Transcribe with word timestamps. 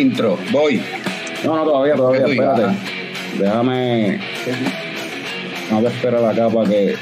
intro. 0.00 0.38
Voy. 0.50 0.80
No, 1.44 1.56
no, 1.56 1.64
todavía, 1.64 1.94
todavía, 1.94 2.26
espérate. 2.26 2.76
Déjame. 3.38 4.20
Tengo 5.68 5.82
que 5.82 5.88
esperar 5.88 6.24
acá 6.24 6.48
para 6.48 6.68
que 6.68 6.94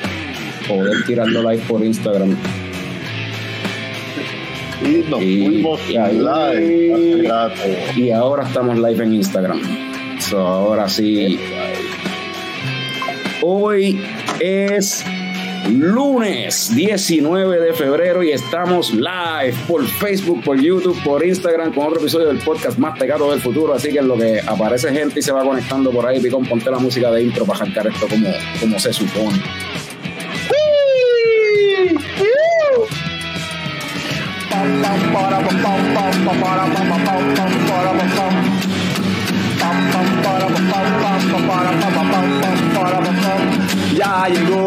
poder 0.69 1.05
tirarlo 1.07 1.51
live 1.51 1.63
por 1.69 1.85
Instagram. 1.85 2.37
Y 4.85 5.11
nos 5.11 5.23
Y- 5.23 5.45
fuimos 5.45 5.81
y 5.91 5.97
ahí- 5.97 6.19
live. 6.19 7.93
Y 7.96 8.11
ahora 8.11 8.45
estamos 8.46 8.77
live 8.79 9.05
en 9.05 9.15
Instagram. 9.15 9.61
So, 10.21 10.39
ahora 10.46 10.89
sí. 10.89 11.39
Hoy 13.43 14.01
es 14.41 15.05
lunes 15.69 16.75
19 16.75 17.61
de 17.61 17.75
febrero 17.75 18.23
y 18.23 18.32
estamos 18.32 18.93
live 18.93 19.55
por 19.67 19.87
Facebook, 19.87 20.43
por 20.43 20.61
YouTube, 20.61 21.00
por 21.03 21.25
Instagram 21.25 21.73
con 21.73 21.87
otro 21.87 22.00
episodio 22.00 22.29
del 22.29 22.39
podcast 22.39 22.79
más 22.79 22.98
pegado 22.98 23.31
del 23.31 23.41
futuro. 23.41 23.75
Así 23.75 23.91
que 23.91 23.99
en 23.99 24.08
lo 24.08 24.17
que 24.17 24.41
aparece 24.46 24.93
gente 24.93 25.21
y 25.21 25.22
se 25.22 25.32
va 25.32 25.43
conectando 25.43 25.91
por 25.91 26.07
ahí, 26.07 26.21
Picón, 26.21 26.46
ponte 26.46 26.71
la 26.71 26.79
música 26.79 27.11
de 27.11 27.22
intro 27.22 27.44
para 27.44 27.61
arrancar 27.61 27.86
esto 27.86 28.08
como, 28.08 28.29
como 28.61 28.79
se 28.79 28.93
supone. 28.93 29.41
Ya 43.98 44.28
llegó, 44.28 44.66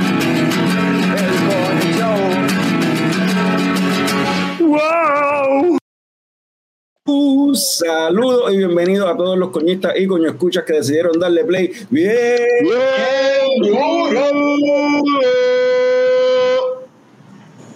Un 7.51 7.57
saludo 7.57 8.49
y 8.49 8.59
bienvenido 8.59 9.09
a 9.09 9.17
todos 9.17 9.37
los 9.37 9.49
coñistas 9.49 9.91
y 9.99 10.07
coño 10.07 10.29
escuchas 10.29 10.63
que 10.63 10.71
decidieron 10.71 11.19
darle 11.19 11.43
play. 11.43 11.69
Bien. 11.89 12.37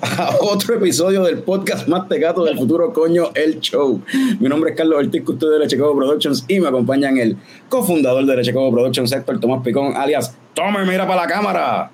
a 0.02 0.34
otro 0.40 0.76
episodio 0.76 1.24
del 1.24 1.40
podcast 1.40 1.90
más 1.90 2.08
tecato 2.08 2.46
del 2.46 2.58
futuro, 2.58 2.94
coño, 2.94 3.32
el 3.36 3.60
show. 3.60 4.02
Mi 4.40 4.48
nombre 4.48 4.72
es 4.72 4.78
Carlos 4.78 4.98
Ortiz, 4.98 5.24
custodio 5.26 5.60
de 5.60 5.78
Cobo 5.78 5.98
Productions 5.98 6.46
y 6.48 6.62
me 6.62 6.70
acompañan 6.70 7.18
el 7.18 7.36
cofundador 7.68 8.26
de 8.26 8.54
Cobo 8.54 8.72
Productions, 8.72 9.12
Héctor 9.12 9.42
Tomás 9.42 9.62
Picón, 9.62 9.98
alias 9.98 10.38
Tome, 10.54 10.86
mira 10.86 11.06
para 11.06 11.24
la 11.24 11.28
cámara. 11.28 11.92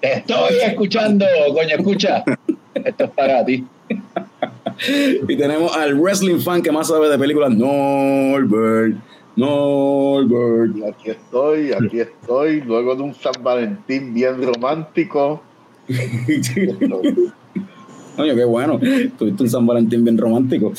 Te 0.00 0.14
estoy 0.14 0.56
escuchando, 0.64 1.26
coño, 1.52 1.76
escucha. 1.76 2.24
Esto 2.74 3.04
es 3.04 3.10
para 3.10 3.44
ti. 3.44 3.64
Y 5.28 5.36
tenemos 5.36 5.76
al 5.76 5.94
wrestling 5.94 6.40
fan 6.40 6.60
que 6.60 6.72
más 6.72 6.88
sabe 6.88 7.08
de 7.08 7.16
películas, 7.16 7.54
Norbert. 7.54 8.96
Norbert. 9.36 10.76
Y 10.76 10.84
aquí 10.84 11.10
estoy, 11.10 11.72
aquí 11.72 12.00
estoy, 12.00 12.60
luego 12.62 12.96
de 12.96 13.02
un 13.02 13.14
San 13.14 13.34
Valentín 13.42 14.12
bien 14.12 14.42
romántico. 14.42 15.42
Coño, 18.16 18.34
qué 18.36 18.44
bueno. 18.44 18.78
Tuviste 19.18 19.42
un 19.42 19.50
San 19.50 19.66
Valentín 19.66 20.04
bien 20.04 20.16
romántico. 20.16 20.72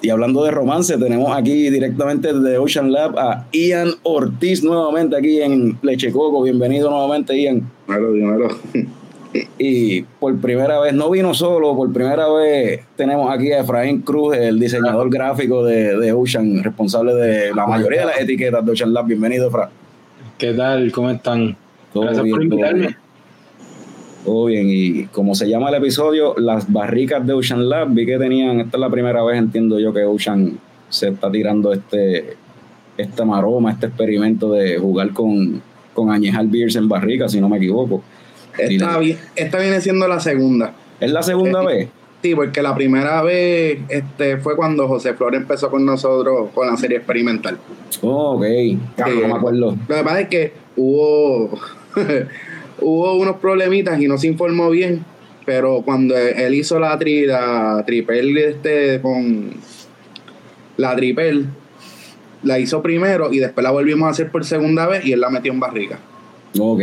Y 0.00 0.08
hablando 0.08 0.42
de 0.42 0.50
romance, 0.50 0.98
tenemos 0.98 1.30
aquí 1.36 1.70
directamente 1.70 2.32
desde 2.32 2.58
Ocean 2.58 2.90
Lab 2.90 3.16
a 3.18 3.46
Ian 3.52 3.90
Ortiz 4.02 4.64
nuevamente 4.64 5.16
aquí 5.16 5.40
en 5.40 5.78
Leche 5.82 6.10
Coco. 6.10 6.42
Bienvenido 6.42 6.90
nuevamente, 6.90 7.40
Ian. 7.40 7.70
Dímelo, 7.86 8.12
dímelo. 8.12 8.48
Y 9.58 10.02
por 10.02 10.38
primera 10.40 10.78
vez, 10.80 10.92
no 10.92 11.08
vino 11.10 11.32
solo, 11.32 11.74
por 11.74 11.90
primera 11.92 12.28
vez 12.28 12.82
tenemos 12.96 13.32
aquí 13.32 13.50
a 13.52 13.60
Efraín 13.60 14.02
Cruz, 14.02 14.36
el 14.36 14.58
diseñador 14.58 15.08
gráfico 15.08 15.64
de, 15.64 15.96
de 15.96 16.12
Ocean, 16.12 16.62
responsable 16.62 17.14
de 17.14 17.54
la 17.54 17.66
mayoría 17.66 18.00
de 18.00 18.06
las 18.06 18.20
etiquetas 18.20 18.64
de 18.64 18.72
Ocean 18.72 18.92
Lab. 18.92 19.06
Bienvenido, 19.06 19.48
Efra. 19.48 19.70
¿Qué 20.36 20.52
tal? 20.52 20.92
¿Cómo 20.92 21.10
están? 21.10 21.56
Todo 21.94 22.04
Gracias 22.04 22.24
bien, 22.24 22.36
por 22.36 22.40
todo 22.40 22.54
invitarme. 22.56 22.80
bien. 22.80 22.96
Todo 24.24 24.44
bien, 24.44 24.66
y 24.68 25.06
como 25.06 25.34
se 25.34 25.48
llama 25.48 25.70
el 25.70 25.76
episodio, 25.76 26.34
las 26.36 26.70
barricas 26.70 27.26
de 27.26 27.32
Ocean 27.32 27.68
Lab, 27.68 27.88
vi 27.90 28.06
que 28.06 28.18
tenían, 28.18 28.60
esta 28.60 28.76
es 28.76 28.80
la 28.80 28.90
primera 28.90 29.24
vez, 29.24 29.38
entiendo 29.38 29.80
yo, 29.80 29.92
que 29.92 30.04
Ocean 30.04 30.58
se 30.88 31.08
está 31.08 31.30
tirando 31.30 31.72
este, 31.72 32.36
esta 32.98 33.24
maroma, 33.24 33.72
este 33.72 33.86
experimento 33.86 34.52
de 34.52 34.78
jugar 34.78 35.10
con, 35.12 35.62
con 35.94 36.10
añejar 36.10 36.46
beers 36.46 36.76
en 36.76 36.88
barricas, 36.88 37.32
si 37.32 37.40
no 37.40 37.48
me 37.48 37.56
equivoco. 37.56 38.02
Esta, 38.58 38.98
vi- 38.98 39.16
esta 39.36 39.58
viene 39.58 39.80
siendo 39.80 40.06
la 40.08 40.20
segunda. 40.20 40.74
¿Es 41.00 41.10
la 41.10 41.22
segunda 41.22 41.62
Eh, 41.62 41.66
vez? 41.66 41.88
Sí, 42.22 42.34
porque 42.36 42.62
la 42.62 42.72
primera 42.74 43.20
vez 43.22 43.80
este, 43.88 44.36
fue 44.36 44.54
cuando 44.54 44.86
José 44.86 45.14
Flores 45.14 45.40
empezó 45.40 45.70
con 45.70 45.84
nosotros 45.84 46.50
con 46.54 46.68
la 46.68 46.76
serie 46.76 46.98
experimental. 46.98 47.58
Oh, 48.00 48.36
ok, 48.36 48.44
Claro, 48.96 49.14
no 49.22 49.28
me 49.28 49.34
acuerdo. 49.34 49.76
Lo 49.88 49.96
que 49.96 50.02
pasa 50.04 50.20
es 50.20 50.28
que 50.28 50.52
hubo, 50.76 51.50
hubo 52.80 53.14
unos 53.16 53.36
problemitas 53.38 54.00
y 54.00 54.06
no 54.06 54.18
se 54.18 54.28
informó 54.28 54.70
bien, 54.70 55.04
pero 55.44 55.82
cuando 55.82 56.16
él 56.16 56.54
hizo 56.54 56.78
la, 56.78 56.96
tri, 56.98 57.26
la 57.26 57.82
tripel 57.84 58.38
este, 58.38 59.00
con 59.00 59.50
la 60.76 60.94
tripel, 60.94 61.46
la 62.44 62.58
hizo 62.60 62.82
primero 62.82 63.32
y 63.32 63.38
después 63.38 63.64
la 63.64 63.70
volvimos 63.72 64.06
a 64.06 64.10
hacer 64.10 64.30
por 64.30 64.44
segunda 64.44 64.86
vez 64.86 65.04
y 65.04 65.12
él 65.12 65.20
la 65.20 65.30
metió 65.30 65.52
en 65.52 65.58
barrica. 65.60 65.98
Ok. 66.58 66.80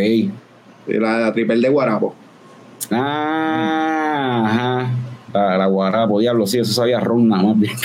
La, 0.97 1.19
la 1.19 1.33
tripel 1.33 1.61
de 1.61 1.69
Guarapo. 1.69 2.15
Ah, 2.91 4.43
ajá. 4.45 4.89
La, 5.33 5.57
la 5.57 5.65
guarapo, 5.67 6.19
diablo, 6.19 6.47
sí, 6.47 6.57
eso 6.57 6.73
sabía 6.73 6.99
ron 6.99 7.27
nada 7.27 7.43
más 7.43 7.59
bien. 7.59 7.75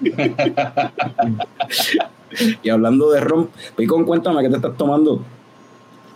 y 2.62 2.68
hablando 2.68 3.10
de 3.10 3.20
ron, 3.20 3.48
Picón, 3.76 4.04
cuéntame 4.04 4.42
qué 4.42 4.50
te 4.50 4.56
estás 4.56 4.76
tomando. 4.76 5.22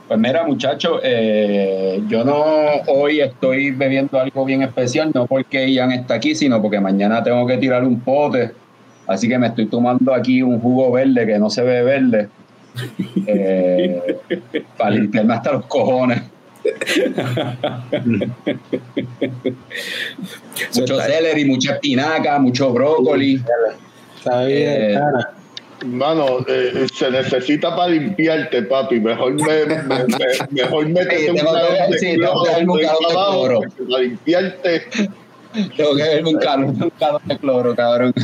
Pues 0.06 0.20
mira, 0.20 0.46
muchachos, 0.46 1.00
eh, 1.02 2.02
yo 2.08 2.24
no 2.24 2.44
hoy 2.86 3.20
estoy 3.20 3.72
bebiendo 3.72 4.18
algo 4.18 4.44
bien 4.44 4.62
especial, 4.62 5.10
no 5.12 5.26
porque 5.26 5.70
Ian 5.70 5.92
está 5.92 6.14
aquí, 6.14 6.34
sino 6.34 6.62
porque 6.62 6.80
mañana 6.80 7.22
tengo 7.22 7.46
que 7.46 7.58
tirar 7.58 7.84
un 7.84 8.00
pote. 8.00 8.52
Así 9.06 9.28
que 9.28 9.38
me 9.38 9.48
estoy 9.48 9.66
tomando 9.66 10.14
aquí 10.14 10.42
un 10.42 10.60
jugo 10.60 10.90
verde 10.92 11.26
que 11.26 11.38
no 11.38 11.50
se 11.50 11.62
ve 11.62 11.82
verde. 11.82 12.28
Eh, 13.26 14.16
para 14.76 14.90
limpiarme 14.90 15.34
hasta 15.34 15.52
los 15.52 15.66
cojones. 15.66 16.22
Mucho 20.76 21.00
celery, 21.00 21.44
mucha 21.44 21.74
espinaca, 21.74 22.38
mucho 22.38 22.72
brócoli. 22.72 23.42
Está 24.16 24.44
bien, 24.44 24.72
Eh, 24.72 24.94
cara. 24.94 25.34
Mano, 25.86 26.44
eh, 26.48 26.86
se 26.92 27.08
necesita 27.08 27.74
para 27.76 27.90
limpiarte, 27.92 28.62
papi. 28.62 28.98
Mejor 28.98 29.34
me, 29.34 29.64
me, 29.64 29.76
me- 29.84 30.06
mejor 30.50 30.88
métete 30.88 31.18
Sí, 31.18 31.28
un 31.30 31.36
tengo 31.36 31.52
que- 31.52 31.56
galón 31.60 31.90
de 31.92 31.98
sí, 31.98 32.06
de 32.16 32.26
porque 32.26 33.68
Para 33.88 34.02
limpiarte. 34.02 34.82
Tengo 35.76 35.96
que 35.96 36.02
verme 36.02 36.30
un 36.30 36.38
calor, 36.38 36.66
un 36.66 36.90
calor 36.98 37.22
de 37.24 37.38
cloro, 37.38 37.74
cabrón. 37.74 38.14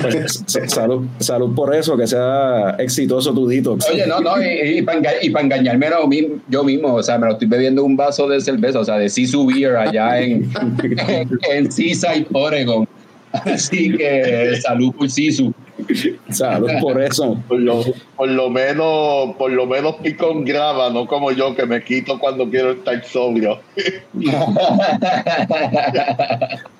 Pues, 0.00 0.44
salud, 0.66 1.06
salud 1.18 1.54
por 1.54 1.74
eso, 1.74 1.96
que 1.96 2.06
sea 2.06 2.76
exitoso 2.78 3.32
tu 3.32 3.46
detox. 3.46 3.88
Oye, 3.90 4.06
no, 4.06 4.20
no, 4.20 4.34
y, 4.40 4.82
para 4.82 5.44
engañarme 5.44 5.90
no, 5.90 6.08
yo 6.48 6.64
mismo, 6.64 6.94
o 6.94 7.02
sea, 7.02 7.18
me 7.18 7.26
lo 7.26 7.32
estoy 7.32 7.48
bebiendo 7.48 7.84
un 7.84 7.96
vaso 7.96 8.28
de 8.28 8.40
cerveza, 8.40 8.80
o 8.80 8.84
sea, 8.84 8.96
de 8.96 9.08
Sisu 9.08 9.46
Beer 9.46 9.76
allá 9.76 10.20
en, 10.20 10.50
en, 10.82 11.30
en 11.50 11.72
Seaside, 11.72 12.26
Oregon. 12.32 12.86
Así 13.32 13.96
que 13.96 14.58
salud 14.62 14.92
por 14.94 15.10
Sisu. 15.10 15.52
Salud 16.30 16.70
por 16.80 17.00
eso. 17.02 17.36
Por 17.48 17.60
lo, 17.60 17.82
por 18.16 18.28
lo 18.28 18.50
menos, 18.50 19.34
por 19.36 19.50
lo 19.50 19.66
menos 19.66 19.96
Picón 19.96 20.44
graba, 20.44 20.90
no 20.90 21.06
como 21.06 21.30
yo 21.32 21.54
que 21.54 21.66
me 21.66 21.82
quito 21.82 22.18
cuando 22.18 22.48
quiero 22.48 22.72
estar 22.72 23.02
sobrio. 23.04 23.60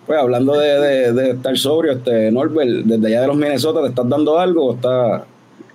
Pues 0.06 0.18
hablando 0.18 0.58
de, 0.58 0.80
de- 0.80 1.12
de 1.14 1.30
estar 1.30 1.56
sobrio, 1.56 1.92
este 1.92 2.30
Norbert, 2.30 2.68
desde 2.84 3.06
allá 3.08 3.20
de 3.22 3.26
los 3.28 3.36
Minnesota, 3.36 3.80
¿te 3.80 3.88
estás 3.88 4.06
dando 4.08 4.38
algo 4.38 4.66
o 4.66 4.74
está 4.74 5.24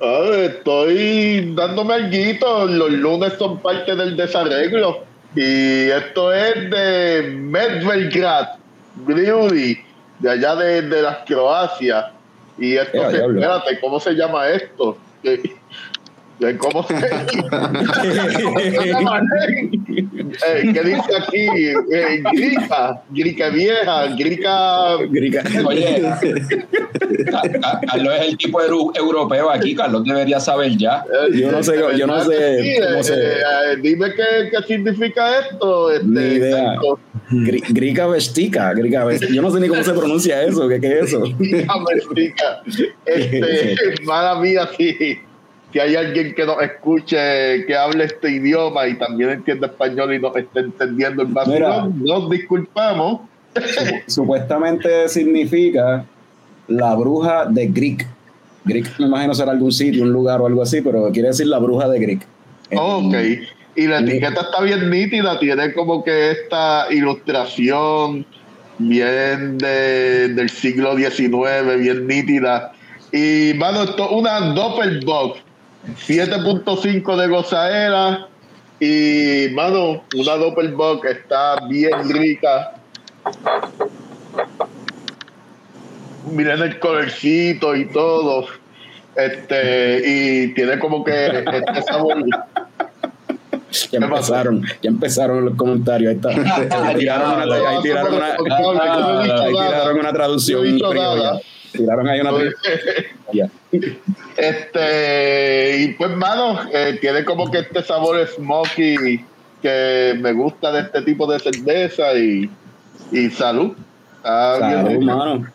Ah, 0.01 0.29
estoy 0.43 1.51
dándome 1.55 1.95
algo. 1.95 2.65
Los 2.67 2.91
lunes 2.91 3.33
son 3.37 3.57
parte 3.59 3.95
del 3.95 4.15
desarreglo. 4.15 4.99
Y 5.35 5.89
esto 5.89 6.31
es 6.31 6.69
de 6.69 7.33
Medvelgrad 7.35 8.47
Brewery. 8.95 9.79
de 10.19 10.29
allá 10.31 10.55
de, 10.55 10.83
de 10.83 11.01
las 11.01 11.17
Croacia. 11.25 12.11
Y 12.59 12.75
se- 13.11 13.17
diablo. 13.17 13.39
espérate, 13.39 13.79
¿cómo 13.79 13.99
se 13.99 14.13
llama 14.13 14.49
esto? 14.49 14.97
Eh, 15.23 15.41
¿Cómo. 16.57 16.85
Eh, 20.47 20.71
¿Qué 20.73 20.83
dice 20.83 21.15
aquí? 21.17 21.47
Eh, 21.91 22.23
grica, 22.33 23.01
grica 23.09 23.49
vieja, 23.49 24.07
grica... 24.15 24.95
Grica. 25.09 25.43
Oye, 25.65 26.01
Ca- 27.31 27.41
Ca- 27.41 27.81
Carlos 27.91 28.13
es 28.19 28.27
el 28.29 28.37
tipo 28.37 28.61
euro- 28.61 28.91
europeo 28.95 29.49
aquí, 29.49 29.75
Carlos 29.75 30.03
debería 30.05 30.39
saber 30.39 30.77
ya. 30.77 31.03
eh, 31.33 31.37
Yo 31.39 31.51
no 31.51 31.63
sé- 31.63 31.79
yo 31.97 32.07
no 32.07 32.23
sé 32.23 32.61
sí, 32.61 32.75
cómo 32.81 32.99
eh, 32.99 33.03
se- 33.03 33.13
eh, 33.13 33.33
eh, 33.73 33.75
dime 33.81 34.07
qué, 34.13 34.49
qué 34.51 34.63
significa 34.67 35.39
esto. 35.39 35.91
Este, 35.91 36.05
Ni 36.07 36.21
idea. 36.35 36.75
Grica 37.69 38.07
vestica, 38.07 38.73
grica 38.73 39.05
vestica. 39.05 39.33
Yo 39.33 39.41
no 39.41 39.51
sé 39.51 39.59
ni 39.59 39.67
cómo 39.67 39.83
se 39.83 39.93
pronuncia 39.93 40.43
eso, 40.43 40.67
¿qué, 40.69 40.79
qué 40.79 40.99
es 40.99 41.07
eso? 41.07 41.23
América. 41.67 42.61
Este, 43.05 43.75
mala 44.03 44.39
mía, 44.39 44.69
si, 44.77 45.19
si 45.71 45.79
hay 45.79 45.95
alguien 45.95 46.33
que 46.35 46.45
nos 46.45 46.61
escuche, 46.61 47.65
que 47.65 47.75
hable 47.75 48.05
este 48.05 48.31
idioma 48.31 48.87
y 48.87 48.97
también 48.97 49.29
entiende 49.31 49.67
español 49.67 50.13
y 50.13 50.19
nos 50.19 50.35
esté 50.35 50.61
entendiendo 50.61 51.21
el 51.21 51.27
vacilón, 51.29 52.03
nos 52.03 52.29
disculpamos. 52.29 53.21
Supuestamente 54.07 55.07
significa 55.09 56.05
la 56.67 56.95
bruja 56.95 57.45
de 57.45 57.67
Greek. 57.67 58.07
Greek 58.65 58.99
me 58.99 59.05
imagino 59.07 59.33
será 59.33 59.51
algún 59.51 59.71
sitio, 59.71 60.03
un 60.03 60.11
lugar 60.11 60.41
o 60.41 60.47
algo 60.47 60.61
así, 60.61 60.81
pero 60.81 61.11
quiere 61.11 61.29
decir 61.29 61.47
la 61.47 61.59
bruja 61.59 61.87
de 61.87 61.99
Greek. 61.99 62.21
Ok. 62.75 63.15
Y 63.75 63.87
la 63.87 63.99
etiqueta 63.99 64.41
está 64.41 64.61
bien 64.61 64.89
nítida, 64.89 65.39
tiene 65.39 65.73
como 65.73 66.03
que 66.03 66.31
esta 66.31 66.87
ilustración 66.91 68.25
bien 68.77 69.57
de- 69.57 70.29
del 70.29 70.49
siglo 70.49 70.95
XIX, 70.97 71.77
bien 71.79 72.07
nítida. 72.07 72.73
Y, 73.11 73.53
mano, 73.55 73.83
esto 73.83 74.05
es 74.05 74.11
una 74.11 74.39
Doppelbox, 74.53 75.39
7.5 75.95 77.15
de 77.15 77.27
gozaera. 77.27 78.27
Y, 78.79 79.49
mano, 79.53 80.03
una 80.15 80.35
Doppelbox 80.35 81.09
está 81.09 81.67
bien 81.67 82.09
rica. 82.09 82.75
Miren 86.31 86.61
el 86.61 86.79
colorcito 86.79 87.75
y 87.75 87.85
todo. 87.89 88.47
Este, 89.15 90.01
y 90.05 90.53
tiene 90.53 90.79
como 90.79 91.03
que 91.03 91.27
este 91.27 91.81
sabor. 91.81 92.23
Ya 93.91 93.99
empezaron, 93.99 94.63
ya 94.81 94.89
empezaron 94.89 95.45
los 95.45 95.55
comentarios. 95.55 96.09
Ahí, 96.09 96.15
está. 96.15 96.87
Ahí 96.87 96.95
tiraron 96.95 97.43
una, 97.43 97.69
ahí 97.69 97.81
tiraron 97.83 98.13
una, 98.15 98.25
ahí 99.43 99.51
tiraron 99.51 99.99
una 99.99 100.13
traducción. 100.13 100.77
No 100.77 100.89
Tiraron 101.71 102.07
ahí 102.07 102.21
una. 102.21 102.31
Este, 104.37 105.77
y 105.83 105.93
pues, 105.93 106.11
mano, 106.15 106.59
eh, 106.73 106.97
tiene 106.99 107.23
como 107.25 107.51
que 107.51 107.59
este 107.59 107.83
sabor 107.83 108.25
smoky 108.27 109.23
que 109.61 110.17
me 110.19 110.31
gusta 110.33 110.71
de 110.71 110.81
este 110.81 111.01
tipo 111.01 111.31
de 111.31 111.39
cerveza 111.39 112.13
y, 112.15 112.49
y 113.11 113.29
salud. 113.29 113.73
Bien 114.23 114.85
Salud, 114.85 115.03
mano. 115.03 115.45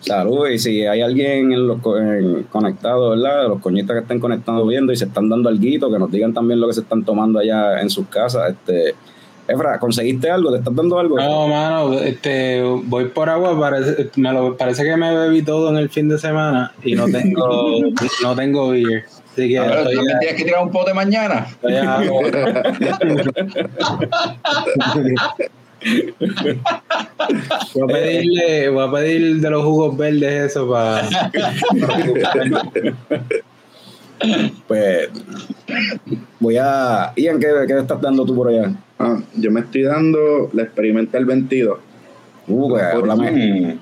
Salud. 0.00 0.48
Y 0.48 0.58
si 0.58 0.86
hay 0.86 1.02
alguien 1.02 1.52
en 1.52 1.66
los 1.68 1.78
en- 1.98 2.44
conectado, 2.44 3.10
¿verdad? 3.10 3.48
Los 3.48 3.60
coñitas 3.60 3.94
que 3.94 4.00
estén 4.02 4.18
conectando 4.20 4.66
viendo 4.66 4.92
y 4.92 4.96
se 4.96 5.04
están 5.04 5.28
dando 5.28 5.48
alguito, 5.50 5.92
que 5.92 5.98
nos 5.98 6.10
digan 6.10 6.32
también 6.32 6.58
lo 6.60 6.66
que 6.66 6.72
se 6.72 6.80
están 6.80 7.04
tomando 7.04 7.38
allá 7.38 7.80
en 7.80 7.90
sus 7.90 8.06
casas. 8.08 8.50
Este, 8.52 8.94
Efra, 9.48 9.78
¿conseguiste 9.78 10.30
algo? 10.30 10.52
¿Te 10.52 10.58
estás 10.58 10.74
dando 10.74 10.98
algo? 10.98 11.16
No, 11.16 11.48
mano, 11.48 11.94
este, 11.94 12.62
voy 12.62 13.06
por 13.06 13.28
agua, 13.28 13.58
parece, 13.58 14.10
me 14.16 14.32
lo, 14.32 14.56
parece 14.56 14.84
que 14.84 14.96
me 14.96 15.14
bebí 15.14 15.42
todo 15.42 15.70
en 15.70 15.76
el 15.76 15.90
fin 15.90 16.08
de 16.08 16.18
semana 16.18 16.72
y 16.84 16.94
no 16.94 17.06
tengo, 17.06 17.78
no 18.22 18.36
tengo 18.36 18.70
beer. 18.70 19.04
Así 19.32 19.48
que 19.48 19.58
A 19.58 19.62
ver, 19.62 19.78
estoy, 19.78 19.94
¿tú 19.94 20.02
me 20.02 20.14
tienes 20.18 20.36
que 20.36 20.44
tirar 20.44 20.62
un 20.62 20.70
pote 20.70 20.94
mañana. 20.94 21.46
estoy 21.50 21.74
a 21.74 21.96
agua. 21.96 22.22
Voy 27.74 27.82
a 27.82 27.86
pedirle, 27.86 28.68
voy 28.68 28.86
a 28.86 28.92
pedir 28.92 29.40
de 29.40 29.50
los 29.50 29.64
jugos 29.64 29.96
verdes 29.96 30.50
eso 30.50 30.70
para 30.70 31.08
Pues 34.66 35.08
voy 36.38 36.56
a... 36.58 37.12
Ian, 37.16 37.40
¿qué, 37.40 37.46
qué 37.66 37.74
te 37.74 37.80
estás 37.80 38.00
dando 38.00 38.24
tú 38.24 38.34
por 38.34 38.48
allá? 38.48 38.72
Ah, 39.02 39.18
yo 39.34 39.50
me 39.50 39.60
estoy 39.60 39.82
dando 39.82 40.50
la 40.52 40.62
experimental 40.62 41.24
22. 41.24 41.78
Uh, 42.48 42.68
pues, 42.68 42.82
háblame, 42.82 43.78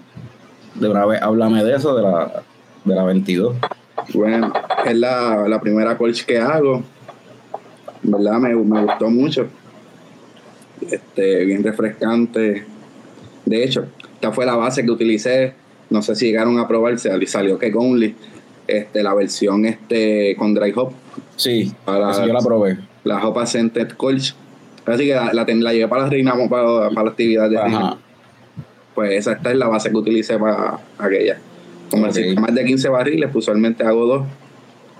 de 0.76 0.88
una 0.88 1.06
vez, 1.06 1.20
háblame 1.20 1.64
de 1.64 1.74
eso, 1.74 1.96
de 1.96 2.02
la, 2.04 2.42
de 2.84 2.94
la 2.94 3.02
22. 3.02 3.56
Bueno, 4.14 4.52
es 4.86 4.96
la, 4.96 5.48
la 5.48 5.60
primera 5.60 5.98
colch 5.98 6.24
que 6.24 6.38
hago. 6.38 6.84
Verdad 8.04 8.38
me, 8.38 8.54
me 8.54 8.84
gustó 8.84 9.10
mucho. 9.10 9.48
Este, 10.88 11.44
bien 11.44 11.64
refrescante. 11.64 12.64
De 13.44 13.64
hecho, 13.64 13.86
esta 14.14 14.30
fue 14.30 14.46
la 14.46 14.54
base 14.54 14.84
que 14.84 14.90
utilicé. 14.92 15.54
No 15.90 16.00
sé 16.00 16.14
si 16.14 16.26
llegaron 16.26 16.58
a 16.60 16.68
probarse, 16.68 17.10
salió 17.26 17.58
que 17.58 17.72
only. 17.74 18.14
Este, 18.68 19.02
la 19.02 19.14
versión 19.14 19.64
este 19.64 20.36
con 20.38 20.52
dry 20.54 20.72
hop, 20.76 20.92
Sí, 21.36 21.72
Para- 21.86 22.12
yo 22.26 22.32
la 22.34 22.40
probé. 22.40 22.78
la 23.02 23.26
Hop 23.26 23.44
Scented 23.46 23.92
Colch. 23.92 24.34
Así 24.94 25.06
que 25.06 25.14
la, 25.14 25.32
la, 25.32 25.72
llevé 25.72 25.88
para 25.88 26.02
la 26.04 26.08
reina 26.08 26.34
para, 26.48 26.88
para 26.90 27.04
la 27.04 27.10
actividad 27.10 27.50
de 27.50 27.60
reina. 27.60 27.96
Pues 28.94 29.12
esa 29.12 29.32
esta 29.32 29.50
es 29.52 29.56
la 29.56 29.68
base 29.68 29.90
que 29.90 29.96
utilicé 29.96 30.38
para 30.38 30.78
aquella. 30.98 31.38
Como 31.90 32.04
Ok. 32.06 32.12
decir, 32.14 32.38
más 32.40 32.54
de 32.54 32.64
15 32.64 32.88
barriles, 32.88 33.30
pues 33.32 33.44
usualmente 33.44 33.84
hago 33.84 34.06
dos. 34.06 34.26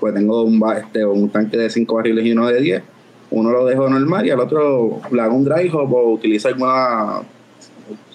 Pues 0.00 0.14
tengo 0.14 0.43
un, 0.43 0.62
este, 0.76 1.05
un 1.05 1.29
tanque 1.31 1.56
de 1.56 1.69
5 1.70 1.94
barriles 1.94 2.25
y 2.25 2.32
uno 2.32 2.46
de 2.46 2.61
10. 2.61 2.82
Uno 3.31 3.50
lo 3.50 3.67
dejo 3.67 3.88
normal 3.90 4.26
y 4.26 4.31
al 4.31 4.40
otro 4.40 5.00
le 5.11 5.20
hago 5.20 5.35
un 5.37 5.44
dry 5.44 5.69
hop 5.73 5.93
o 5.93 6.12
utilizo 6.12 6.49
alguna 6.49 7.20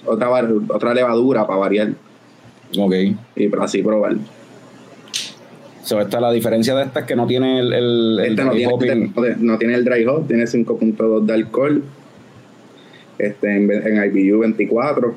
otra, 0.06 0.30
otra 0.70 0.94
levadura 0.94 1.46
para 1.46 1.60
variar 1.60 1.90
Ok. 2.80 2.94
y 3.36 3.48
para 3.50 3.66
así 3.66 3.84
probar. 3.84 4.16
So, 5.84 6.00
esta, 6.00 6.20
la 6.22 6.32
diferencia 6.32 6.74
de 6.76 6.84
esta 6.84 7.02
es 7.02 7.06
que 7.06 7.16
no 7.16 7.28
tiene 7.28 7.60
el, 7.60 7.74
el, 7.74 8.20
el 8.24 8.36
no 8.38 8.46
dry 8.52 8.58
tiene, 8.60 8.74
hopping. 8.74 8.90
este 8.90 8.96
no 9.16 9.22
tiene- 9.22 9.36
no 9.40 9.58
tiene 9.58 9.74
el 9.76 9.84
dry 9.86 10.06
hop, 10.06 10.28
tiene 10.28 10.44
5.2 10.46 11.26
de 11.26 11.34
alcohol. 11.34 11.84
Este, 13.18 13.56
en, 13.56 13.70
en 13.72 14.16
IBU 14.18 14.40
24. 14.40 15.14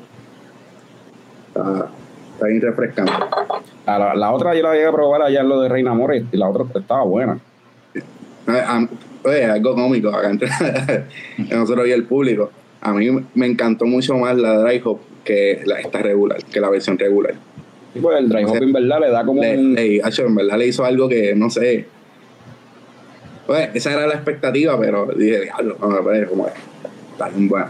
Está, 1.47 1.89
está 2.33 2.47
bien 2.47 2.61
refrescante. 2.61 3.11
A 3.85 3.97
la, 3.97 4.13
la 4.15 4.31
otra 4.31 4.53
yo 4.55 4.63
la 4.63 4.73
llegué 4.73 4.85
a 4.87 4.91
probar 4.91 5.21
allá 5.21 5.39
en 5.41 5.49
lo 5.49 5.61
de 5.61 5.69
Reina 5.69 5.93
Mora 5.93 6.17
y 6.17 6.25
la 6.33 6.49
otra 6.49 6.65
estaba 6.79 7.03
buena. 7.03 7.39
Ah, 8.47 8.63
ah, 8.67 8.87
Oye, 9.23 9.45
algo 9.45 9.73
cómico 9.75 10.09
acá 10.09 10.29
entre 10.29 10.49
nosotros 11.49 11.87
y 11.87 11.91
el 11.91 12.03
público. 12.03 12.51
A 12.81 12.93
mí 12.93 13.09
me 13.33 13.45
encantó 13.47 13.85
mucho 13.85 14.15
más 14.17 14.37
la 14.37 14.57
dry 14.59 14.81
hop 14.85 14.99
que 15.23 15.61
la, 15.65 15.79
esta 15.79 15.99
regular, 15.99 16.37
que 16.43 16.59
la 16.61 16.69
versión 16.69 16.97
regular. 16.97 17.33
Pues 18.01 18.19
el 18.19 18.29
dry 18.29 18.43
hopping, 18.45 18.73
¿verdad? 18.73 18.99
Le 19.01 19.09
da 19.11 19.23
como 19.25 19.41
Le, 19.41 19.57
un... 19.57 19.73
le- 19.75 19.97
en 19.97 20.35
verdad 20.35 20.57
le 20.57 20.67
hizo 20.67 20.85
algo 20.85 21.07
que 21.09 21.35
no 21.35 21.49
sé. 21.49 21.85
Pues 23.45 23.69
esa 23.73 23.93
era 23.93 24.07
la 24.07 24.15
expectativa, 24.15 24.77
pero 24.79 25.05
dije, 25.15 25.41
diablo, 25.41 25.77
a 25.81 26.01
ver 26.01 26.27
cómo 26.27 26.47
es. 26.47 26.53
Está 27.13 27.29
bien 27.29 27.47
bueno. 27.47 27.67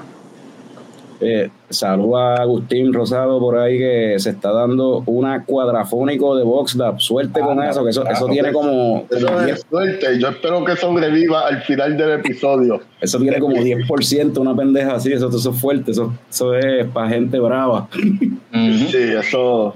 Eh, 1.20 1.50
salud 1.72 2.16
a 2.16 2.36
Agustín 2.36 2.94
Rosado 2.94 3.40
por 3.40 3.58
ahí 3.58 3.80
que 3.80 4.16
se 4.20 4.30
está 4.30 4.52
dando 4.52 5.02
una 5.08 5.44
cuadrafónico 5.46 6.36
de 6.38 6.44
VoxLab. 6.44 7.00
Suerte 7.00 7.40
con 7.40 7.60
Ah, 7.60 7.72
eso, 7.72 7.84
que 7.84 7.90
eso, 7.90 8.02
eso 8.04 8.10
claro. 8.28 8.28
tiene 8.28 8.52
como, 8.52 9.08
como 9.08 9.08
Eso 9.10 9.40
10, 9.46 9.58
es 9.58 9.66
suerte. 9.68 10.20
Yo 10.20 10.28
espero 10.30 10.64
que 10.64 10.76
sobreviva 10.76 11.48
al 11.48 11.62
final 11.64 11.98
del 11.98 12.12
episodio. 12.20 12.82
eso 13.02 13.18
tiene 13.20 13.40
como 13.40 13.56
10%, 13.56 14.38
una 14.38 14.56
pendeja 14.56 14.94
así, 14.94 15.12
eso, 15.12 15.30
eso 15.30 15.50
es 15.52 15.60
fuerte, 15.60 15.90
eso, 15.92 16.14
eso 16.30 16.54
es 16.56 16.86
para 16.88 17.10
gente 17.10 17.40
brava. 17.40 17.88
Sí, 17.92 18.98
eso. 19.20 19.74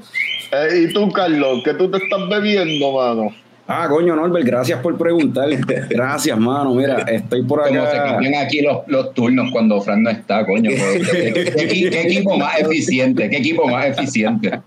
Eh, 0.52 0.86
¿Y 0.90 0.94
tú, 0.94 1.10
Carlos? 1.12 1.62
¿Qué 1.64 1.74
tú 1.74 1.90
te 1.90 1.98
estás 1.98 2.28
bebiendo, 2.30 2.92
mano? 2.92 3.30
Ah, 3.68 3.88
coño, 3.90 4.16
Norbert, 4.16 4.46
gracias 4.46 4.82
por 4.82 4.98
preguntar. 4.98 5.48
Gracias, 5.90 6.38
mano. 6.38 6.76
Mira, 6.76 6.98
estoy 7.08 7.44
por 7.44 7.62
Como 7.66 7.74
se 7.74 7.80
acá. 7.88 8.04
cambian 8.14 8.36
aquí 8.36 8.62
los, 8.62 8.80
los 8.88 9.14
turnos 9.14 9.50
cuando 9.52 9.80
Fran 9.80 10.04
no 10.04 10.10
está, 10.10 10.46
coño. 10.46 10.70
¿Qué, 10.72 11.34
qué- 11.34 11.44
qué 11.46 11.70
equi- 11.70 11.90
qué 11.90 12.02
equipo 12.02 12.38
más 12.38 12.60
eficiente? 12.60 13.30
¿Qué 13.30 13.38
equipo 13.38 13.68
más 13.68 13.86
eficiente? 13.86 14.60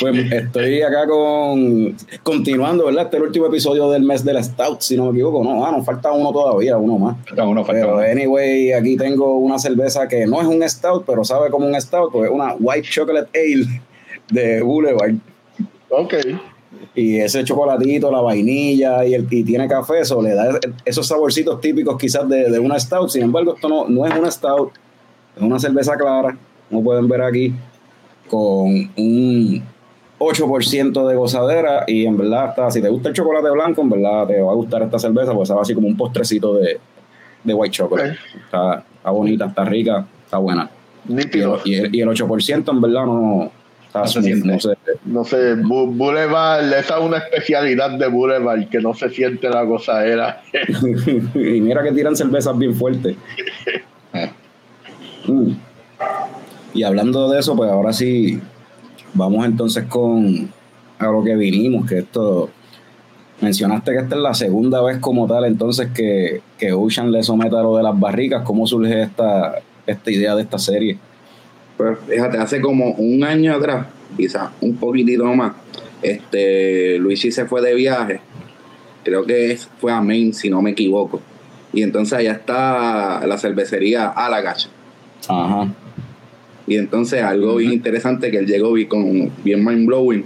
Pues 0.00 0.32
estoy 0.32 0.82
acá 0.82 1.06
con. 1.06 1.94
Continuando, 2.24 2.86
¿verdad? 2.86 3.04
Este 3.04 3.18
es 3.18 3.20
el 3.22 3.26
último 3.28 3.46
episodio 3.46 3.88
del 3.90 4.02
mes 4.02 4.24
del 4.24 4.42
Stout, 4.42 4.80
si 4.80 4.96
no 4.96 5.04
me 5.04 5.10
equivoco. 5.12 5.44
No, 5.44 5.64
ah, 5.64 5.70
nos 5.70 5.86
falta 5.86 6.10
uno 6.10 6.32
todavía, 6.32 6.76
uno 6.76 6.98
más. 6.98 7.16
Falta 7.28 7.44
uno, 7.44 7.64
falta 7.64 7.82
Pero 7.82 7.98
uno. 7.98 8.02
anyway, 8.04 8.72
aquí 8.72 8.96
tengo 8.96 9.36
una 9.38 9.60
cerveza 9.60 10.08
que 10.08 10.26
no 10.26 10.40
es 10.40 10.48
un 10.48 10.68
stout, 10.68 11.04
pero 11.06 11.22
sabe 11.22 11.50
como 11.50 11.66
un 11.66 11.80
stout, 11.80 12.10
pues 12.10 12.28
es 12.30 12.34
una 12.34 12.54
White 12.58 12.88
Chocolate 12.90 13.28
Ale 13.38 13.80
de 14.32 14.62
Boulevard. 14.62 15.14
Ok. 15.90 16.14
Y 16.94 17.18
ese 17.18 17.44
chocolatito, 17.44 18.10
la 18.10 18.20
vainilla 18.20 19.04
y, 19.04 19.14
el, 19.14 19.26
y 19.30 19.44
tiene 19.44 19.68
café, 19.68 20.00
eso 20.00 20.20
le 20.22 20.34
da 20.34 20.58
esos 20.84 21.06
saborcitos 21.06 21.60
típicos 21.60 21.96
quizás 21.98 22.28
de, 22.28 22.50
de 22.50 22.58
una 22.58 22.78
stout. 22.78 23.08
Sin 23.10 23.22
embargo, 23.22 23.54
esto 23.54 23.68
no, 23.68 23.86
no 23.88 24.06
es 24.06 24.14
una 24.18 24.30
stout, 24.30 24.72
es 25.36 25.42
una 25.42 25.58
cerveza 25.58 25.96
clara, 25.96 26.36
como 26.68 26.82
pueden 26.82 27.08
ver 27.08 27.22
aquí. 27.22 27.54
con 28.28 28.90
un 28.96 29.62
8% 30.18 31.08
de 31.08 31.14
gozadera 31.16 31.84
y 31.86 32.06
en 32.06 32.16
verdad 32.16 32.50
está, 32.50 32.70
si 32.70 32.80
te 32.80 32.88
gusta 32.88 33.08
el 33.08 33.14
chocolate 33.14 33.50
blanco, 33.50 33.82
en 33.82 33.90
verdad 33.90 34.26
te 34.26 34.40
va 34.40 34.52
a 34.52 34.54
gustar 34.54 34.82
esta 34.82 34.98
cerveza, 34.98 35.34
pues 35.34 35.48
sabe 35.48 35.60
así 35.62 35.74
como 35.74 35.88
un 35.88 35.96
postrecito 35.96 36.54
de, 36.54 36.78
de 37.44 37.54
white 37.54 37.72
chocolate. 37.72 38.16
Está, 38.44 38.84
está 38.96 39.10
bonita, 39.10 39.46
está 39.46 39.64
rica, 39.64 40.06
está 40.24 40.38
buena. 40.38 40.70
Y 41.08 41.14
el, 41.40 41.50
y 41.64 41.74
el- 41.74 41.94
y 41.96 42.00
el 42.02 42.08
8% 42.08 42.70
en 42.70 42.80
verdad 42.80 43.04
no 43.06 43.50
está 43.92 44.06
se 44.06 44.36
no 44.36 44.58
sé. 44.58 44.70
No 45.04 45.24
sé, 45.24 45.54
Boulevard, 45.54 46.72
esa 46.72 46.98
es 46.98 47.04
una 47.04 47.18
especialidad 47.18 47.90
de 47.90 48.08
Boulevard, 48.08 48.68
que 48.68 48.80
no 48.80 48.94
se 48.94 49.10
siente 49.10 49.48
la 49.50 49.62
gozadera. 49.62 50.42
y 51.34 51.60
mira 51.60 51.82
que 51.82 51.92
tiran 51.92 52.16
cervezas 52.16 52.56
bien 52.58 52.74
fuertes. 52.74 53.16
Mm. 55.24 55.52
Y 56.74 56.82
hablando 56.82 57.30
de 57.30 57.38
eso, 57.38 57.54
pues 57.54 57.70
ahora 57.70 57.92
sí, 57.92 58.40
vamos 59.14 59.46
entonces 59.46 59.84
con 59.84 60.50
a 60.98 61.06
lo 61.06 61.22
que 61.22 61.36
vinimos, 61.36 61.88
que 61.88 61.98
esto, 61.98 62.50
mencionaste 63.40 63.92
que 63.92 63.98
esta 63.98 64.16
es 64.16 64.20
la 64.20 64.34
segunda 64.34 64.82
vez 64.82 64.98
como 64.98 65.28
tal, 65.28 65.44
entonces 65.44 65.90
que, 65.94 66.42
que 66.58 66.72
Ocean 66.72 67.12
le 67.12 67.22
someta 67.22 67.60
a 67.60 67.62
lo 67.62 67.76
de 67.76 67.84
las 67.84 67.98
barricas, 67.98 68.42
¿cómo 68.42 68.66
surge 68.66 69.02
esta, 69.02 69.60
esta 69.86 70.10
idea 70.10 70.34
de 70.34 70.42
esta 70.42 70.58
serie? 70.58 70.98
Pues 71.76 71.98
fíjate, 72.08 72.38
hace 72.38 72.60
como 72.60 72.90
un 72.92 73.24
año 73.24 73.54
atrás, 73.54 73.86
quizás 74.16 74.50
un 74.60 74.76
poquitito 74.76 75.24
más, 75.34 75.52
este, 76.02 76.98
Luigi 76.98 77.30
se 77.32 77.46
fue 77.46 77.60
de 77.62 77.74
viaje, 77.74 78.20
creo 79.04 79.24
que 79.24 79.52
es- 79.52 79.68
fue 79.80 79.92
a 79.92 80.00
Maine, 80.00 80.32
si 80.32 80.50
no 80.50 80.60
me 80.62 80.70
equivoco. 80.70 81.20
Y 81.72 81.82
entonces 81.82 82.18
allá 82.18 82.32
está 82.32 83.26
la 83.26 83.38
cervecería 83.38 84.08
Alagach. 84.08 84.66
Ajá, 85.28 85.68
Y 86.66 86.76
entonces 86.76 87.22
algo 87.22 87.56
bien 87.56 87.72
interesante 87.72 88.30
que 88.30 88.38
él 88.38 88.46
llegó 88.46 88.74
con 88.88 89.30
bien 89.42 89.64
mind 89.64 89.86
blowing 89.86 90.24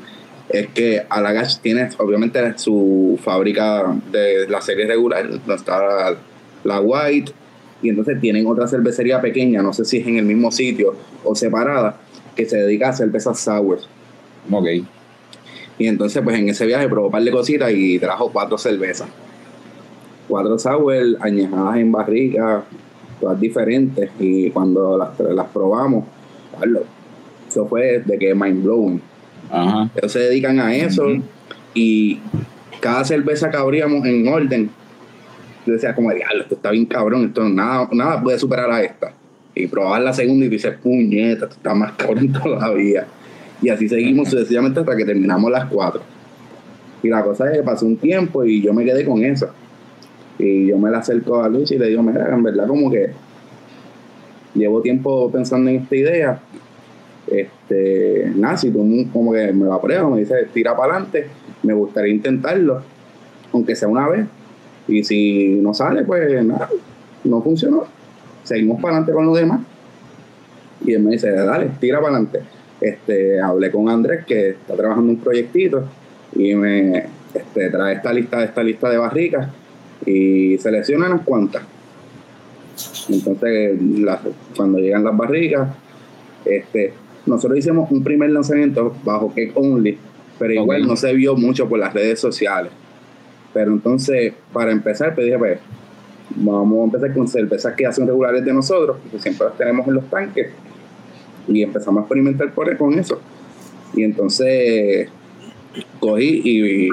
es 0.49 0.69
que 0.69 1.03
Alagach 1.09 1.59
tiene 1.61 1.89
obviamente 1.99 2.59
su 2.59 3.19
fábrica 3.23 3.95
de 4.13 4.47
la 4.49 4.61
serie 4.61 4.87
regular, 4.87 5.29
donde 5.29 5.55
está 5.55 5.79
la, 5.79 6.17
la 6.65 6.81
White, 6.81 7.33
y 7.83 7.89
entonces 7.89 8.21
tienen 8.21 8.47
otra 8.47 8.67
cervecería 8.67 9.21
pequeña, 9.21 9.63
no 9.63 9.73
sé 9.73 9.85
si 9.85 9.99
es 9.99 10.07
en 10.07 10.17
el 10.17 10.25
mismo 10.25 10.51
sitio 10.51 10.95
o 11.25 11.35
separada, 11.35 11.97
que 12.35 12.47
se 12.47 12.59
dedica 12.59 12.91
a 12.91 12.93
cervezas 12.93 13.39
sour. 13.39 13.79
ok. 14.51 14.67
Y 15.79 15.87
entonces, 15.89 16.23
pues 16.25 16.39
en 16.39 16.49
ese 16.49 16.65
viaje 16.65 16.89
probó 16.89 17.07
un 17.07 17.13
par 17.13 17.23
de 17.23 17.31
cositas 17.31 17.71
y 17.71 17.99
trajo 17.99 18.31
cuatro 18.33 18.57
cervezas. 18.57 19.09
Cuatro 20.27 20.59
sour 20.59 21.19
añejadas 21.21 21.77
en 21.77 21.93
barrica, 21.93 22.65
todas 23.21 23.39
diferentes. 23.39 24.11
Y 24.19 24.51
cuando 24.51 24.97
las, 24.97 25.19
las 25.21 25.47
probamos, 25.49 26.05
Carlos, 26.59 26.85
eso 27.49 27.67
fue 27.67 28.03
de 28.05 28.19
que 28.19 28.35
mind 28.35 28.65
blowing. 28.65 29.03
Ajá, 29.51 29.91
Ellos 29.97 30.13
se 30.13 30.21
dedican 30.21 30.59
a 30.61 30.75
eso 30.75 31.05
y 31.75 32.19
cada 32.81 33.05
cerveza 33.05 33.51
que 33.51 33.57
abríamos 33.57 34.05
en 34.07 34.27
orden, 34.29 34.71
yo 35.67 35.73
decía 35.73 35.95
como, 35.95 36.13
diablo, 36.13 36.43
esto 36.43 36.55
está 36.55 36.71
bien 36.71 36.87
cabrón, 36.87 37.25
esto 37.27 37.49
nada, 37.49 37.89
nada 37.93 38.23
puede 38.23 38.39
superar 38.39 38.71
a 38.71 38.83
esta. 38.83 39.13
Y 39.55 39.67
probar 39.67 40.03
la 40.03 40.13
segunda 40.13 40.47
y 40.47 40.49
dices, 40.49 40.77
puñeta, 40.83 41.47
esto 41.47 41.57
está 41.57 41.75
más 41.75 41.93
cabrón 41.93 42.33
todavía. 42.43 43.07
Y 43.61 43.69
así 43.69 43.89
seguimos 43.89 44.29
sucesivamente 44.29 44.81
hasta 44.81 44.97
que 44.97 45.05
terminamos 45.05 45.51
las 45.51 45.65
cuatro. 45.67 46.03
Y 47.03 47.09
la 47.09 47.23
cosa 47.23 47.51
es 47.51 47.59
que 47.59 47.63
pasó 47.63 47.87
un 47.87 47.97
tiempo 47.97 48.45
y 48.45 48.63
yo 48.63 48.73
me 48.73 48.85
quedé 48.85 49.05
con 49.05 49.25
eso. 49.25 49.49
Y 50.39 50.67
yo 50.67 50.79
me 50.79 50.91
la 50.91 50.99
acerco 50.99 51.43
a 51.43 51.49
Luis 51.49 51.71
y 51.71 51.79
le 51.79 51.89
digo, 51.89 52.03
mira, 52.03 52.29
en 52.33 52.43
verdad 52.43 52.67
como 52.69 52.91
que 52.91 53.11
llevo 54.55 54.83
tiempo 54.83 55.31
pensando 55.31 55.71
en 55.71 55.77
esta 55.77 55.97
idea. 55.97 56.41
Este, 57.27 58.31
nada, 58.37 58.57
tú 58.61 59.09
como 59.13 59.33
que 59.33 59.53
me 59.53 59.67
la 59.67 59.81
pruebas, 59.81 60.13
me 60.13 60.21
dices, 60.21 60.49
tira 60.53 60.77
para 60.77 60.95
adelante, 60.95 61.27
me 61.63 61.73
gustaría 61.75 62.15
intentarlo, 62.15 62.83
aunque 63.53 63.75
sea 63.75 63.89
una 63.89 64.09
vez. 64.09 64.27
Y 64.89 65.03
si 65.05 65.49
no 65.61 65.75
sale, 65.75 66.05
pues 66.05 66.45
nada, 66.45 66.69
no 67.25 67.43
funcionó. 67.43 67.85
Seguimos 68.45 68.81
para 68.81 68.95
adelante 68.97 69.13
con 69.13 69.27
los 69.27 69.37
demás. 69.37 69.61
Y 70.85 70.93
él 70.93 71.03
me 71.03 71.13
dice, 71.13 71.31
dale, 71.33 71.71
tira 71.81 72.01
para 72.01 72.15
adelante. 72.15 72.41
Este, 72.81 73.41
hablé 73.41 73.71
con 73.71 73.89
Andrés, 73.89 74.25
que 74.27 74.51
está 74.51 74.75
trabajando 74.77 75.11
un 75.11 75.19
proyectito, 75.19 75.85
y 76.35 76.55
me 76.55 77.07
este, 77.35 77.71
trae 77.71 77.95
esta 77.95 78.13
lista, 78.13 78.45
esta 78.45 78.63
lista 78.63 78.91
de 78.91 78.99
barricas 78.99 79.49
y 80.05 80.59
selecciona 80.59 81.07
unas 81.07 81.23
cuantas. 81.23 81.63
Entonces, 83.09 83.81
las- 83.99 84.21
cuando 84.57 84.79
llegan 84.79 85.05
las 85.05 85.17
barricas, 85.17 85.69
este, 86.45 86.93
nosotros 87.25 87.59
hicimos 87.59 87.91
un 87.91 88.03
primer 88.05 88.31
lanzamiento 88.31 88.95
bajo 89.05 89.29
Cake 89.29 89.53
Only, 89.55 89.99
pero 90.39 90.53
igual 90.53 90.87
no 90.87 90.97
se 90.97 91.13
vio 91.15 91.35
mucho 91.37 91.69
por 91.69 91.79
las 91.79 91.93
redes 91.95 92.21
sociales. 92.21 92.71
Pero 93.57 93.73
entonces, 93.73 94.35
para 94.53 94.71
empezar, 94.71 95.15
pues 95.15 95.25
dije, 95.25 95.39
pues, 95.39 95.59
vamos 96.35 96.79
a 96.79 96.85
empezar 96.85 97.15
con 97.15 97.27
cervezas 97.27 97.73
que 97.75 97.87
hacen 97.87 98.07
regulares 98.07 98.45
de 98.45 98.53
nosotros, 98.53 98.99
que 99.11 99.19
siempre 99.19 99.47
las 99.47 99.57
tenemos 99.57 99.89
en 99.89 99.95
los 99.95 100.11
tanques, 100.11 100.49
y 101.49 101.63
empezamos 101.63 102.01
a 102.01 102.03
experimentar 102.03 102.53
por, 102.53 102.77
con 102.77 102.99
eso. 102.99 103.19
Y 103.95 104.03
entonces 104.03 105.09
cogí 106.01 106.43
y, 106.45 106.89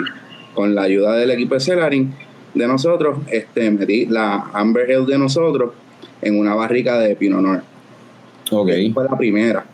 con 0.54 0.74
la 0.74 0.84
ayuda 0.84 1.18
del 1.18 1.32
equipo 1.32 1.56
de 1.56 1.60
Celarin 1.60 2.14
de 2.54 2.66
nosotros, 2.66 3.18
este, 3.30 3.70
metí 3.70 4.06
la 4.06 4.50
Amber 4.54 4.86
Ale 4.90 5.06
de 5.06 5.18
nosotros 5.18 5.74
en 6.22 6.40
una 6.40 6.56
barrica 6.56 6.98
de 6.98 7.14
Pinot 7.18 7.42
Noir. 7.42 7.62
ok. 8.52 8.70
Fue 8.94 9.04
la 9.04 9.18
primera. 9.18 9.66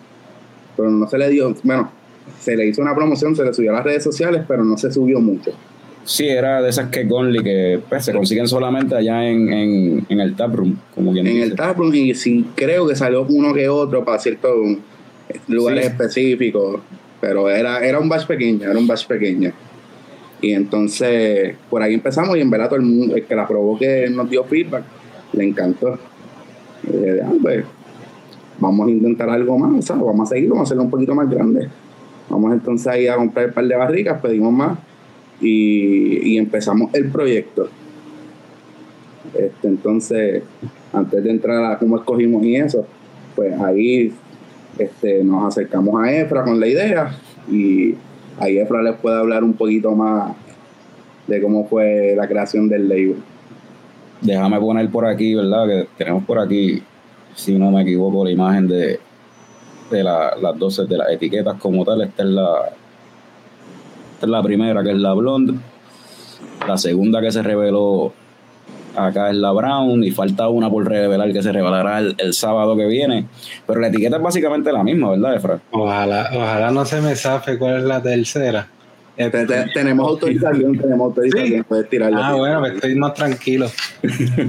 Pero 0.76 0.90
no 0.90 1.08
se 1.08 1.20
le 1.20 1.30
dio, 1.30 1.56
bueno, 1.62 1.92
se 2.40 2.58
le 2.58 2.66
hizo 2.66 2.82
una 2.82 2.96
promoción, 2.96 3.36
se 3.36 3.46
le 3.46 3.54
subió 3.54 3.74
a 3.74 3.76
las 3.76 3.84
redes 3.84 4.04
sociales, 4.04 4.44
pero 4.48 4.64
no 4.64 4.76
se 4.76 4.92
subió 4.92 5.20
mucho. 5.20 5.52
Sí, 6.10 6.28
era 6.28 6.60
de 6.64 6.70
esas 6.70 6.90
que 6.90 7.08
Conley 7.08 7.44
que 7.44 7.80
pues, 7.88 8.04
se 8.04 8.12
consiguen 8.14 8.48
solamente 8.48 8.96
allá 8.96 9.28
en, 9.30 9.54
en, 9.54 10.06
en 10.10 10.20
el 10.20 10.36
taproom, 10.36 10.76
como 10.96 11.12
quien 11.14 11.28
En 11.28 11.34
dice. 11.36 11.46
el 11.50 11.56
taproom 11.56 11.94
y 11.94 12.16
sí 12.16 12.48
creo 12.56 12.88
que 12.88 12.96
salió 12.96 13.28
uno 13.30 13.54
que 13.54 13.70
otro 13.70 14.04
para 14.04 14.18
ciertos 14.18 14.52
lugares 15.48 15.86
Sí. 15.86 15.92
específicos, 15.92 16.82
pero 17.22 17.48
era, 17.48 17.86
era 17.86 18.00
un 18.00 18.10
batch 18.10 18.26
pequeño, 18.26 18.68
era 18.72 18.80
un 18.80 18.88
batch 18.88 19.06
pequeño. 19.06 19.52
Y 20.42 20.54
entonces 20.54 21.56
por 21.70 21.84
ahí 21.84 21.94
empezamos 21.94 22.36
y 22.38 22.42
en 22.42 22.50
verdad 22.50 22.70
todo 22.70 22.80
el 22.80 22.86
mundo, 22.88 23.16
el 23.16 23.26
que 23.26 23.36
la 23.36 23.48
probó 23.48 23.78
que 23.78 24.10
nos 24.10 24.28
dio 24.32 24.44
feedback, 24.46 24.84
le 25.34 25.44
encantó. 25.44 26.00
Y 26.92 26.98
dije, 26.98 27.22
"Ah, 27.24 27.32
pues, 27.40 27.66
vamos 28.58 28.88
a 28.88 28.90
intentar 28.92 29.30
algo 29.30 29.60
más, 29.60 29.86
sea, 29.86 29.96
vamos 29.96 30.28
a 30.32 30.34
seguir, 30.34 30.50
vamos 30.50 30.62
a 30.62 30.64
hacerlo 30.70 30.84
un 30.86 30.90
poquito 30.90 31.14
más 31.14 31.30
grande. 31.30 31.68
Vamos 32.30 32.52
entonces 32.52 32.88
ahí 32.88 33.06
a 33.06 33.16
comprar 33.16 33.46
un 33.50 33.54
par 33.54 33.68
de 33.68 33.76
barricas, 33.76 34.20
pedimos 34.20 34.52
más 34.52 34.80
y, 35.42 36.38
empezamos 36.38 36.94
el 36.94 37.10
proyecto. 37.10 37.70
Este, 39.38 39.68
entonces, 39.68 40.44
antes 40.92 41.24
de 41.24 41.30
entrar 41.30 41.64
a 41.72 41.78
cómo 41.78 41.98
escogimos 41.98 42.44
y 42.44 42.56
eso, 42.56 42.86
pues 43.36 43.60
ahí 43.60 44.14
este, 44.78 45.24
nos 45.24 45.46
acercamos 45.46 46.02
a 46.02 46.12
Efra 46.12 46.44
con 46.44 46.60
la 46.60 46.68
idea 46.68 47.16
y 47.52 47.96
ahí 48.40 48.58
Efra 48.58 48.82
les 48.82 48.96
puede 48.96 49.18
hablar 49.18 49.44
un 49.44 49.54
poquito 49.54 49.92
más 49.92 50.34
de 51.28 51.42
cómo 51.42 51.68
fue 51.68 52.16
la 52.18 52.28
creación 52.28 52.68
del 52.68 52.90
label. 52.90 53.18
Déjame 54.22 54.60
poner 54.60 54.90
por 54.90 55.06
aquí, 55.06 55.36
¿verdad? 55.36 55.68
Que 55.68 55.88
tenemos 55.98 56.24
por 56.26 56.40
aquí, 56.40 56.82
si 57.36 57.58
no 57.58 57.72
me 57.72 57.84
equivoco, 57.84 58.26
la 58.26 58.32
imagen 58.32 58.68
de, 58.68 59.00
de 59.92 60.04
la- 60.04 60.36
las 60.42 60.58
12 60.58 60.86
de 60.86 60.98
las 60.98 61.12
etiquetas 61.12 61.56
como 61.60 61.86
tal. 61.86 62.02
Esta 62.02 62.24
es 62.24 62.30
la, 62.30 62.74
esta 64.20 64.26
es 64.26 64.30
la 64.32 64.44
primera, 64.44 64.84
que 64.84 64.92
es 64.92 64.98
la 64.98 65.14
blonde. 65.14 65.54
La 66.68 66.78
segunda 66.78 67.22
que 67.22 67.32
se 67.32 67.42
reveló 67.42 68.12
acá 68.96 69.30
es 69.30 69.36
la 69.38 69.52
brown 69.54 70.04
y 70.04 70.12
falta 70.12 70.50
una 70.50 70.70
por 70.70 70.86
revelar 70.86 71.32
que 71.32 71.42
se 71.42 71.54
revelará 71.54 72.00
el, 72.00 72.16
el 72.18 72.34
sábado 72.34 72.76
que 72.76 72.86
viene. 72.86 73.28
Pero 73.66 73.80
la 73.80 73.88
etiqueta 73.88 74.18
es 74.18 74.22
básicamente 74.22 74.74
la 74.74 74.84
misma, 74.84 75.12
¿verdad, 75.12 75.36
Efra? 75.36 75.60
Ojalá, 75.72 76.30
ojalá 76.34 76.70
no 76.72 76.84
se 76.84 77.00
me 77.00 77.16
zafe 77.16 77.58
cuál 77.58 77.78
es 77.78 77.84
la 77.84 78.02
tercera. 78.02 78.68
Te- 79.16 79.30
te- 79.30 79.66
tenemos 79.74 80.08
autorización, 80.08 80.78
tenemos 80.78 81.08
autorización, 81.08 81.48
Sí. 81.60 81.64
puedes 81.68 81.90
tirarlo. 81.90 82.20
Ah, 82.22 82.34
bueno, 82.36 82.60
me 82.62 82.70
estoy 82.70 82.96
más 82.96 83.14
tranquilo. 83.14 83.68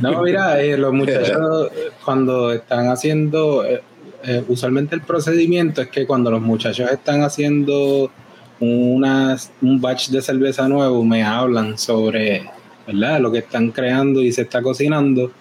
No, 0.01 0.23
mira, 0.23 0.61
eh, 0.61 0.77
los 0.77 0.93
muchachos 0.93 1.71
cuando 2.05 2.53
están 2.53 2.89
haciendo, 2.89 3.65
eh, 3.65 3.83
eh, 4.25 4.45
usualmente 4.49 4.95
el 4.97 5.01
procedimiento 5.03 5.81
es 5.83 5.89
que 5.89 6.07
cuando 6.07 6.31
los 6.31 6.41
muchachos 6.43 6.91
están 6.91 7.23
haciendo 7.23 8.11
unas, 8.61 9.51
un 9.63 9.81
batch 9.81 10.11
de 10.11 10.23
cerveza 10.23 10.69
nuevo, 10.69 11.05
me 11.05 11.23
hablan 11.25 11.79
sobre 11.79 12.49
¿verdad? 12.87 13.21
lo 13.21 13.33
que 13.33 13.39
están 13.39 13.71
creando 13.71 14.23
y 14.23 14.33
se 14.33 14.43
está 14.43 14.63
cocinando. 14.63 15.33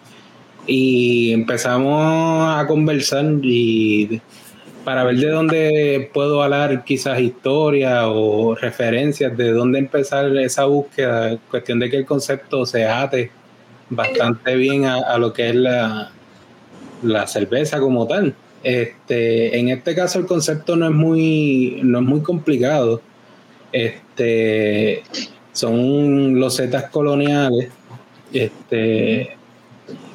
Y 0.66 1.32
empezamos 1.34 2.60
a 2.60 2.66
conversar 2.68 3.26
y 3.42 4.22
para 4.84 5.04
ver 5.04 5.18
de 5.18 5.30
dónde 5.30 6.10
puedo 6.14 6.42
hablar 6.42 6.84
quizás 6.84 7.20
historias 7.20 8.06
o 8.08 8.56
referencias 8.56 9.36
de 9.36 9.52
dónde 9.52 9.80
empezar 9.80 10.36
esa 10.38 10.66
búsqueda, 10.66 11.38
cuestión 11.50 11.80
de 11.80 11.90
que 11.90 11.98
el 11.98 12.06
concepto 12.06 12.66
se 12.66 12.86
ate 12.86 13.32
bastante 13.90 14.56
bien 14.56 14.86
a, 14.86 14.96
a 14.96 15.18
lo 15.18 15.34
que 15.34 15.50
es 15.50 15.56
la, 15.56 16.12
la 17.04 17.28
cerveza 17.28 17.80
como 17.80 18.08
tal. 18.08 18.36
Este, 18.64 19.58
en 19.58 19.70
este 19.70 19.96
caso 19.96 20.20
el 20.20 20.26
concepto 20.26 20.76
no 20.76 20.88
es 20.88 20.94
muy, 20.94 21.80
no 21.84 22.00
es 22.00 22.06
muy 22.06 22.22
complicado. 22.22 23.02
Este, 23.72 25.04
son 25.54 26.40
losetas 26.40 26.90
coloniales. 26.90 27.70
Este, 28.34 29.36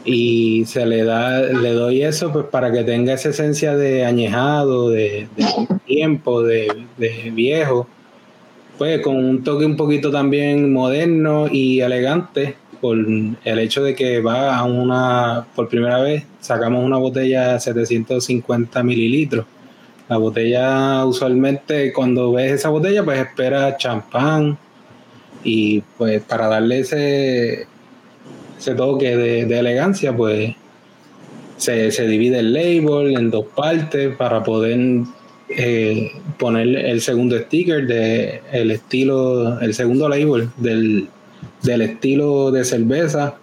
y 0.05 0.65
se 0.67 0.85
le 0.87 1.05
da, 1.05 1.41
le 1.41 1.73
doy 1.73 2.03
eso 2.03 2.33
pues 2.33 2.47
para 2.47 2.71
que 2.71 2.85
tenga 2.85 3.15
esa 3.15 3.31
esencia 3.31 3.77
de 3.77 4.05
añejado, 4.05 4.91
de, 4.91 5.29
de 5.37 5.47
tiempo, 5.87 6.43
de, 6.43 6.87
de 6.99 7.31
viejo, 7.31 7.89
pues 8.79 9.01
con 9.01 9.17
un 9.17 9.43
toque 9.43 9.65
un 9.65 9.77
poquito 9.77 10.11
también 10.11 10.73
moderno 10.73 11.47
y 11.51 11.81
elegante 11.81 12.57
por 12.81 12.99
el 12.99 13.59
hecho 13.59 13.83
de 13.83 13.95
que 13.95 14.21
va 14.21 14.59
a 14.59 14.65
una, 14.65 15.47
por 15.55 15.69
primera 15.69 16.03
vez 16.03 16.25
sacamos 16.41 16.85
una 16.85 16.99
botella 16.99 17.55
de 17.55 17.61
750 17.61 18.83
mililitros. 18.83 19.47
La 20.09 20.19
botella 20.19 21.05
usualmente 21.05 21.93
cuando 21.93 22.33
ves 22.33 22.53
esa 22.53 22.69
botella 22.69 23.05
pues 23.05 23.21
espera 23.21 23.77
champán 23.77 24.59
y 25.43 25.81
pues 25.97 26.23
para 26.23 26.49
darle 26.49 26.81
ese, 26.81 27.67
ese 28.59 28.75
toque 28.75 29.17
de, 29.17 29.47
de 29.47 29.59
elegancia 29.59 30.15
pues 30.15 30.55
se, 31.57 31.91
se 31.91 32.07
divide 32.07 32.41
el 32.41 32.53
label 32.53 33.17
en 33.17 33.31
dos 33.31 33.47
partes 33.55 34.15
para 34.17 34.43
poder 34.43 35.05
eh, 35.49 36.11
poner 36.39 36.69
el 36.69 37.01
segundo 37.01 37.39
sticker 37.39 37.87
de 37.87 38.41
el 38.53 38.71
estilo, 38.71 39.61
el 39.61 39.75
segundo 39.75 40.09
label 40.09 40.49
del, 40.57 41.09
del 41.63 41.83
estilo 41.83 42.51
de 42.51 42.65
cerveza. 42.65 43.37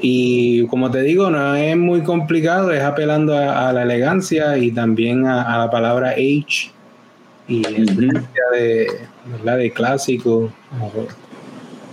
Y 0.00 0.66
como 0.66 0.90
te 0.90 1.02
digo, 1.02 1.30
no 1.30 1.54
es 1.54 1.76
muy 1.76 2.02
complicado, 2.02 2.72
es 2.72 2.82
apelando 2.82 3.36
a, 3.36 3.68
a 3.68 3.72
la 3.72 3.82
elegancia 3.82 4.58
y 4.58 4.70
también 4.70 5.26
a, 5.26 5.42
a 5.42 5.58
la 5.58 5.70
palabra 5.70 6.10
age 6.10 6.74
y 7.48 7.62
de, 7.62 8.86
¿verdad? 9.26 9.58
de 9.58 9.70
clásico. 9.70 10.52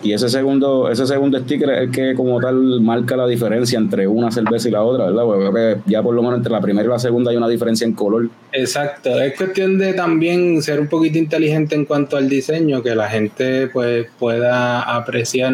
Y 0.03 0.13
ese 0.13 0.29
segundo, 0.29 0.89
ese 0.89 1.05
segundo 1.05 1.37
sticker 1.39 1.69
es 1.69 1.79
el 1.81 1.91
que 1.91 2.15
como 2.15 2.39
tal 2.39 2.81
marca 2.81 3.15
la 3.15 3.27
diferencia 3.27 3.77
entre 3.77 4.07
una 4.07 4.31
cerveza 4.31 4.67
y 4.67 4.71
la 4.71 4.81
otra, 4.81 5.05
¿verdad? 5.05 5.23
Porque 5.23 5.51
que 5.85 5.91
ya 5.91 6.01
por 6.01 6.15
lo 6.15 6.23
menos 6.23 6.37
entre 6.37 6.51
la 6.51 6.59
primera 6.59 6.87
y 6.87 6.89
la 6.89 6.97
segunda 6.97 7.29
hay 7.29 7.37
una 7.37 7.47
diferencia 7.47 7.85
en 7.85 7.93
color. 7.93 8.29
Exacto, 8.51 9.21
es 9.21 9.37
cuestión 9.37 9.77
de 9.77 9.93
también 9.93 10.61
ser 10.63 10.79
un 10.79 10.87
poquito 10.87 11.19
inteligente 11.19 11.75
en 11.75 11.85
cuanto 11.85 12.17
al 12.17 12.29
diseño, 12.29 12.81
que 12.81 12.95
la 12.95 13.09
gente 13.09 13.67
pues 13.67 14.07
pueda 14.17 14.81
apreciar 14.81 15.53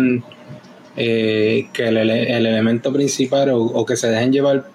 eh, 0.97 1.67
que 1.71 1.87
el, 1.87 1.97
el 1.97 2.45
elemento 2.45 2.91
principal 2.91 3.51
o, 3.51 3.61
o 3.61 3.85
que 3.85 3.95
se 3.95 4.09
dejen 4.09 4.33
llevar 4.33 4.65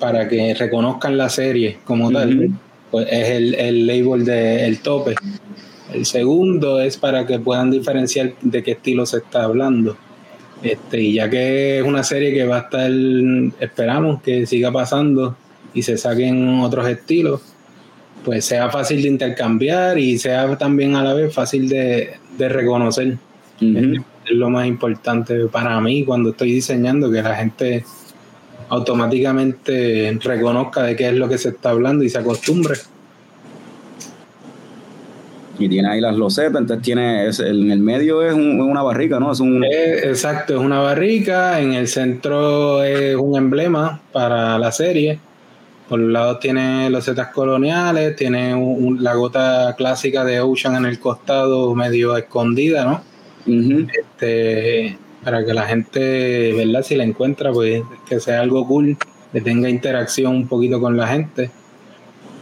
para 0.00 0.28
que 0.28 0.52
reconozcan 0.54 1.16
la 1.16 1.28
serie 1.28 1.78
como 1.84 2.10
tal, 2.10 2.50
pues 2.90 3.06
es 3.08 3.28
el, 3.28 3.54
el 3.54 3.86
label 3.86 4.24
del 4.24 4.80
tope. 4.80 5.14
El 5.94 6.04
segundo 6.06 6.80
es 6.80 6.96
para 6.96 7.24
que 7.24 7.38
puedan 7.38 7.70
diferenciar 7.70 8.32
de 8.40 8.62
qué 8.64 8.72
estilo 8.72 9.06
se 9.06 9.18
está 9.18 9.44
hablando. 9.44 9.96
Este, 10.60 11.00
y 11.00 11.14
ya 11.14 11.30
que 11.30 11.78
es 11.78 11.84
una 11.84 12.02
serie 12.02 12.34
que 12.34 12.44
va 12.44 12.56
a 12.56 12.60
estar, 12.62 12.90
esperamos 13.60 14.22
que 14.22 14.44
siga 14.46 14.72
pasando 14.72 15.36
y 15.72 15.82
se 15.82 15.96
saquen 15.96 16.60
otros 16.60 16.88
estilos, 16.88 17.40
pues 18.24 18.44
sea 18.44 18.70
fácil 18.70 19.02
de 19.02 19.08
intercambiar 19.08 19.98
y 19.98 20.18
sea 20.18 20.56
también 20.56 20.96
a 20.96 21.04
la 21.04 21.14
vez 21.14 21.32
fácil 21.32 21.68
de, 21.68 22.14
de 22.38 22.48
reconocer. 22.48 23.18
Lo 24.42 24.50
más 24.50 24.66
importante 24.66 25.46
para 25.46 25.80
mí 25.80 26.04
cuando 26.04 26.30
estoy 26.30 26.52
diseñando, 26.52 27.10
que 27.10 27.22
la 27.22 27.34
gente 27.36 27.84
automáticamente 28.68 30.18
reconozca 30.22 30.82
de 30.82 30.96
qué 30.96 31.08
es 31.08 31.14
lo 31.14 31.28
que 31.28 31.38
se 31.38 31.50
está 31.50 31.70
hablando 31.70 32.04
y 32.04 32.10
se 32.10 32.18
acostumbre. 32.18 32.74
Y 35.58 35.68
tiene 35.68 35.88
ahí 35.88 36.00
las 36.00 36.16
losetas, 36.16 36.60
entonces 36.60 36.82
tiene, 36.82 37.28
es- 37.28 37.38
en 37.38 37.70
el 37.70 37.78
medio 37.78 38.22
es 38.26 38.34
un- 38.34 38.60
una 38.60 38.82
barrica, 38.82 39.20
¿no? 39.20 39.30
Es 39.30 39.38
un, 39.40 39.62
Eh, 39.64 40.08
exacto, 40.08 40.54
es 40.54 40.60
una 40.60 40.80
barrica, 40.80 41.60
en 41.60 41.74
el 41.74 41.86
centro 41.86 42.82
es 42.82 43.14
un 43.14 43.36
emblema 43.36 44.00
para 44.12 44.58
la 44.58 44.72
serie. 44.72 45.20
Por 45.88 46.00
un 46.00 46.12
lado 46.12 46.38
tiene 46.38 46.88
los 46.90 47.04
setas 47.04 47.28
coloniales, 47.28 48.16
tiene 48.16 48.54
un- 48.54 48.84
un- 48.84 49.04
la 49.04 49.14
gota 49.14 49.74
clásica 49.76 50.24
de 50.24 50.40
Ocean 50.40 50.74
en 50.76 50.86
el 50.86 50.98
costado 50.98 51.74
medio 51.74 52.16
escondida, 52.16 52.84
¿no? 52.84 53.11
Ujú. 53.46 53.86
Este, 54.00 54.96
para 55.24 55.44
que 55.44 55.54
la 55.54 55.62
gente, 55.66 56.52
¿verdad? 56.52 56.82
Si 56.82 56.96
la 56.96 57.04
encuentra, 57.04 57.52
pues 57.52 57.82
que 58.08 58.20
sea 58.20 58.40
algo 58.40 58.66
cool, 58.66 58.96
que 59.32 59.40
tenga 59.40 59.68
interacción 59.68 60.34
un 60.34 60.48
poquito 60.48 60.80
con 60.80 60.96
la 60.96 61.06
gente. 61.08 61.50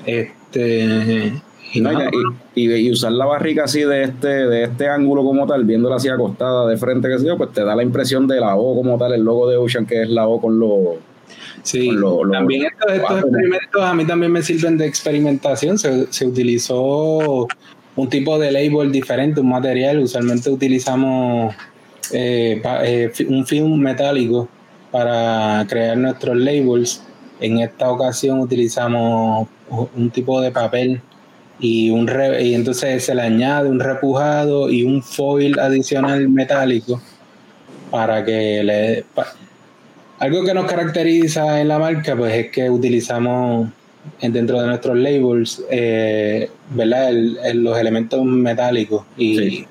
Este, 0.06 1.32
y 1.72 1.80
No, 1.80 1.92
y- 1.92 1.94
nada, 1.94 2.10
y, 2.54 2.70
y- 2.72 2.74
y 2.88 2.90
usar 2.90 3.12
la 3.12 3.26
barrica 3.26 3.64
así 3.64 3.82
de 3.82 4.02
este, 4.04 4.28
de 4.28 4.64
este 4.64 4.88
ángulo 4.88 5.22
como 5.22 5.46
tal, 5.46 5.64
viéndola 5.64 5.96
así 5.96 6.08
acostada 6.08 6.66
de 6.68 6.76
frente, 6.76 7.08
que 7.08 7.18
sé 7.18 7.26
yo, 7.26 7.36
pues 7.36 7.52
te 7.52 7.62
da 7.64 7.76
la 7.76 7.82
impresión 7.82 8.26
de 8.26 8.40
la 8.40 8.56
O 8.56 8.74
como 8.74 8.98
tal, 8.98 9.12
el 9.12 9.22
logo 9.22 9.48
de 9.48 9.56
Ocean, 9.56 9.86
que 9.86 10.02
es 10.02 10.08
la 10.10 10.26
O 10.26 10.40
con 10.40 10.58
los 10.58 10.96
Sí, 11.62 11.90
lo- 11.90 12.24
lo- 12.24 12.32
también 12.32 12.64
estos, 12.64 12.90
estos 12.92 13.18
experimentos 13.20 13.82
a 13.82 13.94
mí 13.94 14.04
también 14.06 14.32
me 14.32 14.42
sirven 14.42 14.78
de 14.78 14.86
experimentación. 14.86 15.78
Se, 15.78 16.10
se 16.10 16.26
utilizó 16.26 17.46
un 17.96 18.08
tipo 18.08 18.38
de 18.38 18.50
label 18.52 18.92
diferente, 18.92 19.40
un 19.40 19.48
material. 19.50 19.98
Usualmente 19.98 20.50
utilizamos 20.50 21.54
eh, 22.12 22.60
eh, 22.82 23.12
un 23.28 23.46
film 23.46 23.78
metálico 23.78 24.48
para 24.90 25.64
crear 25.68 25.96
nuestros 25.96 26.36
labels. 26.36 27.02
En 27.40 27.58
esta 27.60 27.90
ocasión 27.90 28.40
utilizamos 28.40 29.48
un 29.96 30.10
tipo 30.10 30.40
de 30.40 30.50
papel 30.50 31.00
y, 31.58 31.90
un 31.90 32.06
re- 32.06 32.42
y 32.42 32.54
entonces 32.54 33.04
se 33.04 33.14
le 33.14 33.22
añade 33.22 33.68
un 33.68 33.80
repujado 33.80 34.70
y 34.70 34.82
un 34.82 35.02
foil 35.02 35.58
adicional 35.58 36.28
metálico 36.28 37.00
para 37.90 38.24
que 38.24 38.62
le... 38.62 39.04
algo 40.18 40.44
que 40.44 40.54
nos 40.54 40.66
caracteriza 40.66 41.60
en 41.60 41.68
la 41.68 41.78
marca, 41.78 42.16
pues 42.16 42.34
es 42.34 42.50
que 42.50 42.68
utilizamos 42.70 43.68
dentro 44.20 44.60
de 44.60 44.66
nuestros 44.66 44.96
labels, 44.98 45.62
eh, 45.70 46.50
¿verdad? 46.70 47.10
El- 47.10 47.38
el- 47.44 47.62
los 47.64 47.78
elementos 47.78 48.24
metálicos 48.24 49.04
y 49.16 49.36
Sí. 49.38 49.66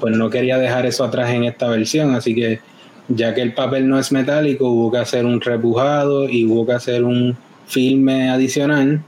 pues 0.00 0.16
no 0.16 0.28
quería 0.30 0.58
dejar 0.58 0.86
eso 0.86 1.04
atrás 1.04 1.30
en 1.30 1.44
esta 1.44 1.68
versión, 1.68 2.14
así 2.14 2.34
que 2.34 2.60
ya 3.08 3.34
que 3.34 3.42
el 3.42 3.52
papel 3.54 3.88
no 3.88 3.98
es 3.98 4.12
metálico, 4.12 4.68
hubo 4.70 4.90
que 4.90 4.98
hacer 4.98 5.24
un 5.26 5.40
repujado 5.40 6.28
y 6.28 6.46
hubo 6.46 6.66
que 6.66 6.72
hacer 6.72 7.04
un 7.04 7.36
filme 7.66 8.28
adicional 8.30 9.00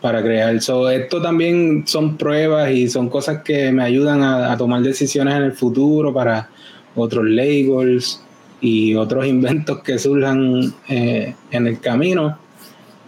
para 0.00 0.22
crear 0.22 0.54
eso. 0.54 0.88
Esto 0.90 1.20
también 1.22 1.84
son 1.86 2.16
pruebas 2.16 2.70
y 2.70 2.88
son 2.88 3.08
cosas 3.08 3.42
que 3.42 3.72
me 3.72 3.82
ayudan 3.82 4.22
a, 4.22 4.52
a 4.52 4.56
tomar 4.56 4.82
decisiones 4.82 5.34
en 5.34 5.42
el 5.44 5.52
futuro 5.52 6.12
para 6.12 6.48
otros 6.94 7.24
labels 7.24 8.20
y 8.60 8.94
otros 8.94 9.26
inventos 9.26 9.80
que 9.82 9.98
surjan 9.98 10.72
eh, 10.88 11.34
en 11.50 11.66
el 11.66 11.80
camino. 11.80 12.38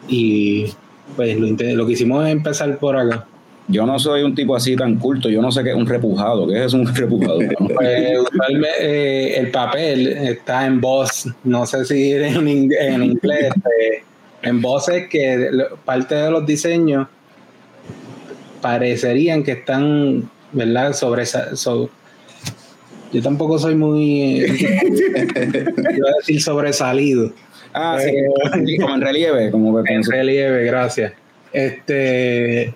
Y 0.09 0.67
pues 1.17 1.37
lo, 1.39 1.47
lo 1.49 1.87
que 1.87 1.93
hicimos 1.93 2.25
es 2.27 2.33
empezar 2.33 2.79
por 2.79 2.97
acá. 2.97 3.27
Yo 3.69 3.85
no 3.85 3.99
soy 3.99 4.23
un 4.23 4.33
tipo 4.35 4.55
así 4.55 4.77
tan 4.77 4.95
culto, 4.97 5.29
yo 5.29 5.43
no 5.43 5.51
sé 5.51 5.65
qué 5.65 5.71
es 5.71 5.77
un 5.77 5.87
repujado, 5.87 6.47
¿qué 6.47 6.65
es 6.65 6.73
un 6.73 6.87
repujado? 6.95 7.39
Pues, 7.75 7.89
eh, 8.81 9.35
el 9.39 9.51
papel 9.51 10.07
está 10.07 10.67
en 10.67 10.81
voz, 10.81 11.29
no 11.43 11.67
sé 11.67 11.85
si 11.85 12.13
en, 12.13 12.47
ing- 12.47 12.77
en 12.79 13.03
inglés, 13.03 13.53
eh, 13.81 14.03
en 14.43 14.63
voz 14.63 14.89
es 14.89 15.09
que 15.09 15.51
parte 15.85 16.15
de 16.15 16.31
los 16.31 16.47
diseños 16.47 17.09
parecerían 18.61 19.43
que 19.43 19.53
están, 19.53 20.31
¿verdad? 20.53 20.93
Sobre, 20.93 21.27
so- 21.27 21.91
yo 23.13 23.23
tampoco 23.23 23.59
soy 23.59 23.75
muy, 23.75 24.41
eh, 24.45 25.65
iba 25.97 26.09
a 26.09 26.15
decir 26.21 26.41
sobresalido. 26.43 27.33
Ah, 27.77 27.99
sí, 28.01 28.11
sí, 28.67 28.77
como 28.79 28.95
en 28.95 29.01
relieve, 29.01 29.51
como 29.51 29.83
que 29.83 29.93
En 29.93 30.03
relieve, 30.03 30.65
gracias. 30.65 31.13
Este 31.53 32.75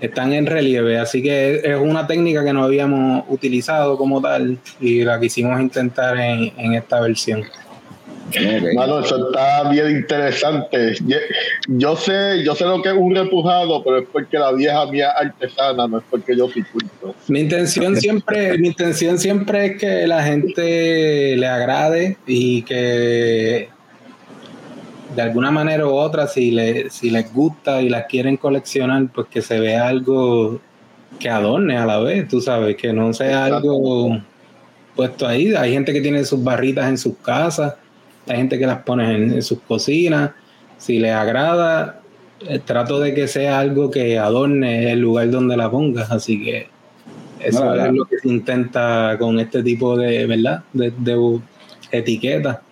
están 0.00 0.32
en 0.32 0.46
relieve, 0.46 0.98
así 0.98 1.22
que 1.22 1.60
es- 1.62 1.76
una 1.78 2.06
técnica 2.08 2.44
que 2.44 2.52
no 2.52 2.64
habíamos 2.64 3.24
utilizado 3.28 3.96
como 3.96 4.20
tal 4.20 4.58
y 4.80 5.04
la 5.04 5.20
quisimos 5.20 5.60
intentar 5.60 6.16
en, 6.18 6.52
en 6.56 6.74
esta 6.74 7.00
versión. 7.00 7.40
Ok. 8.30 8.74
Mano, 8.74 9.00
eso 9.00 9.28
está 9.28 9.68
bien 9.70 9.90
interesante. 9.90 10.94
Yo 11.68 11.94
sé, 11.96 12.42
yo 12.42 12.54
sé 12.54 12.64
lo 12.64 12.80
que 12.82 12.88
es 12.88 12.94
un 12.96 13.14
repujado, 13.14 13.82
pero 13.84 13.98
es 13.98 14.08
porque 14.10 14.38
la 14.38 14.52
vieja 14.52 14.86
mía 14.86 15.10
es 15.20 15.26
artesana, 15.26 15.86
no 15.86 15.98
es 15.98 16.04
porque 16.10 16.34
yo 16.36 16.48
soy 16.48 16.62
culto. 16.62 17.14
Mi 17.28 17.40
intención 17.40 17.94
siempre, 17.96 18.56
mi 18.58 18.68
intención 18.68 19.18
siempre 19.18 19.66
es 19.66 19.78
que 19.80 20.06
la 20.06 20.22
gente 20.22 21.36
le 21.36 21.46
agrade 21.46 22.16
y 22.26 22.62
que 22.62 23.68
de 25.14 25.22
alguna 25.22 25.50
manera 25.50 25.86
u 25.86 25.92
otra, 25.92 26.26
si, 26.26 26.50
le, 26.50 26.90
si 26.90 27.10
les 27.10 27.32
gusta 27.32 27.82
y 27.82 27.88
las 27.88 28.06
quieren 28.06 28.36
coleccionar, 28.36 29.06
pues 29.14 29.26
que 29.28 29.42
se 29.42 29.60
vea 29.60 29.88
algo 29.88 30.60
que 31.18 31.28
adorne 31.28 31.76
a 31.76 31.86
la 31.86 31.98
vez, 31.98 32.28
tú 32.28 32.40
sabes, 32.40 32.76
que 32.76 32.92
no 32.92 33.12
sea 33.12 33.46
Exacto. 33.48 33.56
algo 33.56 34.20
puesto 34.96 35.26
ahí. 35.26 35.54
Hay 35.54 35.72
gente 35.72 35.92
que 35.92 36.00
tiene 36.00 36.24
sus 36.24 36.42
barritas 36.42 36.88
en 36.88 36.98
sus 36.98 37.16
casas, 37.18 37.74
hay 38.26 38.36
gente 38.36 38.58
que 38.58 38.66
las 38.66 38.78
pone 38.82 39.14
en, 39.14 39.32
en 39.34 39.42
sus 39.42 39.60
cocinas. 39.60 40.30
Si 40.78 40.98
les 40.98 41.12
agrada, 41.12 42.00
eh, 42.48 42.58
trato 42.58 42.98
de 42.98 43.14
que 43.14 43.28
sea 43.28 43.60
algo 43.60 43.90
que 43.90 44.18
adorne 44.18 44.90
el 44.92 45.00
lugar 45.00 45.30
donde 45.30 45.56
la 45.56 45.70
pongas. 45.70 46.10
Así 46.10 46.42
que 46.42 46.68
eso 47.40 47.64
No, 47.64 47.74
es 47.74 47.92
lo 47.92 48.04
que 48.04 48.18
se 48.18 48.28
intenta 48.28 49.16
con 49.18 49.38
este 49.38 49.62
tipo 49.62 49.96
de, 49.96 50.26
¿verdad? 50.26 50.62
De, 50.72 50.90
de 50.90 51.40
etiqueta. 51.90 52.62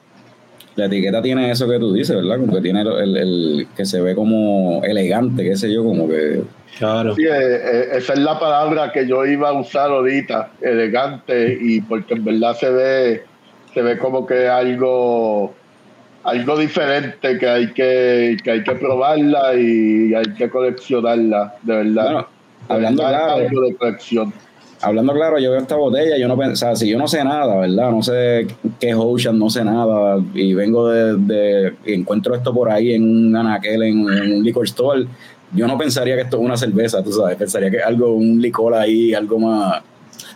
La 0.76 0.87
etiqueta 0.87 1.20
tiene 1.20 1.50
eso 1.50 1.68
que 1.68 1.78
tú 1.78 1.92
dices, 1.92 2.14
¿verdad? 2.16 2.38
Como 2.38 2.54
que 2.54 2.61
tiene 2.61 2.83
el, 2.83 3.16
el- 3.16 3.66
que 3.76 3.85
se 3.85 4.00
ve 4.00 4.14
como 4.14 4.83
elegante, 4.85 5.42
qué 5.42 5.56
sé 5.56 5.72
yo, 5.72 5.85
como 5.85 6.09
que 6.09 6.42
Claro. 6.78 7.14
Sí, 7.14 7.24
eh, 7.24 7.28
eh, 7.30 7.88
esa 7.96 8.14
es 8.14 8.20
la 8.20 8.38
palabra 8.38 8.90
que 8.92 9.06
yo 9.06 9.26
iba 9.26 9.50
a 9.50 9.52
usar 9.52 9.90
ahorita, 9.90 10.52
elegante, 10.62 11.59
y 11.61 11.80
porque 11.83 12.14
en 12.14 12.24
verdad 12.24 12.56
se 12.56 12.70
ve, 12.70 13.22
se 13.74 13.83
ve 13.83 13.98
como 13.98 14.24
que 14.24 14.48
algo, 14.48 15.52
algo 16.24 16.59
diferente 16.59 17.38
que 17.38 17.46
hay 17.48 17.72
que, 17.72 18.37
que 18.42 18.50
hay 18.50 18.62
que 18.62 18.72
probarla 18.76 19.54
y 19.56 20.14
hay 20.14 20.33
que 20.38 20.48
coleccionarla, 20.48 21.54
de 21.62 21.76
verdad. 21.76 22.04
Bueno, 22.04 22.28
hablando 22.68 23.02
De 23.02 23.09
verdad, 23.11 23.26
claro. 23.26 23.48
algo 23.48 23.61
de 23.62 23.74
colección. 23.76 24.33
Hablando 24.83 25.12
claro, 25.12 25.38
yo 25.38 25.51
veo 25.51 25.61
esta 25.61 25.77
botella, 25.77 26.16
yo 26.16 26.27
no 26.27 26.38
pensaba, 26.38 26.75
si 26.75 26.88
yo 26.88 26.97
no 26.97 27.07
sé 27.07 27.23
nada, 27.23 27.55
¿verdad? 27.57 27.90
No 27.90 28.03
sé 28.03 28.47
qué 28.79 28.90
es 28.90 28.97
Ocean, 28.97 29.38
no 29.38 29.51
sé 29.51 29.62
nada, 29.62 30.19
y 30.33 30.55
vengo 30.55 30.88
de, 30.88 31.75
y 31.85 31.93
encuentro 31.93 32.35
esto 32.35 32.55
por 32.55 32.71
ahí 32.71 32.95
en 32.95 33.03
un 33.03 33.37
anaquel, 33.37 33.83
en, 33.83 34.01
un 34.01 34.43
liquor 34.43 34.64
store, 34.64 35.07
yo 35.53 35.66
no 35.66 35.77
pensaría 35.77 36.14
que 36.14 36.23
esto 36.23 36.38
es 36.38 36.43
una 36.43 36.57
cerveza, 36.57 37.03
tú 37.03 37.12
sabes, 37.12 37.37
pensaría 37.37 37.71
que 37.71 37.83
algo, 37.83 38.14
un 38.14 38.40
licor 38.40 38.75
ahí, 38.75 39.12
algo 39.12 39.38
más... 39.38 39.83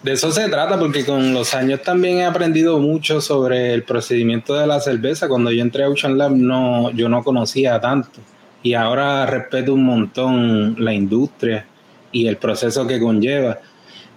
De 0.03 0.13
eso 0.13 0.31
se 0.31 0.49
trata, 0.49 0.79
porque 0.79 1.07
con 1.07 1.33
los 1.33 1.55
años 1.55 1.81
también 1.83 2.19
he 2.19 2.25
aprendido 2.27 2.79
mucho 2.79 3.23
sobre 3.23 3.73
el 3.73 3.85
procedimiento 3.85 4.55
de 4.55 4.67
la 4.67 4.79
cerveza. 4.81 5.29
Cuando 5.29 5.51
yo 5.51 5.63
entré 5.63 5.85
a 5.85 5.89
Ocean 5.89 6.19
Lab, 6.19 6.33
no, 6.33 6.91
yo 6.91 7.09
no 7.09 7.25
conocía 7.25 7.81
tanto. 7.81 8.21
Y 8.63 8.75
ahora 8.75 9.25
respeto 9.25 9.73
un 9.73 9.85
montón 9.85 10.77
la 10.79 10.93
industria 10.93 11.67
y 12.13 12.27
el 12.27 12.37
proceso 12.37 12.87
que 12.87 13.01
conlleva. 13.01 13.59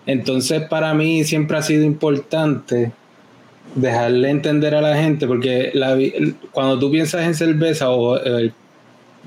Entonces, 0.08 0.64
para 0.64 0.94
mí 0.96 1.24
siempre 1.24 1.58
ha 1.58 1.62
sido 1.62 1.84
importante 1.84 2.92
dejarle 3.76 4.30
entender 4.32 4.74
a 4.74 4.82
la 4.82 4.96
gente, 4.98 5.28
porque 5.28 5.70
la 5.74 5.96
cuando 6.52 6.80
tú 6.80 6.90
piensas 6.90 7.24
en 7.28 7.36
cerveza 7.36 7.90
o 7.92 8.18
el, 8.18 8.52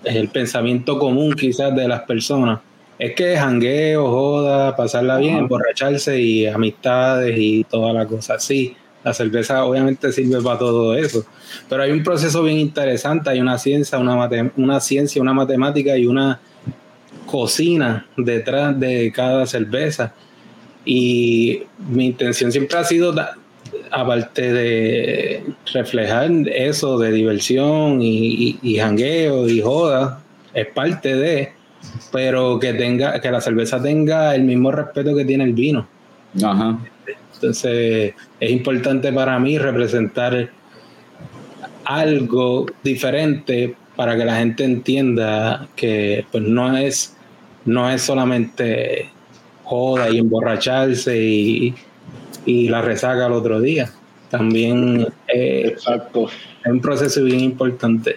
el 0.05 0.29
pensamiento 0.29 0.99
común 0.99 1.35
quizás 1.35 1.77
de 1.77 1.87
las 1.87 2.01
personas, 2.03 2.59
es 2.99 3.15
que 3.15 3.37
jangueo, 3.37 4.09
joda, 4.11 4.75
pasarla 4.75 5.19
bien, 5.19 5.37
emborracharse 5.39 6.21
y 6.21 6.47
amistades 6.47 7.37
y 7.39 7.63
toda 7.65 7.93
la 7.93 8.07
cosa. 8.07 8.39
Sí, 8.41 8.75
la 9.05 9.15
cerveza 9.15 9.65
obviamente 9.65 10.11
sirve 10.13 10.43
para 10.43 10.59
todo 10.59 10.95
eso, 10.95 11.25
pero 11.69 11.83
hay 11.83 11.93
un 11.93 12.03
proceso 12.03 12.43
bien 12.43 12.59
interesante, 12.59 13.31
hay 13.31 13.41
una 13.41 13.57
ciencia, 13.59 13.99
una, 13.99 14.17
mate- 14.17 14.51
una 14.57 14.81
ciencia, 14.81 15.21
una 15.23 15.33
matemática 15.35 15.97
y 15.97 16.07
una 16.07 16.41
cocina 17.27 18.07
detrás 18.17 18.79
de 18.81 19.13
cada 19.15 19.47
cerveza. 19.47 20.15
Y 20.85 21.63
mi 21.91 22.07
intención 22.07 22.51
siempre 22.51 22.79
ha 22.79 22.85
sido, 22.85 23.15
aparte 23.91 24.53
de 24.53 25.45
reflejar 25.73 26.31
eso 26.49 26.99
de 26.99 27.13
diversión 27.13 28.01
y, 28.03 28.17
y, 28.17 28.59
y 28.63 28.79
jangueo 28.79 29.49
y 29.49 29.61
joda, 29.61 30.23
es 30.55 30.67
parte 30.69 31.15
de, 31.15 31.53
pero 32.13 32.59
que 32.59 32.73
tenga, 32.75 33.21
que 33.21 33.31
la 33.31 33.41
cerveza 33.41 33.81
tenga 33.81 34.35
el 34.35 34.45
mismo 34.45 34.71
respeto 34.73 35.15
que 35.15 35.25
tiene 35.25 35.45
el 35.45 35.53
vino. 35.53 35.87
Ajá. 36.43 36.79
Entonces 37.35 38.15
es 38.39 38.51
importante 38.51 39.13
para 39.13 39.39
mí 39.39 39.59
representar 39.59 40.51
algo 41.85 42.67
diferente 42.85 43.75
para 43.97 44.17
que 44.17 44.25
la 44.25 44.37
gente 44.37 44.65
entienda 44.65 45.69
que 45.75 46.25
pues 46.31 46.45
no 46.45 46.77
es 46.77 47.17
no 47.65 47.91
es 47.91 48.03
solamente 48.03 49.11
joda 49.71 50.11
y 50.11 50.19
emborracharse 50.19 51.17
y, 51.17 51.75
y 52.45 52.69
la 52.69 52.83
resaca 52.83 53.27
al 53.27 53.33
otro 53.33 53.61
día. 53.61 53.89
También 54.29 55.07
eh, 55.29 55.63
Exacto. 55.69 56.29
es 56.65 56.73
un 56.73 56.81
proceso 56.81 57.23
bien 57.23 57.41
importante. 57.41 58.17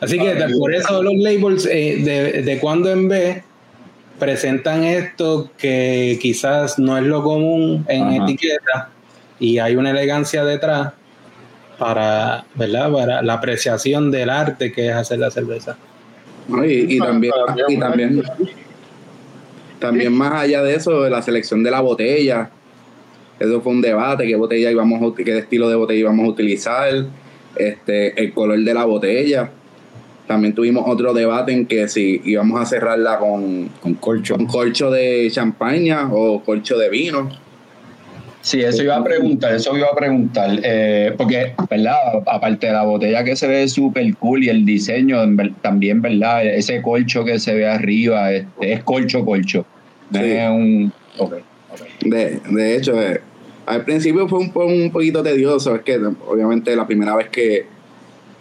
Así 0.00 0.18
que 0.18 0.34
por 0.58 0.74
eso 0.74 1.02
los 1.02 1.14
labels 1.14 1.66
eh, 1.66 2.02
de, 2.04 2.42
de 2.42 2.58
cuando 2.58 2.90
en 2.90 3.08
vez 3.08 3.42
presentan 4.18 4.84
esto 4.84 5.50
que 5.56 6.18
quizás 6.20 6.78
no 6.78 6.96
es 6.98 7.04
lo 7.04 7.22
común 7.22 7.84
en 7.88 8.02
Ajá. 8.02 8.24
etiqueta 8.24 8.90
y 9.40 9.58
hay 9.58 9.76
una 9.76 9.90
elegancia 9.90 10.44
detrás 10.44 10.92
para, 11.78 12.44
¿verdad? 12.54 12.92
para 12.92 13.22
la 13.22 13.32
apreciación 13.34 14.10
del 14.10 14.30
arte 14.30 14.70
que 14.70 14.88
es 14.88 14.94
hacer 14.94 15.18
la 15.18 15.30
cerveza. 15.30 15.76
¿no? 16.48 16.64
Y, 16.64 16.96
y 16.96 16.98
también, 16.98 17.32
y 17.68 17.78
también, 17.78 18.22
también 19.84 20.12
más 20.12 20.32
allá 20.32 20.62
de 20.62 20.74
eso, 20.74 21.02
de 21.02 21.10
la 21.10 21.20
selección 21.20 21.62
de 21.62 21.70
la 21.70 21.80
botella. 21.80 22.50
Eso 23.38 23.60
fue 23.60 23.72
un 23.72 23.82
debate, 23.82 24.26
qué 24.26 24.36
botella 24.36 24.70
íbamos 24.70 25.14
qué 25.14 25.38
estilo 25.38 25.68
de 25.68 25.76
botella 25.76 26.00
íbamos 26.00 26.24
a 26.26 26.28
utilizar, 26.28 27.06
este, 27.56 28.18
el 28.20 28.32
color 28.32 28.58
de 28.60 28.74
la 28.74 28.84
botella. 28.84 29.50
También 30.26 30.54
tuvimos 30.54 30.84
otro 30.86 31.12
debate 31.12 31.52
en 31.52 31.66
que 31.66 31.86
si 31.88 32.22
íbamos 32.24 32.60
a 32.60 32.64
cerrarla 32.64 33.18
con, 33.18 33.68
Con 33.82 33.94
corcho. 33.94 34.36
con 34.36 34.46
corcho 34.46 34.90
de 34.90 35.28
champaña 35.30 36.08
o 36.10 36.42
corcho 36.42 36.78
de 36.78 36.88
vino. 36.88 37.28
Sí, 38.40 38.60
eso 38.60 38.82
iba 38.82 38.96
a 38.96 39.02
preguntar, 39.02 39.54
eso 39.54 39.76
iba 39.76 39.86
a 39.86 39.96
preguntar, 39.96 40.60
eh, 40.62 41.14
porque, 41.16 41.54
¿verdad? 41.70 41.96
Aparte 42.26 42.66
de 42.66 42.74
la 42.74 42.82
botella 42.82 43.24
que 43.24 43.36
se 43.36 43.48
ve 43.48 43.66
súper 43.68 44.14
cool 44.16 44.44
y 44.44 44.50
el 44.50 44.66
diseño 44.66 45.16
también, 45.62 46.02
¿verdad? 46.02 46.44
Ese 46.44 46.82
colcho 46.82 47.24
que 47.24 47.38
se 47.38 47.54
ve 47.54 47.66
arriba, 47.66 48.32
este, 48.32 48.74
es 48.74 48.82
colcho, 48.84 49.24
colcho. 49.24 49.64
No 50.10 50.20
Sí. 50.20 50.32
un... 50.50 50.92
ok. 51.18 51.34
De, 52.04 52.40
de 52.50 52.76
hecho, 52.76 53.00
eh, 53.00 53.20
al 53.66 53.84
principio 53.84 54.28
fue 54.28 54.38
un, 54.38 54.52
un 54.54 54.90
poquito 54.90 55.22
tedioso, 55.22 55.74
es 55.74 55.82
que 55.82 55.96
obviamente 55.96 56.74
la 56.76 56.86
primera 56.86 57.16
vez 57.16 57.28
que, 57.30 57.66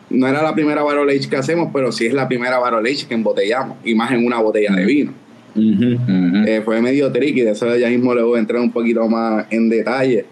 no 0.10 0.28
era 0.28 0.44
la 0.44 0.54
primera 0.54 0.84
barrel 0.84 1.10
age 1.10 1.30
que 1.30 1.38
hacemos, 1.38 1.70
pero 1.74 1.92
sí 1.92 2.06
es 2.06 2.14
la 2.14 2.28
primera 2.28 2.60
barrel 2.60 2.86
age 2.86 3.08
que 3.08 3.14
embotellamos, 3.14 3.78
y 3.84 3.96
más 3.96 4.12
en 4.12 4.26
una 4.26 4.40
botella 4.40 4.74
de 4.74 4.86
vino. 4.86 5.14
Eh, 5.56 6.62
fue 6.64 6.82
medio 6.82 7.12
tricky, 7.12 7.42
de 7.42 7.52
eso 7.52 7.76
ya 7.76 7.90
mismo 7.90 8.14
le 8.14 8.24
voy 8.24 8.38
a 8.38 8.42
entrar 8.42 8.62
un 8.62 8.72
poquito 8.72 9.08
más 9.08 9.46
en 9.50 9.70
detalle, 9.70 10.26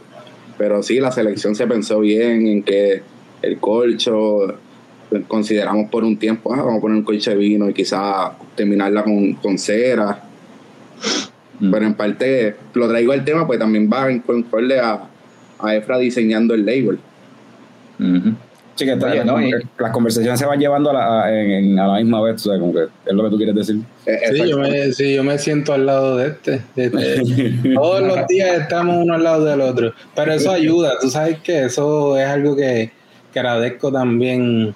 pero 0.57 0.83
sí, 0.83 0.99
la 0.99 1.11
selección 1.11 1.55
se 1.55 1.67
pensó 1.67 1.99
bien 1.99 2.47
en 2.47 2.63
que 2.63 3.01
el 3.41 3.57
colcho, 3.57 4.55
consideramos 5.27 5.89
por 5.89 6.03
un 6.03 6.17
tiempo, 6.17 6.53
ah, 6.53 6.57
vamos 6.57 6.77
a 6.77 6.81
poner 6.81 6.97
un 6.97 7.03
colcho 7.03 7.31
de 7.31 7.37
vino 7.37 7.69
y 7.69 7.73
quizás 7.73 8.31
terminarla 8.55 9.03
con, 9.03 9.33
con 9.33 9.57
cera, 9.57 10.23
Mm. 11.61 11.71
pero 11.71 11.85
en 11.85 11.93
parte 11.93 12.55
lo 12.73 12.89
traigo 12.89 13.13
al 13.13 13.23
tema, 13.23 13.47
pues 13.47 13.57
también 13.59 13.89
va 13.91 14.09
en 14.11 14.19
concorde 14.19 14.79
a, 14.79 14.99
a 15.59 15.75
Efra 15.75 15.97
diseñando 15.97 16.53
el 16.53 16.65
label. 16.65 16.99
Sí, 18.75 18.85
que 18.85 18.93
está- 18.93 19.11
Oye, 19.11 19.23
no, 19.25 19.39
y- 19.39 19.51
las 19.77 19.91
conversaciones 19.91 20.39
se 20.39 20.45
van 20.45 20.59
llevando 20.59 20.89
a 20.89 20.93
la, 20.93 21.23
a- 21.25 21.31
en- 21.41 21.77
a 21.77 21.87
la 21.87 21.95
misma 21.99 22.21
vez, 22.21 22.35
o 22.47 22.49
sea, 22.49 22.59
como 22.59 22.73
que 22.73 22.83
es 23.05 23.13
lo 23.13 23.23
que 23.25 23.29
tú 23.29 23.37
quieres 23.37 23.53
decir. 23.53 23.75
Eh, 24.07 24.17
Sí, 24.33 24.49
yo 24.49 24.57
me, 24.57 24.91
sí, 24.93 25.13
yo 25.13 25.23
me 25.23 25.37
siento 25.37 25.73
al 25.73 25.85
lado 25.85 26.17
de 26.17 26.27
este. 26.29 26.61
de 26.75 26.85
este. 26.85 27.21
Todos 27.75 28.01
los 28.01 28.25
días 28.27 28.61
estamos 28.61 28.95
uno 29.03 29.13
al 29.13 29.23
lado 29.23 29.45
del 29.45 29.61
otro. 29.61 29.93
Pero 30.15 30.33
eso 30.33 30.51
ayuda, 30.51 30.93
tú 30.99 31.09
sabes 31.09 31.39
que 31.41 31.65
eso 31.65 32.17
es 32.17 32.25
algo 32.27 32.55
que, 32.55 32.91
que 33.31 33.39
agradezco 33.39 33.91
también 33.91 34.73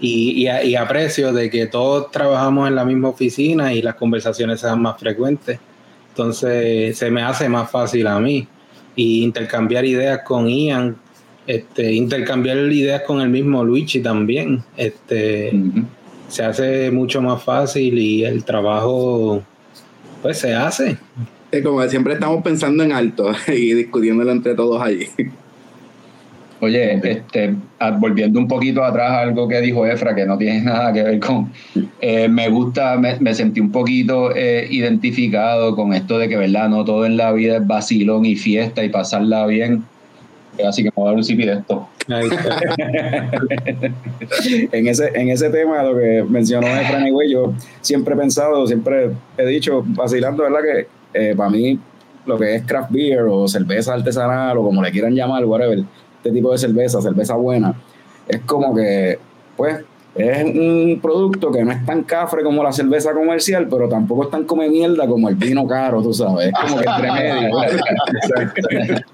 y, 0.00 0.48
y, 0.48 0.50
y 0.68 0.74
aprecio 0.74 1.32
de 1.32 1.50
que 1.50 1.66
todos 1.66 2.10
trabajamos 2.10 2.68
en 2.68 2.74
la 2.74 2.84
misma 2.84 3.10
oficina 3.10 3.72
y 3.72 3.82
las 3.82 3.94
conversaciones 3.94 4.58
sean 4.60 4.80
más 4.82 4.98
frecuentes. 4.98 5.60
Entonces 6.20 6.98
se 6.98 7.10
me 7.10 7.22
hace 7.22 7.48
más 7.48 7.70
fácil 7.70 8.06
a 8.06 8.20
mí. 8.20 8.46
Y 8.94 9.22
intercambiar 9.22 9.86
ideas 9.86 10.20
con 10.22 10.48
Ian, 10.48 10.96
este, 11.46 11.94
intercambiar 11.94 12.58
ideas 12.58 13.02
con 13.06 13.22
el 13.22 13.30
mismo 13.30 13.64
Luigi 13.64 14.00
también. 14.00 14.62
Este, 14.76 15.50
se 16.28 16.44
hace 16.44 16.90
mucho 16.90 17.22
más 17.22 17.42
fácil 17.42 17.98
y 17.98 18.24
el 18.24 18.44
trabajo 18.44 19.42
pues 20.20 20.38
se 20.38 20.54
hace. 20.54 20.98
Como 21.62 21.82
siempre 21.88 22.14
estamos 22.14 22.42
pensando 22.42 22.84
en 22.84 22.92
alto 22.92 23.32
y 23.48 23.72
discutiéndolo 23.72 24.30
entre 24.30 24.54
todos 24.54 24.82
allí. 24.82 25.06
Oye, 26.62 27.00
este, 27.02 27.54
ah, 27.78 27.90
volviendo 27.90 28.38
un 28.38 28.46
poquito 28.46 28.84
atrás 28.84 29.10
a 29.10 29.20
algo 29.20 29.48
que 29.48 29.60
dijo 29.60 29.86
Efra, 29.86 30.14
que 30.14 30.26
no 30.26 30.36
tiene 30.36 30.60
nada 30.64 30.92
que 30.92 31.02
ver 31.02 31.20
con. 31.20 31.50
eh, 32.00 32.28
me 32.28 32.48
gusta, 32.48 32.96
me, 32.98 33.18
me 33.18 33.34
sentí 33.34 33.60
un 33.60 33.72
poquito 33.72 34.34
eh, 34.34 34.66
identificado 34.70 35.74
con 35.74 35.94
esto 35.94 36.18
de 36.18 36.28
que, 36.28 36.36
¿verdad? 36.36 36.68
No 36.68 36.84
todo 36.84 37.06
en 37.06 37.16
la 37.16 37.32
vida 37.32 37.56
es 37.56 37.66
vacilón 37.66 38.26
y 38.26 38.36
fiesta 38.36 38.84
y 38.84 38.90
pasarla 38.90 39.46
bien. 39.46 39.84
Así 40.66 40.82
que 40.82 40.90
me 40.90 40.94
voy 40.96 41.04
a 41.04 41.10
dar 41.10 41.16
un 41.16 41.24
sipi 41.24 41.46
de 41.46 41.52
esto. 41.54 41.88
Ahí 42.08 42.28
está. 42.28 42.60
en 44.72 44.88
ese 44.88 45.10
en 45.14 45.30
ese 45.30 45.48
tema, 45.48 45.82
lo 45.82 45.96
que 45.96 46.24
mencionó 46.28 46.66
Efraín 46.66 47.06
Higüey, 47.06 47.32
yo 47.32 47.54
siempre 47.80 48.14
he 48.14 48.18
pensado, 48.18 48.66
siempre 48.66 49.10
he 49.38 49.46
dicho, 49.46 49.82
vacilando, 49.86 50.42
¿verdad? 50.42 50.60
Que 50.60 50.86
eh, 51.14 51.34
para 51.34 51.48
mí 51.48 51.78
lo 52.26 52.38
que 52.38 52.56
es 52.56 52.62
craft 52.64 52.90
beer 52.90 53.22
o 53.22 53.48
cerveza 53.48 53.94
artesanal 53.94 54.58
o 54.58 54.62
como 54.62 54.82
le 54.82 54.90
quieran 54.90 55.14
llamar, 55.14 55.44
whatever, 55.44 55.82
este 56.20 56.30
tipo 56.32 56.52
de 56.52 56.58
cerveza, 56.58 57.00
cerveza 57.00 57.34
buena, 57.34 57.74
es 58.28 58.40
como 58.42 58.74
que, 58.74 59.18
pues, 59.56 59.84
es 60.14 60.42
un 60.44 60.98
producto 61.00 61.52
que 61.52 61.64
no 61.64 61.70
es 61.70 61.86
tan 61.86 62.02
cafre 62.02 62.42
como 62.42 62.62
la 62.64 62.72
cerveza 62.72 63.12
comercial, 63.12 63.68
pero 63.70 63.88
tampoco 63.88 64.24
es 64.24 64.30
tan 64.30 64.44
come 64.44 64.68
mierda 64.68 65.06
como 65.06 65.28
el 65.28 65.36
vino 65.36 65.66
caro, 65.66 66.02
tú 66.02 66.12
sabes. 66.12 66.48
Es 66.48 66.52
como 66.52 66.80
que 66.82 66.88
entre 66.90 67.12
medio. 67.12 67.56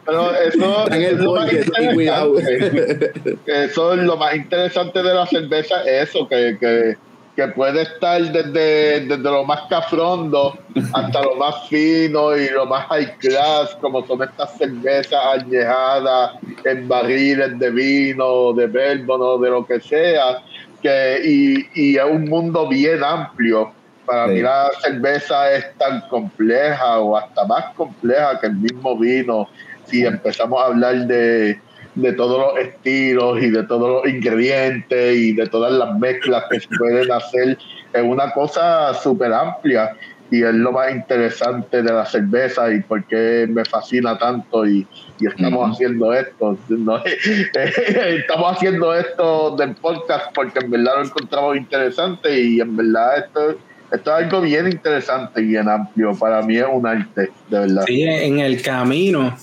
Pero 0.07 0.35
eso, 0.37 0.87
En 0.88 1.03
el 1.03 1.19
es 1.19 1.25
podcast, 1.25 1.92
cuidado. 1.95 2.38
interesante. 2.38 3.38
eso 3.47 3.95
es 3.95 4.01
lo 4.01 4.16
más 4.16 4.37
interesante 4.37 5.03
de 5.03 5.14
la 5.14 5.27
cerveza, 5.27 5.83
eso, 5.83 6.27
que, 6.27 6.57
que, 6.59 6.97
que 7.37 7.49
puede 7.49 7.83
estar 7.83 8.20
desde, 8.33 9.01
desde 9.01 9.18
lo 9.22 9.44
más 9.44 9.61
cafrondo 9.68 10.59
hasta 10.94 11.22
lo 11.22 11.37
más 11.37 11.68
fino 11.68 12.35
y 12.35 12.49
lo 12.49 12.64
más 12.64 12.87
high 12.87 13.16
class, 13.18 13.77
como 13.81 14.05
son 14.07 14.22
estas 14.22 14.57
cervezas 14.57 15.20
añejadas 15.35 16.33
en 16.64 16.88
barriles 16.88 17.59
de 17.59 17.70
vino, 17.70 18.55
de 18.55 18.66
bourbon 18.66 19.42
de 19.42 19.51
lo 19.51 19.66
que 19.66 19.79
sea, 19.81 20.42
que, 20.83 21.20
y, 21.22 21.68
y 21.75 21.96
es 21.99 22.05
un 22.05 22.25
mundo 22.25 22.66
bien 22.68 23.05
amplio. 23.05 23.70
Para 24.07 24.27
Sí. 24.29 24.35
mí 24.35 24.40
la 24.40 24.70
cerveza 24.83 25.53
es 25.53 25.75
tan 25.79 26.01
compleja 26.09 27.01
o 27.01 27.16
hasta 27.16 27.44
más 27.44 27.75
compleja 27.75 28.38
que 28.40 28.46
el 28.46 28.55
mismo 28.55 28.96
vino. 28.96 29.49
Si 29.87 30.05
empezamos 30.07 30.62
a 30.62 30.66
hablar 30.66 30.94
de, 31.07 31.61
de 31.97 32.13
todos 32.13 32.39
los 32.39 32.65
estilos 32.65 33.43
y 33.43 33.51
de 33.51 33.65
todos 33.65 34.05
los 34.05 34.15
ingredientes 34.15 35.17
y 35.17 35.33
de 35.33 35.47
todas 35.47 35.73
las 35.73 35.99
mezclas 35.99 36.45
que 36.51 36.61
se 36.61 36.69
pueden 36.79 37.11
hacer, 37.11 37.59
es 37.93 38.03
una 38.03 38.31
cosa 38.33 38.93
súper 38.95 39.33
amplia 39.33 39.97
y 40.31 40.43
es 40.43 40.55
lo 40.55 40.73
más 40.73 40.91
interesante 40.91 41.83
de 41.83 41.93
la 41.93 42.05
cerveza 42.05 42.71
y 42.73 42.81
por 42.83 43.05
qué 43.05 43.47
me 43.49 43.65
fascina 43.65 44.19
tanto 44.19 44.67
y, 44.67 44.87
y 45.21 45.27
estamos 45.27 45.63
Ujú. 45.63 45.73
haciendo 45.73 46.13
esto. 46.13 46.59
¿no? 46.69 47.03
estamos 47.55 48.57
haciendo 48.57 48.95
esto 48.95 49.57
del 49.57 49.75
podcast 49.77 50.35
porque 50.35 50.59
en 50.59 50.71
verdad 50.71 50.93
lo 50.99 51.05
encontramos 51.05 51.57
interesante 51.57 52.41
y 52.41 52.61
en 52.61 52.77
verdad 52.77 53.19
esto, 53.25 53.51
esto 53.93 54.19
es 54.19 54.25
algo 54.25 54.41
bien 54.43 54.67
interesante 54.67 55.41
y 55.41 55.47
bien 55.47 55.69
amplio. 55.69 56.15
Para 56.19 56.43
mí 56.43 56.59
es 56.59 56.67
un 56.71 56.87
arte, 56.87 57.31
de 57.49 57.59
verdad. 57.59 57.85
Sí, 57.87 58.03
en 58.03 58.41
el 58.41 58.61
camino 58.61 59.35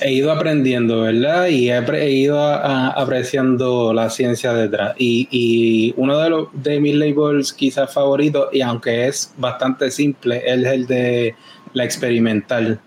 he 0.00 0.12
ido 0.12 0.32
aprendiendo, 0.32 1.02
¿verdad? 1.02 1.46
Y 1.48 1.70
he, 1.70 2.10
ido 2.10 2.38
a- 2.40 2.56
a- 2.56 2.90
apreciando 2.90 3.92
la 3.92 4.10
ciencia 4.10 4.52
detrás. 4.52 4.94
Y, 4.98 5.28
y 5.30 5.94
uno 5.96 6.18
de, 6.18 6.30
los, 6.30 6.48
de 6.52 6.80
mis 6.80 6.94
labels 6.94 7.52
quizás 7.52 7.92
favoritos, 7.92 8.48
y 8.52 8.60
aunque 8.60 9.06
es 9.08 9.32
bastante 9.36 9.90
simple, 9.90 10.42
es 10.44 10.64
el 10.66 10.86
de 10.86 11.34
la 11.72 11.84
experimental. 11.84 12.80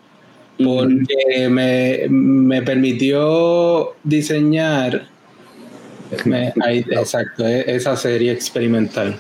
Porque 0.64 1.48
me, 1.50 2.08
me 2.10 2.62
permitió 2.64 3.94
diseñar, 4.04 5.08
me- 6.26 6.52
ahí, 6.62 6.84
exacto, 6.90 7.48
e- 7.48 7.64
esa 7.76 7.96
serie 7.96 8.32
experimental. 8.32 9.16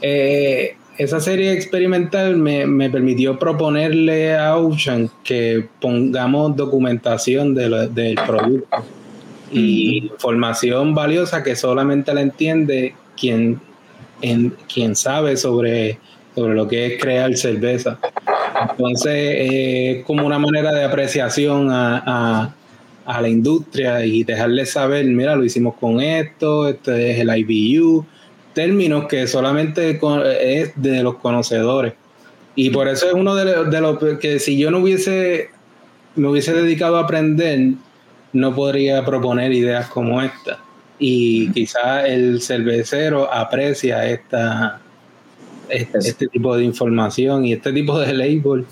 Eh, 0.00 0.76
esa 1.02 1.18
serie 1.20 1.52
experimental 1.52 2.36
me, 2.36 2.66
me 2.66 2.90
permitió 2.90 3.38
proponerle 3.38 4.34
a 4.36 4.56
Ocean 4.56 5.10
que 5.24 5.66
pongamos 5.80 6.56
documentación 6.56 7.54
de 7.54 7.68
lo- 7.68 7.88
del 7.88 8.14
producto 8.26 8.84
y 9.52 9.96
información 10.12 10.94
valiosa 10.94 11.42
que 11.42 11.56
solamente 11.56 12.12
la 12.12 12.20
entiende 12.20 12.94
quien, 13.18 13.60
en, 14.22 14.54
quien 14.72 14.94
sabe 14.94 15.36
sobre, 15.36 15.98
sobre 16.34 16.54
lo 16.54 16.68
que 16.68 16.86
es 16.86 17.00
crear 17.02 17.34
cerveza. 17.36 17.98
Entonces, 18.72 19.12
eh, 19.14 19.90
es 20.00 20.04
como 20.04 20.26
una 20.26 20.38
manera 20.38 20.72
de 20.72 20.84
apreciación 20.84 21.70
a, 21.70 22.02
a- 22.06 22.54
a 23.06 23.20
la 23.22 23.28
industria 23.28 24.04
y 24.04 24.22
dejarles 24.22 24.70
saber, 24.70 25.04
mira, 25.06 25.34
lo 25.34 25.44
hicimos 25.44 25.74
con 25.80 26.00
esto, 26.00 26.68
este 26.68 27.10
es 27.12 27.18
el 27.18 27.30
IBU, 27.38 28.04
términos 28.54 29.06
que 29.06 29.26
solamente 29.26 29.98
es 30.40 30.72
de 30.76 31.02
los 31.02 31.16
conocedores. 31.16 31.94
Y 32.54 32.70
por 32.70 32.88
eso 32.88 33.06
es 33.06 33.14
uno 33.14 33.34
de 33.34 33.44
los, 33.44 33.70
de 33.70 33.80
los 33.80 33.98
que 34.18 34.38
si 34.38 34.58
yo 34.58 34.70
no 34.70 34.78
hubiese, 34.78 35.50
me 36.16 36.28
hubiese 36.28 36.52
dedicado 36.52 36.96
a 36.96 37.00
aprender, 37.04 37.72
no 38.32 38.54
podría 38.54 39.04
proponer 39.04 39.52
ideas 39.52 39.88
como 39.88 40.20
esta. 40.20 40.58
Y 40.98 41.50
quizás 41.52 42.04
el 42.06 42.42
cervecero 42.42 43.32
aprecia 43.32 44.06
esta, 44.06 44.80
este, 45.68 45.98
este 45.98 46.28
tipo 46.28 46.56
de 46.56 46.64
información 46.64 47.44
y 47.46 47.52
este 47.54 47.72
tipo 47.72 47.98
de 47.98 48.12
label 48.12 48.66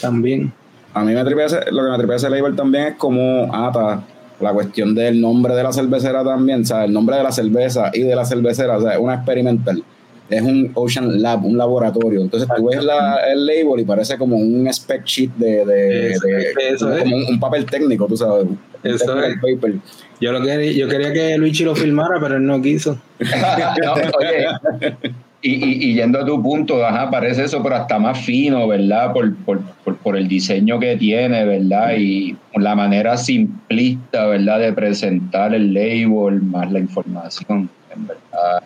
también. 0.00 0.52
A 0.94 1.02
mí 1.02 1.14
me 1.14 1.44
ese- 1.44 1.70
lo 1.72 1.84
que 1.84 1.90
me 1.90 1.98
tripea 1.98 2.16
ese 2.16 2.30
label 2.30 2.54
también 2.54 2.88
es 2.88 2.94
como 2.96 3.52
ata 3.52 4.04
la 4.42 4.52
cuestión 4.52 4.94
del 4.94 5.20
nombre 5.20 5.54
de 5.54 5.62
la 5.62 5.72
cervecera 5.72 6.22
también, 6.24 6.64
¿sabes? 6.66 6.86
El 6.88 6.92
nombre 6.92 7.16
de 7.16 7.22
la 7.22 7.32
cerveza 7.32 7.90
y 7.94 8.00
de 8.02 8.14
la 8.16 8.24
cervecera, 8.24 8.76
o 8.78 8.82
sea, 8.82 8.92
es 8.94 8.98
una 8.98 9.14
experimental. 9.14 9.82
Es 10.30 10.40
un 10.40 10.70
Ocean 10.74 11.20
Lab, 11.20 11.44
un 11.44 11.58
laboratorio. 11.58 12.22
Entonces 12.22 12.48
tú 12.56 12.66
ves 12.68 12.82
la- 12.82 13.18
el 13.30 13.44
label 13.44 13.80
y 13.80 13.84
parece 13.84 14.16
como 14.16 14.36
un 14.36 14.66
spec 14.68 15.04
sheet 15.04 15.30
de, 15.36 15.66
de, 15.66 16.10
Eso, 16.12 16.26
de- 16.26 16.52
eso 16.70 16.92
es. 16.96 17.02
como 17.02 17.16
un, 17.16 17.24
un 17.34 17.40
papel 17.40 17.66
técnico, 17.66 18.06
tú 18.06 18.16
sabes. 18.16 18.44
un 18.46 18.58
Eso 18.82 19.04
technical 19.14 19.30
es. 19.32 19.36
paper. 19.56 19.74
Yo, 20.20 20.32
lo 20.32 20.40
quería, 20.40 20.72
yo 20.72 20.88
quería 20.88 21.12
que 21.12 21.36
Luigi 21.36 21.64
lo 21.64 21.74
filmara, 21.74 22.18
pero 22.20 22.36
él 22.36 22.46
no 22.46 22.62
quiso. 22.62 22.98
No, 23.20 23.92
oye, 24.18 24.96
y, 25.42 25.50
y, 25.50 25.90
y 25.90 25.94
yendo 25.94 26.20
a 26.20 26.24
tu 26.24 26.40
punto, 26.40 26.84
ajá, 26.86 27.10
parece 27.10 27.44
eso, 27.44 27.62
pero 27.62 27.74
hasta 27.74 27.98
más 27.98 28.20
fino, 28.24 28.68
¿verdad? 28.68 29.12
Por, 29.12 29.34
por, 29.38 29.60
por, 29.84 29.96
por 29.96 30.16
el 30.16 30.28
diseño 30.28 30.78
que 30.78 30.96
tiene, 30.96 31.44
¿verdad? 31.44 31.96
Y 31.98 32.36
la 32.54 32.76
manera 32.76 33.16
simplista, 33.16 34.26
¿verdad? 34.26 34.60
De 34.60 34.72
presentar 34.72 35.52
el 35.52 35.74
label 35.74 36.42
más 36.42 36.70
la 36.70 36.78
información, 36.78 37.68
en 37.94 38.06
verdad. 38.06 38.62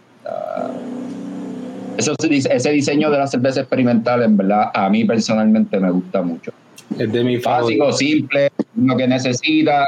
Eso, 1.97 2.15
ese 2.21 2.71
diseño 2.73 3.11
de 3.11 3.19
la 3.19 3.27
cerveza 3.27 3.61
experimental, 3.61 4.23
en 4.23 4.37
verdad, 4.37 4.71
a 4.75 4.91
mí 4.91 5.05
personalmente 5.07 5.81
me 5.81 5.91
gusta 5.91 6.21
mucho. 6.21 6.53
Es 6.99 7.11
de 7.11 7.25
mi 7.25 7.39
Básico, 7.39 7.91
simple, 7.91 8.51
lo 8.75 8.97
que 8.97 9.09
necesita, 9.09 9.85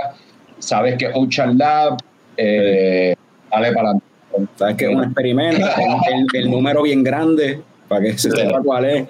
sabes 0.58 0.96
que 0.96 1.08
Ocean 1.14 1.58
Lab, 1.58 1.98
eh, 2.36 3.14
dale 3.50 3.72
para 3.72 3.90
adelante. 3.90 4.07
¿Sabes 4.56 4.76
que 4.76 4.84
es 4.90 4.94
un 4.96 5.04
experimento? 5.04 5.66
el, 6.34 6.50
número 6.50 6.82
bien 6.82 7.02
grande 7.02 7.60
para 7.88 8.02
que 8.02 8.18
se 8.18 8.30
sepa 8.30 8.60
cuál 8.62 8.84
es. 8.84 9.08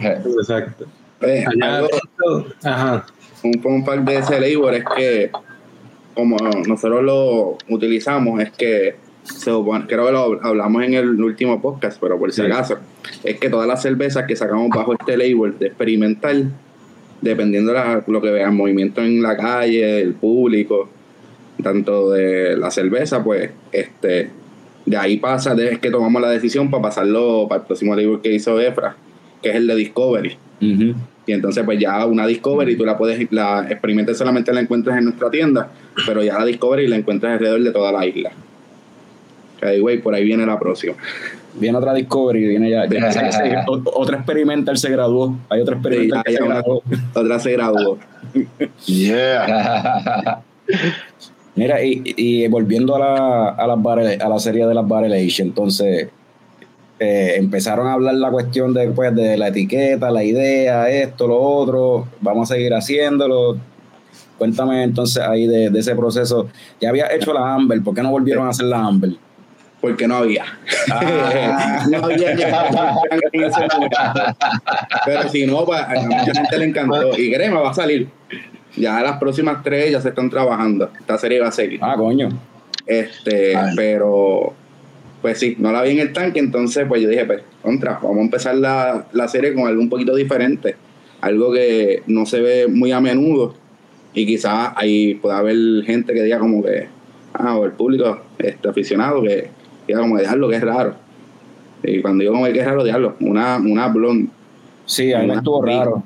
Exacto. 0.00 0.86
Eh, 1.20 1.44
algo- 1.60 1.88
adentro- 1.88 2.54
ajá. 2.64 3.06
un 3.44 3.54
fun 3.62 3.84
fact 3.84 4.02
de 4.02 4.16
ese 4.16 4.40
label 4.40 4.74
es 4.76 4.84
que 4.96 5.30
como 6.14 6.36
nosotros 6.66 7.02
lo 7.02 7.58
utilizamos 7.68 8.40
es 8.40 8.50
que 8.52 8.96
se 9.22 9.50
supone- 9.50 9.86
creo 9.86 10.06
que 10.06 10.12
lo 10.12 10.40
hablamos 10.44 10.82
en 10.82 10.94
el 10.94 11.22
último 11.22 11.60
podcast 11.62 11.98
pero 12.00 12.18
por 12.18 12.32
si 12.32 12.40
Sí. 12.42 12.46
acaso 12.46 12.78
es 13.22 13.38
que 13.38 13.48
todas 13.48 13.68
las 13.68 13.80
cervezas 13.82 14.26
que 14.26 14.34
sacamos 14.34 14.68
bajo 14.68 14.94
este 14.94 15.16
label 15.16 15.56
de 15.58 15.68
experimental 15.68 16.50
dependiendo 17.20 17.72
de 17.72 17.78
la- 17.78 18.04
lo 18.06 18.20
que 18.20 18.30
vean 18.30 18.56
movimiento 18.56 19.00
en 19.00 19.22
la 19.22 19.36
calle 19.36 20.00
el 20.00 20.14
público 20.14 20.88
tanto 21.62 22.10
de 22.10 22.56
la 22.56 22.70
cerveza 22.72 23.22
pues 23.22 23.50
este 23.70 24.28
de 24.86 24.96
ahí 24.96 25.16
pasa 25.18 25.54
es 25.54 25.78
que 25.78 25.90
tomamos 25.90 26.20
la 26.22 26.28
decisión 26.30 26.70
para 26.70 26.82
pasarlo 26.82 27.46
para 27.48 27.60
el 27.60 27.66
próximo 27.66 27.94
label 27.94 28.20
que 28.22 28.32
hizo 28.34 28.58
Efra 28.60 28.96
que 29.42 29.50
es 29.50 29.56
el 29.56 29.66
de 29.66 29.74
Discovery 29.76 30.36
y 30.60 31.32
entonces 31.32 31.64
pues 31.64 31.78
ya 31.80 32.04
una 32.06 32.26
Discovery 32.26 32.76
tú 32.76 32.84
la 32.84 32.96
puedes, 32.98 33.30
la 33.32 33.66
experimental 33.70 34.14
solamente 34.14 34.52
la 34.52 34.60
encuentras 34.60 34.98
en 34.98 35.04
nuestra 35.04 35.30
tienda, 35.30 35.70
pero 36.06 36.22
ya 36.22 36.38
la 36.38 36.44
Discovery 36.44 36.86
la 36.88 36.96
encuentras 36.96 37.32
alrededor 37.34 37.62
de 37.62 37.70
toda 37.72 37.90
la 37.92 38.04
isla. 38.06 38.30
Que 39.60 39.78
güey, 39.80 39.98
por 40.00 40.14
ahí 40.14 40.24
viene 40.24 40.44
la 40.46 40.58
próxima. 40.58 40.94
Viene 41.54 41.78
otra 41.78 41.94
Discovery, 41.94 42.46
viene 42.46 42.70
ya. 42.70 42.86
ya 42.88 43.12
se- 43.12 43.32
se- 43.32 43.56
otra 43.66 44.16
experimental 44.18 44.76
se 44.78 44.90
graduó. 44.90 45.36
Hay 45.48 45.60
otra 45.60 45.74
experimental 45.76 46.18
ya- 46.18 46.22
que 46.24 46.32
ya 46.32 46.38
se 46.38 46.44
una- 46.44 46.54
graduó. 46.56 46.82
otra 47.14 47.38
se 47.40 47.52
graduó. 47.52 47.98
Yeah. 48.86 50.42
Mira, 51.54 51.82
y, 51.84 52.02
y 52.16 52.48
volviendo 52.48 52.96
a 52.96 52.98
la, 52.98 53.48
a, 53.50 53.66
las 53.66 53.78
barrel- 53.78 54.22
a 54.22 54.28
la 54.28 54.38
serie 54.38 54.66
de 54.66 54.74
las 54.74 54.88
Barrel 54.88 55.12
Age, 55.12 55.42
entonces 55.42 56.08
eh, 56.98 57.34
empezaron 57.36 57.86
a 57.88 57.92
hablar 57.92 58.14
la 58.14 58.30
cuestión 58.30 58.72
de, 58.72 58.88
pues, 58.88 59.14
de 59.14 59.36
la 59.36 59.48
etiqueta, 59.48 60.10
la 60.10 60.24
idea, 60.24 60.88
esto, 60.88 61.26
lo 61.28 61.38
otro, 61.40 62.08
vamos 62.20 62.50
a 62.50 62.54
seguir 62.54 62.72
haciéndolo. 62.72 63.58
Cuéntame 64.38 64.82
entonces 64.82 65.22
ahí 65.22 65.46
de, 65.46 65.68
de 65.70 65.78
ese 65.80 65.94
proceso. 65.94 66.48
Ya 66.80 66.88
había 66.88 67.12
hecho 67.12 67.32
la 67.34 67.54
Amber, 67.54 67.82
¿por 67.82 67.94
qué 67.94 68.02
no 68.02 68.10
volvieron 68.10 68.46
a 68.46 68.50
hacer 68.50 68.66
la 68.66 68.78
Amber? 68.78 69.10
Porque 69.80 70.06
no 70.08 70.16
había. 70.16 70.44
Ah. 70.90 71.84
no 71.90 72.04
había 72.04 72.34
llegado 72.34 73.02
en 73.32 73.42
ese 73.44 73.60
momento. 73.72 73.98
Pero 75.04 75.28
si 75.28 75.44
no, 75.44 75.64
pues, 75.64 75.80
a 75.80 75.94
mucha 76.02 76.32
gente 76.34 76.58
le 76.58 76.64
encantó. 76.66 77.18
Y 77.18 77.32
créeme, 77.32 77.56
va 77.60 77.70
a 77.70 77.74
salir. 77.74 78.08
Ya 78.76 79.00
las 79.02 79.18
próximas 79.18 79.62
tres 79.62 79.90
ya 79.90 80.00
se 80.00 80.08
están 80.10 80.30
trabajando. 80.30 80.90
Esta 80.98 81.18
serie 81.18 81.40
va 81.40 81.48
a 81.48 81.52
seguir. 81.52 81.78
Ah, 81.82 81.94
coño. 81.96 82.28
Este, 82.86 83.54
Ay. 83.56 83.74
pero 83.76 84.54
pues 85.20 85.38
sí, 85.38 85.54
no 85.58 85.70
la 85.70 85.82
vi 85.82 85.90
en 85.90 86.00
el 86.00 86.12
tanque, 86.12 86.40
entonces 86.40 86.84
pues 86.88 87.00
yo 87.00 87.08
dije, 87.08 87.24
pues, 87.24 87.42
contra, 87.62 88.00
vamos 88.02 88.18
a 88.18 88.22
empezar 88.22 88.56
la, 88.56 89.06
la 89.12 89.28
serie 89.28 89.54
con 89.54 89.68
algo 89.68 89.80
un 89.80 89.88
poquito 89.88 90.16
diferente, 90.16 90.74
algo 91.20 91.52
que 91.52 92.02
no 92.08 92.26
se 92.26 92.40
ve 92.40 92.66
muy 92.66 92.90
a 92.90 93.00
menudo 93.00 93.54
y 94.14 94.26
quizás 94.26 94.72
ahí 94.74 95.14
pueda 95.14 95.38
haber 95.38 95.56
gente 95.84 96.12
que 96.12 96.24
diga 96.24 96.40
como 96.40 96.60
que, 96.62 96.88
ah, 97.34 97.56
o 97.56 97.64
el 97.64 97.70
público 97.72 98.20
este, 98.38 98.68
aficionado 98.68 99.22
que, 99.22 99.48
era 99.86 100.00
como, 100.00 100.18
diablo, 100.18 100.48
que 100.48 100.56
es 100.56 100.62
raro. 100.62 100.96
Y 101.84 102.00
cuando 102.02 102.22
digo 102.22 102.32
como 102.34 102.46
que 102.46 102.58
es 102.58 102.66
raro, 102.66 102.82
diablo, 102.82 103.14
una, 103.20 103.58
una 103.58 103.88
blonde. 103.88 104.28
Sí, 104.86 105.12
a 105.12 105.18
mí 105.18 105.26
me 105.26 105.32
Una- 105.32 105.40
estuvo 105.40 105.64
raro. 105.64 106.02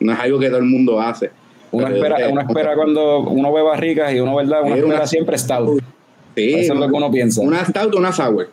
No 0.00 0.12
es 0.12 0.18
algo 0.18 0.38
que 0.38 0.48
todo 0.48 0.58
el 0.58 0.64
mundo 0.64 1.00
hace. 1.00 1.30
Uno 1.74 1.88
espera, 1.88 2.16
es- 2.18 2.32
uno 2.32 2.40
espera 2.40 2.74
cuando 2.74 3.20
uno 3.20 3.52
ve 3.52 3.62
barricas 3.62 4.12
y 4.14 4.20
uno, 4.20 4.36
¿verdad? 4.36 4.60
Uno 4.64 4.74
Es 4.74 4.82
espera 4.82 5.06
siempre 5.06 5.38
stout. 5.38 5.80
Sí, 6.36 6.54
Eso 6.54 6.74
es 6.74 6.80
lo 6.80 6.88
que 6.88 6.94
uno 6.94 7.10
piensa. 7.10 7.40
Una 7.40 7.64
stout 7.64 7.94
o 7.94 7.98
una 7.98 8.12
sour. 8.12 8.48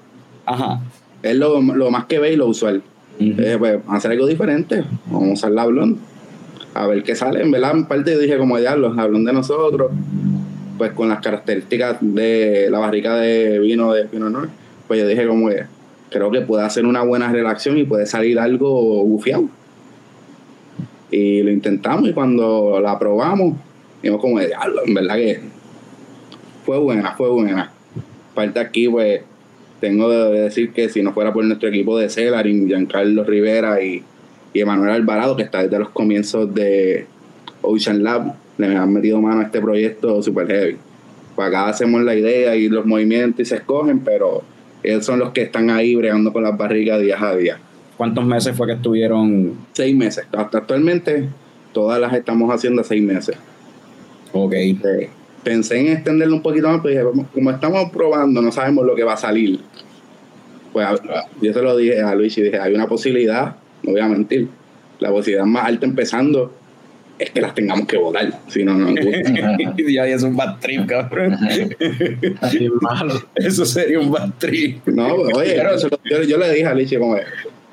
Ajá. 0.45 0.79
Es 1.23 1.35
lo, 1.35 1.61
lo 1.61 1.91
más 1.91 2.05
que 2.05 2.19
ve 2.19 2.33
y 2.33 2.35
lo 2.35 2.47
usual. 2.47 2.81
Ujú. 3.19 3.41
Eh, 3.41 3.55
pues, 3.57 3.73
vamos 3.79 3.93
a 3.93 3.97
hacer 3.97 4.11
algo 4.11 4.27
diferente. 4.27 4.83
Vamos 5.07 5.29
a 5.29 5.33
usar 5.33 5.51
la 5.51 5.65
blonde. 5.65 5.99
A 6.73 6.87
ver 6.87 7.03
qué 7.03 7.15
sale. 7.15 7.41
En 7.41 7.51
verdad, 7.51 7.71
en 7.71 7.85
parte 7.85 8.13
yo 8.13 8.19
dije 8.19 8.37
como 8.37 8.57
diablo, 8.57 8.93
la 8.93 9.05
blonde 9.07 9.31
de 9.31 9.37
nosotros. 9.37 9.91
Pues 10.77 10.91
con 10.93 11.09
las 11.09 11.19
características 11.19 11.97
de 12.01 12.67
la 12.71 12.79
barrica 12.79 13.15
de 13.17 13.59
vino 13.59 13.93
de 13.93 14.05
Pinot 14.05 14.31
Noir. 14.31 14.49
Pues 14.87 14.99
yo 14.99 15.07
dije 15.07 15.27
como 15.27 15.49
creo 16.09 16.29
que 16.31 16.41
puede 16.41 16.63
hacer 16.63 16.85
una 16.85 17.03
buena 17.03 17.31
relación 17.31 17.77
y 17.77 17.83
puede 17.83 18.05
salir 18.05 18.39
algo 18.39 19.03
bufiado. 19.05 19.45
Y 21.11 21.43
lo 21.43 21.51
intentamos 21.51 22.09
y 22.09 22.13
cuando 22.13 22.79
la 22.81 22.97
probamos, 22.97 23.55
dijimos 24.01 24.21
como 24.21 24.39
de 24.39 24.47
diablo, 24.47 24.81
en 24.85 24.93
verdad 24.93 25.15
que 25.15 25.39
fue 26.65 26.79
buena, 26.79 27.13
fue 27.15 27.29
buena. 27.29 27.71
Parte 28.33 28.59
aquí, 28.59 28.87
pues, 28.87 29.21
tengo 29.81 30.09
de 30.09 30.41
decir 30.41 30.71
que 30.71 30.89
si 30.89 31.03
no 31.03 31.13
fuera 31.13 31.33
por 31.33 31.43
nuestro 31.43 31.69
equipo 31.69 31.97
de 31.97 32.09
Celarin, 32.09 32.67
Giancarlo 32.67 33.23
Rivera 33.23 33.81
y, 33.83 34.03
y 34.53 34.59
Emanuel 34.59 34.91
Alvarado, 34.91 35.35
que 35.35 35.43
está 35.43 35.63
desde 35.63 35.79
los 35.79 35.89
comienzos 35.89 36.53
de 36.53 37.07
Ocean 37.61 38.03
Lab, 38.03 38.35
le 38.57 38.75
han 38.75 38.93
metido 38.93 39.19
mano 39.19 39.41
a 39.41 39.43
este 39.45 39.59
proyecto 39.59 40.21
super 40.21 40.47
heavy. 40.47 40.77
Pues 41.35 41.47
acá 41.47 41.67
hacemos 41.67 42.03
la 42.03 42.15
idea 42.15 42.55
y 42.55 42.69
los 42.69 42.85
movimientos 42.85 43.41
y 43.41 43.45
se 43.45 43.55
escogen, 43.55 43.99
pero 43.99 44.43
ellos 44.83 45.05
son 45.05 45.19
los 45.19 45.31
que 45.31 45.41
están 45.41 45.69
ahí 45.69 45.95
bregando 45.95 46.31
con 46.31 46.43
las 46.43 46.57
barrigas 46.57 47.01
día 47.01 47.17
a 47.19 47.35
día. 47.35 47.59
¿Cuántos 48.01 48.25
meses 48.25 48.57
fue 48.57 48.65
que 48.65 48.73
estuvieron? 48.73 49.53
Seis 49.73 49.95
meses. 49.95 50.25
Hasta 50.35 50.57
actualmente 50.57 51.29
todas 51.71 52.01
las 52.01 52.11
estamos 52.13 52.51
haciendo 52.51 52.83
seis 52.83 53.03
meses. 53.03 53.35
Ok. 54.33 54.53
Eh, 54.53 55.07
pensé 55.43 55.79
en 55.79 55.89
extenderlo 55.89 56.37
un 56.37 56.41
poquito 56.41 56.67
más, 56.67 56.79
pero 56.81 57.11
dije, 57.11 57.27
como 57.31 57.51
estamos 57.51 57.91
probando, 57.91 58.41
no 58.41 58.51
sabemos 58.51 58.87
lo 58.87 58.95
que 58.95 59.03
va 59.03 59.13
a 59.13 59.17
salir. 59.17 59.59
Pues 60.73 60.87
yo 61.43 61.53
se 61.53 61.61
lo 61.61 61.77
dije 61.77 62.01
a 62.01 62.15
Luis 62.15 62.35
y 62.39 62.41
dije, 62.41 62.57
hay 62.57 62.73
una 62.73 62.87
posibilidad, 62.87 63.57
no 63.83 63.91
voy 63.91 64.01
a 64.01 64.07
mentir, 64.07 64.47
la 64.99 65.11
posibilidad 65.11 65.45
más 65.45 65.65
alta 65.65 65.85
empezando 65.85 66.51
es 67.19 67.29
que 67.29 67.39
las 67.39 67.53
tengamos 67.53 67.85
que 67.85 67.97
votar, 67.97 68.33
si 68.47 68.63
no, 68.63 68.73
no 68.73 68.89
nos 68.89 69.05
gusta. 69.05 69.31
ya 69.91 70.07
es 70.07 70.23
un 70.23 70.35
bad 70.35 70.57
trip, 70.59 70.87
cabrón. 70.87 71.37
Así 72.41 72.67
malo. 72.81 73.13
Eso 73.35 73.63
sería 73.63 73.99
un 73.99 74.09
bad 74.09 74.31
trip. 74.39 74.87
No, 74.87 75.13
oye, 75.13 75.53
Pero- 75.55 75.77
yo, 75.77 75.89
yo- 76.03 76.23
yo 76.23 76.37
le 76.39 76.51
dije 76.51 76.65
a 76.65 76.73
Luis, 76.73 76.91
como, 76.97 77.15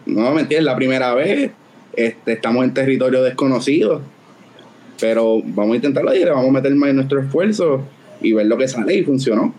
no 0.08 0.32
mentir, 0.32 0.58
es 0.58 0.64
la 0.64 0.76
primera 0.76 1.14
vez, 1.14 1.50
este, 1.94 2.32
estamos 2.32 2.64
en 2.64 2.74
territorio 2.74 3.22
desconocido, 3.22 4.00
pero 5.00 5.40
vamos 5.44 5.74
a 5.74 5.76
intentarlo 5.76 6.14
y 6.14 6.20
le 6.20 6.30
vamos 6.30 6.48
a 6.48 6.52
meter 6.52 6.74
más 6.74 6.90
en 6.90 6.96
nuestro 6.96 7.20
esfuerzo 7.20 7.82
y 8.20 8.32
ver 8.32 8.46
lo 8.46 8.56
que 8.56 8.68
sale 8.68 8.94
y 8.94 9.04
funcionó. 9.04 9.54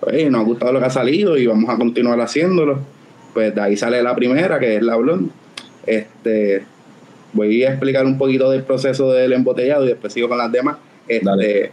Oye, 0.00 0.28
nos 0.30 0.40
ha 0.40 0.44
gustado 0.44 0.72
lo 0.72 0.80
que 0.80 0.86
ha 0.86 0.90
salido 0.90 1.36
y 1.36 1.46
vamos 1.46 1.70
a 1.70 1.76
continuar 1.76 2.20
haciéndolo. 2.20 2.78
Pues 3.32 3.54
de 3.54 3.60
ahí 3.60 3.76
sale 3.76 4.02
la 4.02 4.14
primera, 4.14 4.58
que 4.58 4.76
es 4.76 4.82
la 4.82 4.96
blonde. 4.96 5.30
Este, 5.86 6.64
voy 7.32 7.64
a 7.64 7.70
explicar 7.70 8.06
un 8.06 8.18
poquito 8.18 8.50
del 8.50 8.62
proceso 8.62 9.12
del 9.12 9.32
embotellado 9.32 9.84
y 9.84 9.88
después 9.88 10.12
sigo 10.12 10.28
con 10.28 10.38
las 10.38 10.50
demás. 10.50 10.76
Este, 11.06 11.24
Dale. 11.24 11.72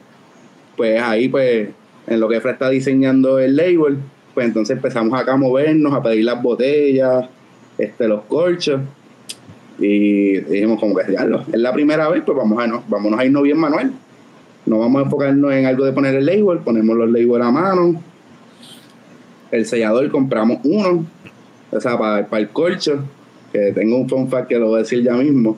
pues 0.75 1.01
ahí, 1.01 1.29
pues, 1.29 1.69
en 2.07 2.19
lo 2.19 2.27
que 2.27 2.41
Fred 2.41 2.53
está 2.53 2.69
diseñando 2.69 3.39
el 3.39 3.55
label, 3.55 3.97
pues 4.33 4.45
entonces 4.45 4.75
empezamos 4.75 5.19
acá 5.19 5.33
a 5.33 5.37
movernos, 5.37 5.93
a 5.93 6.01
pedir 6.01 6.25
las 6.25 6.41
botellas, 6.41 7.25
este, 7.77 8.07
los 8.07 8.21
corchos. 8.23 8.81
Y 9.79 10.39
dijimos 10.39 10.79
como 10.79 10.95
que 10.95 11.03
"Diablo, 11.05 11.43
es 11.51 11.59
la 11.59 11.73
primera 11.73 12.07
vez, 12.09 12.23
pues 12.25 12.37
vamos 12.37 12.61
a, 12.61 12.67
no, 12.67 12.83
vámonos 12.87 13.19
a 13.19 13.25
irnos 13.25 13.43
bien 13.43 13.57
manual. 13.57 13.91
No 14.65 14.79
vamos 14.79 15.01
a 15.01 15.05
enfocarnos 15.05 15.53
en 15.53 15.65
algo 15.65 15.83
de 15.85 15.91
poner 15.91 16.15
el 16.15 16.25
label, 16.25 16.59
ponemos 16.59 16.95
los 16.95 17.09
labels 17.09 17.45
a 17.45 17.51
mano. 17.51 18.01
El 19.51 19.65
sellador 19.65 20.09
compramos 20.09 20.59
uno, 20.63 21.05
o 21.71 21.81
sea, 21.81 21.97
para, 21.97 22.27
para 22.27 22.41
el 22.41 22.49
corcho, 22.49 23.03
que 23.51 23.71
tengo 23.73 23.97
un 23.97 24.07
fun 24.07 24.29
fact 24.29 24.47
que 24.47 24.57
lo 24.57 24.67
voy 24.67 24.75
a 24.75 24.79
decir 24.79 25.03
ya 25.03 25.13
mismo. 25.13 25.57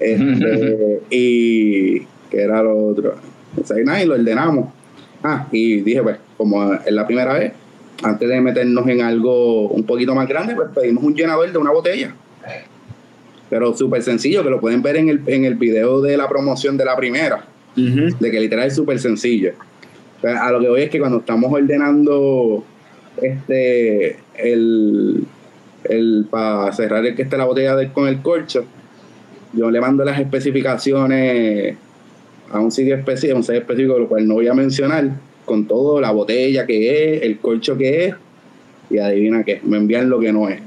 Este, 0.00 1.00
y 1.10 2.00
que 2.30 2.42
era 2.42 2.62
lo 2.62 2.86
otro. 2.86 3.14
Entonces, 3.50 3.84
nada, 3.84 4.02
y 4.02 4.06
lo 4.06 4.14
ordenamos. 4.14 4.68
Ah, 5.22 5.46
y 5.50 5.80
dije, 5.80 6.02
pues, 6.02 6.16
como 6.36 6.74
es 6.74 6.92
la 6.92 7.06
primera 7.06 7.34
vez, 7.34 7.52
antes 8.02 8.28
de 8.28 8.40
meternos 8.40 8.86
en 8.88 9.00
algo 9.02 9.68
un 9.68 9.84
poquito 9.84 10.14
más 10.14 10.28
grande, 10.28 10.54
pues 10.54 10.68
pedimos 10.74 11.02
un 11.04 11.14
llenador 11.14 11.50
de 11.50 11.58
una 11.58 11.70
botella. 11.72 12.14
Pero 13.50 13.74
súper 13.76 14.02
sencillo, 14.02 14.42
que 14.44 14.50
lo 14.50 14.60
pueden 14.60 14.82
ver 14.82 14.96
en 14.96 15.08
el, 15.08 15.22
en 15.26 15.44
el 15.44 15.54
video 15.54 16.00
de 16.00 16.16
la 16.16 16.28
promoción 16.28 16.76
de 16.76 16.84
la 16.84 16.96
primera, 16.96 17.44
de 18.18 18.30
que 18.30 18.40
literal 18.40 18.66
es 18.68 18.74
súper 18.76 18.98
sencillo. 18.98 19.52
A 20.22 20.50
lo 20.50 20.60
que 20.60 20.68
voy 20.68 20.82
es 20.82 20.90
que 20.90 20.98
cuando 20.98 21.18
estamos 21.18 21.52
ordenando 21.52 22.64
este 23.22 24.16
el, 24.36 25.24
el 25.84 26.26
para 26.30 26.72
cerrar 26.72 27.04
el 27.06 27.14
que 27.14 27.22
esté 27.22 27.36
la 27.36 27.44
botella 27.44 27.74
de- 27.76 27.92
con 27.92 28.06
el 28.08 28.20
corcho, 28.20 28.64
yo 29.52 29.70
le 29.70 29.80
mando 29.80 30.04
las 30.04 30.18
especificaciones 30.20 31.76
a 32.50 32.60
un 32.60 32.70
sitio 32.70 32.94
específico, 32.96 33.36
un 33.36 33.42
sitio 33.44 33.60
específico, 33.60 33.98
lo 33.98 34.08
cual 34.08 34.26
no 34.26 34.34
voy 34.34 34.48
a 34.48 34.54
mencionar, 34.54 35.08
con 35.48 35.66
todo, 35.66 36.00
la 36.00 36.12
botella 36.12 36.64
que 36.66 37.16
es, 37.16 37.22
el 37.24 37.38
corcho 37.38 37.76
que 37.76 38.06
es, 38.06 38.14
y 38.90 38.98
adivina 38.98 39.42
qué, 39.42 39.60
me 39.64 39.76
envían 39.78 40.08
lo 40.08 40.20
que 40.20 40.32
no 40.32 40.48
es. 40.48 40.60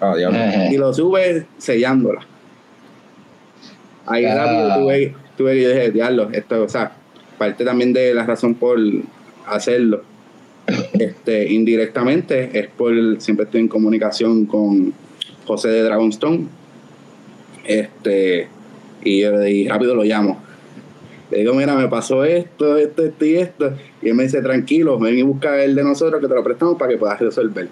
Ah, 0.00 0.16
diablo. 0.16 0.36
Y 0.72 0.76
lo 0.76 0.92
sube 0.92 1.46
sellándola. 1.58 2.22
Ahí 4.06 4.24
Ah. 4.24 4.34
rápido 4.34 4.74
tuve, 4.80 5.14
tuve 5.36 5.52
que 5.54 5.68
dije, 5.68 5.90
diablo, 5.92 6.28
esto, 6.32 6.62
o 6.64 6.68
sea, 6.68 6.92
parte 7.38 7.64
también 7.64 7.92
de 7.92 8.12
la 8.14 8.24
razón 8.24 8.54
por 8.56 8.78
hacerlo. 9.46 10.02
Este, 10.94 11.52
indirectamente 11.52 12.50
es 12.58 12.68
por 12.68 12.92
siempre 13.20 13.44
estoy 13.44 13.60
en 13.62 13.68
comunicación 13.68 14.46
con 14.46 14.92
José 15.46 15.68
de 15.68 15.82
Dragonstone. 15.82 16.46
Este, 17.64 18.48
y, 19.04 19.20
yo- 19.20 19.44
y 19.46 19.68
rápido 19.68 19.94
lo 19.94 20.02
llamo. 20.04 20.40
Le 21.32 21.38
digo, 21.38 21.54
mira, 21.54 21.74
me 21.74 21.88
pasó 21.88 22.24
esto, 22.24 22.76
esto, 22.76 23.04
esto 23.06 23.24
y 23.24 23.34
esto. 23.36 23.72
Y 24.02 24.08
él 24.10 24.14
me 24.14 24.24
dice, 24.24 24.42
tranquilo, 24.42 24.98
ven 24.98 25.18
y 25.18 25.22
busca 25.22 25.64
el 25.64 25.74
de 25.74 25.82
nosotros 25.82 26.20
que 26.20 26.28
te 26.28 26.34
lo 26.34 26.44
prestamos 26.44 26.76
para 26.76 26.90
que 26.92 26.98
puedas 26.98 27.18
resolver. 27.18 27.68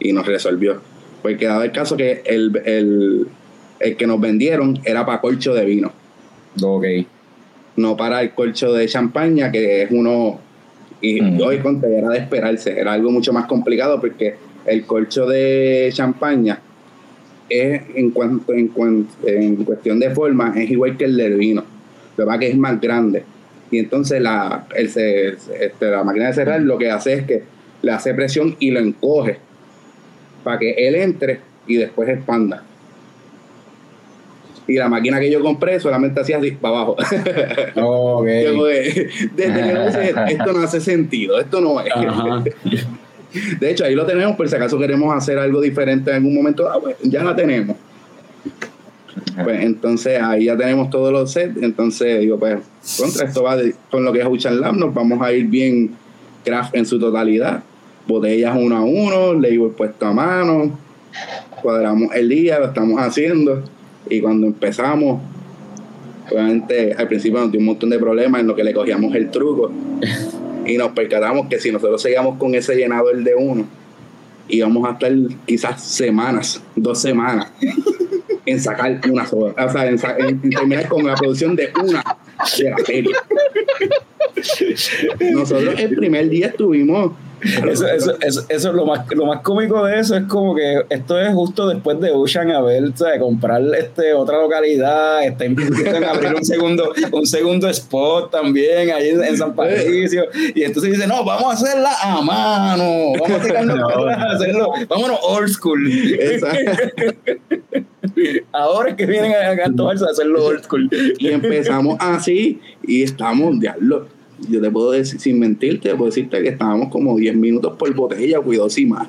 Y 0.00 0.12
nos 0.12 0.26
resolvió. 0.26 0.80
Porque 1.22 1.46
daba 1.46 1.64
el 1.64 1.70
caso 1.72 1.96
que 1.96 2.22
el, 2.26 2.60
el, 2.64 3.26
el 3.78 3.96
que 3.96 4.06
nos 4.08 4.20
vendieron 4.20 4.80
era 4.84 5.06
para 5.06 5.20
corcho 5.20 5.54
de 5.54 5.64
vino, 5.64 5.92
Ok. 6.62 6.84
no 7.76 7.96
para 7.96 8.22
el 8.22 8.32
corcho 8.32 8.72
de 8.72 8.86
champaña, 8.86 9.52
que 9.52 9.82
es 9.82 9.90
uno. 9.92 10.40
Y 11.00 11.20
Mm. 11.20 11.40
hoy 11.42 11.58
conté, 11.58 11.96
era 11.96 12.08
de 12.08 12.18
esperarse, 12.18 12.76
era 12.78 12.92
algo 12.94 13.10
mucho 13.12 13.32
más 13.32 13.46
complicado 13.46 14.00
porque 14.00 14.34
el 14.64 14.84
corcho 14.84 15.26
de 15.26 15.90
champaña 15.92 16.58
es 17.48 17.82
en 17.94 18.10
cuanto 18.10 18.52
en, 18.54 18.68
cuan- 18.68 19.06
en 19.24 19.56
cuestión 19.64 20.00
de 20.00 20.10
forma 20.10 20.52
es 20.56 20.68
igual 20.70 20.96
que 20.96 21.04
el 21.04 21.16
del 21.16 21.34
vino 21.36 21.62
lo 22.16 22.24
que 22.24 22.26
pasa 22.26 22.34
es 22.34 22.40
que 22.40 22.48
es 22.50 22.56
más 22.58 22.80
grande. 22.80 23.24
Y 23.70 23.78
entonces 23.78 24.20
la 24.22 24.66
el 24.74 24.88
ce- 24.90 25.36
este, 25.60 25.90
la 25.90 26.04
máquina 26.04 26.28
de 26.28 26.34
cerrar 26.34 26.60
lo 26.62 26.78
que 26.78 26.90
hace 26.90 27.14
es 27.14 27.22
que 27.24 27.42
le 27.82 27.92
hace 27.92 28.14
presión 28.14 28.56
y 28.58 28.70
lo 28.70 28.80
encoge 28.80 29.38
para 30.44 30.58
que 30.58 30.70
él 30.72 30.94
entre 30.94 31.40
y 31.66 31.76
después 31.76 32.08
expanda. 32.08 32.62
Y 34.68 34.74
la 34.74 34.88
máquina 34.88 35.20
que 35.20 35.30
yo 35.30 35.40
compré 35.42 35.78
solamente 35.78 36.20
hacía 36.20 36.38
así 36.38 36.50
para 36.52 36.74
abajo. 36.76 36.96
Desde 39.36 39.62
que 39.62 39.72
esto 40.32 40.52
no 40.52 40.60
hace 40.60 40.80
sentido 40.80 41.38
esto 41.38 41.60
no 41.60 41.80
es. 41.80 41.90
Ajá. 41.94 42.42
de 43.60 43.70
hecho, 43.70 43.84
ahí 43.84 43.94
lo 43.94 44.06
tenemos, 44.06 44.36
por 44.36 44.48
si 44.48 44.56
acaso 44.56 44.78
queremos 44.78 45.14
hacer 45.16 45.38
algo 45.38 45.60
diferente 45.60 46.10
en 46.10 46.16
algún 46.16 46.34
momento, 46.34 46.68
ah, 46.68 46.78
pues, 46.80 46.96
ya 47.02 47.22
la 47.22 47.34
tenemos. 47.36 47.76
Pues 49.42 49.62
entonces 49.62 50.20
ahí 50.20 50.46
ya 50.46 50.56
tenemos 50.56 50.90
todos 50.90 51.12
los 51.12 51.32
sets. 51.32 51.62
Entonces 51.62 52.20
digo, 52.20 52.38
pues, 52.38 52.58
contra 52.98 53.26
esto 53.26 53.42
va 53.42 53.56
con 53.90 54.04
lo 54.04 54.12
que 54.12 54.20
es 54.20 54.26
Ocean 54.26 54.60
Lab, 54.60 54.76
nos 54.76 54.94
vamos 54.94 55.20
a 55.20 55.32
ir 55.32 55.46
bien 55.46 55.90
craft 56.44 56.74
en 56.74 56.86
su 56.86 56.98
totalidad. 56.98 57.62
Botellas 58.06 58.56
uno 58.56 58.76
a 58.76 58.84
uno, 58.84 59.34
label 59.34 59.70
puesto 59.76 60.06
a 60.06 60.12
mano, 60.12 60.78
cuadramos 61.62 62.14
el 62.14 62.28
día, 62.28 62.58
lo 62.58 62.66
estamos 62.66 63.00
haciendo. 63.00 63.62
Y 64.08 64.20
cuando 64.20 64.46
empezamos, 64.46 65.20
obviamente 66.30 66.94
al 66.94 67.08
principio 67.08 67.40
nos 67.40 67.50
dio 67.50 67.60
un 67.60 67.66
montón 67.66 67.90
de 67.90 67.98
problemas 67.98 68.40
en 68.40 68.46
lo 68.46 68.54
que 68.54 68.64
le 68.64 68.72
cogíamos 68.72 69.14
el 69.14 69.30
truco 69.30 69.72
y 70.66 70.76
nos 70.76 70.92
percatamos 70.92 71.46
que 71.48 71.58
si 71.58 71.70
nosotros 71.70 72.02
seguíamos 72.02 72.38
con 72.38 72.54
ese 72.54 72.74
llenador 72.74 73.22
de 73.22 73.34
uno, 73.34 73.64
íbamos 74.48 74.88
a 74.88 74.92
estar 74.92 75.12
quizás 75.46 75.82
semanas, 75.82 76.62
dos 76.74 77.00
semanas, 77.00 77.52
en 78.46 78.60
sacar 78.60 79.00
una 79.10 79.26
sola, 79.26 79.54
o 79.66 79.70
sea, 79.70 79.86
en, 79.88 79.98
en- 80.18 80.40
en 80.42 80.50
terminar 80.50 80.88
con 80.88 81.04
la 81.06 81.14
producción 81.14 81.54
de 81.56 81.70
una 81.82 82.02
de 82.58 82.70
la 82.70 82.76
serie. 82.84 83.12
Nosotros 85.32 85.74
el 85.78 85.94
primer 85.96 86.28
día 86.28 86.48
estuvimos 86.48 87.12
Eso, 87.70 87.86
eso, 87.86 88.16
eso, 88.20 88.44
eso 88.48 88.68
es 88.68 88.74
lo 88.74 88.86
más, 88.86 89.06
lo 89.14 89.26
más 89.26 89.40
cómico 89.42 89.84
de 89.84 90.00
eso 90.00 90.16
es 90.16 90.24
como 90.24 90.54
que 90.54 90.84
esto 90.88 91.20
es 91.20 91.32
justo 91.34 91.68
después 91.68 92.00
de 92.00 92.10
Ocean 92.10 92.50
haber, 92.50 92.96
¿sabes? 92.96 93.20
comprar 93.20 93.62
este, 93.78 94.14
otra 94.14 94.40
localidad, 94.40 95.24
está 95.24 95.44
invirtiendo 95.44 95.96
en 95.96 96.04
abrir 96.04 96.34
un 96.34 96.44
segundo, 96.44 96.92
un 97.12 97.26
segundo 97.26 97.68
spot 97.68 98.30
también 98.30 98.90
ahí 98.90 99.10
en, 99.10 99.22
en 99.22 99.36
San 99.36 99.54
Patricio. 99.54 100.24
Y 100.54 100.62
entonces 100.62 100.92
dice, 100.92 101.06
no, 101.06 101.24
vamos 101.24 101.50
a 101.50 101.52
hacerla 101.52 101.90
a 102.02 102.22
mano, 102.22 103.12
vamos 103.20 103.40
a 103.40 103.42
tirarnos 103.42 103.76
No. 103.80 103.88
atrás, 103.88 104.34
hacerlo, 104.36 104.72
vámonos 104.88 105.18
old 105.22 105.48
school. 105.48 105.86
Ahora 108.52 108.90
es 108.90 108.96
que 108.96 109.06
vienen 109.06 109.32
a, 109.32 109.62
a 109.62 109.66
antojarse 109.66 110.04
a 110.04 110.08
hacerlo 110.10 110.44
old 110.46 110.64
school. 110.64 110.88
Y 111.18 111.28
empezamos 111.28 111.96
así 112.00 112.60
y 112.82 113.02
estamos, 113.02 113.60
diablo. 113.60 114.06
Yo 114.48 114.60
te 114.60 114.70
puedo 114.70 114.90
decir, 114.92 115.18
sin 115.20 115.38
mentirte, 115.38 115.94
puedo 115.94 116.06
decirte 116.06 116.42
que 116.42 116.50
estábamos 116.50 116.90
como 116.90 117.16
10 117.16 117.36
minutos 117.36 117.74
por 117.78 117.92
botella, 117.94 118.40
cuidado 118.40 118.68
sin 118.70 118.90
más. 118.90 119.08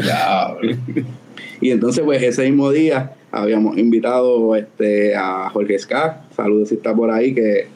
Y 1.60 1.70
entonces, 1.70 2.04
pues 2.04 2.22
ese 2.22 2.44
mismo 2.44 2.70
día 2.70 3.14
habíamos 3.32 3.76
invitado 3.78 4.54
este, 4.54 5.14
a 5.16 5.50
Jorge 5.50 5.78
Ska, 5.78 6.24
saludos 6.34 6.68
si 6.68 6.76
está 6.76 6.94
por 6.94 7.10
ahí, 7.10 7.34
que 7.34 7.66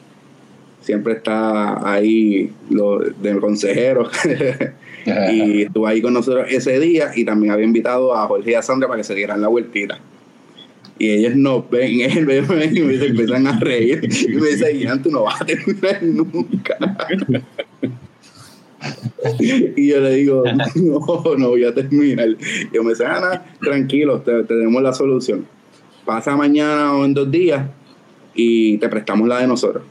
siempre 0.81 1.13
está 1.13 1.91
ahí 1.91 2.51
lo, 2.69 2.99
del 2.99 3.39
consejero. 3.39 4.09
y 5.31 5.63
estuvo 5.63 5.85
ahí 5.85 6.01
con 6.01 6.13
nosotros 6.13 6.47
ese 6.49 6.79
día 6.79 7.11
y 7.13 7.25
también 7.25 7.51
había 7.51 7.65
invitado 7.65 8.15
a 8.15 8.25
Jorge 8.27 8.51
y 8.51 8.53
a 8.53 8.61
Sandra 8.61 8.87
para 8.87 8.99
que 8.99 9.03
se 9.03 9.15
dieran 9.15 9.41
la 9.41 9.49
vueltita. 9.49 9.99
Y 10.99 11.09
ellos 11.09 11.35
nos 11.35 11.69
ven, 11.69 12.01
él 12.11 12.25
me 12.25 12.41
ven 12.41 12.77
y 12.77 12.81
me 12.81 13.05
empiezan 13.05 13.47
a 13.47 13.59
reír. 13.59 14.01
Y 14.03 14.35
me 14.35 14.47
dicen, 14.49 14.77
Ian, 14.77 15.01
tú 15.01 15.11
no 15.11 15.23
vas 15.23 15.41
a 15.41 15.45
terminar 15.45 16.03
nunca. 16.03 16.77
Y 19.39 19.87
yo 19.87 20.01
le 20.01 20.15
digo, 20.15 20.43
no, 20.75 21.35
no 21.37 21.49
voy 21.49 21.63
a 21.63 21.73
terminar. 21.73 22.27
Y 22.29 22.75
yo 22.75 22.83
me 22.83 22.89
dice, 22.89 23.05
Ana, 23.05 23.45
tranquilo, 23.61 24.21
te, 24.21 24.43
tenemos 24.43 24.81
la 24.81 24.93
solución. 24.93 25.45
Pasa 26.05 26.35
mañana 26.35 26.93
o 26.93 27.05
en 27.05 27.13
dos 27.13 27.31
días 27.31 27.65
y 28.33 28.77
te 28.77 28.89
prestamos 28.89 29.27
la 29.27 29.39
de 29.39 29.47
nosotros. 29.47 29.83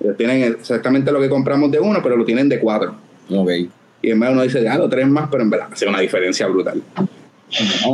Ellos 0.00 0.16
tienen 0.16 0.42
exactamente 0.42 1.12
lo 1.12 1.20
que 1.20 1.28
compramos 1.28 1.70
de 1.70 1.78
uno, 1.78 2.00
pero 2.02 2.16
lo 2.16 2.24
tienen 2.24 2.48
de 2.48 2.58
cuatro. 2.58 2.96
Ok. 3.30 3.50
Y 4.02 4.10
en 4.10 4.18
vez 4.18 4.30
uno 4.30 4.42
dice, 4.42 4.62
ya, 4.62 4.76
los 4.76 4.90
tres 4.90 5.06
más, 5.06 5.28
pero 5.30 5.44
en 5.44 5.50
verdad 5.50 5.68
hace 5.70 5.86
una 5.86 6.00
diferencia 6.00 6.48
brutal. 6.48 6.82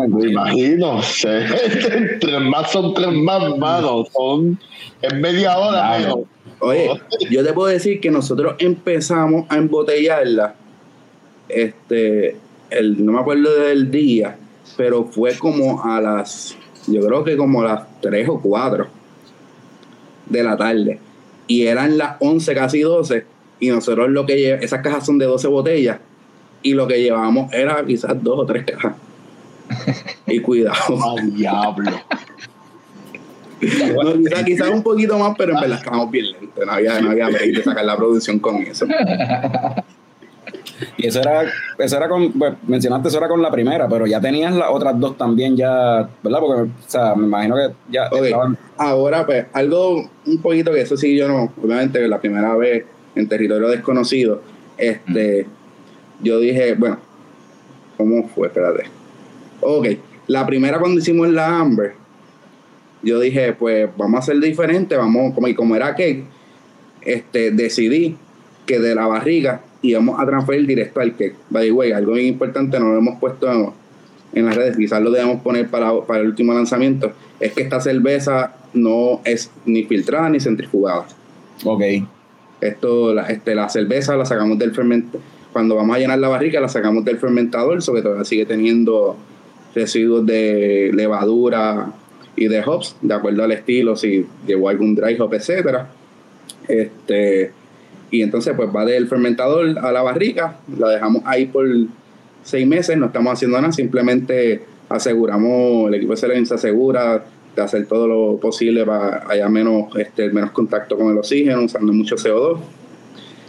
Me 0.08 0.28
imagino. 0.28 1.00
tres 2.20 2.40
más 2.40 2.70
son 2.70 2.94
tres 2.94 3.12
más, 3.12 3.56
mano. 3.56 4.04
Son 4.12 4.58
en 5.02 5.20
media 5.20 5.58
hora 5.58 5.98
menos. 5.98 6.20
Oye, 6.60 6.90
yo 7.30 7.44
te 7.44 7.52
puedo 7.52 7.68
decir 7.68 8.00
que 8.00 8.10
nosotros 8.10 8.56
empezamos 8.58 9.46
a 9.48 9.56
embotellarla, 9.56 10.54
este, 11.48 12.36
el, 12.70 13.04
no 13.04 13.12
me 13.12 13.20
acuerdo 13.20 13.54
del 13.60 13.90
día, 13.90 14.36
pero 14.76 15.04
fue 15.04 15.38
como 15.38 15.84
a 15.84 16.00
las, 16.00 16.56
yo 16.88 17.00
creo 17.06 17.22
que 17.22 17.36
como 17.36 17.62
a 17.62 17.64
las 17.64 18.00
3 18.00 18.28
o 18.28 18.40
4 18.40 18.88
de 20.26 20.42
la 20.42 20.56
tarde. 20.56 20.98
Y 21.46 21.66
eran 21.66 21.96
las 21.96 22.16
11, 22.20 22.54
casi 22.54 22.80
12, 22.80 23.24
y 23.60 23.68
nosotros 23.68 24.10
lo 24.10 24.26
que 24.26 24.54
esas 24.54 24.82
cajas 24.82 25.06
son 25.06 25.18
de 25.18 25.26
12 25.26 25.46
botellas, 25.48 25.98
y 26.62 26.74
lo 26.74 26.88
que 26.88 27.00
llevábamos 27.00 27.52
era 27.52 27.84
quizás 27.86 28.20
dos 28.22 28.40
o 28.40 28.46
tres 28.46 28.64
cajas. 28.64 28.94
Y 30.26 30.40
cuidado. 30.40 31.16
Al 31.18 31.34
diablo. 31.34 31.90
No, 33.60 34.12
quizás, 34.14 34.44
quizás 34.44 34.68
un 34.68 34.82
poquito 34.82 35.18
más, 35.18 35.34
pero 35.36 35.54
en 35.54 35.60
verdad 35.60 35.78
estábamos 35.78 36.10
bien 36.10 36.30
lentos. 36.32 36.66
No 36.66 36.72
había, 36.72 37.00
no 37.00 37.10
había 37.10 37.28
de 37.28 37.62
sacar 37.62 37.84
la 37.84 37.96
producción 37.96 38.38
con 38.38 38.56
eso. 38.56 38.86
Y 40.96 41.06
eso 41.06 41.20
era, 41.20 41.42
eso 41.78 41.96
era 41.96 42.08
con, 42.08 42.32
pues, 42.32 42.54
mencionaste 42.66 43.08
eso 43.08 43.18
era 43.18 43.28
con 43.28 43.42
la 43.42 43.50
primera, 43.50 43.88
pero 43.88 44.06
ya 44.06 44.20
tenías 44.20 44.54
las 44.54 44.68
otras 44.70 44.98
dos 44.98 45.16
también 45.16 45.56
ya, 45.56 46.08
¿verdad? 46.22 46.38
Porque, 46.40 46.62
o 46.62 46.68
sea, 46.86 47.14
me 47.14 47.26
imagino 47.26 47.56
que 47.56 47.74
ya 47.90 48.06
Ok, 48.08 48.24
estaban, 48.24 48.58
Ahora, 48.76 49.26
pues, 49.26 49.46
algo 49.52 50.08
un 50.26 50.38
poquito 50.40 50.72
que 50.72 50.80
eso 50.80 50.96
sí 50.96 51.16
yo 51.16 51.26
no, 51.28 51.52
obviamente 51.62 52.06
la 52.06 52.20
primera 52.20 52.54
vez 52.54 52.84
en 53.14 53.28
territorio 53.28 53.68
desconocido, 53.68 54.42
este, 54.76 55.46
yo 56.20 56.38
dije, 56.38 56.74
bueno, 56.74 56.98
¿cómo 57.96 58.28
fue? 58.28 58.46
Espérate. 58.46 58.97
Ok, 59.60 59.86
la 60.26 60.46
primera 60.46 60.78
cuando 60.78 61.00
hicimos 61.00 61.28
la 61.28 61.58
Amber, 61.58 61.94
yo 63.02 63.20
dije, 63.20 63.52
pues 63.52 63.88
vamos 63.96 64.16
a 64.16 64.18
hacer 64.20 64.38
diferente, 64.40 64.96
vamos, 64.96 65.34
como, 65.34 65.48
y 65.48 65.54
como 65.54 65.76
era 65.76 65.94
cake, 65.94 66.24
este, 67.02 67.50
decidí 67.50 68.16
que 68.66 68.78
de 68.78 68.94
la 68.94 69.06
barriga 69.06 69.62
íbamos 69.82 70.20
a 70.20 70.26
transferir 70.26 70.66
directo 70.66 71.00
al 71.00 71.16
cake. 71.16 71.36
By 71.50 71.66
the 71.66 71.72
way, 71.72 71.92
algo 71.92 72.12
bien 72.12 72.26
importante, 72.26 72.78
no 72.78 72.92
lo 72.92 72.98
hemos 72.98 73.18
puesto 73.18 73.50
en, 73.50 73.70
en 74.32 74.46
las 74.46 74.56
redes, 74.56 74.76
quizás 74.76 75.00
lo 75.00 75.10
debemos 75.10 75.40
poner 75.42 75.68
para, 75.68 76.00
para 76.02 76.20
el 76.20 76.28
último 76.28 76.52
lanzamiento, 76.52 77.12
es 77.40 77.52
que 77.52 77.62
esta 77.62 77.80
cerveza 77.80 78.56
no 78.74 79.20
es 79.24 79.50
ni 79.64 79.84
filtrada 79.84 80.28
ni 80.28 80.40
centrifugada. 80.40 81.06
ok, 81.64 81.82
Esto, 82.60 83.14
la, 83.14 83.26
este, 83.28 83.54
la 83.54 83.68
cerveza 83.68 84.16
la 84.16 84.24
sacamos 84.24 84.58
del 84.58 84.74
fermentador. 84.74 85.20
Cuando 85.52 85.76
vamos 85.76 85.96
a 85.96 85.98
llenar 85.98 86.18
la 86.18 86.28
barrica, 86.28 86.60
la 86.60 86.68
sacamos 86.68 87.04
del 87.04 87.18
fermentador, 87.18 87.80
sobre 87.80 88.02
todavía 88.02 88.24
sigue 88.24 88.44
teniendo 88.44 89.16
residuos 89.78 90.26
de 90.26 90.90
levadura 90.92 91.92
y 92.36 92.48
de 92.48 92.60
hops, 92.64 92.96
de 93.00 93.14
acuerdo 93.14 93.44
al 93.44 93.52
estilo, 93.52 93.96
si 93.96 94.26
llevó 94.46 94.68
algún 94.68 94.94
dry 94.94 95.16
hop, 95.20 95.34
etcétera. 95.34 95.88
Este, 96.66 97.52
y 98.10 98.22
entonces, 98.22 98.54
pues 98.56 98.68
va 98.74 98.84
del 98.84 99.06
fermentador 99.06 99.78
a 99.78 99.92
la 99.92 100.02
barrica, 100.02 100.58
la 100.78 100.88
dejamos 100.88 101.22
ahí 101.24 101.46
por 101.46 101.66
seis 102.42 102.66
meses, 102.66 102.96
no 102.96 103.06
estamos 103.06 103.32
haciendo 103.32 103.60
nada, 103.60 103.72
simplemente 103.72 104.62
aseguramos, 104.88 105.88
el 105.88 105.94
equipo 105.94 106.12
de 106.12 106.16
Selene 106.16 106.46
se 106.46 106.54
asegura 106.54 107.24
de 107.54 107.62
hacer 107.62 107.86
todo 107.86 108.06
lo 108.08 108.36
posible 108.38 108.84
para 108.84 109.24
haya 109.28 109.48
menos, 109.48 109.94
este, 109.96 110.30
menos 110.30 110.50
contacto 110.52 110.96
con 110.96 111.10
el 111.10 111.18
oxígeno, 111.18 111.62
usando 111.62 111.92
mucho 111.92 112.16
CO2. 112.16 112.58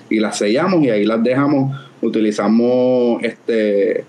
Y 0.10 0.20
las 0.20 0.38
sellamos 0.40 0.84
y 0.84 0.90
ahí 0.90 1.06
las 1.06 1.24
dejamos. 1.24 1.80
Utilizamos 2.02 3.22
este, 3.24 4.06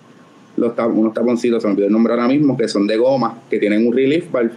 los 0.60 0.72
unos 0.78 1.14
taponcitos, 1.14 1.62
se 1.62 1.68
me 1.68 1.72
olvidó 1.72 1.86
el 1.88 1.92
nombre 1.92 2.12
ahora 2.12 2.28
mismo, 2.28 2.56
que 2.56 2.68
son 2.68 2.86
de 2.86 2.96
goma, 2.96 3.38
que 3.50 3.58
tienen 3.58 3.86
un 3.86 3.92
relief 3.92 4.30
valve. 4.30 4.52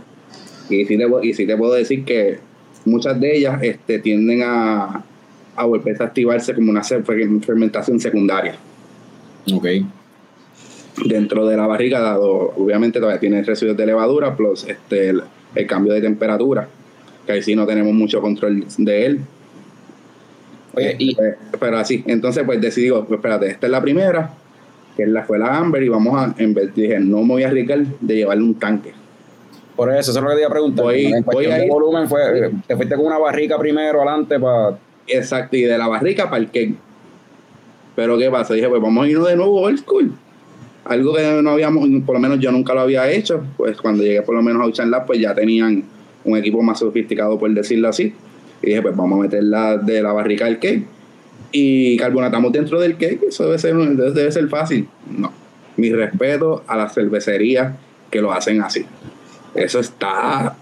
Y 0.70 0.86
sí 0.86 0.98
te, 0.98 1.06
y 1.24 1.34
sí 1.34 1.46
te 1.48 1.58
puedo 1.58 1.74
decir 1.74 2.06
que 2.06 2.40
muchas 2.86 3.20
de 3.20 3.38
ellas 3.38 3.62
este, 3.64 4.00
tienden 4.00 4.42
a, 4.44 5.04
a 5.56 5.66
volver 5.66 6.02
a 6.02 6.06
activarse 6.06 6.54
como 6.54 6.70
una 6.72 6.82
fer- 6.82 7.42
fermentación 7.44 8.00
secundaria 8.00 8.56
ok. 9.54 9.66
dentro 11.06 11.46
de 11.48 11.58
la 11.58 11.68
barriga, 11.68 12.00
dado 12.00 12.54
obviamente 12.58 13.00
todavía 13.00 13.20
tiene 13.20 13.44
residuos 13.44 13.78
de 13.78 13.86
levadura, 13.86 14.36
plus 14.36 14.66
este, 14.68 15.10
el, 15.10 15.24
el 15.56 15.68
cambio 15.68 15.94
de 15.94 16.02
temperatura, 16.02 16.68
que 17.26 17.32
ahí 17.34 17.42
sí 17.44 17.56
no 17.56 17.66
tenemos 17.66 17.94
mucho 17.94 18.22
control 18.22 18.66
de 18.78 19.06
él. 19.06 19.20
Oye, 20.76 20.96
y, 20.98 21.12
Eh, 21.12 21.36
pero 21.60 21.78
así, 21.78 22.04
entonces 22.08 22.44
pues 22.46 22.60
decidí, 22.60 22.90
pues 22.90 23.12
espérate, 23.12 23.48
esta 23.48 23.68
es 23.68 23.72
la 23.72 23.82
primera, 23.82 24.34
que 24.96 25.04
es 25.04 25.10
la, 25.10 25.24
fue 25.24 25.40
la 25.40 25.58
Amber, 25.58 25.82
y 25.84 25.90
vamos 25.90 26.20
a, 26.22 26.34
en 26.42 26.54
vez, 26.54 26.74
dije, 26.76 27.00
no 27.00 27.22
me 27.22 27.28
voy 27.34 27.44
a 27.44 27.48
arriesgar 27.48 27.84
de 28.00 28.16
llevarle 28.16 28.44
un 28.44 28.56
tanque. 28.56 28.94
por 29.76 29.90
eso, 29.92 30.12
eso 30.12 30.20
es 30.20 30.24
lo 30.24 30.30
que 30.30 30.36
te 30.36 30.42
iba 30.42 30.48
a 30.50 30.52
preguntar. 30.52 30.86
Voy- 30.86 31.06
en 31.06 31.24
voy 31.24 31.46
a 31.48 31.66
ir- 31.66 31.70
volumen, 31.70 32.08
fue, 32.08 32.52
te 32.68 32.76
fuiste 32.76 32.96
con 32.96 33.06
una 33.08 33.18
barrica 33.18 33.58
primero 33.58 34.02
adelante 34.02 34.40
para. 34.40 34.78
Exacto, 35.08 35.58
y 35.58 35.64
de 35.64 35.78
la 35.78 35.88
barrica 35.88 36.26
para 36.30 36.38
el 36.38 36.46
cake. 36.52 36.76
Pero 37.96 38.18
¿qué 38.18 38.30
pasa? 38.30 38.54
Dije, 38.54 38.68
pues 38.70 38.82
vamos 38.82 39.06
a 39.06 39.08
irnos 39.10 39.28
de 39.28 39.36
nuevo 39.36 39.62
old 39.62 39.78
school. 39.80 40.12
Algo 40.86 41.14
que 41.14 41.42
no 41.42 41.52
habíamos, 41.52 41.88
por 42.06 42.16
lo 42.16 42.20
menos 42.20 42.40
yo 42.40 42.52
nunca 42.52 42.74
lo 42.74 42.82
había 42.82 43.10
hecho. 43.12 43.44
Pues 43.58 43.80
cuando 43.80 44.04
llegué 44.04 44.22
por 44.22 44.36
lo 44.36 44.42
menos 44.42 44.62
a 44.62 44.66
Ocean 44.66 44.92
Lab, 44.92 45.06
pues 45.06 45.20
ya 45.20 45.34
tenían 45.34 45.84
un 46.26 46.38
equipo 46.38 46.62
más 46.62 46.80
sofisticado, 46.80 47.38
por 47.38 47.52
decirlo 47.54 47.90
así. 47.90 48.14
Y 48.62 48.68
dije, 48.68 48.82
pues 48.82 48.96
vamos 48.96 49.20
a 49.20 49.22
meterla 49.24 49.78
de 49.78 50.02
la 50.02 50.12
barrica 50.14 50.46
al 50.46 50.60
cake. 50.60 50.86
Y 51.54 51.96
carbonatamos 51.98 52.52
dentro 52.52 52.80
del 52.82 52.98
cake. 52.98 53.22
Eso 53.30 53.46
debe 53.46 53.60
ser, 53.60 53.76
debe 53.76 54.32
ser 54.32 54.50
fácil. 54.50 54.88
No. 55.18 55.32
Mi 55.78 55.92
respeto 55.92 56.64
a 56.68 56.76
las 56.76 56.94
cervecerías 56.94 57.74
que 58.12 58.22
lo 58.22 58.32
hacen 58.34 58.62
así. 58.62 58.86
Eso 59.56 59.80
está 59.80 60.56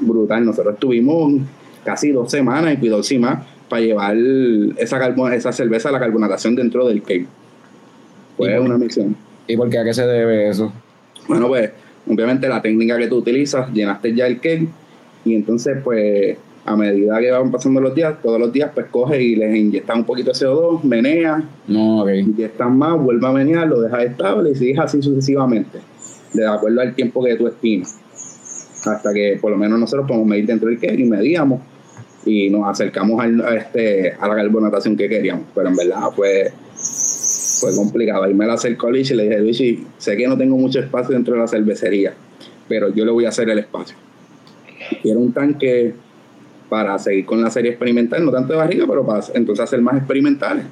brutal. 0.00 0.44
Nosotros 0.44 0.78
tuvimos 0.78 1.42
casi 1.84 2.12
dos 2.12 2.30
semanas 2.30 2.72
en 2.72 2.80
Cuidado 2.80 3.02
más 3.20 3.44
para 3.68 3.82
llevar 3.82 4.16
esa, 4.78 4.98
esa 5.34 5.52
cerveza 5.52 5.88
a 5.88 5.92
la 5.92 5.98
carbonatación 6.00 6.54
dentro 6.54 6.86
del 6.86 7.02
cake. 7.02 7.26
Fue 8.36 8.54
Y- 8.54 8.58
una 8.58 8.78
misión. 8.78 9.16
¿Y 9.48 9.56
por 9.56 9.68
qué? 9.68 9.78
¿A 9.78 9.84
qué 9.84 9.94
se 9.94 10.06
debe 10.06 10.48
eso? 10.48 10.72
Bueno, 11.28 11.48
pues, 11.48 11.70
obviamente 12.08 12.48
la 12.48 12.62
técnica 12.62 12.96
que 12.98 13.08
tú 13.08 13.16
utilizas, 13.16 13.72
llenaste 13.72 14.14
ya 14.14 14.26
el 14.26 14.36
cake 14.40 14.68
y 15.24 15.34
entonces, 15.34 15.78
pues, 15.82 16.36
a 16.66 16.76
medida 16.76 17.18
que 17.20 17.30
van 17.30 17.50
pasando 17.50 17.80
los 17.80 17.94
días, 17.94 18.20
todos 18.22 18.38
los 18.40 18.52
días, 18.52 18.70
pues 18.74 18.86
coge 18.90 19.22
y 19.22 19.36
les 19.36 19.54
inyectas 19.56 19.96
un 19.96 20.04
poquito 20.04 20.32
de 20.32 20.36
CO2, 20.38 20.82
menea, 20.82 21.42
No, 21.68 22.02
ok. 22.02 22.08
inyectas 22.14 22.70
más, 22.70 23.00
vuelve 23.00 23.26
a 23.26 23.32
menear, 23.32 23.66
lo 23.68 23.80
dejas 23.80 24.04
estable 24.04 24.50
y 24.50 24.54
sigues 24.56 24.78
así 24.78 25.00
sucesivamente, 25.00 25.78
de 26.34 26.46
acuerdo 26.46 26.80
al 26.80 26.94
tiempo 26.94 27.22
que 27.24 27.36
tú 27.36 27.46
estimas. 27.46 27.96
Hasta 28.84 29.12
que 29.14 29.38
por 29.40 29.50
lo 29.50 29.56
menos 29.56 29.78
nosotros 29.78 30.06
podemos 30.06 30.26
medir 30.28 30.46
dentro 30.46 30.68
del 30.68 30.78
cake 30.78 30.98
y 31.00 31.04
medíamos 31.04 31.60
y 32.24 32.50
nos 32.50 32.68
acercamos 32.68 33.20
al- 33.22 33.40
a, 33.40 33.54
este, 33.56 34.12
a 34.18 34.28
la 34.28 34.34
carbonatación 34.36 34.96
que 34.96 35.08
queríamos. 35.08 35.44
Pero 35.54 35.68
en 35.68 35.76
verdad 35.76 36.10
fue 36.14 36.52
fue 37.60 37.74
complicado. 37.74 38.22
Ahí 38.24 38.34
me 38.34 38.46
la 38.46 38.52
acercó 38.54 38.90
Luis 38.90 39.10
y 39.10 39.14
le 39.14 39.22
dije, 39.24 39.38
Luis, 39.40 39.62
sé 39.98 40.16
que 40.16 40.28
no 40.28 40.36
tengo 40.36 40.56
mucho 40.56 40.78
espacio 40.78 41.14
dentro 41.14 41.34
de 41.34 41.40
la 41.40 41.48
cervecería, 41.48 42.12
pero 42.68 42.92
yo 42.94 43.04
le 43.04 43.10
voy 43.12 43.24
a 43.24 43.30
hacer 43.30 43.48
el 43.48 43.58
espacio. 43.58 43.96
Quiero 45.02 45.20
un 45.20 45.32
tanque 45.32 45.94
para 46.68 46.98
seguir 46.98 47.24
con 47.26 47.42
la 47.42 47.50
serie 47.50 47.70
experimental, 47.70 48.24
no 48.24 48.32
tanto 48.32 48.52
de 48.52 48.58
barriga, 48.58 48.86
pero 48.88 49.04
para 49.06 49.24
entonces 49.34 49.62
hacer 49.62 49.80
más 49.80 49.96
experimentales. 49.96 50.64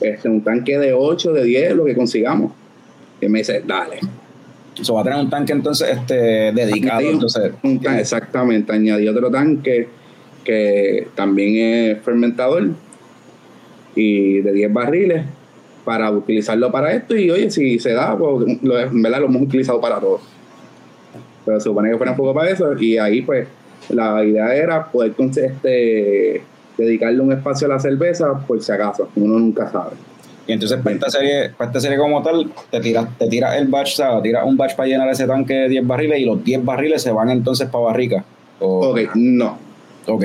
Este, 0.00 0.28
un 0.28 0.42
tanque 0.42 0.78
de 0.78 0.92
8, 0.92 1.32
de 1.32 1.44
10, 1.44 1.76
lo 1.76 1.84
que 1.84 1.94
consigamos. 1.94 2.52
Y 3.20 3.28
me 3.28 3.38
dice, 3.38 3.62
dale. 3.66 4.00
Eso 4.78 4.94
va 4.94 5.00
a 5.00 5.04
tener 5.04 5.18
un 5.20 5.30
tanque 5.30 5.52
entonces 5.52 5.88
este, 5.96 6.52
dedicado. 6.52 7.08
Entonces, 7.08 7.52
un 7.62 7.80
exactamente, 7.86 8.72
añadí 8.72 9.08
otro 9.08 9.30
tanque 9.30 9.88
que 10.44 11.08
también 11.14 11.96
es 11.96 12.02
fermentador 12.02 12.68
y 13.96 14.40
de 14.40 14.52
10 14.52 14.72
barriles 14.72 15.24
para 15.84 16.10
utilizarlo 16.10 16.70
para 16.70 16.92
esto 16.92 17.16
y 17.16 17.30
oye, 17.30 17.50
si 17.50 17.78
se 17.78 17.92
da, 17.92 18.16
pues 18.16 18.62
lo, 18.62 18.78
en 18.78 19.02
verdad 19.02 19.20
lo 19.20 19.26
hemos 19.26 19.42
utilizado 19.42 19.80
para 19.80 20.00
todo. 20.00 20.20
Pero 21.44 21.60
se 21.60 21.64
supone 21.64 21.90
que 21.90 21.96
fuera 21.96 22.12
un 22.12 22.18
poco 22.18 22.34
para 22.34 22.50
eso 22.50 22.76
y 22.78 22.98
ahí 22.98 23.22
pues 23.22 23.46
la 23.90 24.24
idea 24.24 24.54
era 24.54 24.84
poder 24.86 25.14
este, 25.18 26.42
dedicarle 26.76 27.20
un 27.20 27.32
espacio 27.32 27.66
a 27.66 27.70
la 27.70 27.78
cerveza 27.80 28.26
por 28.46 28.60
si 28.62 28.72
acaso, 28.72 29.08
uno 29.16 29.38
nunca 29.38 29.70
sabe. 29.70 29.92
y 30.46 30.52
entonces 30.52 30.78
para 30.82 30.94
esta 30.96 31.10
serie, 31.10 31.50
para 31.56 31.70
esta 31.70 31.80
serie 31.80 31.98
como 31.98 32.22
tal, 32.22 32.50
te 32.70 32.80
tiras, 32.80 33.06
te 33.18 33.28
tiras 33.28 33.56
el 33.56 33.68
batch, 33.68 33.92
o 33.94 33.96
sea, 33.96 34.22
tiras 34.22 34.44
un 34.46 34.56
batch 34.56 34.74
para 34.74 34.88
llenar 34.88 35.08
ese 35.08 35.26
tanque 35.26 35.54
de 35.54 35.68
10 35.68 35.86
barriles 35.86 36.18
y 36.20 36.24
los 36.24 36.42
10 36.44 36.64
barriles 36.64 37.02
se 37.02 37.12
van 37.12 37.30
entonces 37.30 37.68
para 37.68 37.84
barrica. 37.84 38.24
O- 38.60 38.88
Ok, 38.90 38.98
no. 39.14 39.58
ok. 40.06 40.24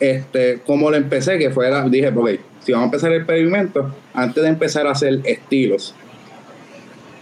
este, 0.00 0.60
como 0.66 0.90
lo 0.90 0.96
empecé, 0.96 1.38
que 1.38 1.50
fue, 1.50 1.70
la- 1.70 1.88
dije, 1.88 2.08
ok, 2.08 2.30
si 2.64 2.72
vamos 2.72 2.84
a 2.84 2.88
empezar 2.88 3.10
el 3.12 3.18
experimento, 3.18 3.94
antes 4.14 4.42
de 4.42 4.48
empezar 4.48 4.86
a 4.86 4.90
hacer 4.92 5.20
estilos, 5.24 5.94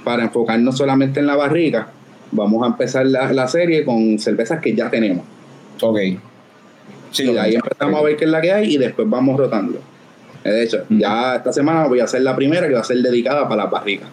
para 0.04 0.24
enfocarnos 0.24 0.76
solamente 0.76 1.20
en 1.20 1.26
la 1.26 1.36
barrica, 1.36 1.88
vamos 2.32 2.62
a 2.64 2.66
empezar 2.68 3.06
la, 3.06 3.32
la 3.32 3.48
serie 3.48 3.84
con 3.84 4.18
cervezas 4.18 4.60
que 4.60 4.74
ya 4.74 4.90
tenemos. 4.90 5.24
Ok. 5.80 5.98
Sí, 7.10 7.32
de 7.32 7.40
ahí 7.40 7.54
empezamos 7.54 8.00
a 8.00 8.02
ver 8.02 8.16
qué 8.16 8.24
es 8.24 8.30
la 8.30 8.40
que 8.40 8.52
hay 8.52 8.74
y 8.74 8.78
después 8.78 9.08
vamos 9.08 9.38
rotando. 9.38 9.80
De 10.44 10.62
hecho, 10.62 10.84
ya 10.88 11.36
esta 11.36 11.52
semana 11.52 11.86
voy 11.86 12.00
a 12.00 12.04
hacer 12.04 12.22
la 12.22 12.36
primera 12.36 12.68
que 12.68 12.74
va 12.74 12.80
a 12.80 12.84
ser 12.84 12.98
dedicada 12.98 13.48
para 13.48 13.64
las 13.64 13.70
barricas. 13.70 14.08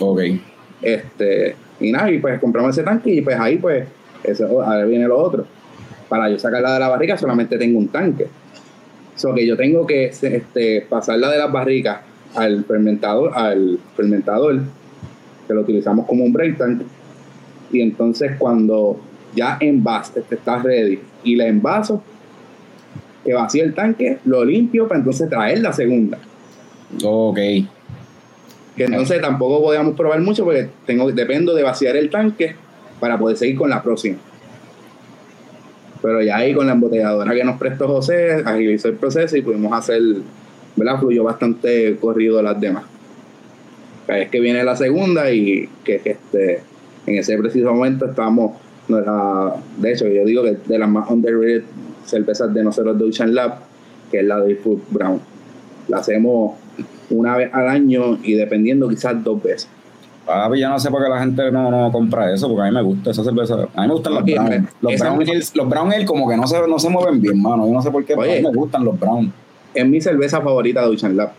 Ok. 0.00 0.20
Este, 0.82 1.54
y 1.80 1.92
nada, 1.92 2.10
y 2.10 2.18
pues 2.18 2.40
compramos 2.40 2.76
ese 2.76 2.82
tanque 2.82 3.10
y 3.10 3.20
pues 3.20 3.38
ahí 3.38 3.58
pues, 3.58 3.86
eso, 4.24 4.62
ahora 4.62 4.84
viene 4.84 5.06
lo 5.06 5.18
otro. 5.18 5.46
Para 6.08 6.28
yo 6.28 6.38
sacarla 6.38 6.74
de 6.74 6.80
la 6.80 6.88
barrica 6.88 7.16
solamente 7.16 7.56
tengo 7.58 7.78
un 7.78 7.88
tanque. 7.88 8.26
So 9.16 9.34
que 9.34 9.46
yo 9.46 9.56
tengo 9.56 9.86
que 9.86 10.06
este, 10.06 10.86
pasarla 10.88 11.30
de 11.30 11.38
las 11.38 11.52
barricas 11.52 12.00
al 12.34 12.64
fermentador, 12.64 13.32
al 13.34 13.78
fermentador, 13.96 14.60
que 15.46 15.54
lo 15.54 15.60
utilizamos 15.60 16.06
como 16.06 16.24
un 16.24 16.32
break 16.32 16.58
tank. 16.58 16.82
Y 17.70 17.82
entonces 17.82 18.32
cuando 18.38 18.98
ya 19.34 19.56
envase, 19.60 20.22
está 20.30 20.58
ready 20.58 21.00
y 21.24 21.36
la 21.36 21.46
envaso, 21.46 22.02
que 23.24 23.34
vacíe 23.34 23.62
el 23.62 23.74
tanque, 23.74 24.18
lo 24.24 24.44
limpio 24.44 24.88
para 24.88 24.98
entonces 25.00 25.28
traer 25.28 25.60
la 25.60 25.72
segunda. 25.72 26.18
Ok. 27.04 27.36
Que 28.76 28.84
entonces 28.84 29.20
tampoco 29.20 29.62
podíamos 29.62 29.94
probar 29.94 30.20
mucho 30.20 30.44
porque 30.44 30.68
tengo, 30.86 31.10
dependo 31.12 31.54
de 31.54 31.62
vaciar 31.62 31.96
el 31.96 32.08
tanque 32.08 32.56
para 32.98 33.18
poder 33.18 33.36
seguir 33.36 33.56
con 33.56 33.70
la 33.70 33.82
próxima. 33.82 34.16
Pero 36.00 36.22
ya 36.22 36.38
ahí 36.38 36.54
con 36.54 36.66
la 36.66 36.72
embotelladora 36.72 37.34
que 37.34 37.44
nos 37.44 37.58
prestó 37.58 37.86
José, 37.88 38.42
agilizó 38.44 38.88
el 38.88 38.94
proceso 38.94 39.36
y 39.36 39.42
pudimos 39.42 39.72
hacer, 39.72 40.00
¿verdad? 40.76 40.98
Fluyó 40.98 41.24
bastante 41.24 41.96
corrido 42.00 42.42
las 42.42 42.58
demás. 42.58 42.84
Es 44.08 44.28
que 44.30 44.40
viene 44.40 44.64
la 44.64 44.76
segunda 44.76 45.30
y 45.30 45.68
que, 45.84 46.00
que, 46.00 46.10
este, 46.12 46.62
en 47.06 47.18
ese 47.18 47.36
preciso 47.38 47.72
momento 47.72 48.06
estamos, 48.06 48.52
no 48.90 48.98
era- 48.98 49.54
de 49.78 49.92
hecho 49.92 50.06
yo 50.08 50.24
digo 50.24 50.42
que 50.42 50.58
de 50.66 50.78
las 50.78 50.88
más 50.88 51.08
underrated 51.10 51.62
cervezas 52.04 52.52
de 52.52 52.62
nosotros 52.64 52.98
de 52.98 53.04
Ocean 53.04 53.34
Lab, 53.34 53.54
que 54.10 54.18
es 54.20 54.24
la 54.26 54.40
de 54.40 54.56
Food 54.56 54.80
Brown. 54.90 55.20
La 55.88 55.98
hacemos 55.98 56.52
una 57.10 57.36
vez 57.36 57.50
al 57.52 57.68
año 57.68 58.18
y 58.22 58.34
dependiendo 58.34 58.88
quizás 58.88 59.22
dos 59.24 59.42
veces. 59.42 59.68
Ah, 60.28 60.44
pues 60.48 60.60
ya 60.60 60.68
no 60.68 60.78
sé 60.78 60.90
por 60.90 61.02
qué 61.02 61.08
la 61.08 61.18
gente 61.20 61.50
no, 61.50 61.70
no 61.70 61.90
compra 61.90 62.32
eso, 62.32 62.46
porque 62.48 62.62
a 62.62 62.70
mí 62.70 62.74
me 62.74 62.82
gusta 62.82 63.10
esa 63.10 63.24
cerveza. 63.24 63.54
A 63.74 63.80
mí 63.82 63.88
me 63.88 63.94
gustan 63.94 64.14
los 64.14 64.22
Oye, 64.22 64.34
brown. 64.34 64.68
Los 64.80 64.98
brown, 64.98 65.24
los 65.54 65.68
brown 65.68 65.92
ale 65.92 66.04
como 66.04 66.28
que 66.28 66.36
no 66.36 66.46
se, 66.46 66.56
no 66.68 66.78
se 66.78 66.88
mueven 66.88 67.20
bien, 67.20 67.40
mano. 67.42 67.66
Yo 67.66 67.72
no 67.72 67.82
sé 67.82 67.90
por 67.90 68.04
qué, 68.04 68.14
pero 68.14 68.22
a 68.30 68.32
Oye. 68.32 68.42
mí 68.42 68.48
me 68.48 68.54
gustan 68.54 68.84
los 68.84 68.98
brown. 69.00 69.32
Es 69.74 69.86
mi 69.88 70.00
cerveza 70.00 70.40
favorita 70.40 70.82
de 70.82 70.88
Ocean 70.94 71.16
Lab. 71.16 71.32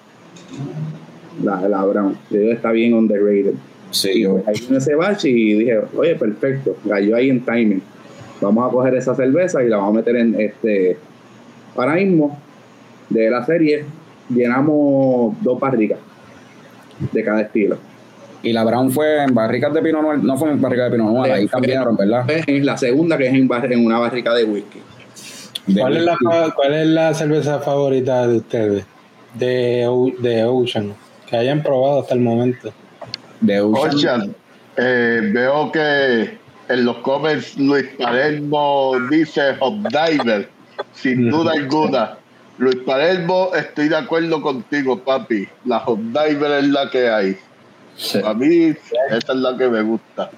La, 1.43 1.67
la 1.67 1.83
Brown. 1.85 2.17
Yo 2.29 2.39
está 2.51 2.71
bien 2.71 2.93
underrated. 2.93 3.53
Sí, 3.91 4.09
Y 4.15 4.21
yo, 4.21 4.37
pues 4.37 4.47
ahí 4.47 4.65
vino 4.67 4.77
ese 4.77 4.95
batch 4.95 5.25
y 5.25 5.53
dije, 5.59 5.79
oye, 5.95 6.15
perfecto. 6.15 6.75
Cayó 6.87 7.15
ahí 7.15 7.29
en 7.29 7.41
timing. 7.45 7.81
Vamos 8.41 8.67
a 8.67 8.71
coger 8.71 8.95
esa 8.95 9.13
cerveza 9.15 9.63
y 9.63 9.67
la 9.69 9.77
vamos 9.77 9.93
a 9.93 9.97
meter 9.97 10.15
en 10.15 10.39
este. 10.39 10.97
Ahora 11.75 11.93
mismo, 11.95 12.39
de 13.09 13.29
la 13.29 13.45
serie, 13.45 13.85
llenamos 14.29 15.35
dos 15.41 15.59
barricas 15.59 15.99
de 17.11 17.23
cada 17.23 17.41
estilo. 17.41 17.77
y 18.43 18.51
la 18.53 18.63
brown 18.63 18.89
fue 18.91 19.23
en 19.23 19.33
barricas 19.35 19.73
de 19.73 19.81
Pinot 19.81 20.01
Noir, 20.01 20.23
no 20.23 20.35
fue 20.37 20.49
en 20.51 20.59
barricas 20.61 20.91
de 20.91 20.97
Pinot 20.97 21.13
Noir, 21.13 21.31
ahí 21.33 21.47
cambiaron, 21.47 21.95
¿verdad? 21.95 22.29
Es 22.47 22.63
la 22.65 22.75
segunda 22.77 23.17
que 23.17 23.27
es 23.27 23.33
en, 23.33 23.47
bar- 23.47 23.71
en 23.71 23.85
una 23.85 23.99
barrica 23.99 24.33
de 24.33 24.43
whisky. 24.45 24.79
De 25.67 25.79
¿Cuál 25.79 25.97
es, 25.97 26.03
la, 26.03 26.11
whisky. 26.13 26.25
fa- 26.25 26.51
¿Cuál 26.55 26.73
es 26.73 26.87
la 26.87 27.13
cerveza 27.13 27.59
favorita 27.59 28.27
de 28.27 28.37
ustedes? 28.37 28.85
De 29.35 29.85
Ocean. 30.47 30.93
Que 31.29 31.37
hayan 31.37 31.61
probado 31.63 32.01
hasta 32.01 32.13
el 32.15 32.19
momento. 32.21 32.73
De 33.41 33.61
Ocean. 33.61 33.95
Ocean, 33.95 34.35
eh, 34.77 35.31
veo 35.33 35.71
que 35.71 36.37
en 36.69 36.85
los 36.85 36.97
comments 36.97 37.57
Luis 37.57 37.85
Palermo 37.97 38.93
dice 39.09 39.55
Hot 39.59 39.75
Diver, 39.89 40.49
sin 40.93 41.29
duda 41.31 41.53
alguna. 41.53 42.17
Luis 42.57 42.77
Palermo, 42.85 43.49
estoy 43.55 43.89
de 43.89 43.97
acuerdo 43.97 44.41
contigo, 44.41 44.99
papi. 44.99 45.47
La 45.65 45.79
Hot 45.79 45.99
Diver 45.99 46.51
es 46.63 46.67
la 46.69 46.89
que 46.89 47.09
hay. 47.09 47.37
Sí. 47.97 48.19
A 48.23 48.33
mí, 48.33 48.73
esa 49.09 49.17
es 49.33 49.35
la 49.35 49.57
que 49.57 49.67
me 49.67 49.81
gusta. 49.81 50.29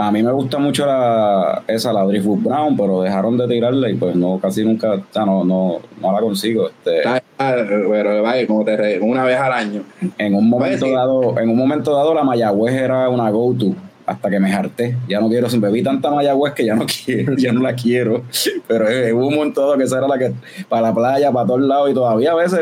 A 0.00 0.10
mí 0.12 0.22
me 0.22 0.30
gusta 0.32 0.58
mucho 0.58 0.86
la, 0.86 1.62
esa, 1.66 1.92
la 1.92 2.04
Driftwood 2.04 2.38
Brown, 2.38 2.76
pero 2.76 3.02
dejaron 3.02 3.36
de 3.36 3.48
tirarla 3.48 3.90
y 3.90 3.94
pues 3.94 4.14
no, 4.14 4.38
casi 4.40 4.64
nunca, 4.64 4.92
o 4.92 5.02
sea, 5.10 5.24
no, 5.26 5.44
no, 5.44 5.80
no 6.00 6.12
la 6.12 6.20
consigo. 6.20 6.68
Este, 6.68 6.98
Está- 6.98 7.22
Pero 7.56 8.22
vaya, 8.22 8.46
como 8.46 8.64
te 8.64 8.76
re- 8.76 9.00
una 9.00 9.24
vez 9.24 9.38
al 9.38 9.52
año. 9.52 9.82
en 10.18 10.34
un 10.34 10.48
momento 10.48 10.90
dado, 10.90 11.38
en 11.38 11.48
un 11.48 11.56
momento 11.56 11.94
dado 11.94 12.14
la 12.14 12.22
Mayagüez 12.24 12.74
era 12.74 13.08
una 13.08 13.30
go-to 13.30 13.74
hasta 14.06 14.30
que 14.30 14.40
me 14.40 14.50
harté. 14.52 14.96
Ya 15.06 15.20
no 15.20 15.28
quiero, 15.28 15.48
bebí 15.60 15.82
tanta 15.82 16.10
Mayagüez 16.10 16.54
que 16.54 16.64
ya 16.64 16.74
no 16.74 16.86
quiero, 17.04 17.34
ya 17.36 17.52
no 17.52 17.60
la 17.60 17.74
quiero. 17.74 18.22
Pero 18.66 18.88
eh, 18.88 19.12
hubo 19.12 19.26
un 19.26 19.34
dado 19.34 19.76
que 19.76 19.84
esa 19.84 19.98
era 19.98 20.08
la 20.08 20.18
que 20.18 20.32
para 20.68 20.82
la 20.88 20.94
playa, 20.94 21.30
para 21.30 21.46
todos 21.46 21.60
lados 21.60 21.90
y 21.90 21.94
todavía 21.94 22.32
a 22.32 22.34
veces 22.36 22.60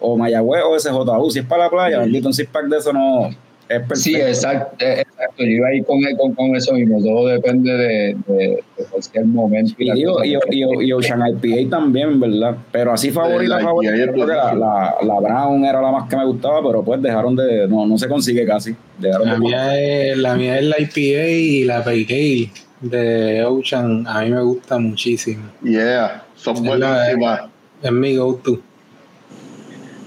o 0.00 0.16
Mayagüez 0.16 0.62
o 0.66 0.78
SJU, 0.78 1.30
si 1.30 1.38
es 1.40 1.44
para 1.46 1.64
la 1.64 1.70
playa, 1.70 1.98
bendito 2.00 2.26
un 2.28 2.34
six 2.34 2.48
pack 2.50 2.66
de 2.66 2.78
eso 2.78 2.92
no 2.92 3.30
es 3.68 3.78
perfecto. 3.80 3.96
Sí, 3.96 4.14
exacto, 4.16 4.84
eh, 4.84 5.00
exacto. 5.02 5.34
Yo 5.44 5.46
iba 5.46 5.68
a 5.68 5.74
ir 5.74 5.84
con, 5.84 6.00
con, 6.16 6.34
con 6.34 6.56
eso 6.56 6.72
mismo. 6.74 7.00
Todo 7.02 7.26
depende 7.28 7.72
de, 7.72 8.16
de, 8.26 8.36
de 8.76 8.84
cualquier 8.90 9.24
momento. 9.26 9.74
Y, 9.78 9.92
digo, 9.92 10.24
y, 10.24 10.34
y, 10.50 10.84
y 10.86 10.92
Ocean 10.92 11.22
IPA 11.26 11.70
también, 11.70 12.18
¿verdad? 12.18 12.56
Pero 12.72 12.92
así 12.92 13.10
favorita, 13.10 13.56
La 13.56 13.62
favorita, 13.62 13.94
IPA 13.96 14.06
yo 14.06 14.12
creo 14.12 14.26
que 14.26 14.32
la, 14.34 14.54
la, 14.54 14.94
la 15.02 15.20
Brown 15.20 15.64
era 15.64 15.80
la 15.82 15.90
más 15.92 16.08
que 16.08 16.16
me 16.16 16.24
gustaba, 16.24 16.62
pero 16.66 16.82
pues 16.82 17.02
dejaron 17.02 17.36
de, 17.36 17.68
no, 17.68 17.86
no 17.86 17.98
se 17.98 18.08
consigue 18.08 18.46
casi. 18.46 18.74
Dejaron 18.98 19.26
La 19.28 19.34
de- 19.34 19.40
mía, 19.40 19.80
es, 20.12 20.18
la 20.18 20.34
mía 20.34 20.58
es 20.58 20.64
la 20.64 20.76
IPA 20.80 21.28
y 21.28 21.64
la 21.64 21.84
Pale 21.84 22.50
de 22.80 23.44
Ocean. 23.44 24.06
A 24.06 24.22
mí 24.22 24.30
me 24.30 24.42
gusta 24.42 24.78
muchísimo. 24.78 25.44
Yeah, 25.62 26.24
son 26.36 26.56
Es 26.56 26.78
la- 26.78 26.94
buenísimas. 26.96 27.40
Es 27.82 27.92
mi 27.92 28.16
go-to. 28.16 28.60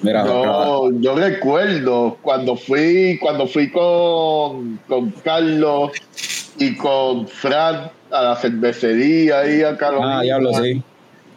Mira, 0.02 0.26
Yo, 0.26 0.90
yo 1.00 1.16
recuerdo 1.16 2.18
cuando 2.22 2.56
fui, 2.56 3.20
cuando 3.22 3.46
fui 3.48 3.70
con, 3.72 4.80
con 4.88 5.12
Carlos 5.24 5.92
y 6.58 6.76
con 6.76 7.28
Fran 7.28 7.92
a 8.12 8.22
la 8.24 8.36
cervecería 8.36 9.40
ahí 9.40 9.62
a 9.64 9.78
Carolina. 9.78 10.20
ah, 10.20 10.22
diablo, 10.22 10.54
sí. 10.56 10.82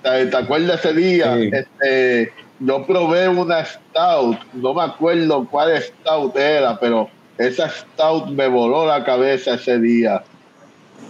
¿Te, 0.03 0.27
te 0.27 0.37
acuerdas 0.37 0.85
ese 0.85 0.95
día? 0.95 1.37
Sí. 1.37 1.51
Este, 1.53 2.33
yo 2.61 2.87
probé 2.87 3.29
una 3.29 3.65
stout, 3.65 4.39
no 4.55 4.75
me 4.75 4.83
acuerdo 4.83 5.47
cuál 5.51 5.81
stout 5.83 6.37
era, 6.37 6.79
pero 6.79 7.09
esa 7.39 7.69
stout 7.69 8.29
me 8.29 8.49
voló 8.49 8.87
la 8.87 9.05
cabeza 9.05 9.55
ese 9.55 9.79
día. 9.79 10.23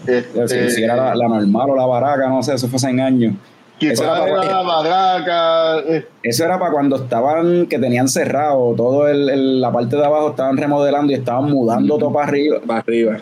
Este, 0.07 0.48
Si, 0.48 0.76
si 0.76 0.82
era 0.82 0.96
la, 0.96 1.14
la 1.14 1.28
normal 1.28 1.70
o 1.70 1.76
la 1.76 1.86
baraca, 1.86 2.28
no 2.28 2.42
sé, 2.42 2.55
eso 2.55 2.68
fue 2.68 2.76
hace 2.76 3.00
años. 3.00 3.34
Era 3.81 4.62
para- 4.64 5.79
eh, 5.89 6.07
Eso 6.22 6.45
era 6.45 6.59
para 6.59 6.72
cuando 6.72 6.97
estaban, 6.97 7.66
que 7.66 7.79
tenían 7.79 8.09
cerrado, 8.09 8.75
todo 8.77 9.09
el, 9.09 9.29
el- 9.29 9.61
la 9.61 9.72
parte 9.72 9.97
de 9.97 10.05
abajo 10.05 10.31
estaban 10.31 10.57
remodelando 10.57 11.12
y 11.12 11.16
estaban 11.16 11.51
mudando 11.51 11.99
todo 11.99 12.12
para 12.12 12.27
arriba. 12.29 12.59
Para 12.66 12.81
arriba. 12.81 13.18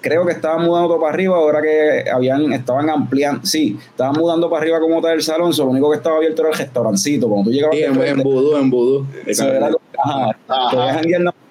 creo 0.00 0.26
que 0.26 0.32
estaban 0.32 0.64
mudando 0.66 0.88
todo 0.88 1.00
para 1.00 1.12
arriba, 1.14 1.36
ahora 1.36 1.62
que 1.62 2.10
habían, 2.10 2.52
estaban 2.52 2.90
ampliando, 2.90 3.46
sí, 3.46 3.78
estaban 3.90 4.14
mudando 4.18 4.50
para 4.50 4.62
arriba 4.62 4.80
como 4.80 5.00
tal 5.00 5.12
el 5.12 5.22
salón, 5.22 5.52
so, 5.52 5.64
lo 5.64 5.70
único 5.70 5.90
que 5.90 5.96
estaba 5.98 6.16
abierto 6.16 6.42
era 6.42 6.50
el 6.50 6.58
restaurancito, 6.58 7.28
cuando 7.28 7.44
tú 7.44 7.54
llegabas 7.54 7.76
Sí, 7.76 7.84
en, 7.84 8.02
en 8.02 8.20
vudú, 8.24 8.56
en 8.56 8.68
vudú. 8.68 9.06
eso 9.24 9.46
era 9.46 9.66
como- 9.70 9.78
ajá, 10.04 10.36
Ajá. 10.48 11.00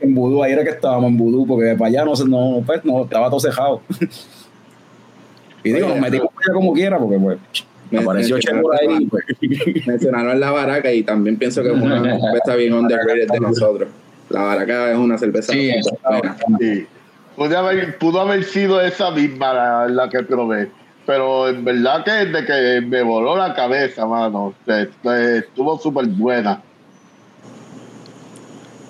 en 0.01 0.13
vudú, 0.15 0.43
ahí 0.43 0.51
era 0.51 0.65
que 0.65 0.71
estábamos 0.71 1.11
en 1.11 1.17
vudú, 1.17 1.47
porque 1.47 1.75
para 1.75 1.87
allá 1.87 2.03
no, 2.03 2.13
se- 2.13 2.25
no, 2.27 2.61
pues, 2.65 2.83
no 2.83 3.03
estaba 3.05 3.29
todo 3.29 3.39
cejado. 3.39 3.81
y 5.63 5.71
digo, 5.71 5.87
nos 5.87 5.99
metimos 5.99 6.27
para 6.33 6.45
allá 6.47 6.53
como 6.53 6.73
quiera, 6.73 6.97
porque 6.99 7.17
pues, 7.19 7.37
Me- 7.91 7.99
apareció 7.99 8.35
me- 8.37 8.41
Che 8.41 8.53
por 8.55 8.75
ahí, 8.75 9.05
pues. 9.05 9.25
Mencionaron 9.87 10.39
la 10.39 10.51
baraca 10.51 10.91
y 10.91 11.03
también 11.03 11.37
pienso 11.37 11.61
que 11.61 11.69
es 11.69 11.75
una 11.75 12.01
cerveza 12.19 12.55
bien 12.55 12.73
underrated 12.73 13.27
de 13.29 13.39
nosotros. 13.39 13.89
La 14.29 14.41
baraca 14.43 14.91
es 14.91 14.97
una 14.97 15.17
cerveza 15.17 15.51
Sí, 15.53 15.71
buena. 16.09 16.37
Sí. 16.59 16.85
Pudo 17.35 17.57
haber, 17.57 17.97
pudo 17.97 18.21
haber 18.21 18.43
sido 18.43 18.79
esa 18.81 19.11
misma 19.11 19.53
la, 19.53 19.87
la 19.87 20.09
que 20.09 20.23
probé. 20.23 20.69
Pero 21.05 21.49
en 21.49 21.65
verdad 21.65 22.03
que 22.05 22.11
desde 22.11 22.45
que 22.45 22.81
me 22.85 23.01
voló 23.03 23.35
la 23.35 23.53
cabeza, 23.53 24.05
mano. 24.05 24.53
este, 24.67 25.37
Estuvo 25.39 25.77
súper 25.79 26.05
buena. 26.07 26.61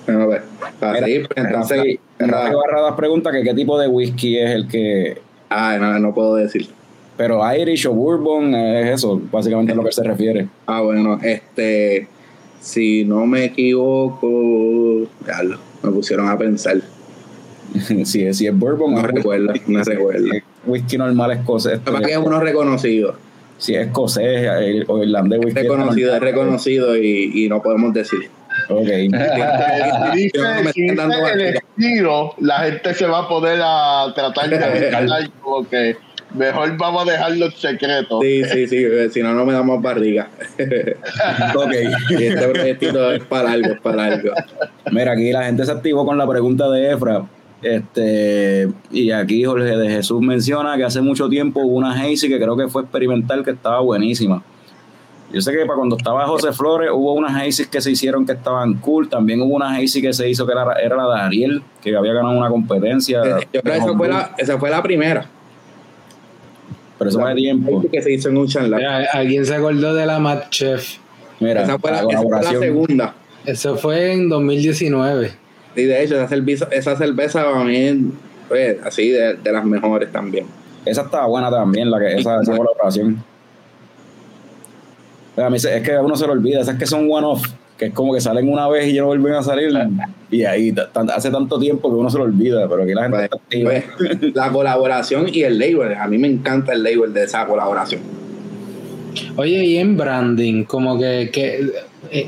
Bueno, 0.05 0.25
pues, 0.25 0.41
para 0.79 0.93
Mira, 0.93 1.05
seguir, 1.05 1.27
pues, 1.27 1.45
entonces, 1.45 1.99
Rafael 2.19 2.55
Barradas 2.55 2.93
pregunta 2.95 3.31
que 3.31 3.43
qué 3.43 3.53
tipo 3.53 3.79
de 3.79 3.87
whisky 3.87 4.37
es 4.39 4.51
el 4.51 4.67
que 4.67 5.21
ah, 5.49 5.77
no, 5.79 5.99
no 5.99 6.13
puedo 6.13 6.35
decir. 6.35 6.67
Pero 7.21 7.39
Irish 7.53 7.85
o 7.85 7.93
Bourbon 7.93 8.55
es 8.55 8.95
eso, 8.95 9.21
básicamente 9.31 9.73
a 9.73 9.75
lo 9.75 9.83
que 9.83 9.91
se 9.91 10.01
refiere. 10.01 10.47
Ah, 10.65 10.81
bueno, 10.81 11.19
este, 11.21 12.07
si 12.59 13.05
no 13.05 13.27
me 13.27 13.45
equivoco, 13.45 15.07
diablo, 15.23 15.59
me 15.83 15.91
pusieron 15.91 16.27
a 16.27 16.35
pensar. 16.35 16.77
si, 18.05 18.23
es, 18.23 18.37
si 18.39 18.47
es 18.47 18.57
Bourbon 18.57 18.95
No 18.95 19.03
recuerdo, 19.03 19.53
no 19.67 19.83
recuerdo. 19.83 20.25
whisky 20.65 20.97
normal 20.97 21.33
escocés. 21.33 21.79
Lo 21.85 21.91
que 21.93 22.01
es 22.01 22.07
que 22.07 22.13
es 22.13 22.17
uno 22.17 22.39
reconocido, 22.39 23.13
Si 23.59 23.75
es 23.75 23.85
escocés 23.85 24.47
eh, 24.59 24.83
o 24.87 25.03
irlandés, 25.03 25.41
es 25.41 25.45
whisky. 25.45 25.61
reconocido, 25.61 26.15
es 26.15 26.21
reconocido 26.21 26.97
y, 26.97 27.45
y 27.45 27.49
no 27.49 27.61
podemos 27.61 27.93
decir. 27.93 28.31
Ok. 28.67 28.87
Eh, 28.87 29.09
si 30.13 30.17
dice, 30.17 30.37
Yo 30.39 30.43
no 30.43 30.63
me 30.63 30.73
si 30.73 30.81
dice 30.81 30.95
dando 30.95 31.27
el 31.27 31.41
estilo, 31.41 32.33
la 32.39 32.59
gente 32.61 32.95
se 32.95 33.05
va 33.05 33.19
a 33.19 33.27
poder 33.27 33.59
a 33.63 34.11
tratar 34.15 34.49
de 34.49 35.29
como 35.43 35.69
que 35.69 35.97
mejor 36.33 36.77
vamos 36.77 37.07
a 37.07 37.11
dejarlo 37.11 37.45
en 37.45 37.51
secreto. 37.51 38.19
Sí, 38.21 38.43
sí, 38.45 38.67
sí, 38.67 38.77
eh, 38.77 39.09
si 39.11 39.21
no, 39.21 39.33
no 39.33 39.45
me 39.45 39.53
damos 39.53 39.81
barriga. 39.81 40.29
ok. 41.55 41.71
Este 42.11 42.47
proyectito 42.47 43.11
es 43.11 43.23
para 43.23 43.51
algo, 43.51 43.73
es 43.73 43.79
para 43.79 44.05
algo. 44.05 44.33
Mira, 44.91 45.13
aquí 45.13 45.31
la 45.31 45.45
gente 45.45 45.65
se 45.65 45.71
activó 45.71 46.05
con 46.05 46.17
la 46.17 46.27
pregunta 46.27 46.69
de 46.69 46.91
Efra. 46.91 47.23
Este, 47.61 48.67
y 48.89 49.11
aquí 49.11 49.43
Jorge 49.43 49.77
de 49.77 49.89
Jesús 49.89 50.19
menciona 50.21 50.75
que 50.77 50.83
hace 50.83 50.99
mucho 51.01 51.29
tiempo 51.29 51.61
hubo 51.61 51.77
una 51.77 51.93
Hazy 51.93 52.27
que 52.27 52.39
creo 52.39 52.57
que 52.57 52.67
fue 52.67 52.81
experimental 52.81 53.43
que 53.43 53.51
estaba 53.51 53.79
buenísima. 53.81 54.43
Yo 55.31 55.41
sé 55.41 55.53
que 55.53 55.59
para 55.65 55.75
cuando 55.75 55.95
estaba 55.95 56.25
José 56.27 56.51
Flores 56.51 56.89
hubo 56.91 57.13
unas 57.13 57.35
Hazy 57.35 57.67
que 57.67 57.79
se 57.79 57.91
hicieron 57.91 58.25
que 58.25 58.33
estaban 58.33 58.75
cool. 58.75 59.07
También 59.09 59.41
hubo 59.41 59.55
una 59.55 59.75
Hazy 59.75 60.01
que 60.01 60.11
se 60.11 60.29
hizo 60.29 60.45
que 60.45 60.51
era, 60.51 60.73
era 60.73 60.97
la 60.97 61.15
de 61.15 61.21
Ariel, 61.21 61.63
que 61.81 61.95
había 61.95 62.13
ganado 62.13 62.37
una 62.37 62.49
competencia. 62.49 63.21
Yo 63.53 63.61
creo 63.61 63.73
que 63.73 63.77
esa 63.77 63.93
fue 63.97 64.07
la, 64.09 64.35
esa 64.37 64.57
fue 64.57 64.69
la 64.69 64.83
primera. 64.83 65.25
Pero 67.01 67.09
eso 67.09 67.19
fue 67.19 67.33
tiempo. 67.33 67.83
Que 67.91 67.99
se 68.01 68.11
hizo 68.13 68.29
en 68.29 68.37
un. 68.37 68.47
Mira, 68.69 69.07
¿Alguien 69.11 69.43
se 69.43 69.55
acordó 69.55 69.95
de 69.95 70.05
la 70.05 70.19
Mad 70.19 70.49
Chef? 70.51 70.97
Mira, 71.39 71.63
Esa 71.63 71.79
fue, 71.79 71.89
la, 71.91 72.03
la 72.03 72.09
esa 72.09 72.09
fue 72.09 72.15
la 72.17 72.21
colaboración. 72.37 72.61
segunda. 72.61 73.15
Eso 73.43 73.75
fue 73.75 74.11
en 74.13 74.29
2019. 74.29 75.31
Y 75.75 75.83
de 75.83 76.03
hecho, 76.03 76.15
esa 76.15 76.27
cerveza, 76.27 76.67
esa 76.71 76.95
cerveza 76.95 77.43
para 77.43 77.63
mí 77.63 77.75
es 77.75 77.95
pues, 78.47 78.77
así 78.85 79.09
de, 79.09 79.33
de 79.33 79.51
las 79.51 79.65
mejores 79.65 80.11
también. 80.11 80.45
Esa 80.85 81.01
estaba 81.01 81.25
buena 81.25 81.49
también, 81.49 81.89
la 81.89 81.97
que, 81.99 82.17
esa, 82.17 82.39
esa 82.41 82.55
colaboración. 82.55 83.23
Pero 85.35 85.47
a 85.47 85.49
mí 85.49 85.57
se- 85.59 85.75
es 85.77 85.81
que 85.83 85.93
a 85.93 86.01
uno 86.01 86.15
se 86.15 86.27
lo 86.27 86.33
olvida, 86.33 86.59
esas 86.61 86.77
que 86.77 86.85
son 86.85 87.07
one-off, 87.09 87.47
que 87.81 87.87
es 87.87 87.93
como 87.95 88.13
que 88.13 88.21
salen 88.21 88.47
una 88.47 88.67
vez 88.67 88.87
y 88.87 88.93
ya 88.93 89.01
no 89.01 89.07
vuelven 89.07 89.33
a 89.33 89.41
salir. 89.41 89.71
Y 90.29 90.43
ahí 90.43 90.71
hace 91.15 91.31
tanto 91.31 91.57
tiempo 91.57 91.89
que 91.89 91.95
uno 91.95 92.11
se 92.11 92.19
lo 92.19 92.25
olvida, 92.25 92.69
pero 92.69 92.83
aquí 92.83 92.93
la 92.93 93.01
gente 93.09 93.17
Pues, 93.17 93.23
está 93.23 93.37
activa. 93.37 93.71
pues, 93.97 94.33
la 94.35 94.51
colaboración 94.51 95.25
y 95.33 95.41
el 95.41 95.57
label. 95.57 95.95
A 95.95 96.07
mí 96.07 96.19
me 96.19 96.27
encanta 96.27 96.73
el 96.73 96.83
label 96.83 97.11
de 97.11 97.23
esa 97.23 97.43
colaboración. 97.47 98.01
Oye, 99.35 99.65
y 99.65 99.77
en 99.77 99.97
branding, 99.97 100.63
como 100.65 100.99
que, 100.99 101.31
que 101.33 101.71
eh, 102.11 102.27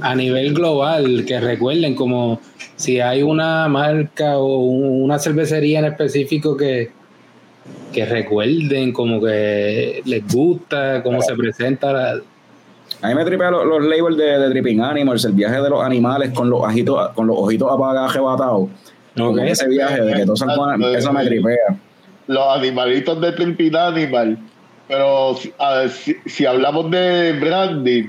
a 0.00 0.14
nivel 0.14 0.54
global, 0.54 1.26
que 1.26 1.38
recuerden 1.38 1.94
como 1.94 2.40
si 2.76 2.98
hay 3.00 3.22
una 3.22 3.68
marca 3.68 4.38
o 4.38 4.60
un- 4.64 5.02
una 5.02 5.18
cervecería 5.18 5.80
en 5.80 5.84
específico 5.84 6.56
que, 6.56 6.90
que 7.92 8.06
recuerden, 8.06 8.90
como 8.92 9.20
que 9.20 10.00
les 10.06 10.26
gusta, 10.32 11.02
cómo 11.02 11.20
se 11.20 11.34
presenta. 11.34 11.92
la- 11.92 12.20
A 13.04 13.08
mí 13.08 13.14
me 13.14 13.24
tripea 13.26 13.50
los, 13.50 13.66
los 13.66 13.84
labels 13.84 14.16
de, 14.16 14.38
de 14.38 14.50
Tripping 14.50 14.80
Animals, 14.80 15.26
el 15.26 15.32
viaje 15.32 15.60
de 15.60 15.68
los 15.68 15.84
animales 15.84 16.30
con 16.30 16.48
los 16.48 16.60
ojitos, 16.62 17.10
con 17.10 17.26
los 17.26 17.36
ojitos 17.38 17.70
apagados, 17.70 18.10
arrebatados. 18.10 18.68
Como 19.14 19.30
Ok. 19.30 19.38
ese 19.42 19.68
viaje 19.68 20.00
de 20.00 20.14
que 20.14 20.24
todos 20.24 20.42
eso 20.96 21.12
me 21.12 21.26
tripea. 21.26 21.76
Los 22.26 22.56
animalitos 22.56 23.20
de 23.20 23.32
Tripping 23.32 23.76
Animal. 23.76 24.38
Pero 24.88 25.36
si 26.24 26.46
hablamos 26.46 26.90
de 26.90 27.34
branding, 27.38 28.04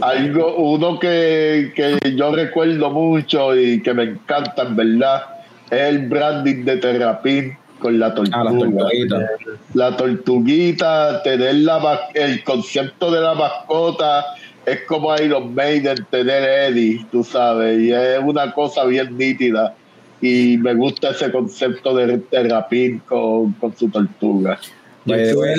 algo, 0.00 0.56
uno 0.56 0.98
que, 0.98 1.72
que 1.76 2.14
yo 2.16 2.34
recuerdo 2.34 2.90
mucho 2.90 3.54
y 3.54 3.82
que 3.82 3.92
me 3.92 4.04
encanta, 4.04 4.62
en 4.62 4.76
verdad, 4.76 5.22
es 5.70 5.80
el 5.80 6.08
branding 6.08 6.64
de 6.64 6.76
Terrapin 6.78 7.58
con 7.78 7.98
la 7.98 8.14
tortuga. 8.14 8.38
Ah, 8.40 8.44
las 8.44 8.58
tortuguitas. 8.58 9.30
la 9.74 9.96
tortuguita, 9.96 11.22
tener 11.22 11.54
la 11.56 11.78
mas- 11.78 12.00
el 12.14 12.42
concepto 12.44 13.10
de 13.10 13.20
la 13.20 13.34
mascota 13.34 14.24
es 14.66 14.80
como 14.82 15.14
Iron 15.16 15.54
Maiden 15.54 16.06
tener 16.10 16.72
Eddie, 16.72 17.04
tú 17.10 17.22
sabes, 17.22 17.80
y 17.80 17.92
es 17.92 18.18
una 18.22 18.52
cosa 18.52 18.84
bien 18.84 19.16
nítida. 19.16 19.74
Y 20.20 20.56
me 20.56 20.74
gusta 20.74 21.10
ese 21.10 21.30
concepto 21.30 21.94
de 21.94 22.18
Terrapin 22.18 23.00
con, 23.00 23.52
con 23.54 23.76
su 23.76 23.90
tortuga. 23.90 24.58
Yo 25.04 25.14
estuve 25.16 25.54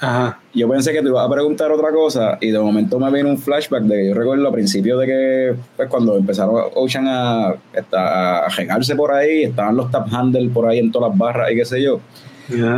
Ajá. 0.00 0.38
Yo 0.54 0.68
pensé 0.68 0.92
que 0.92 1.02
te 1.02 1.08
ibas 1.08 1.26
a 1.26 1.30
preguntar 1.30 1.70
otra 1.70 1.90
cosa 1.92 2.38
y 2.40 2.50
de 2.50 2.58
momento 2.58 2.98
me 2.98 3.10
vino 3.12 3.28
un 3.28 3.38
flashback 3.38 3.82
de 3.82 3.96
que 3.96 4.08
yo 4.08 4.14
recuerdo 4.14 4.46
al 4.46 4.52
principio 4.54 4.96
de 4.98 5.06
que 5.06 5.54
pues 5.76 5.88
cuando 5.88 6.16
empezaron 6.16 6.54
Ocean 6.74 7.06
a, 7.06 7.48
a, 7.92 8.38
a 8.46 8.48
regarse 8.48 8.96
por 8.96 9.12
ahí, 9.12 9.44
estaban 9.44 9.76
los 9.76 9.90
tap 9.90 10.08
handle 10.12 10.48
por 10.48 10.66
ahí 10.68 10.78
en 10.78 10.90
todas 10.90 11.10
las 11.10 11.18
barras 11.18 11.52
y 11.52 11.56
qué 11.56 11.64
sé 11.64 11.82
yo. 11.82 12.00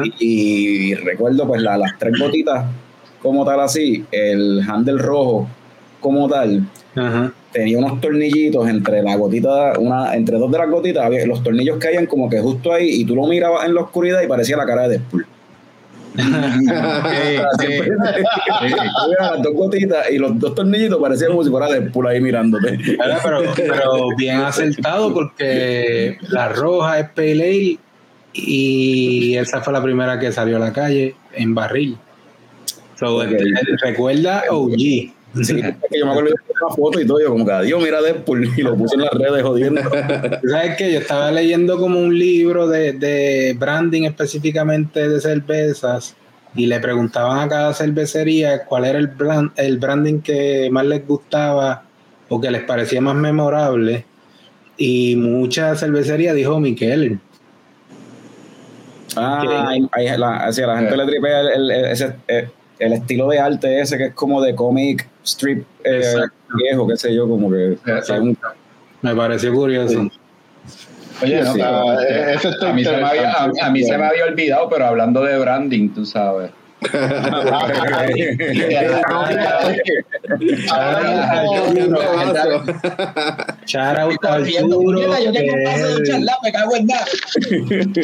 Y, 0.04 0.14
y 0.90 0.94
recuerdo 0.94 1.46
pues 1.46 1.62
la- 1.62 1.78
las 1.78 1.98
tres 1.98 2.18
gotitas 2.18 2.66
como 3.22 3.44
tal 3.44 3.60
así, 3.60 4.04
el 4.10 4.60
handle 4.68 4.98
rojo 4.98 5.46
como 6.00 6.28
tal, 6.28 6.62
Ajá. 6.96 7.32
tenía 7.52 7.78
unos 7.78 8.00
tornillitos 8.00 8.68
entre 8.68 9.00
la 9.02 9.14
gotita, 9.16 9.78
una, 9.78 10.14
entre 10.16 10.36
dos 10.38 10.50
de 10.50 10.58
las 10.58 10.68
gotitas, 10.68 11.08
los 11.26 11.42
tornillos 11.42 11.78
caían 11.78 12.06
como 12.06 12.28
que 12.28 12.40
justo 12.40 12.72
ahí 12.72 12.88
y 12.90 13.04
tú 13.04 13.14
lo 13.14 13.26
mirabas 13.28 13.64
en 13.64 13.74
la 13.76 13.82
oscuridad 13.82 14.20
y 14.22 14.26
parecía 14.26 14.56
la 14.56 14.66
cara 14.66 14.82
de 14.88 14.98
Deadpool. 14.98 15.24
Las 19.18 19.42
dos 19.42 19.54
gotitas 19.54 20.10
y 20.10 20.18
los 20.18 20.38
dos 20.38 20.54
tornillitos 20.54 21.00
parecían 21.00 21.30
como 21.30 21.42
si 21.44 21.50
fuera 21.50 21.68
Deadpool 21.68 22.06
ahí 22.06 22.20
mirándote. 22.20 22.78
Pero, 23.22 23.42
pero 23.56 24.08
bien 24.16 24.40
acertado 24.40 25.14
porque 25.14 26.18
la 26.28 26.50
roja 26.50 27.00
es 27.00 27.08
Pale 27.10 27.32
Ale 27.32 27.78
y 28.34 29.36
esa 29.36 29.60
fue 29.60 29.72
la 29.72 29.82
primera 29.82 30.18
que 30.18 30.32
salió 30.32 30.56
a 30.56 30.60
la 30.60 30.72
calle 30.72 31.14
en 31.32 31.54
barril. 31.54 31.96
So, 32.98 33.22
recuerda 33.82 34.44
OG. 34.50 35.12
Sí, 35.40 35.60
es 35.60 35.74
que 35.90 35.98
yo 35.98 36.04
me 36.06 36.12
acuerdo 36.12 36.30
de 36.30 36.36
una 36.64 36.74
foto 36.74 37.00
y 37.00 37.06
todo, 37.06 37.20
yo 37.20 37.28
como 37.30 37.46
que 37.46 37.52
adiós, 37.52 37.82
mira 37.82 38.02
Deadpool, 38.02 38.50
y 38.56 38.62
lo 38.62 38.76
puse 38.76 38.96
en 38.96 39.02
las 39.02 39.12
redes 39.12 39.42
jodiendo. 39.42 39.80
¿Sabes 40.50 40.76
qué? 40.76 40.92
Yo 40.92 40.98
estaba 40.98 41.30
leyendo 41.32 41.78
como 41.78 41.98
un 42.00 42.18
libro 42.18 42.68
de, 42.68 42.92
de 42.92 43.56
branding 43.58 44.02
específicamente 44.04 45.08
de 45.08 45.20
cervezas 45.20 46.14
y 46.54 46.66
le 46.66 46.80
preguntaban 46.80 47.38
a 47.38 47.48
cada 47.48 47.72
cervecería 47.72 48.64
cuál 48.64 48.84
era 48.84 48.98
el, 48.98 49.06
brand, 49.06 49.52
el 49.56 49.78
branding 49.78 50.20
que 50.20 50.68
más 50.70 50.84
les 50.84 51.06
gustaba 51.06 51.84
o 52.28 52.38
que 52.40 52.50
les 52.50 52.62
parecía 52.64 53.00
más 53.00 53.14
memorable. 53.14 54.04
Y 54.76 55.16
mucha 55.16 55.74
cervecería 55.76 56.34
dijo 56.34 56.60
Miquel. 56.60 57.18
Ah, 59.16 59.68
ahí 59.92 60.06
la, 60.16 60.50
la 60.50 60.78
gente 60.78 60.96
le 60.96 61.06
tripea 61.06 61.40
el, 61.40 61.48
el- 61.48 61.70
el- 61.70 61.84
ese, 61.86 62.14
eh, 62.28 62.48
el 62.78 62.92
estilo 62.94 63.28
de 63.28 63.38
arte 63.38 63.80
ese 63.80 63.98
que 63.98 64.06
es 64.06 64.14
como 64.14 64.40
de 64.42 64.54
comic 64.54 65.06
strip 65.24 65.64
eh, 65.84 66.02
viejo, 66.54 66.86
qué 66.88 66.96
sé 66.96 67.14
yo, 67.14 67.28
como 67.28 67.50
que 67.50 67.76
un- 68.20 68.36
Me 69.00 69.14
pareció 69.14 69.52
curioso. 69.52 70.08
Oye, 71.22 71.40
no, 71.42 71.52
Sí, 71.52 71.60
pero, 71.60 72.00
eh, 72.00 72.36
a, 72.66 72.72
mí 72.72 72.84
se 72.84 72.96
me 72.96 73.02
había, 73.04 73.32
a, 73.32 73.50
a 73.62 73.70
mí 73.70 73.82
se 73.84 73.96
me 73.98 74.06
había 74.06 74.24
olvidado, 74.24 74.68
pero 74.68 74.86
hablando 74.86 75.22
de 75.22 75.38
branding, 75.38 75.90
tú 75.90 76.04
sabes. 76.04 76.50
Arturo, 84.28 85.18
yo 85.18 85.32
tengo 85.32 85.54
un 85.54 85.64
vaso 85.64 85.88
de 85.88 86.02
que- 86.02 86.10
charla, 86.10 86.38
me 86.42 86.52
cago 86.52 86.76
en 86.76 86.86
nada. 86.86 87.04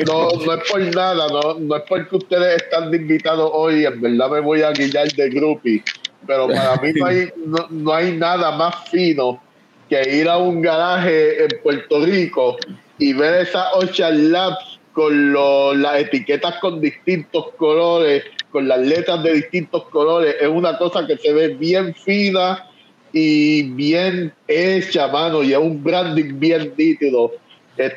No, 0.06 0.28
no 0.44 0.52
es 0.54 0.70
por 0.70 0.80
nada, 0.94 1.26
no, 1.28 1.54
no 1.58 1.76
es 1.76 1.82
porque 1.88 2.16
ustedes 2.16 2.62
están 2.62 2.92
invitados 2.94 3.50
hoy, 3.52 3.84
en 3.84 4.00
verdad 4.00 4.30
me 4.30 4.40
voy 4.40 4.62
a 4.62 4.70
guiar 4.70 5.08
de 5.12 5.28
groupie, 5.30 5.82
pero 6.26 6.48
para 6.48 6.76
mí 6.82 6.92
no 6.94 7.06
hay, 7.06 7.28
no, 7.44 7.66
no 7.70 7.94
hay 7.94 8.12
nada 8.16 8.50
más 8.52 8.88
fino 8.90 9.42
que 9.88 10.16
ir 10.16 10.28
a 10.28 10.36
un 10.38 10.60
garaje 10.60 11.44
en 11.44 11.48
Puerto 11.62 12.04
Rico 12.04 12.56
y 12.98 13.12
ver 13.12 13.46
esas 13.46 13.66
Ocean 13.74 14.30
Labs 14.32 14.78
con 14.92 15.32
lo- 15.32 15.74
las 15.74 16.00
etiquetas 16.00 16.56
con 16.56 16.80
distintos 16.80 17.52
colores, 17.56 18.24
con 18.50 18.66
las 18.66 18.80
letras 18.80 19.22
de 19.22 19.34
distintos 19.34 19.84
colores, 19.90 20.36
es 20.40 20.48
una 20.48 20.76
cosa 20.76 21.06
que 21.06 21.16
se 21.16 21.32
ve 21.32 21.48
bien 21.48 21.94
fina 21.94 22.66
y 23.12 23.62
bien 23.70 24.32
hecha, 24.46 25.08
mano, 25.08 25.42
y 25.42 25.52
es 25.52 25.58
un 25.58 25.82
branding 25.82 26.38
bien 26.38 26.74
nítido. 26.76 27.32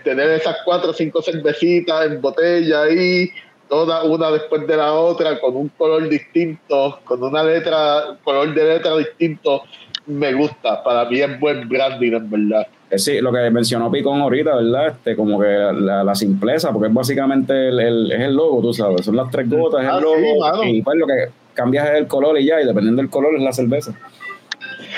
Tener 0.03 0.30
esas 0.30 0.57
cuatro 0.63 0.91
o 0.91 0.93
cinco 0.93 1.22
cervecitas 1.24 2.05
en 2.05 2.22
botella 2.22 2.84
ahí, 2.84 3.32
todas 3.72 4.03
una 4.03 4.30
después 4.32 4.67
de 4.67 4.76
la 4.76 4.91
otra, 4.91 5.39
con 5.39 5.55
un 5.55 5.69
color 5.69 6.09
distinto, 6.09 6.99
con 7.05 7.24
una 7.24 7.41
letra, 7.41 8.17
color 8.22 8.53
de 8.53 8.65
letra 8.65 8.97
distinto, 8.97 9.63
me 10.07 10.34
gusta. 10.34 10.84
Para 10.84 11.09
mí 11.09 11.22
es 11.22 11.39
buen 11.39 11.69
branding, 11.69 12.11
en 12.11 12.30
verdad. 12.30 12.67
Eh, 12.89 12.99
Sí, 12.99 13.22
lo 13.22 13.32
que 13.32 13.49
mencionó 13.49 13.89
Picón 13.89 14.19
ahorita, 14.19 14.57
¿verdad? 14.57 14.88
Este, 14.89 15.15
como 15.15 15.39
que 15.39 15.47
la, 15.47 16.03
la 16.03 16.13
simpleza, 16.15 16.74
porque 16.74 16.89
es 16.89 16.93
básicamente 16.93 17.69
el, 17.69 17.80
el- 17.80 18.11
es 18.11 18.19
el 18.19 18.36
logo, 18.36 18.61
tú 18.61 18.74
sabes, 18.74 19.05
son 19.05 19.15
las 19.15 19.32
tres 19.32 19.49
gotas, 19.49 19.84
es 19.86 19.89
Ah, 19.89 19.99
el 19.99 20.03
sí, 20.03 20.05
logo, 20.05 20.39
mano. 20.41 20.63
y 20.65 20.82
pues 20.82 20.97
lo 20.97 21.07
que 21.07 21.13
cambias 21.53 21.89
es 21.91 21.95
el 21.99 22.07
color 22.07 22.38
y 22.39 22.47
ya, 22.47 22.61
y 22.61 22.65
dependiendo 22.65 23.01
del 23.01 23.09
color 23.09 23.34
es 23.38 23.41
la 23.41 23.53
cerveza. 23.53 23.93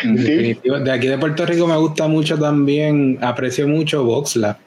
Sí, 0.01 0.07
Definitivo. 0.15 0.79
De 0.79 0.91
aquí 0.91 1.07
de 1.07 1.19
Puerto 1.19 1.45
Rico 1.45 1.67
me 1.67 1.77
gusta 1.77 2.07
mucho 2.07 2.39
también, 2.39 3.19
aprecio 3.21 3.67
mucho 3.67 4.03
Voxla. 4.03 4.57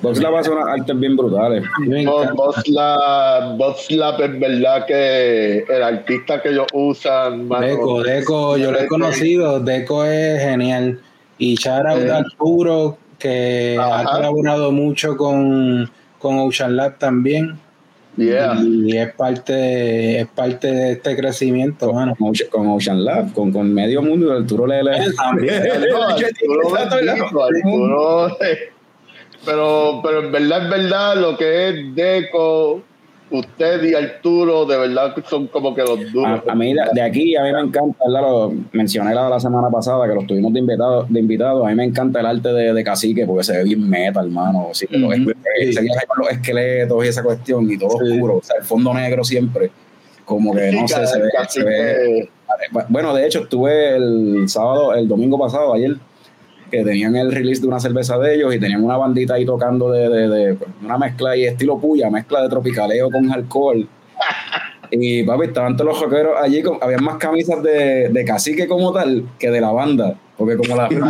Vox 0.00 0.20
la 0.20 0.38
hace 0.38 0.50
unas 0.50 0.68
artes 0.68 0.98
bien 0.98 1.16
brutales. 1.16 1.64
Me 1.80 2.06
Bo- 2.06 2.22
encanta. 2.22 2.34
Boslap, 2.42 3.56
Boslap 3.58 4.20
es 4.20 4.40
verdad 4.40 4.86
que 4.86 5.58
el 5.68 5.82
artista 5.82 6.40
que 6.40 6.50
ellos 6.50 6.66
usan, 6.72 7.48
mano, 7.48 7.66
Deco, 7.66 8.02
Deco, 8.02 8.56
yo 8.56 8.70
lo 8.70 8.78
he 8.80 8.86
conocido, 8.86 9.60
Deco 9.60 10.04
es 10.04 10.40
genial. 10.42 11.00
Y 11.38 11.56
out 11.86 11.98
Eh. 12.00 12.10
Arturo, 12.12 12.98
que 13.18 13.76
ha 13.80 14.00
Ajá. 14.00 14.12
colaborado 14.16 14.70
mucho 14.72 15.16
con, 15.16 15.90
con 16.18 16.38
Ocean 16.38 16.76
Lab 16.76 16.98
también. 16.98 17.58
Yeah. 18.16 18.56
Y 18.60 18.96
es 18.96 19.12
parte, 19.14 20.20
es 20.20 20.26
parte 20.28 20.66
de 20.72 20.92
este 20.92 21.16
crecimiento, 21.16 21.92
mano. 21.92 22.14
Con, 22.18 22.30
Ocean- 22.30 22.48
con 22.50 22.68
Ocean 22.68 23.04
Lab, 23.04 23.32
con, 23.32 23.52
con 23.52 23.72
medio 23.72 24.02
mundo, 24.02 24.32
Arturo 24.32 24.66
le. 24.66 24.82
No, 24.82 24.88
Arturo 24.90 26.70
bendito, 26.70 27.44
Arturo, 27.44 28.28
eh, 28.40 28.72
pero, 29.48 30.00
pero 30.02 30.18
en 30.24 30.32
verdad, 30.32 30.64
es 30.64 30.70
verdad, 30.70 31.16
lo 31.16 31.36
que 31.36 31.68
es 31.68 31.94
Deco, 31.94 32.82
usted 33.30 33.82
y 33.84 33.94
Arturo, 33.94 34.64
de 34.64 34.78
verdad 34.78 35.14
son 35.28 35.46
como 35.48 35.74
que 35.74 35.82
los 35.82 36.12
duros. 36.12 36.40
A, 36.46 36.52
a 36.52 36.54
mí 36.54 36.72
de, 36.74 36.80
de 36.94 37.02
aquí, 37.02 37.36
a 37.36 37.42
mí 37.42 37.52
me 37.52 37.60
encanta, 37.60 38.04
¿verdad? 38.06 38.22
Lo 38.22 38.52
mencioné 38.72 39.14
la, 39.14 39.28
la 39.28 39.38
semana 39.40 39.68
pasada 39.70 40.08
que 40.08 40.14
los 40.14 40.26
tuvimos 40.26 40.52
de 40.52 40.60
invitados, 40.60 41.06
de 41.10 41.20
invitados. 41.20 41.66
A 41.66 41.68
mí 41.70 41.74
me 41.74 41.84
encanta 41.84 42.20
el 42.20 42.26
arte 42.26 42.48
de, 42.52 42.72
de 42.72 42.84
cacique 42.84 43.26
porque 43.26 43.44
se 43.44 43.56
ve 43.56 43.64
bien 43.64 43.88
meta, 43.88 44.20
hermano. 44.20 44.68
Sí, 44.72 44.86
los 44.90 45.12
esqueletos, 45.12 45.74
se 45.74 45.80
viaja 45.82 46.06
con 46.06 46.18
los 46.24 46.30
esqueletos 46.32 47.04
y 47.04 47.08
esa 47.08 47.22
cuestión 47.22 47.70
y 47.70 47.76
todo 47.78 47.90
Sí. 48.02 48.12
oscuro. 48.12 48.36
O 48.36 48.42
sea, 48.42 48.56
el 48.58 48.64
fondo 48.64 48.94
negro 48.94 49.24
siempre. 49.24 49.70
Como 50.24 50.54
que 50.54 50.70
no 50.72 50.86
Sí, 50.86 50.94
sé, 50.94 51.06
se 51.06 51.18
ve, 51.20 51.28
se 51.48 51.64
ve- 51.64 52.28
Bueno, 52.90 53.14
de 53.14 53.26
hecho, 53.26 53.40
estuve 53.44 53.96
el 53.96 54.46
sábado, 54.48 54.94
el 54.94 55.08
domingo 55.08 55.38
pasado, 55.38 55.72
ayer, 55.72 55.96
que 56.70 56.84
tenían 56.84 57.16
el 57.16 57.32
release 57.32 57.60
de 57.60 57.66
una 57.68 57.80
cerveza 57.80 58.18
de 58.18 58.36
ellos 58.36 58.54
y 58.54 58.60
tenían 58.60 58.84
una 58.84 58.96
bandita 58.96 59.34
ahí 59.34 59.44
tocando 59.44 59.90
de, 59.90 60.08
de- 60.08 60.28
de- 60.28 60.54
pues, 60.54 60.70
una 60.82 60.98
mezcla 60.98 61.36
y 61.36 61.44
estilo 61.44 61.78
puya, 61.78 62.10
mezcla 62.10 62.42
de 62.42 62.48
tropicaleo 62.48 63.10
con 63.10 63.30
alcohol. 63.32 63.86
Y 64.90 65.22
papi, 65.22 65.46
estaban 65.46 65.76
todos 65.76 65.92
los 65.92 66.00
rockeros 66.00 66.32
allí, 66.40 66.62
con, 66.62 66.78
había 66.80 66.96
más 66.98 67.18
camisas 67.18 67.62
de, 67.62 68.08
de 68.08 68.24
cacique 68.24 68.66
como 68.66 68.90
tal 68.92 69.22
que 69.38 69.50
de 69.50 69.60
la 69.60 69.70
banda. 69.70 70.16
Porque 70.38 70.56
como 70.56 70.76
la, 70.76 70.88
de 70.88 70.94
de 70.94 71.00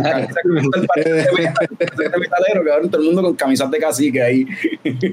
metalero, 2.18 2.64
quedaron 2.64 2.90
todo 2.90 3.02
el 3.02 3.06
mundo 3.08 3.22
con 3.22 3.34
camisas 3.34 3.70
de 3.70 3.78
cacique 3.78 4.22
ahí. 4.22 4.46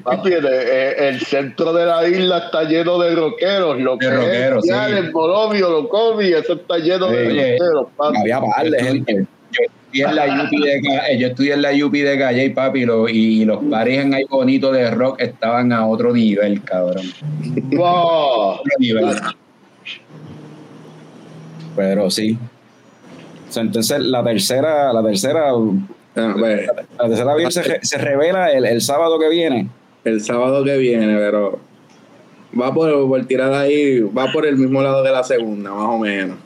Papi, 0.04 0.32
el, 0.32 1.20
centro 1.20 1.74
de 1.74 1.86
la 1.86 2.08
isla 2.08 2.38
está 2.38 2.64
lleno 2.64 2.98
de 2.98 3.14
rockeros. 3.14 3.78
Lo 3.82 3.98
que 3.98 4.10
rockeros, 4.10 4.64
sí. 4.64 4.72
el 4.72 5.12
eso 6.34 6.54
está 6.54 6.78
lleno 6.78 7.08
de 7.08 7.26
rockeros, 7.26 7.88
papi. 7.98 8.18
Había 8.18 8.40
par 8.40 8.70
de 8.70 8.84
gente. 8.84 9.26
Yo 9.58 9.64
estudié 9.66 10.04
en 10.06 10.16
la 10.16 10.44
UP 10.44 10.50
de, 10.64 10.78
eh, 11.14 11.18
yo 11.20 11.28
estudié 11.28 11.54
en 11.54 11.62
la 11.62 11.72
UP 11.86 11.92
de 12.04 12.18
Calle, 12.20 12.50
papi, 12.52 12.80
y 12.82 12.86
los- 12.86 13.12
y 13.12 13.46
los 13.46 13.64
pares 13.66 14.04
en 14.04 14.14
ahí 14.14 14.24
bonitos 14.30 14.74
de 14.76 14.92
rock 14.92 15.22
estaban 15.22 15.72
a 15.72 15.88
otro 15.88 16.14
nivel, 16.14 16.62
cabrón. 16.64 17.06
Wow. 17.72 18.56
Otro 18.60 18.64
nivel. 18.80 19.06
Pero 21.76 22.10
sí. 22.10 22.38
O 23.50 23.52
sea, 23.52 23.64
entonces 23.64 24.00
la 24.00 24.24
tercera, 24.24 24.92
la 24.94 25.04
tercera, 25.04 25.52
Ah, 26.18 26.34
pues, 26.40 26.66
la 26.98 27.08
tercera 27.10 27.36
bien 27.36 27.52
se, 27.52 27.62
re- 27.62 27.80
se 27.82 27.98
revela 27.98 28.50
el, 28.52 28.66
el 28.66 28.80
sábado 28.82 29.20
que 29.20 29.28
viene. 29.30 29.68
el 30.06 30.22
sábado 30.22 30.64
que 30.64 30.78
viene, 30.78 31.18
pero 31.18 31.60
va 32.58 32.74
por, 32.74 33.06
por 33.10 33.26
tirar 33.26 33.52
ahí, 33.54 34.00
va 34.00 34.32
por 34.32 34.46
el 34.46 34.56
mismo 34.56 34.82
lado 34.82 35.04
que 35.04 35.10
la 35.12 35.24
segunda, 35.26 35.72
más 35.72 35.90
o 35.90 35.98
menos. 36.00 36.38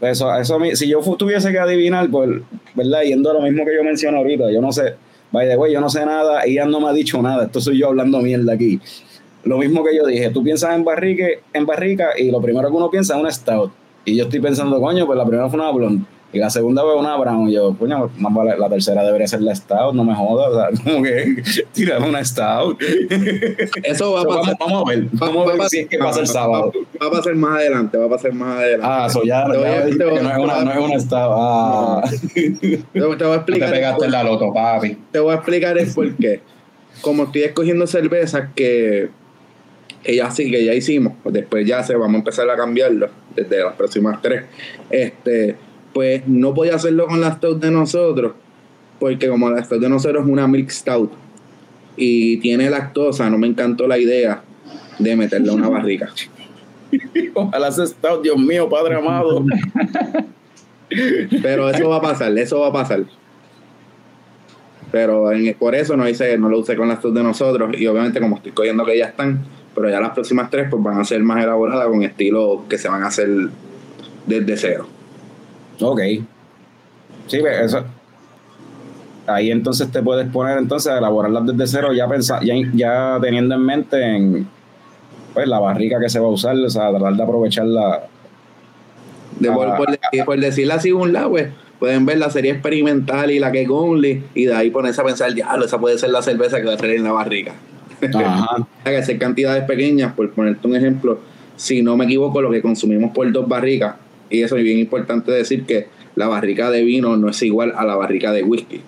Eso, 0.00 0.34
eso 0.34 0.58
si 0.74 0.88
yo 0.88 1.00
tuviese 1.16 1.50
que 1.50 1.58
adivinar, 1.58 2.10
pues, 2.10 2.30
¿verdad? 2.74 3.02
Yendo 3.02 3.30
a 3.30 3.34
lo 3.34 3.40
mismo 3.40 3.64
que 3.64 3.74
yo 3.74 3.82
menciono 3.82 4.18
ahorita, 4.18 4.50
yo 4.50 4.60
no 4.60 4.70
sé, 4.72 4.94
by 5.32 5.48
the 5.48 5.56
way, 5.56 5.72
yo 5.72 5.80
no 5.80 5.88
sé 5.88 6.04
nada, 6.04 6.44
ella 6.44 6.66
no 6.66 6.80
me 6.80 6.88
ha 6.88 6.92
dicho 6.92 7.20
nada, 7.22 7.44
esto 7.44 7.60
soy 7.60 7.78
yo 7.78 7.88
hablando 7.88 8.20
mierda 8.20 8.52
aquí. 8.52 8.80
Lo 9.44 9.58
mismo 9.58 9.84
que 9.84 9.96
yo 9.96 10.04
dije, 10.06 10.30
tú 10.30 10.42
piensas 10.42 10.74
en 10.74 10.84
barrique, 10.84 11.40
en 11.52 11.66
barrica 11.66 12.10
y 12.18 12.30
lo 12.30 12.40
primero 12.40 12.68
que 12.68 12.76
uno 12.76 12.90
piensa 12.90 13.14
es 13.14 13.20
una 13.20 13.30
stout. 13.30 13.72
Y 14.04 14.16
yo 14.16 14.24
estoy 14.24 14.40
pensando, 14.40 14.80
coño, 14.80 15.06
pues 15.06 15.16
la 15.16 15.24
primera 15.24 15.48
fue 15.48 15.58
una 15.60 15.70
blonde 15.70 16.04
y 16.36 16.38
la 16.38 16.50
segunda 16.50 16.82
fue 16.82 16.94
una 16.96 17.16
brown. 17.16 17.48
Y 17.48 17.54
yo, 17.54 17.74
vale- 17.78 18.56
la 18.58 18.68
tercera 18.68 19.02
debería 19.04 19.26
ser 19.26 19.42
la 19.42 19.54
stout, 19.54 19.94
no 19.94 20.04
me 20.04 20.14
jodas, 20.14 20.48
o 20.48 20.54
sea, 20.76 20.84
como 20.92 21.02
que 21.02 21.42
tirar 21.72 22.02
una 22.02 22.24
stout. 22.24 22.80
Eso 23.82 24.12
va 24.12 24.20
a 24.22 24.24
pasar. 24.24 24.56
vamos, 24.58 24.72
vamos 24.72 24.82
a 24.82 24.90
ver, 24.90 25.08
vamos 25.12 25.48
a 25.50 25.52
ver 25.56 25.68
si 25.68 25.78
es 25.80 25.88
que 25.88 25.98
pasa 25.98 26.20
el 26.20 26.26
sábado. 26.26 26.72
Va, 27.00 27.06
va 27.06 27.08
a 27.08 27.10
pasar 27.18 27.34
más 27.34 27.58
adelante, 27.60 27.98
va 27.98 28.04
a 28.06 28.08
pasar 28.08 28.32
más 28.32 28.58
adelante. 28.58 28.86
Ah, 28.88 29.06
eso 29.08 29.22
ya, 29.24 29.42
a- 29.46 29.50
que 29.50 29.96
no 29.98 30.30
es 30.30 30.38
una, 30.38 30.64
no 30.64 30.72
es 30.72 30.78
una 30.78 31.00
stout. 31.00 31.32
Ah. 31.36 32.02
te, 32.34 32.50
te 32.50 33.02
voy 33.02 33.14
a 33.14 33.16
Te 33.18 33.34
explicar. 33.36 33.70
pegaste 33.70 34.04
en 34.04 34.12
la 34.12 34.22
loto, 34.22 34.52
papi. 34.52 34.96
te 35.12 35.18
voy 35.18 35.32
a 35.32 35.36
explicar 35.36 35.76
el 35.78 35.92
por 35.92 36.14
qué. 36.16 36.40
Como 37.00 37.24
estoy 37.24 37.42
escogiendo 37.42 37.86
cervezas 37.86 38.48
que, 38.54 39.10
que 40.02 40.16
ya 40.16 40.30
sí, 40.30 40.50
que 40.50 40.64
ya 40.64 40.72
hicimos, 40.74 41.12
pues 41.22 41.34
después 41.34 41.66
ya 41.66 41.82
se 41.82 41.94
vamos 41.94 42.14
a 42.14 42.18
empezar 42.18 42.48
a 42.48 42.56
cambiarlo 42.56 43.08
desde 43.34 43.62
las 43.62 43.74
próximas 43.74 44.20
tres. 44.22 44.44
Este, 44.88 45.56
pues 45.96 46.28
no 46.28 46.52
voy 46.52 46.68
a 46.68 46.74
hacerlo 46.74 47.06
con 47.06 47.22
la 47.22 47.32
stout 47.32 47.58
de 47.58 47.70
nosotros, 47.70 48.32
porque 49.00 49.28
como 49.30 49.48
la 49.48 49.64
stout 49.64 49.80
de 49.80 49.88
nosotros 49.88 50.26
es 50.26 50.30
una 50.30 50.46
milk 50.46 50.68
stout 50.68 51.10
y 51.96 52.36
tiene 52.40 52.68
lactosa, 52.68 53.30
no 53.30 53.38
me 53.38 53.46
encantó 53.46 53.86
la 53.88 53.96
idea 53.96 54.42
de 54.98 55.16
meterle 55.16 55.50
una 55.52 55.70
barrica. 55.70 56.10
Ojalá 57.34 57.72
se 57.72 57.86
stout, 57.86 58.22
Dios 58.22 58.36
mío, 58.36 58.68
Padre 58.68 58.96
amado. 58.96 59.42
Pero 61.42 61.70
eso 61.70 61.88
va 61.88 61.96
a 61.96 62.02
pasar, 62.02 62.36
eso 62.36 62.60
va 62.60 62.66
a 62.68 62.72
pasar. 62.74 63.04
Pero 64.92 65.32
en- 65.32 65.54
por 65.54 65.74
eso 65.74 65.96
no 65.96 66.06
hice, 66.06 66.36
no 66.36 66.50
lo 66.50 66.58
usé 66.58 66.76
con 66.76 66.88
las 66.88 67.00
dos 67.00 67.14
de 67.14 67.22
nosotros. 67.22 67.70
Y 67.80 67.86
obviamente 67.86 68.20
como 68.20 68.36
estoy 68.36 68.52
cogiendo 68.52 68.84
que 68.84 68.98
ya 68.98 69.06
están, 69.06 69.46
pero 69.74 69.88
ya 69.88 69.98
las 69.98 70.10
próximas 70.10 70.50
tres 70.50 70.68
pues 70.70 70.82
van 70.82 71.00
a 71.00 71.04
ser 71.04 71.22
más 71.22 71.42
elaboradas 71.42 71.88
con 71.88 72.02
estilos 72.02 72.60
que 72.68 72.76
se 72.76 72.90
van 72.90 73.02
a 73.02 73.06
hacer 73.06 73.30
desde 74.26 74.56
cero. 74.58 74.88
Ok. 75.80 76.00
Sí, 77.26 77.40
ve, 77.42 77.64
eso. 77.64 77.84
Ahí 79.26 79.50
entonces 79.50 79.90
te 79.90 80.00
puedes 80.02 80.28
poner 80.30 80.58
entonces 80.58 80.92
a 80.92 80.98
elaborarlas 80.98 81.46
desde 81.46 81.66
cero, 81.66 81.92
ya 81.92 82.06
pensa, 82.08 82.38
ya, 82.42 82.54
ya 82.74 83.18
teniendo 83.20 83.56
en 83.56 83.62
mente 83.62 84.00
en 84.16 84.48
pues 85.34 85.48
la 85.48 85.58
barrica 85.58 85.98
que 86.00 86.08
se 86.08 86.18
va 86.20 86.26
a 86.26 86.30
usar, 86.30 86.56
o 86.56 86.70
sea, 86.70 86.90
tratar 86.90 87.14
de 87.14 87.22
aprovechar 87.22 87.66
la. 87.66 88.04
De, 89.40 89.50
por, 89.50 89.76
por 89.76 89.88
decir- 89.90 90.24
por 90.24 90.40
decirlo 90.40 90.74
así 90.74 90.92
un 90.92 91.12
lado, 91.12 91.30
pues, 91.30 91.48
pueden 91.78 92.06
ver 92.06 92.18
la 92.18 92.30
serie 92.30 92.52
experimental 92.52 93.30
y 93.30 93.38
la 93.38 93.52
que 93.52 93.66
only 93.68 94.24
y 94.34 94.46
de 94.46 94.54
ahí 94.54 94.70
ponerse 94.70 95.00
a 95.00 95.04
pensar, 95.04 95.34
diablo, 95.34 95.66
esa 95.66 95.78
puede 95.78 95.98
ser 95.98 96.10
la 96.10 96.22
cerveza 96.22 96.58
que 96.58 96.66
va 96.68 96.74
a 96.74 96.78
salir 96.78 96.96
en 96.96 97.04
la 97.04 97.12
barrica. 97.12 97.52
Ajá. 98.14 98.66
Hay 98.84 98.92
que 98.92 98.98
hacer 98.98 99.18
cantidades 99.18 99.64
pequeñas, 99.64 100.12
por 100.14 100.30
ponerte 100.30 100.66
un 100.68 100.76
ejemplo, 100.76 101.18
si 101.56 101.82
no 101.82 101.96
me 101.96 102.04
equivoco, 102.06 102.40
lo 102.40 102.50
que 102.50 102.62
consumimos 102.62 103.10
por 103.12 103.30
dos 103.30 103.46
barricas, 103.46 103.96
y 104.30 104.42
eso 104.42 104.56
es 104.56 104.64
bien 104.64 104.78
importante 104.78 105.30
decir 105.32 105.64
que 105.64 105.86
la 106.14 106.26
barrica 106.28 106.70
de 106.70 106.82
vino 106.82 107.16
no 107.16 107.28
es 107.28 107.42
igual 107.42 107.72
a 107.76 107.84
la 107.84 107.96
barrica 107.96 108.32
de 108.32 108.42
whisky, 108.42 108.80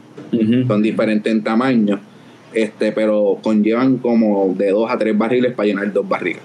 son 0.66 0.82
diferentes 0.82 1.32
en 1.32 1.42
tamaño, 1.42 2.00
este, 2.54 2.92
pero 2.92 3.38
conllevan 3.42 3.98
como 3.98 4.54
de 4.56 4.70
dos 4.70 4.90
a 4.90 4.96
tres 4.98 5.16
barriles 5.16 5.52
para 5.54 5.66
llenar 5.66 5.92
dos 5.92 6.08
barricas. 6.08 6.42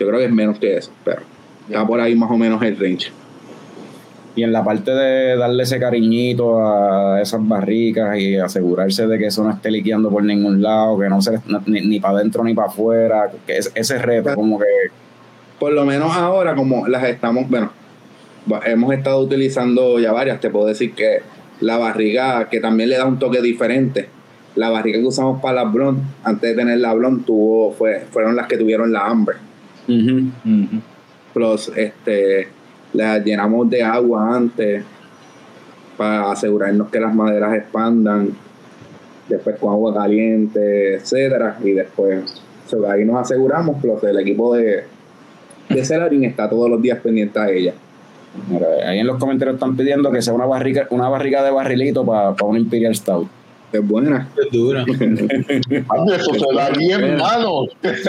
Yo 0.00 0.06
creo 0.08 0.18
que 0.18 0.26
es 0.26 0.32
menos 0.32 0.58
que 0.58 0.76
eso, 0.76 0.90
pero 1.04 1.22
Está 1.68 1.86
por 1.86 2.00
ahí 2.00 2.14
más 2.16 2.30
o 2.30 2.36
menos 2.36 2.60
el 2.62 2.76
range. 2.76 3.12
Y 4.34 4.42
en 4.42 4.52
la 4.52 4.64
parte 4.64 4.90
de 4.90 5.36
darle 5.36 5.62
ese 5.62 5.78
cariñito 5.78 6.58
a 6.58 7.20
esas 7.22 7.46
barricas 7.46 8.18
y 8.18 8.36
asegurarse 8.36 9.06
de 9.06 9.18
que 9.18 9.26
eso 9.26 9.44
no 9.44 9.50
esté 9.50 9.70
liqueando 9.70 10.10
por 10.10 10.24
ningún 10.24 10.60
lado, 10.62 10.98
que 10.98 11.08
no 11.08 11.20
se 11.22 11.38
ni, 11.66 11.82
ni 11.82 12.00
para 12.00 12.18
adentro 12.18 12.42
ni 12.42 12.52
para 12.54 12.68
afuera, 12.68 13.30
que 13.46 13.58
es- 13.58 13.70
ese 13.74 13.98
reto 13.98 14.34
como 14.34 14.58
que 14.58 14.64
Por 15.58 15.72
lo 15.72 15.84
menos 15.84 16.16
ahora, 16.16 16.54
como 16.56 16.88
las 16.88 17.04
estamos, 17.04 17.48
bueno, 17.48 17.70
hemos 18.64 18.92
estado 18.92 19.20
utilizando 19.20 19.98
ya 19.98 20.12
varias, 20.12 20.40
te 20.40 20.50
puedo 20.50 20.66
decir 20.66 20.92
que 20.94 21.20
la 21.60 21.78
barriga, 21.78 22.48
que 22.48 22.60
también 22.60 22.88
le 22.88 22.96
da 22.96 23.06
un 23.06 23.18
toque 23.18 23.40
diferente. 23.40 24.08
La 24.56 24.68
barriga 24.68 24.98
que 24.98 25.06
usamos 25.06 25.40
para 25.40 25.64
la 25.64 25.64
blonde, 25.64 26.02
antes 26.24 26.50
de 26.50 26.56
tener 26.56 26.78
la 26.78 26.92
blonde, 26.92 27.24
tuvo, 27.24 27.72
fue, 27.72 28.04
fueron 28.10 28.36
las 28.36 28.46
que 28.48 28.58
tuvieron 28.58 28.92
la 28.92 29.06
amber. 29.06 29.36
Plus, 31.32 31.72
este, 31.74 32.48
las 32.92 33.24
llenamos 33.24 33.70
de 33.70 33.82
agua 33.82 34.36
antes 34.36 34.84
para 35.96 36.32
asegurarnos 36.32 36.90
que 36.90 37.00
las 37.00 37.14
maderas 37.14 37.54
expandan. 37.54 38.30
Después 39.28 39.56
con 39.58 39.72
agua 39.72 39.94
caliente, 39.94 40.96
etcétera. 40.96 41.58
Y 41.64 41.70
después, 41.70 42.42
ahí 42.90 43.04
nos 43.04 43.20
aseguramos, 43.20 43.80
plus 43.80 44.02
el 44.02 44.18
equipo 44.18 44.54
de, 44.54 44.84
de 45.70 45.84
Celarin 45.84 46.24
está 46.24 46.50
todos 46.50 46.68
los 46.68 46.82
días 46.82 46.98
pendiente 46.98 47.38
a 47.38 47.48
ella. 47.48 47.72
Mira, 48.48 48.66
ahí 48.86 48.98
en 48.98 49.06
los 49.06 49.18
comentarios 49.18 49.54
están 49.54 49.76
pidiendo 49.76 50.10
que 50.10 50.22
sea 50.22 50.32
una 50.32 50.46
barriga, 50.46 50.86
una 50.90 51.08
barriga 51.08 51.42
de 51.42 51.50
barrilito 51.50 52.04
para 52.04 52.34
un 52.42 52.56
Imperial 52.56 52.94
Stout. 52.94 53.28
Es 53.72 53.86
buena. 53.86 54.28
Es 54.36 54.50
dura. 54.52 54.84
Eso 54.88 56.34
se 56.34 56.54
da 56.54 56.70
bien 56.70 57.16
malo. 57.16 57.68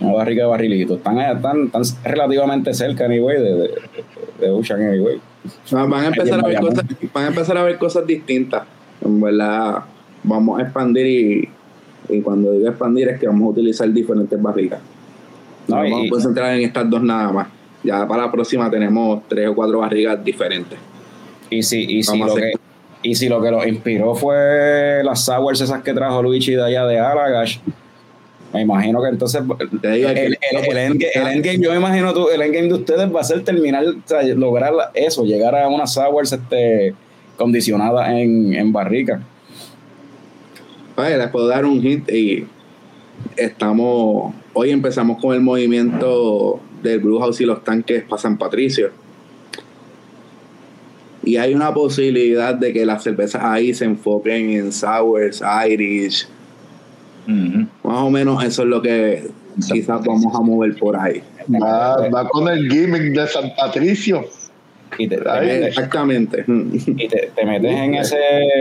Una 0.00 0.12
barriga 0.14 0.44
de 0.44 0.50
barrilito. 0.50 0.94
Están, 0.94 1.18
están, 1.18 1.66
están 1.66 1.82
relativamente 2.04 2.72
cerca, 2.74 3.04
anyway, 3.04 3.38
de, 3.40 3.54
de, 3.54 3.70
de 4.40 4.50
Ocean, 4.50 4.82
anyway. 4.82 5.20
Van 5.70 5.90
van 5.90 6.04
a 6.04 6.06
empezar 6.08 6.40
a 6.44 6.48
ver 6.48 6.58
cosas, 6.58 6.84
van 7.12 7.24
a 7.24 7.28
empezar 7.28 7.58
a 7.58 7.62
ver 7.62 7.78
cosas 7.78 8.06
distintas. 8.06 8.62
En 9.04 9.20
verdad, 9.20 9.84
vamos 10.22 10.58
a 10.58 10.62
expandir 10.62 11.06
y, 11.06 11.48
y 12.08 12.20
cuando 12.22 12.52
digo 12.52 12.68
expandir 12.68 13.08
es 13.08 13.20
que 13.20 13.26
vamos 13.26 13.46
a 13.46 13.50
utilizar 13.50 13.90
diferentes 13.92 14.40
barrigas. 14.40 14.80
No, 15.70 15.86
y- 15.86 15.90
vamos 15.90 16.06
a 16.06 16.10
concentrar 16.10 16.54
en 16.56 16.62
estas 16.62 16.88
dos 16.90 17.02
nada 17.02 17.32
más. 17.32 17.48
Ya 17.82 18.06
para 18.06 18.24
la 18.26 18.32
próxima 18.32 18.70
tenemos 18.70 19.22
tres 19.28 19.48
o 19.48 19.54
cuatro 19.54 19.78
barrigas 19.78 20.22
diferentes. 20.24 20.78
Y 21.48 21.62
si, 21.62 21.82
y 21.98 22.02
si, 22.02 22.18
lo, 22.18 22.34
que, 22.34 22.52
y 23.02 23.14
si 23.14 23.28
lo 23.28 23.40
que 23.42 23.50
los 23.50 23.66
inspiró 23.66 24.14
fue 24.14 25.00
las 25.02 25.24
sours 25.24 25.60
esas 25.60 25.82
que 25.82 25.92
trajo 25.92 26.22
Luigi 26.22 26.52
de 26.52 26.62
allá 26.62 26.86
de 26.86 26.98
Aragash, 27.00 27.58
me 28.52 28.62
imagino 28.62 29.02
que 29.02 29.08
entonces 29.08 29.42
el, 29.82 29.90
el, 29.90 30.38
el 30.50 30.76
endgame, 30.76 31.06
el 31.14 31.26
endgame, 31.28 31.58
yo 31.60 31.70
me 31.70 31.76
imagino 31.76 32.12
tú, 32.12 32.28
el 32.28 32.42
endgame 32.42 32.68
de 32.68 32.74
ustedes 32.74 33.14
va 33.14 33.20
a 33.20 33.24
ser 33.24 33.42
terminar, 33.42 33.84
o 33.84 33.94
sea, 34.04 34.22
lograr 34.34 34.72
eso, 34.94 35.24
llegar 35.24 35.54
a 35.56 35.68
unas 35.68 35.92
sours 35.94 36.32
este, 36.32 36.94
condicionadas 37.36 38.10
en, 38.10 38.54
en 38.54 38.72
barrica. 38.72 39.20
Vale, 40.96 41.16
les 41.16 41.28
puedo 41.28 41.48
dar 41.48 41.64
un 41.64 41.84
hint 41.84 42.10
y 42.10 42.46
estamos, 43.36 44.34
hoy 44.52 44.70
empezamos 44.70 45.20
con 45.20 45.34
el 45.34 45.40
movimiento 45.40 46.60
del 46.82 47.00
Blue 47.00 47.18
House 47.18 47.40
y 47.40 47.44
los 47.44 47.62
tanques 47.62 48.04
para 48.04 48.20
San 48.20 48.36
Patricio. 48.36 48.90
Y 51.22 51.36
hay 51.36 51.54
una 51.54 51.72
posibilidad 51.74 52.54
de 52.54 52.72
que 52.72 52.86
las 52.86 53.02
cervezas 53.02 53.42
ahí 53.44 53.74
se 53.74 53.84
enfoquen 53.84 54.50
en 54.50 54.72
sours, 54.72 55.42
Irish. 55.68 56.26
Más 57.26 57.98
o 57.98 58.10
menos 58.10 58.42
eso 58.42 58.62
es 58.62 58.68
lo 58.68 58.82
que 58.82 59.28
quizás 59.70 60.04
vamos 60.04 60.34
a 60.34 60.40
mover 60.40 60.74
por 60.76 60.96
ahí. 60.96 61.22
Va, 61.62 62.08
va 62.08 62.28
con 62.28 62.48
el 62.48 62.70
gimmick 62.70 63.14
de 63.14 63.26
San 63.26 63.52
Patricio. 63.56 64.24
Y 65.02 65.08
te, 65.08 65.16
te 65.18 65.28
Ahí. 65.30 65.46
metes, 65.46 65.68
Exactamente. 65.68 66.44
y 66.46 67.08
te, 67.08 67.30
te 67.34 67.44
metes 67.46 67.72
en 67.76 67.94
ese 67.94 68.16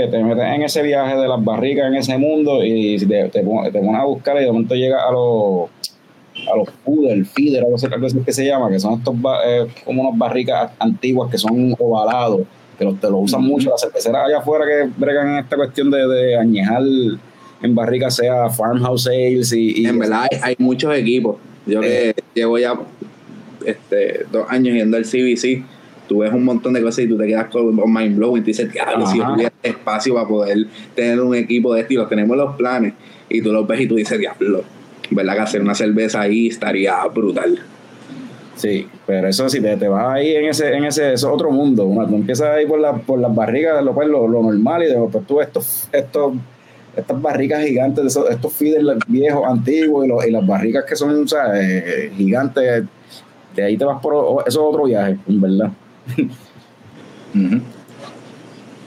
te 0.10 0.24
metes 0.24 0.44
en 0.46 0.62
ese 0.64 0.82
viaje 0.82 1.16
de 1.18 1.28
las 1.28 1.44
barricas 1.44 1.88
en 1.88 1.96
ese 1.96 2.18
mundo 2.18 2.64
y 2.64 2.98
te, 2.98 3.30
te, 3.30 3.42
pon- 3.42 3.66
te 3.72 3.80
pones 3.80 3.96
a 4.02 4.06
buscar 4.06 4.38
y 4.38 4.42
de 4.42 4.48
momento 4.48 4.76
llegas 4.76 5.02
a 5.08 5.12
los 5.12 5.70
a 6.52 6.56
los 6.56 6.70
feeder, 6.86 7.26
feeder, 7.26 7.64
algo 7.64 7.76
así, 7.76 7.88
que 8.26 8.32
se 8.32 8.46
llama, 8.46 8.70
que 8.70 8.80
son 8.80 8.94
estos 9.00 9.14
eh, 9.46 9.68
como 9.84 10.04
unas 10.08 10.18
barricas 10.18 10.72
antiguas 10.80 11.30
que 11.30 11.38
son 11.38 11.76
ovalados, 11.78 12.42
que 12.78 12.86
los- 12.86 13.00
te 13.00 13.10
lo 13.10 13.18
usan 13.18 13.44
mucho 13.44 13.70
las 13.72 13.82
cerveceras 13.82 14.26
allá 14.28 14.38
afuera 14.40 14.66
que 14.66 14.90
bregan 14.98 15.30
en 15.34 15.38
esta 15.40 15.58
cuestión 15.58 15.92
de, 15.92 16.08
de 16.08 16.38
añejar 16.38 16.82
en 17.62 17.76
barricas, 17.76 18.16
sea 18.16 18.50
farmhouse 18.50 19.08
ales 19.08 19.52
y, 19.52 19.82
y 19.82 19.86
en 19.86 20.00
verdad 20.00 20.28
hay, 20.32 20.40
hay 20.42 20.56
muchos 20.60 20.96
equipos. 20.96 21.36
Yo 21.66 21.82
que 21.82 22.16
llevo 22.34 22.58
ya 22.58 22.74
este, 23.66 24.26
dos 24.32 24.46
años 24.50 24.74
yendo 24.76 24.96
al 24.98 25.04
CBC, 25.04 25.64
tú 26.10 26.18
ves 26.20 26.34
un 26.34 26.44
montón 26.44 26.74
de 26.74 26.82
cosas 26.82 27.06
y 27.06 27.08
tú 27.08 27.16
te 27.18 27.28
quedas 27.28 27.46
con, 27.48 27.74
mind 27.94 28.18
blowing. 28.18 28.42
Tú 28.44 28.48
dices, 28.48 28.70
diablo, 28.74 29.06
si 29.06 29.20
yo 29.20 29.28
tuviera 29.28 29.54
espacio 29.64 30.16
para 30.16 30.28
poder 30.28 30.58
tener 30.96 31.22
un 31.22 31.36
equipo 31.36 31.74
de 31.74 31.82
estilo, 31.82 32.08
tenemos 32.08 32.36
los 32.36 32.56
planes 32.56 32.94
y 33.30 33.42
tú 33.42 33.54
los 33.54 33.66
ves 33.68 33.82
y 33.82 33.88
tú 33.88 33.96
dices, 33.96 34.18
diablo, 34.20 34.64
¿verdad 35.12 35.36
que 35.36 35.40
hacer 35.42 35.62
una 35.62 35.76
cerveza 35.76 36.22
ahí 36.22 36.48
estaría 36.48 37.06
brutal? 37.08 37.60
Sí, 38.56 38.88
pero 39.08 39.28
eso 39.30 39.48
si 39.48 39.62
te, 39.62 39.78
te 39.78 39.88
vas 39.88 40.16
ahí 40.16 40.36
en 40.36 40.46
ese, 40.50 40.74
en 40.74 40.84
ese, 40.84 41.14
eso 41.14 41.28
es 41.30 41.34
otro 41.34 41.50
mundo. 41.52 41.86
Una- 41.86 42.06
tú 42.08 42.16
empiezas 42.16 42.48
ahí 42.58 42.66
por, 42.66 42.80
la, 42.80 42.94
por 42.94 43.18
las 43.20 43.34
barrigas, 43.34 43.82
lo, 43.86 43.94
pues, 43.94 44.08
lo, 44.10 44.28
lo 44.28 44.42
normal, 44.44 44.84
y 44.84 44.88
después 44.88 45.26
tú 45.26 45.40
estos, 45.40 45.88
estos, 45.94 46.34
estas 46.98 47.22
barricas 47.22 47.64
gigantes, 47.64 48.04
esos- 48.06 48.30
estos 48.30 48.52
feeders 48.52 48.98
viejos, 49.08 49.44
antiguos, 49.48 50.06
y, 50.06 50.10
los- 50.10 50.26
y 50.28 50.32
las 50.32 50.46
barricas 50.46 50.84
que 50.84 50.96
son 50.98 51.24
o 51.24 51.28
sea, 51.28 51.52
eh, 51.56 52.12
gigantes, 52.18 52.84
de 53.56 53.64
ahí 53.64 53.78
te 53.78 53.86
vas 53.86 54.02
por 54.02 54.14
eso 54.16 54.44
es 54.48 54.58
otro 54.58 54.84
viaje, 54.86 55.18
en 55.28 55.40
verdad. 55.42 55.72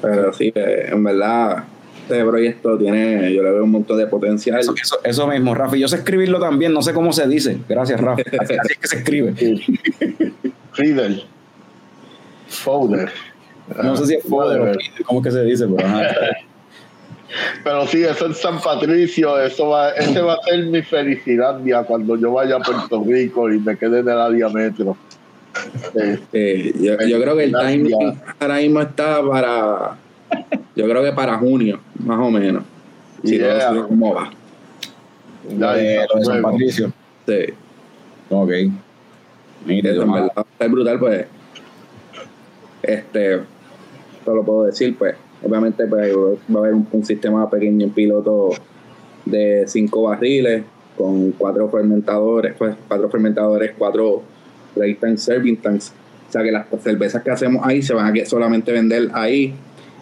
Pero 0.01 0.33
sí, 0.33 0.53
eh, 0.55 0.89
en 0.91 1.05
verdad, 1.05 1.65
este 2.03 2.25
proyecto 2.25 2.77
tiene, 2.77 3.33
yo 3.33 3.43
le 3.43 3.51
veo 3.51 3.65
un 3.65 3.71
montón 3.71 3.99
de 3.99 4.07
potencial. 4.07 4.59
Eso, 4.59 4.75
eso, 4.81 4.99
eso 5.05 5.27
mismo, 5.27 5.55
Rafi. 5.55 5.79
Yo 5.79 5.89
sé 5.89 5.97
escribirlo 5.97 6.41
también, 6.41 6.73
no 6.73 6.83
sé 6.83 6.93
cómo 6.93 7.13
se 7.13 7.27
dice. 7.29 7.59
Gracias, 7.69 8.01
Rafi. 8.01 8.23
Así, 8.41 8.55
así 8.55 8.73
es 8.73 8.79
que 8.79 8.89
se 8.89 8.97
escribe. 8.97 9.35
Reader. 10.75 11.23
Folder. 12.49 13.11
No 13.83 13.97
sé 13.97 14.07
si 14.07 14.15
es 14.15 14.25
foder 14.25 14.61
o 14.61 14.65
feeder, 14.65 15.05
cómo 15.05 15.21
es 15.21 15.27
que 15.27 15.33
se 15.33 15.45
dice, 15.45 15.67
pero 15.67 15.87
ajá. 15.87 16.03
Pero 17.65 17.87
sí, 17.87 18.05
eso 18.05 18.27
en 18.27 18.35
San 18.35 18.61
Patricio, 18.61 19.41
eso 19.41 19.69
va, 19.69 19.91
ese 19.93 20.21
va 20.21 20.35
a 20.35 20.43
ser 20.43 20.67
mi 20.67 20.83
felicidad 20.83 21.59
ya 21.65 21.83
cuando 21.83 22.17
yo 22.17 22.33
vaya 22.33 22.57
a 22.57 22.61
Puerto 22.61 23.03
Rico 23.07 23.51
y 23.51 23.59
me 23.59 23.77
quede 23.79 24.01
en 24.01 24.09
el 24.09 24.21
área 24.21 24.51
metro. 24.51 24.99
Eh, 25.95 26.19
Eh, 26.33 26.73
yo, 26.81 26.97
yo 27.07 27.21
creo 27.21 27.37
que 27.37 27.45
el 27.45 27.53
timing 27.53 27.95
ahora 28.41 28.57
mismo 28.57 28.81
está 28.81 29.23
para, 29.27 29.97
yo 30.75 30.89
creo 30.89 31.03
que 31.03 31.13
para 31.13 31.39
junio, 31.39 31.79
más 32.05 32.19
o 32.19 32.31
menos. 32.31 32.65
Si 33.25 33.39
todo 33.39 33.49
Yeah. 33.49 33.69
sigue 33.71 33.83
como 33.85 34.15
va. 34.15 34.31
ya, 35.49 35.57
Lo 35.57 35.73
de, 35.75 35.97
lo 36.13 36.19
de 36.19 36.25
San 36.25 36.35
luego. 36.41 36.51
Patricio. 36.51 36.93
Sí, 37.27 37.35
Ok. 38.31 38.51
Mira, 39.67 39.91
eso 39.91 39.97
yo 39.99 40.03
en 40.03 40.13
verdad 40.13 40.33
estar 40.51 40.69
brutal, 40.71 40.99
pues. 40.99 41.27
Este, 42.83 43.41
solo 44.25 44.43
puedo 44.45 44.65
decir, 44.65 44.97
pues, 44.99 45.15
obviamente 45.45 45.87
pues, 45.87 46.13
va 46.17 46.57
a 46.57 46.59
haber 46.59 46.75
un, 46.75 46.89
un 46.91 47.05
sistema 47.05 47.49
pequeño 47.49 47.87
en 47.87 47.93
piloto 47.93 48.51
de 49.25 49.65
cinco 49.69 50.03
barriles 50.03 50.65
con 50.97 51.31
cuatro 51.33 51.69
fermentadores, 51.71 52.55
pues 52.59 52.75
cuatro 52.89 53.09
fermentadores, 53.09 53.73
cuatro 53.79 54.23
break 54.75 55.01
tanks, 55.01 55.23
serving 55.23 55.57
tanks. 55.59 55.93
O 56.29 56.33
sea 56.33 56.43
que 56.43 56.51
las 56.53 56.67
cervezas 56.83 57.23
que 57.23 57.31
hacemos 57.31 57.65
ahí 57.67 57.83
se 57.83 57.93
van 57.95 58.17
a 58.19 58.25
solamente 58.25 58.73
vender 58.73 59.11
ahí 59.13 59.55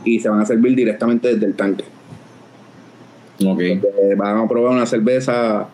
y 0.05 0.21
se 0.21 0.29
van 0.29 0.41
a 0.41 0.47
servir 0.47 0.75
directamente 0.77 1.33
desde 1.35 1.47
el 1.47 1.55
tanque. 1.55 1.85
Ok. 3.45 3.61
Eh, 3.61 3.83
van 4.17 4.37
a 4.39 4.49
probar 4.49 4.73
una 4.73 4.87
cerveza, 4.87 5.67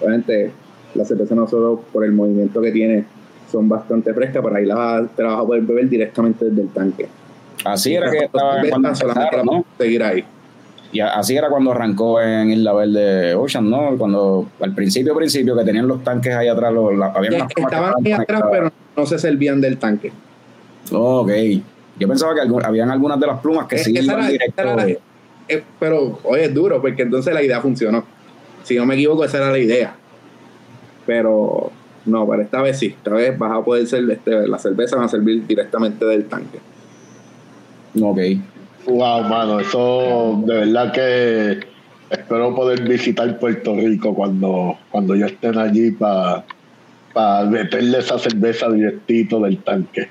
obviamente 0.00 0.50
la 0.94 1.04
cerveza 1.04 1.34
no 1.34 1.46
solo 1.46 1.82
por 1.92 2.04
el 2.04 2.12
movimiento 2.12 2.60
que 2.60 2.70
tiene 2.72 3.04
son 3.50 3.68
bastante 3.68 4.12
frescas, 4.14 4.42
pero 4.42 4.56
ahí 4.56 4.64
la, 4.64 4.74
vas 4.74 5.02
a- 5.02 5.06
te 5.08 5.22
la 5.22 5.28
vas 5.30 5.40
a 5.40 5.46
poder 5.46 5.62
beber 5.62 5.88
directamente 5.88 6.46
desde 6.46 6.62
el 6.62 6.68
tanque. 6.68 7.06
Así 7.64 7.94
era 7.94 8.10
que 8.10 8.28
cuando 8.28 8.88
empezaron, 8.88 9.46
¿no? 9.46 9.64
seguir 9.78 10.02
ahí. 10.02 10.24
Y 10.92 11.00
así 11.00 11.34
era 11.36 11.48
cuando 11.48 11.72
arrancó 11.72 12.20
en 12.20 12.50
Isla 12.50 12.72
Verde 12.74 13.34
Ocean, 13.34 13.68
¿no? 13.70 13.96
Cuando 13.96 14.46
al 14.60 14.74
principio, 14.74 15.14
principio, 15.16 15.56
que 15.56 15.64
tenían 15.64 15.88
los 15.88 16.04
tanques 16.04 16.34
ahí 16.34 16.48
atrás, 16.48 16.72
los, 16.72 16.94
la, 16.94 17.06
había 17.06 17.30
unas 17.36 17.48
Estaban 17.56 17.94
ahí 18.04 18.12
atrás, 18.12 18.42
pero 18.50 18.70
no 18.96 19.06
se 19.06 19.18
servían 19.18 19.60
del 19.60 19.78
tanque. 19.78 20.12
Ok. 20.92 21.30
Yo 21.98 22.08
pensaba 22.08 22.34
que 22.34 22.40
algún- 22.42 22.64
habían 22.64 22.90
algunas 22.90 23.18
de 23.18 23.26
las 23.26 23.40
plumas 23.40 23.66
que 23.66 23.76
Es- 23.76 23.84
sí 23.84 23.92
iban 23.96 24.18
era- 24.18 24.28
directo. 24.28 24.64
la- 24.76 24.86
eh, 25.48 25.62
pero, 25.80 26.18
oye, 26.24 26.44
es 26.44 26.54
duro, 26.54 26.80
porque 26.82 27.02
entonces 27.02 27.32
la 27.32 27.42
idea 27.42 27.60
funcionó. 27.60 28.04
Si 28.62 28.76
no 28.76 28.84
me 28.86 28.94
equivoco, 28.94 29.24
esa 29.24 29.38
era 29.38 29.50
la 29.50 29.58
idea. 29.58 29.94
Pero, 31.06 31.70
no, 32.06 32.26
pero 32.28 32.42
esta 32.42 32.60
vez 32.62 32.78
sí. 32.78 32.86
Esta 32.86 33.10
vez 33.12 33.36
vas 33.38 33.52
a 33.52 33.64
poder 33.64 33.86
ser, 33.86 34.08
este, 34.10 34.46
la 34.46 34.58
cerveza 34.58 34.96
va 34.96 35.04
a 35.06 35.08
servir 35.08 35.46
directamente 35.46 36.04
del 36.04 36.26
tanque. 36.26 36.58
Ok. 38.00 38.18
Wow, 38.86 39.22
mano, 39.24 39.60
eso 39.60 40.42
de 40.44 40.54
verdad 40.54 40.92
que 40.92 41.60
espero 42.10 42.54
poder 42.54 42.82
visitar 42.82 43.38
Puerto 43.38 43.74
Rico 43.76 44.14
cuando, 44.14 44.76
cuando 44.90 45.14
ya 45.14 45.26
estén 45.26 45.56
allí 45.58 45.92
para 45.92 46.44
para 47.12 47.44
meterle 47.44 47.98
esa 47.98 48.18
cerveza 48.18 48.70
directito 48.70 49.38
del 49.40 49.58
tanque. 49.58 50.08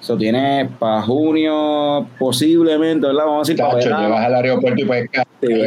Eso 0.00 0.16
tiene 0.16 0.68
para 0.80 1.00
junio, 1.02 2.08
posiblemente, 2.18 3.06
¿verdad? 3.06 3.24
Vamos 3.24 3.48
a 3.48 3.52
decir 3.52 3.64
para 3.64 3.76
verano. 3.76 4.02
llegas 4.02 4.26
al 4.26 4.34
aeropuerto 4.34 4.82
y 4.82 4.84
puedes 4.84 5.10
caer. 5.10 5.26
Sí. 5.40 5.62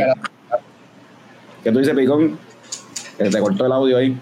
¿Qué 1.64 1.72
tú 1.72 1.80
dices, 1.80 1.96
Picón? 1.96 2.38
Que 3.18 3.30
te 3.30 3.40
cortó 3.40 3.66
el 3.66 3.72
audio 3.72 3.98
ahí. 3.98 4.18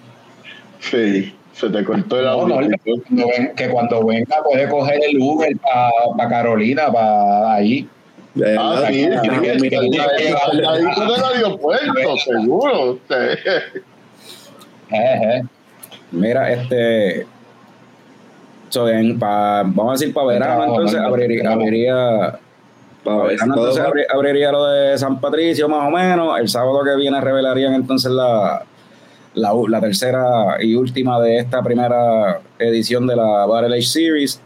Sí, 0.79 1.33
se 1.53 1.69
te 1.69 1.83
cortó 1.83 2.19
el 2.19 2.25
No, 2.25 2.31
audio. 2.31 2.61
no, 2.61 2.67
que 2.69 2.77
cuando 3.01 3.27
ven- 3.27 3.51
que 3.55 3.69
cuando 3.69 4.05
venga 4.05 4.35
puede 4.47 4.69
coger 4.69 4.99
el 5.09 5.19
Uber 5.19 5.57
para 6.15 6.29
Carolina, 6.29 6.91
para 6.93 7.53
ahí. 7.55 7.89
Ah, 8.59 8.83
sí, 8.89 9.03
está 9.03 9.21
sí, 9.21 9.29
bien, 9.39 9.59
sí, 9.59 9.59
mira, 9.61 9.79
sí, 9.79 9.89
mira, 9.89 10.05
sí, 10.17 10.27
mira, 10.57 10.71
ahí 10.71 10.83
con 10.95 11.09
el 11.09 11.23
aeropuerto, 11.23 12.17
seguro. 12.25 12.99
Sí. 13.07 13.51
Jeje. 14.89 15.43
Mira, 16.11 16.51
este. 16.51 17.25
so, 18.69 18.87
en 18.89 19.17
pa- 19.17 19.63
vamos 19.65 19.89
a 19.89 19.91
decir 19.93 20.13
para 20.13 20.27
verano, 20.27 20.65
entonces 20.65 20.99
no, 20.99 21.07
abriría, 21.07 21.43
verano, 21.43 22.37
todo 23.03 23.29
entonces 23.31 23.83
abri- 23.83 24.05
abriría 24.13 24.51
lo 24.51 24.65
de 24.65 24.97
San 24.97 25.19
Patricio 25.19 25.67
más 25.69 25.87
o 25.87 25.91
menos. 25.91 26.39
El 26.39 26.49
sábado 26.49 26.81
que 26.83 26.95
viene 26.95 27.19
revelarían 27.21 27.73
entonces 27.73 28.11
la, 28.11 28.63
la, 29.33 29.51
la 29.69 29.79
tercera 29.81 30.57
y 30.61 30.75
última 30.75 31.21
de 31.21 31.37
esta 31.37 31.61
primera 31.63 32.39
edición 32.59 33.07
de 33.07 33.15
la 33.15 33.45
Battle 33.45 33.75
Age 33.77 33.85
Series. 33.87 34.41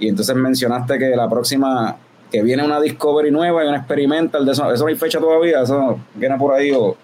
Y 0.00 0.08
entonces 0.08 0.34
mencionaste 0.34 0.98
que 0.98 1.10
la 1.16 1.28
próxima, 1.28 1.96
que 2.34 2.42
viene 2.42 2.64
una 2.64 2.80
Discovery 2.80 3.30
nueva 3.30 3.64
y 3.64 3.68
una 3.68 3.76
Experimental, 3.78 4.44
de 4.44 4.50
eso, 4.50 4.72
eso 4.72 4.82
no 4.82 4.88
hay 4.88 4.96
fecha 4.96 5.20
todavía, 5.20 5.62
eso 5.62 6.00
viene 6.16 6.36
por 6.36 6.52
ahí 6.52 6.72
o... 6.72 6.96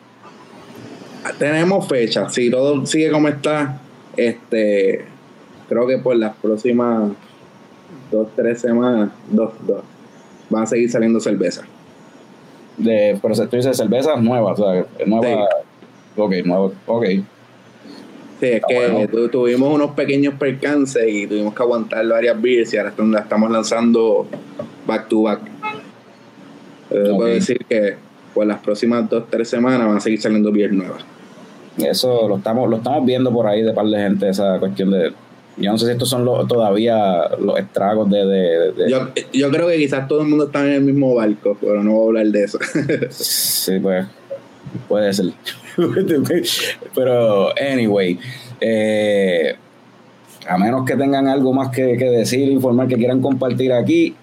Tenemos 1.39 1.87
fecha, 1.87 2.28
si 2.28 2.51
todo 2.51 2.85
sigue 2.85 3.12
como 3.12 3.28
está, 3.28 3.78
este 4.16 5.05
creo 5.68 5.87
que 5.87 5.99
por 5.99 6.16
las 6.16 6.35
próximas 6.37 7.12
dos, 8.11 8.26
tres 8.35 8.61
semanas, 8.61 9.11
dos, 9.31 9.53
dos, 9.66 9.83
van 10.49 10.64
a 10.64 10.66
seguir 10.66 10.91
saliendo 10.91 11.20
cerveza. 11.20 11.62
de 12.76 13.16
pero 13.22 13.35
tú 13.49 13.57
dices 13.57 13.76
cervezas 13.76 14.20
nuevas, 14.20 14.59
o 14.59 14.72
sea, 14.72 14.85
nueva, 15.07 15.47
ok, 16.16 16.33
nuevo, 16.45 16.72
ok. 16.87 17.05
Sí, 18.41 18.47
es 18.47 18.62
que 18.66 18.74
bueno. 18.74 19.07
tu- 19.07 19.28
tuvimos 19.28 19.72
unos 19.72 19.91
pequeños 19.91 20.35
percances 20.35 21.05
y 21.07 21.26
tuvimos 21.26 21.55
que 21.55 21.62
aguantar 21.62 22.09
varias 22.09 22.41
beers 22.41 22.72
y 22.72 22.78
ahora 22.78 22.95
la 22.97 23.20
estamos 23.20 23.51
lanzando 23.51 24.26
back 24.91 25.09
to 25.09 25.22
back. 25.22 25.41
Eh, 26.91 27.09
Ok. 27.11 27.16
Puedo 27.16 27.28
decir 27.34 27.59
que 27.68 27.95
por 28.34 28.47
las 28.47 28.59
próximas 28.61 29.09
dos, 29.09 29.24
tres 29.30 29.49
semanas 29.49 29.86
van 29.86 29.97
a 29.97 30.01
seguir 30.01 30.20
saliendo 30.20 30.53
beers 30.53 30.72
nuevas. 30.72 31.03
Eso 31.78 32.28
lo 32.28 32.36
estamos, 32.36 32.68
lo 32.68 32.76
estamos 32.76 33.07
viendo 33.07 33.32
por 33.32 33.47
ahí 33.47 33.62
de 33.62 33.72
par 33.72 33.86
de 33.86 33.97
gente, 33.99 34.28
esa 34.28 34.59
cuestión 34.59 34.91
de. 34.91 35.12
Yo 35.57 35.72
no 35.72 35.78
sé 35.78 35.86
si 35.86 35.93
estos 35.93 36.09
son 36.09 36.24
los, 36.24 36.47
todavía 36.49 37.28
los 37.41 37.59
estragos 37.59 38.11
de. 38.11 38.24
de- 38.26 38.72
de- 38.72 38.91
Yo, 38.91 39.09
yo 39.32 39.51
creo 39.51 39.68
que 39.68 39.76
quizás 39.78 40.07
todo 40.09 40.22
el 40.22 40.28
mundo 40.28 40.45
está 40.47 40.64
en 40.66 40.72
el 40.72 40.80
mismo 40.82 41.14
barco, 41.14 41.57
pero 41.61 41.82
no 41.82 41.93
voy 41.93 42.05
a 42.05 42.09
hablar 42.20 42.26
de 42.32 42.45
eso. 42.45 42.59
Sí, 43.11 43.78
pues. 43.80 44.07
Puede 44.88 45.12
ser. 45.12 45.26
Pero, 46.95 47.49
anyway. 47.59 48.18
eh, 48.61 49.55
a 50.49 50.59
menos 50.59 50.84
que 50.84 50.97
tengan 50.97 51.28
algo 51.28 51.53
más 51.53 51.68
que, 51.70 51.97
que 51.97 52.05
decir, 52.07 52.49
informar, 52.49 52.88
que 52.88 52.97
quieran 52.97 53.20
compartir 53.20 53.72
aquí, 53.72 54.14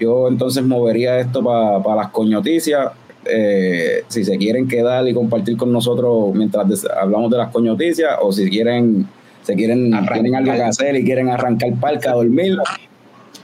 yo 0.00 0.28
entonces 0.28 0.62
movería 0.64 1.18
esto 1.20 1.42
para 1.42 1.96
las 1.96 2.10
coñoticias. 2.10 2.88
Eh, 3.28 4.04
si 4.06 4.24
se 4.24 4.38
quieren 4.38 4.68
quedar 4.68 5.06
y 5.08 5.12
compartir 5.12 5.56
con 5.56 5.72
nosotros 5.72 6.32
mientras 6.34 6.64
hablamos 6.96 7.30
de 7.30 7.38
las 7.38 7.50
coñoticias, 7.50 8.16
o 8.20 8.30
si 8.32 8.48
quieren, 8.48 9.06
se 9.42 9.54
quieren, 9.54 9.90
tienen 10.12 10.34
algo 10.36 10.52
que 10.52 10.62
hacer 10.62 10.94
y 10.96 11.04
quieren 11.04 11.28
arrancar 11.30 11.72
parca 11.80 12.12
a 12.12 12.14
dormir, 12.14 12.56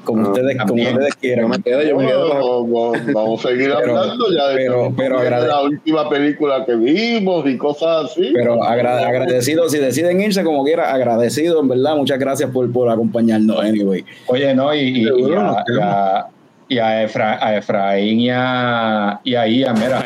como 0.04 0.22
No, 0.22 0.28
ustedes, 0.30 0.56
como 0.58 0.74
ustedes 0.82 1.14
yo 1.14 1.20
quieran. 1.20 1.50
me 1.50 1.58
quedo, 1.60 1.82
yo 1.82 1.96
me 1.96 2.06
quedo. 2.06 2.28
para- 2.28 2.40
Vamos, 2.40 2.98
vamos 3.12 3.44
a 3.44 3.48
seguir 3.48 3.72
Pero- 3.76 3.96
hablando 3.98 4.24
ya 4.36 4.48
de, 4.48 4.56
pero- 4.56 4.92
pero 4.96 5.20
de 5.20 5.26
agrade- 5.28 5.48
la 5.48 5.62
última 5.62 6.08
película 6.08 6.64
que 6.64 6.74
vimos 6.76 7.44
y 7.48 7.56
cosas 7.56 8.04
así. 8.10 8.30
Pero 8.34 8.62
agra- 8.62 9.06
agradecido, 9.06 9.68
si 9.68 9.78
deciden 9.78 10.20
irse 10.20 10.44
como 10.44 10.64
quiera, 10.64 10.92
agradecido, 10.92 11.60
en 11.60 11.66
verdad. 11.68 11.96
Muchas 11.96 12.18
gracias 12.20 12.50
por, 12.50 12.70
por 12.72 12.88
acompañarnos, 12.88 13.58
anyway. 13.60 14.04
Oye, 14.26 14.54
no, 14.54 14.72
y, 14.74 15.02
y, 15.06 15.08
a, 15.34 15.50
a- 15.82 16.28
y 16.72 16.78
a 16.78 17.02
Efra- 17.04 17.38
a 17.40 17.56
Efraín 17.56 18.20
y 18.20 18.30
a, 18.30 19.20
y 19.24 19.34
a 19.34 19.46
Ian, 19.46 19.74
mira, 19.78 20.02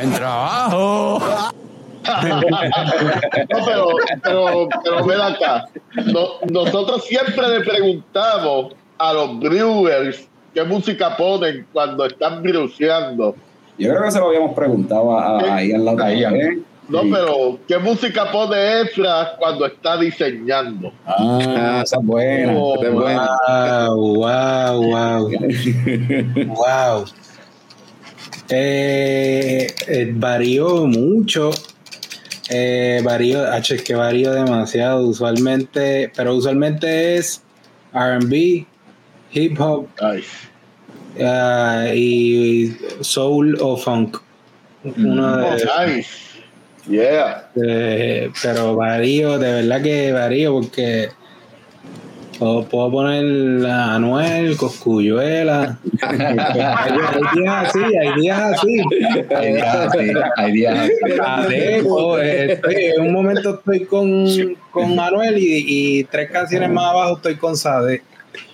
No, 3.50 3.64
pero, 3.66 3.88
pero, 4.22 4.68
pero 4.84 5.04
ven 5.04 5.20
acá. 5.20 5.64
No- 6.06 6.28
nosotros 6.50 7.04
siempre 7.04 7.48
le 7.48 7.60
preguntamos 7.60 8.74
a 8.98 9.12
los 9.12 9.38
brewers 9.40 10.28
qué 10.54 10.64
música 10.64 11.16
ponen 11.16 11.66
cuando 11.72 12.06
están 12.06 12.42
brewseando. 12.42 13.34
Yo 13.78 13.90
creo 13.90 14.02
que 14.04 14.10
se 14.10 14.18
lo 14.20 14.28
habíamos 14.28 14.54
preguntado 14.54 15.18
a, 15.18 15.38
a, 15.56 15.62
Ian 15.62 15.84
la 15.84 15.92
otra 15.92 16.06
vez. 16.06 16.58
No, 16.88 17.02
Sí. 17.02 17.10
pero 17.12 17.58
¿qué 17.66 17.78
música 17.78 18.30
pone 18.30 18.82
Efra 18.82 19.34
cuando 19.38 19.66
está 19.66 19.96
diseñando? 19.96 20.92
Ah, 21.04 21.82
esa 21.84 21.96
es 21.96 22.04
buena. 22.04 22.52
Oh, 22.56 22.76
Esa 22.76 22.86
es 22.86 22.92
buena. 22.94 23.38
Wow, 23.88 24.14
wow, 24.16 24.82
wow. 24.84 25.30
wow. 26.46 27.04
Eh, 28.48 29.66
eh, 29.88 30.12
varió 30.14 30.86
mucho. 30.86 31.50
Eh, 32.48 33.00
varió, 33.02 33.44
H, 33.52 33.74
es 33.74 33.82
que 33.82 33.96
varió 33.96 34.32
demasiado 34.32 35.04
usualmente, 35.04 36.12
pero 36.14 36.36
usualmente 36.36 37.16
es 37.16 37.42
RB, 37.92 38.64
hip 39.32 39.60
hop 39.60 39.88
ah, 41.20 41.86
y 41.92 42.76
soul 43.00 43.58
o 43.60 43.76
funk. 43.76 44.18
Uno 44.84 45.32
oh, 45.34 45.56
de, 45.56 45.96
nice. 45.96 46.25
Yeah. 46.88 47.48
Eh, 47.56 48.30
pero 48.42 48.76
varío, 48.76 49.38
de 49.38 49.52
verdad 49.54 49.82
que 49.82 50.12
varío 50.12 50.52
porque 50.52 51.08
puedo, 52.38 52.64
puedo 52.64 52.90
poner 52.92 53.66
a 53.66 53.94
Anuel, 53.96 54.56
Coscuyuela. 54.56 55.78
hay, 56.02 56.18
hay 56.18 56.36
días 57.34 57.66
así, 57.66 57.80
hay 57.96 58.20
días 58.20 58.40
así. 58.40 58.80
hay 59.34 59.52
días 59.54 59.74
así, 59.74 60.12
hay 60.36 60.52
días 60.52 60.78
así. 60.78 60.92
Eh, 61.50 61.82
estoy- 62.52 62.74
en 62.96 63.00
un 63.02 63.12
momento 63.12 63.56
estoy 63.58 63.84
con, 63.84 64.26
con 64.70 64.94
Manuel 64.94 65.38
y, 65.38 65.64
y 66.00 66.04
tres 66.04 66.30
canciones 66.30 66.70
más 66.70 66.84
abajo 66.92 67.16
estoy 67.16 67.34
con 67.36 67.56
Sade. 67.56 68.02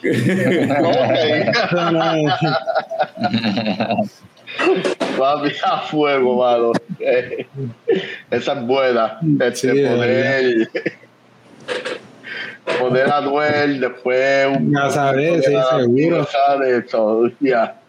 No- 4.66 5.02
Papi, 5.18 5.52
a 5.64 5.78
fuego, 5.80 6.36
mano. 6.38 6.72
Eh, 6.98 7.46
Esa 8.30 8.52
es 8.54 8.66
buena. 8.66 9.18
Este, 9.40 9.72
Sí, 9.72 9.82
poner, 9.84 10.68
poner 12.80 13.10
a 13.12 13.20
Noel, 13.20 13.80
después 13.80 14.46
un 14.56 14.72
Ya 14.72 14.90
sabes, 14.90 15.44
sí, 15.44 15.52
seguro. 15.52 16.26
eso, 16.64 17.30
ya. 17.40 17.80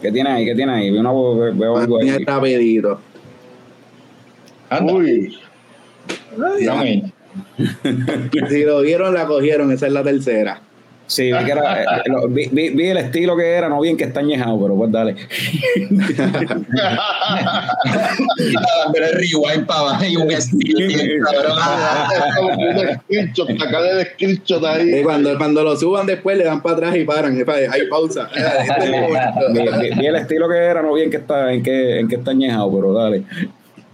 ¿Qué 0.00 0.12
tiene 0.12 0.30
ahí? 0.30 0.44
¿Qué 0.44 0.54
tiene 0.54 0.72
ahí? 0.72 0.90
Veo, 0.90 1.00
una, 1.00 1.52
veo 1.52 1.76
algo 1.78 1.98
ahí. 1.98 2.04
Bien 2.10 2.26
rapidito. 2.26 3.00
Anda, 4.70 4.92
Uy, 4.92 5.38
dígame. 6.58 7.12
si 8.48 8.64
lo 8.64 8.80
vieron, 8.82 9.14
la 9.14 9.26
cogieron. 9.26 9.72
Esa 9.72 9.86
es 9.86 9.92
la 9.92 10.02
tercera. 10.02 10.60
Sí, 11.08 11.30
vi, 11.32 11.44
que 11.44 11.52
era, 11.52 11.82
eh, 11.82 11.86
lo- 12.06 12.26
vi, 12.28 12.48
vi- 12.50 12.70
vi 12.70 12.86
el 12.88 12.96
estilo 12.96 13.36
que 13.36 13.46
era, 13.48 13.68
no 13.68 13.80
bien 13.80 13.96
que 13.96 14.02
está 14.04 14.18
añejado, 14.20 14.60
pero 14.60 14.74
pues 14.76 14.90
dale. 14.90 15.14
dándole 18.84 19.12
rewind 19.12 19.66
para 19.66 19.80
abajo 19.80 20.04
y 20.04 20.16
un 20.16 20.30
estilo 20.30 20.86
bien 20.88 21.20
cabrón. 21.24 21.58
Screenshot, 23.04 23.50
Y 24.62 24.66
ahí. 24.66 25.02
cuando, 25.02 25.36
cuando 25.38 25.62
lo 25.62 25.76
suban 25.76 26.06
después, 26.06 26.36
le 26.38 26.44
dan 26.44 26.62
para 26.62 26.76
atrás 26.76 26.96
y 26.96 27.04
paran. 27.04 27.36
Hay 27.70 27.86
pausa. 27.88 28.28
Vi, 29.52 29.60
vi- 29.60 29.90
vi 29.98 30.06
el 30.06 30.16
estilo 30.16 30.48
que 30.48 30.56
era, 30.56 30.82
no 30.82 30.92
bien 30.94 31.10
que 31.10 31.16
está, 31.18 31.52
en 31.52 31.62
que, 31.62 32.00
en 32.00 32.08
que 32.08 32.16
está 32.16 32.30
añejado, 32.32 32.72
pero 32.74 32.92
dale. 32.92 33.22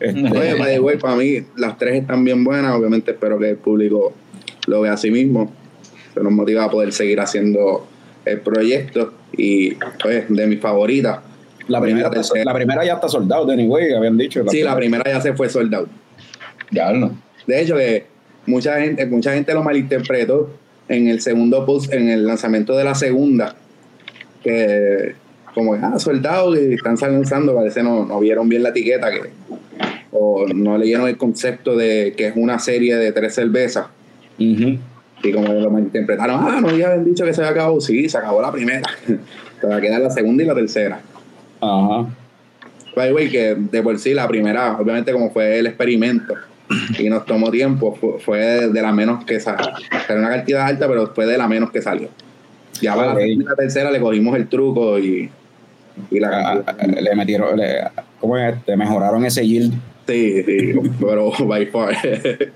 Este, 0.01 0.39
Oye, 0.39 0.81
way, 0.81 0.97
para 0.97 1.15
mí 1.17 1.43
las 1.57 1.77
tres 1.79 2.01
están 2.01 2.25
bien 2.25 2.43
buenas. 2.43 2.75
Obviamente 2.75 3.11
espero 3.13 3.39
que 3.39 3.51
el 3.51 3.57
público 3.57 4.13
lo 4.67 4.81
vea 4.81 4.95
a 4.95 4.97
sí 4.97 5.11
mismo. 5.11 5.53
Se 6.15 6.21
nos 6.21 6.33
motiva 6.33 6.65
a 6.65 6.71
poder 6.71 6.93
seguir 6.93 7.21
haciendo 7.21 7.87
el 8.25 8.41
proyecto. 8.41 9.15
Y 9.37 9.75
pues 10.03 10.25
de 10.29 10.47
mis 10.47 10.61
favoritas. 10.61 11.21
la, 11.69 11.81
primera, 11.81 12.11
tercera. 12.11 12.45
la 12.45 12.55
primera 12.55 12.85
ya 12.85 12.95
está 12.95 13.09
soldado, 13.09 13.51
anyway, 13.51 13.93
habían 13.95 14.19
dicho. 14.19 14.45
Sí, 14.49 14.63
la 14.63 14.77
primera 14.77 15.05
ya 15.11 15.21
se 15.21 15.33
fue 15.33 15.49
sold 15.49 15.75
out. 15.75 15.89
Diablo. 16.71 17.13
De 17.47 17.61
hecho, 17.61 17.77
que 17.77 18.07
mucha 18.47 18.81
gente, 18.81 19.07
mucha 19.07 19.35
gente 19.35 19.55
lo 19.55 19.63
malinterpretó 19.63 20.51
en 20.89 21.09
el 21.09 21.21
segundo 21.21 21.65
post, 21.65 21.93
en 21.93 22.09
el 22.09 22.27
lanzamiento 22.27 22.77
de 22.77 22.85
la 22.85 22.95
segunda. 22.95 23.57
Que 24.43 25.15
como 25.55 25.75
ah, 25.75 25.99
soldado 25.99 26.55
y 26.55 26.75
están 26.75 26.97
lanzando, 27.01 27.55
parece 27.55 27.83
no, 27.83 28.05
no 28.05 28.21
vieron 28.21 28.49
bien 28.49 28.63
la 28.63 28.71
etiqueta 28.71 29.11
que 29.11 29.31
o 30.13 30.47
no 30.47 30.77
leyeron 30.77 31.09
el 31.09 31.17
concepto 31.17 31.77
de 31.77 32.15
que 32.17 32.29
es 32.29 32.33
una 32.37 32.59
serie 32.59 32.97
de 32.97 33.13
tres 33.13 33.35
cervezas. 33.35 33.87
Ujú. 34.39 34.79
Y 35.23 35.33
como 35.33 35.53
lo 35.53 35.79
interpretaron, 35.79 36.41
ah, 36.43 36.59
no 36.61 36.77
ya 36.77 36.89
habían 36.89 37.05
dicho 37.05 37.25
que 37.25 37.33
se 37.33 37.41
había 37.43 37.53
acabado. 37.53 37.81
Sí, 37.81 38.09
se 38.09 38.19
acabó 38.19 38.43
la 38.43 38.51
primera. 38.53 38.83
Te 39.61 39.67
va 39.67 39.77
a 39.77 39.81
quedar 39.81 40.01
la 40.01 40.11
segunda 40.11 40.43
y 40.43 40.47
la 40.47 40.55
tercera. 40.55 41.01
Ajá. 41.61 42.07
By 42.97 43.09
the 43.09 43.15
way, 43.15 43.31
que 43.31 43.55
de 43.55 43.83
por 43.83 43.99
sí 43.99 44.13
la 44.15 44.27
primera, 44.29 44.77
obviamente 44.79 45.13
como 45.13 45.31
fue 45.31 45.59
el 45.61 45.67
experimento 45.67 46.35
y 46.99 47.09
nos 47.09 47.25
tomó 47.25 47.51
tiempo, 47.51 47.97
fue, 48.25 48.69
de 48.69 48.83
la 48.83 48.93
menos 48.93 49.25
que 49.25 49.39
salió. 49.41 49.69
Era 50.09 50.19
una 50.19 50.29
cantidad 50.31 50.67
alta, 50.67 50.89
pero 50.89 51.07
fue 51.15 51.27
de 51.27 51.39
la 51.39 51.47
menos 51.49 51.71
que 51.71 51.81
salió. 51.81 52.09
Ya 52.81 52.95
para 52.97 53.13
Ok. 53.13 53.19
la 53.19 53.21
segunda 53.23 53.45
y 53.45 53.47
la 53.49 53.55
tercera 53.55 53.91
le 53.91 54.01
cogimos 54.01 54.37
el 54.37 54.49
truco 54.49 54.99
y, 54.99 55.31
y 56.11 56.21
la 56.21 56.29
A- 56.51 56.53
a- 56.67 56.87
le 56.87 57.15
metieron, 57.15 57.57
le, 57.57 57.83
¿cómo 58.21 58.37
es? 58.37 58.63
Te 58.65 58.77
mejoraron 58.77 59.25
ese 59.25 59.47
yield. 59.47 59.73
Sí, 60.07 60.43
sí, 60.43 60.73
pero 61.01 61.31
by 61.47 61.67
far. 61.67 61.95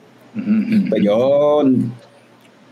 Pues 0.90 1.02
yo 1.02 1.62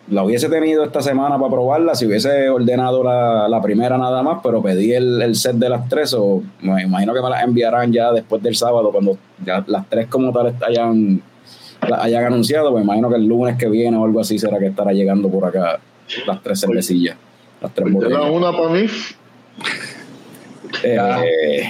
la 0.08 0.22
hubiese 0.22 0.48
tenido 0.50 0.84
esta 0.84 1.00
semana 1.00 1.38
para 1.38 1.50
probarla 1.50 1.94
si 1.94 2.04
hubiese 2.06 2.48
ordenado 2.50 3.02
la, 3.02 3.48
la 3.48 3.62
primera 3.62 3.96
nada 3.96 4.22
más, 4.22 4.40
pero 4.42 4.60
pedí 4.62 4.92
el, 4.92 5.22
el 5.22 5.34
set 5.34 5.56
de 5.56 5.68
las 5.70 5.88
tres 5.88 6.12
o 6.14 6.42
me 6.60 6.82
imagino 6.82 7.14
que 7.14 7.22
me 7.22 7.30
las 7.30 7.42
enviarán 7.42 7.90
ya 7.92 8.12
después 8.12 8.42
del 8.42 8.54
sábado 8.54 8.90
cuando 8.92 9.16
ya 9.44 9.64
las 9.66 9.88
tres 9.88 10.06
como 10.08 10.30
tal 10.32 10.54
hayan, 10.66 11.22
las 11.88 12.00
hayan 12.00 12.24
anunciado, 12.24 12.70
pues 12.70 12.84
me 12.84 12.84
imagino 12.84 13.08
que 13.08 13.16
el 13.16 13.26
lunes 13.26 13.56
que 13.56 13.68
viene 13.68 13.96
o 13.96 14.04
algo 14.04 14.20
así 14.20 14.38
será 14.38 14.58
que 14.58 14.66
estará 14.66 14.92
llegando 14.92 15.28
por 15.30 15.46
acá 15.46 15.78
las 16.26 16.42
tres 16.42 16.60
cervecillas, 16.60 17.16
las 17.62 17.72
tres 17.72 17.86
¿Te 17.86 18.08
da 18.08 18.18
botellas. 18.20 18.30
una 18.30 18.52
para 18.52 18.68
mí? 18.68 18.86
Eh, 20.82 21.62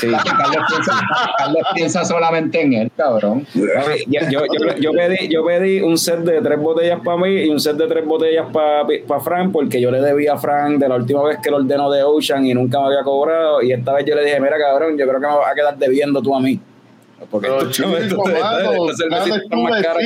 sí. 0.00 0.08
Carlos, 0.10 0.64
piensa, 0.68 0.92
Carlos 1.38 1.62
piensa 1.74 2.04
solamente 2.04 2.60
en 2.60 2.72
él, 2.72 2.90
cabrón. 2.96 3.46
Yo, 3.54 4.20
yo, 4.30 4.40
yo, 4.58 4.76
yo 4.80 4.92
pedí, 4.92 5.28
yo 5.28 5.44
pedí 5.44 5.80
un 5.80 5.96
set 5.98 6.18
de 6.20 6.40
tres 6.40 6.58
botellas 6.58 7.00
para 7.04 7.16
mí 7.18 7.42
y 7.42 7.48
un 7.48 7.60
set 7.60 7.76
de 7.76 7.86
tres 7.86 8.04
botellas 8.04 8.46
para 8.52 9.20
Frank 9.20 9.52
porque 9.52 9.80
yo 9.80 9.90
le 9.90 10.00
debía 10.00 10.34
a 10.34 10.38
Frank 10.38 10.78
de 10.78 10.88
la 10.88 10.96
última 10.96 11.22
vez 11.24 11.38
que 11.42 11.50
lo 11.50 11.58
ordenó 11.58 11.90
de 11.90 12.02
Ocean 12.02 12.44
y 12.46 12.54
nunca 12.54 12.80
me 12.80 12.86
había 12.86 13.02
cobrado 13.02 13.62
y 13.62 13.72
esta 13.72 13.92
vez 13.94 14.04
yo 14.06 14.14
le 14.14 14.24
dije, 14.24 14.40
mira 14.40 14.56
cabrón, 14.58 14.96
yo 14.98 15.06
creo 15.06 15.20
que 15.20 15.26
me 15.26 15.34
vas 15.34 15.50
a 15.50 15.54
quedar 15.54 15.76
debiendo 15.78 16.20
tú 16.22 16.34
a 16.34 16.40
mí. 16.40 16.58
Porque 17.30 17.48
Pero, 17.48 17.58
esto- 17.62 17.72
chico, 17.72 17.96
esto- 17.96 18.16
mano, 18.24 18.90
esta 18.90 18.96
cervecita 18.96 19.08
grande 19.08 19.36
está 19.36 19.48
tu 19.56 19.62
más 19.62 19.82
cara 19.82 19.98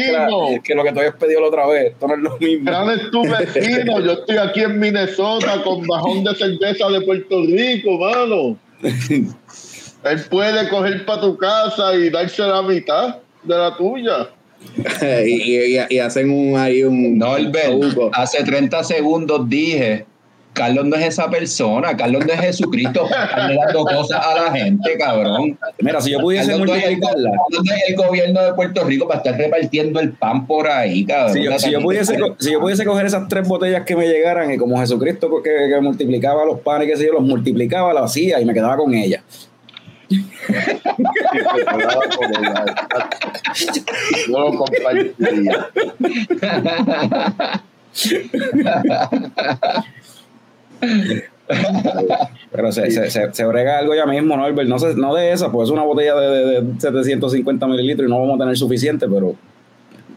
que, 0.64 0.74
lo 0.74 0.82
que 0.82 0.92
tú 0.92 0.98
habías 0.98 1.14
pedido 1.16 1.40
la 1.42 1.46
otra 1.48 1.66
vez. 1.66 1.92
Esto 1.92 2.08
no 2.08 2.14
es 2.14 2.20
lo 2.20 2.38
mismo. 2.38 2.90
Es 2.90 3.10
tu 3.10 3.22
vecino, 3.22 4.00
yo 4.00 4.12
estoy 4.12 4.36
aquí 4.38 4.60
en 4.62 4.80
Minnesota 4.80 5.62
con 5.62 5.86
bajón 5.86 6.24
de 6.24 6.34
cerveza 6.34 6.88
de 6.88 7.00
Puerto 7.02 7.42
Rico, 7.42 7.98
mano. 7.98 8.56
Él 10.04 10.20
puede 10.28 10.68
coger 10.68 11.04
para 11.04 11.20
tu 11.20 11.36
casa 11.36 11.94
y 11.94 12.10
darse 12.10 12.42
la 12.42 12.62
mitad 12.62 13.16
de 13.42 13.56
la 13.56 13.76
tuya. 13.76 14.28
y, 15.24 15.28
y, 15.28 15.76
y- 15.78 15.86
y 15.90 15.98
hacen 15.98 16.30
un 16.30 16.56
ahí 16.58 16.84
un 16.84 17.18
Norbert, 17.18 17.80
truco. 17.80 18.10
hace 18.12 18.44
30 18.44 18.84
segundos 18.84 19.48
dije, 19.48 20.04
Carlos 20.52 20.84
no 20.84 20.94
es 20.96 21.06
esa 21.06 21.28
persona, 21.30 21.96
Carlos 21.96 22.24
no 22.26 22.32
es 22.32 22.38
Jesucristo 22.40 23.08
para 23.10 23.48
dando 23.54 23.84
cosas 23.84 24.24
a 24.24 24.34
la 24.44 24.52
gente, 24.52 24.96
cabrón. 24.98 25.58
Mira, 25.80 26.00
si 26.00 26.10
yo 26.12 26.20
pudiese 26.20 26.50
Carlos 26.50 26.68
no 26.68 26.74
es 26.76 26.84
el, 26.84 26.90
multiplicarla, 26.90 27.30
Carlos 27.30 27.64
no 27.64 27.74
es 27.74 27.82
el 27.88 27.96
gobierno 27.96 28.42
de 28.42 28.52
Puerto 28.54 28.84
Rico 28.84 29.08
para 29.08 29.18
estar 29.18 29.36
repartiendo 29.36 29.98
el 29.98 30.12
pan 30.12 30.46
por 30.46 30.68
ahí, 30.68 31.04
cabrón. 31.06 31.32
si 31.34 31.42
yo, 31.42 31.58
si 31.58 31.70
yo 31.72 31.80
pudiese, 31.80 32.16
si 32.38 32.52
yo 32.52 32.60
pudiese 32.60 32.84
coger 32.84 33.06
esas 33.06 33.26
tres 33.28 33.48
botellas 33.48 33.82
que 33.84 33.96
me 33.96 34.06
llegaran 34.06 34.52
y 34.52 34.58
como 34.58 34.78
Jesucristo 34.78 35.28
que, 35.42 35.50
que 35.74 35.80
multiplicaba 35.80 36.44
los 36.44 36.60
panes, 36.60 36.86
que 36.86 36.96
sé 36.96 37.06
yo, 37.06 37.14
los 37.14 37.22
multiplicaba, 37.22 37.92
lo 37.92 38.04
hacía 38.04 38.40
y 38.40 38.44
me 38.44 38.54
quedaba 38.54 38.76
con 38.76 38.94
ellas. 38.94 39.22
No 44.28 44.40
lo 44.40 44.54
compartiría. 44.56 45.68
Pero 52.50 52.72
se, 52.72 52.90
se, 52.90 53.32
se, 53.32 53.44
brega 53.46 53.78
algo 53.78 53.94
ya 53.94 54.06
mismo, 54.06 54.36
¿no? 54.36 54.50
No, 54.50 54.78
se- 54.78 54.94
no 54.94 55.14
de 55.14 55.32
esa, 55.32 55.50
pues 55.50 55.68
es 55.68 55.72
una 55.72 55.82
botella 55.82 56.14
de, 56.14 56.28
de- 56.46 56.60
de 56.62 56.80
750 56.80 57.66
mililitros 57.66 58.06
y 58.08 58.10
no 58.10 58.20
vamos 58.20 58.36
a 58.36 58.38
tener 58.44 58.56
suficiente, 58.56 59.06
pero 59.08 59.34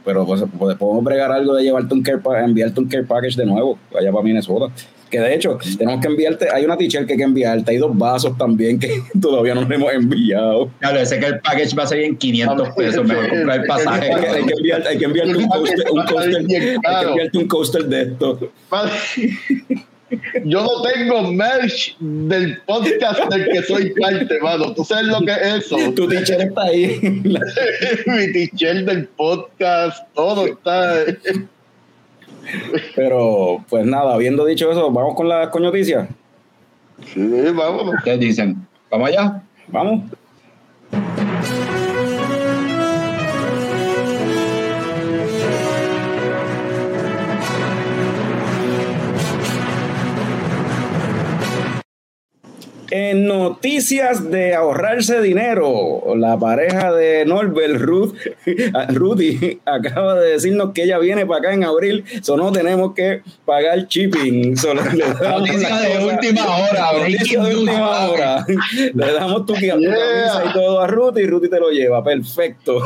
pero 0.04 0.24
pues, 0.24 0.44
pues, 0.60 0.78
podemos 0.78 1.04
bregar 1.04 1.32
algo 1.32 1.56
de 1.56 1.64
llevarte 1.64 1.94
un 1.96 2.04
care 2.04 2.20
enviarte 2.44 2.80
un 2.80 2.88
care 2.88 3.04
package 3.04 3.36
de 3.38 3.46
nuevo 3.48 3.80
allá 3.98 4.12
para 4.12 4.24
Minnesota. 4.24 4.72
Que 5.10 5.20
de 5.20 5.36
hecho, 5.36 5.58
tenemos 5.78 6.02
que 6.02 6.08
enviarte, 6.08 6.48
hay 6.52 6.66
una 6.66 6.76
t-shirt 6.78 7.06
que 7.06 7.14
hay 7.14 7.18
que 7.18 7.24
enviarte, 7.24 7.72
hay 7.72 7.78
dos 7.78 7.96
vasos 7.98 8.38
también 8.38 8.80
que 8.80 9.02
todavía 9.22 9.54
no 9.56 9.68
le 9.68 9.76
hemos 9.76 9.94
enviado. 9.94 10.70
Claro, 10.80 11.00
ese 11.00 11.20
que 11.20 11.28
el 11.28 11.40
package 11.40 11.76
va 11.78 11.84
a 11.84 11.88
ser 11.88 12.00
en 12.00 12.18
500 12.18 12.70
pesos, 12.70 13.06
mejor 13.06 13.30
comprar 13.30 13.60
el 13.62 13.66
pasaje. 13.66 14.12
Hay 14.14 14.22
que, 14.22 14.28
hay 14.28 14.44
que 14.46 14.54
enviarte, 14.54 14.90
hay 14.90 14.98
que 14.98 15.06
enviarte 15.06 15.36
un 15.38 15.48
coaster, 15.48 15.86
un 15.92 16.02
coaster- 16.06 16.38
hay 16.38 16.46
que 16.48 17.08
enviarte 17.10 17.38
un 17.38 17.48
coaster 17.48 17.86
de 17.86 18.02
esto. 18.02 18.52
Yo 20.46 20.62
no 20.62 20.82
tengo 20.84 21.32
merch 21.32 21.96
del 22.00 22.62
podcast 22.62 23.28
del 23.32 23.46
que 23.50 23.64
soy 23.64 23.90
parte, 24.00 24.40
mano. 24.40 24.74
¿Tú 24.74 24.84
sabes 24.86 25.06
lo 25.08 25.20
que 25.22 25.32
es 25.32 25.66
eso? 25.66 25.78
Tu 25.96 26.08
t-shirt 26.08 26.42
está 26.42 26.62
ahí. 26.64 27.00
Mi 28.06 28.32
t-shirt 28.32 28.86
del 28.86 29.08
podcast, 29.08 30.08
todo 30.14 30.46
está. 30.46 31.04
Pero, 32.96 33.64
pues 33.70 33.86
nada, 33.86 34.14
habiendo 34.14 34.46
dicho 34.46 34.72
eso, 34.72 34.92
vamos 34.92 35.16
con 35.16 35.30
las 35.30 35.50
coñoticias. 35.50 36.08
Sí, 37.14 37.22
vámonos. 37.54 37.96
Ustedes 37.96 38.20
dicen, 38.20 38.68
¿vamos 38.90 39.10
allá? 39.10 39.44
Vamos. 39.68 40.04
En 52.92 53.26
noticias 53.28 54.30
de 54.30 54.54
ahorrarse 54.54 55.22
dinero, 55.22 56.04
la 56.16 56.38
pareja 56.38 56.92
de 56.94 57.26
Norbert, 57.26 57.78
Ruth, 57.80 58.16
Rudy, 58.90 59.60
acaba 59.66 60.16
de 60.20 60.32
decirnos 60.32 60.72
que 60.74 60.84
ella 60.84 61.00
viene 61.00 61.26
para 61.26 61.40
acá 61.40 61.54
en 61.54 61.64
abril, 61.64 62.04
so 62.22 62.38
no 62.38 62.52
tenemos 62.52 62.94
que 62.94 63.22
pagar 63.46 63.88
shipping. 63.88 64.56
So, 64.66 64.74
Noticia 64.74 65.78
de 65.80 65.96
cosa- 65.96 66.06
última 66.06 66.46
hora, 66.58 66.94
Noticia 67.00 67.44
de 67.44 67.56
última 67.56 68.08
hora. 68.10 68.46
Le 68.94 69.14
damos 69.14 69.46
tu, 69.46 69.54
tu 69.54 69.60
Yeah. 69.60 69.74
camisa 69.76 70.44
y 70.50 70.54
todo 70.54 70.80
a 70.82 70.88
Rudy 70.88 71.22
y 71.24 71.28
Rudy 71.28 71.50
te 71.50 71.60
lo 71.60 71.70
lleva. 71.72 72.04
Perfecto. 72.04 72.80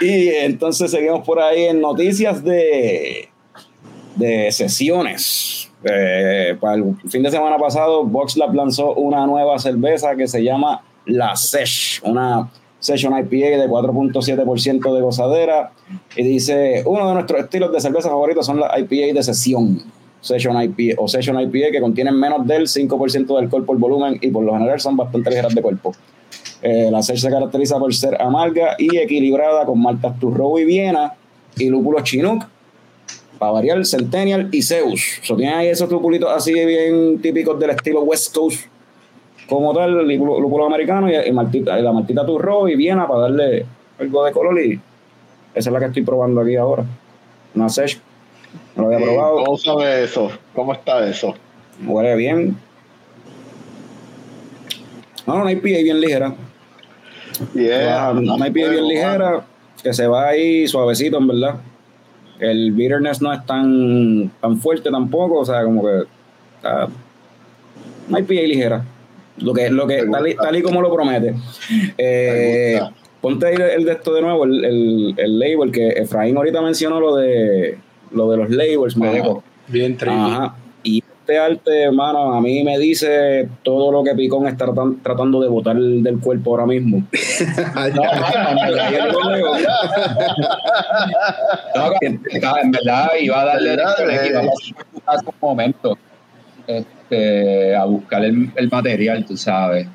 y 0.00 0.28
entonces 0.28 0.90
seguimos 0.90 1.24
por 1.26 1.40
ahí 1.40 1.64
en 1.64 1.80
noticias 1.80 2.42
de, 2.44 3.28
de 4.16 4.50
sesiones. 4.50 5.70
Eh, 5.84 6.56
para 6.60 6.74
el 6.74 6.96
fin 7.08 7.22
de 7.22 7.30
semana 7.30 7.58
pasado, 7.58 8.04
VoxLab 8.04 8.54
lanzó 8.54 8.94
una 8.94 9.26
nueva 9.26 9.58
cerveza 9.58 10.16
que 10.16 10.26
se 10.26 10.42
llama 10.42 10.82
La 11.04 11.36
Sesh, 11.36 12.00
una 12.04 12.50
Session 12.80 13.12
IPA 13.12 13.58
de 13.58 13.68
4.7% 13.68 14.94
de 14.94 15.00
gozadera. 15.00 15.72
Y 16.16 16.22
dice: 16.24 16.82
Uno 16.86 17.08
de 17.08 17.14
nuestros 17.14 17.40
estilos 17.40 17.72
de 17.72 17.80
cerveza 17.80 18.08
favoritos 18.08 18.46
son 18.46 18.60
las 18.60 18.76
IPA 18.78 19.14
de 19.14 19.22
sesión. 19.22 19.82
Session 20.20 20.60
IPA 20.60 21.00
o 21.00 21.06
Session 21.06 21.40
IPA 21.40 21.70
que 21.70 21.80
contienen 21.80 22.18
menos 22.18 22.46
del 22.46 22.66
5% 22.66 23.26
de 23.26 23.38
alcohol 23.38 23.64
por 23.64 23.78
volumen 23.78 24.18
y 24.20 24.30
por 24.30 24.44
lo 24.44 24.54
general 24.54 24.80
son 24.80 24.96
bastante 24.96 25.30
ligeras 25.30 25.54
de 25.54 25.62
cuerpo. 25.62 25.94
Eh, 26.62 26.88
la 26.90 27.02
Sesh 27.02 27.20
se 27.20 27.30
caracteriza 27.30 27.78
por 27.78 27.94
ser 27.94 28.20
amarga 28.20 28.74
y 28.78 28.96
equilibrada 28.96 29.64
con 29.66 29.80
maltas 29.80 30.18
Turro 30.18 30.58
y 30.58 30.64
Viena 30.64 31.14
y 31.56 31.68
lúpulos 31.68 32.02
Chinook, 32.02 32.44
para 33.38 33.52
variar, 33.52 33.84
Centennial 33.84 34.48
y 34.52 34.62
Zeus. 34.62 35.20
So, 35.22 35.36
tienen 35.36 35.56
ahí 35.56 35.68
esos 35.68 35.90
lupulitos 35.90 36.30
así 36.30 36.52
bien 36.52 37.20
típicos 37.20 37.58
del 37.58 37.70
estilo 37.70 38.02
West 38.02 38.34
Coast, 38.34 38.66
como 39.48 39.74
tal, 39.74 40.06
lúpulo, 40.06 40.40
lúpulo 40.40 40.66
americano 40.66 41.08
y, 41.10 41.32
la 41.72 41.92
maltita 41.92 42.26
Turro 42.26 42.68
y 42.68 42.76
Viena 42.76 43.06
para 43.06 43.22
darle 43.22 43.66
algo 43.98 44.24
de 44.24 44.32
color 44.32 44.60
y 44.60 44.80
esa 45.54 45.70
es 45.70 45.72
la 45.72 45.78
que 45.78 45.86
estoy 45.86 46.02
probando 46.02 46.40
aquí 46.40 46.56
ahora. 46.56 46.84
Una 47.54 47.68
Sesh, 47.68 47.98
no 48.74 48.82
lo 48.82 48.94
había 48.94 49.06
probado. 49.06 49.44
¿Cómo 49.44 49.56
sabe 49.56 50.04
eso? 50.04 50.30
¿Cómo 50.54 50.72
está 50.72 51.08
eso? 51.08 51.34
Huele 51.86 52.16
bien. 52.16 52.56
No, 55.26 55.36
una 55.36 55.52
IPA 55.52 55.62
bien 55.62 56.00
ligera. 56.00 56.34
Yeah. 57.54 58.10
una 58.10 58.48
IPA 58.48 58.70
bien 58.70 58.86
ligera, 58.86 59.44
que 59.82 59.92
se 59.92 60.06
va 60.06 60.28
ahí 60.28 60.68
suavecito, 60.68 61.18
en 61.18 61.26
verdad. 61.26 61.56
El 62.40 62.72
bitterness 62.72 63.22
no 63.22 63.32
es 63.32 63.44
tan, 63.46 64.30
tan 64.40 64.58
fuerte 64.58 64.90
tampoco, 64.90 65.40
o 65.40 65.44
sea, 65.44 65.62
como 65.64 65.82
que. 65.84 66.02
está- 66.56 66.88
una 68.08 68.20
IPA 68.20 68.34
ligera. 68.34 68.84
Lo 69.38 69.52
que, 69.52 69.68
lo 69.68 69.86
que 69.86 70.04
tal, 70.10 70.28
y, 70.28 70.34
tal 70.34 70.56
y 70.56 70.62
como 70.62 70.80
lo 70.80 70.94
promete. 70.94 71.34
Eh, 71.98 72.80
ponte 73.20 73.46
ahí 73.46 73.54
el 73.76 73.84
de 73.84 73.92
esto 73.92 74.14
de 74.14 74.22
nuevo, 74.22 74.44
el, 74.44 74.64
el, 74.64 75.14
el 75.16 75.38
label, 75.38 75.70
que 75.72 75.88
Efraín 75.88 76.36
ahorita 76.36 76.60
mencionó 76.62 77.00
lo 77.00 77.16
de 77.16 77.78
lo 78.12 78.30
de 78.30 78.36
los 78.36 78.50
labels. 78.50 78.94
Bien 79.68 79.96
tricky. 79.96 80.14
Ajá. 80.16 80.54
Este 81.26 81.40
arte, 81.40 81.82
hermano, 81.82 82.34
a 82.34 82.40
mí 82.40 82.62
me 82.62 82.78
dice 82.78 83.48
todo 83.64 83.90
lo 83.90 84.04
que 84.04 84.14
Picón 84.14 84.46
está 84.46 84.66
tratan- 84.66 85.02
tratando 85.02 85.40
de 85.40 85.48
botar 85.48 85.74
del 85.76 86.20
cuerpo 86.20 86.52
ahora 86.52 86.66
mismo. 86.66 87.02
No, 91.74 91.90
no 91.90 92.56
en 92.62 92.70
verdad 92.70 93.08
iba 93.20 93.40
a 93.40 93.44
darle 93.44 93.76
a 95.06 95.12
un 95.14 95.34
momento 95.40 95.98
este, 96.66 97.74
a 97.74 97.84
buscar 97.84 98.24
el, 98.24 98.50
el 98.54 98.70
material, 98.70 99.24
tú 99.26 99.36
sabes. 99.36 99.88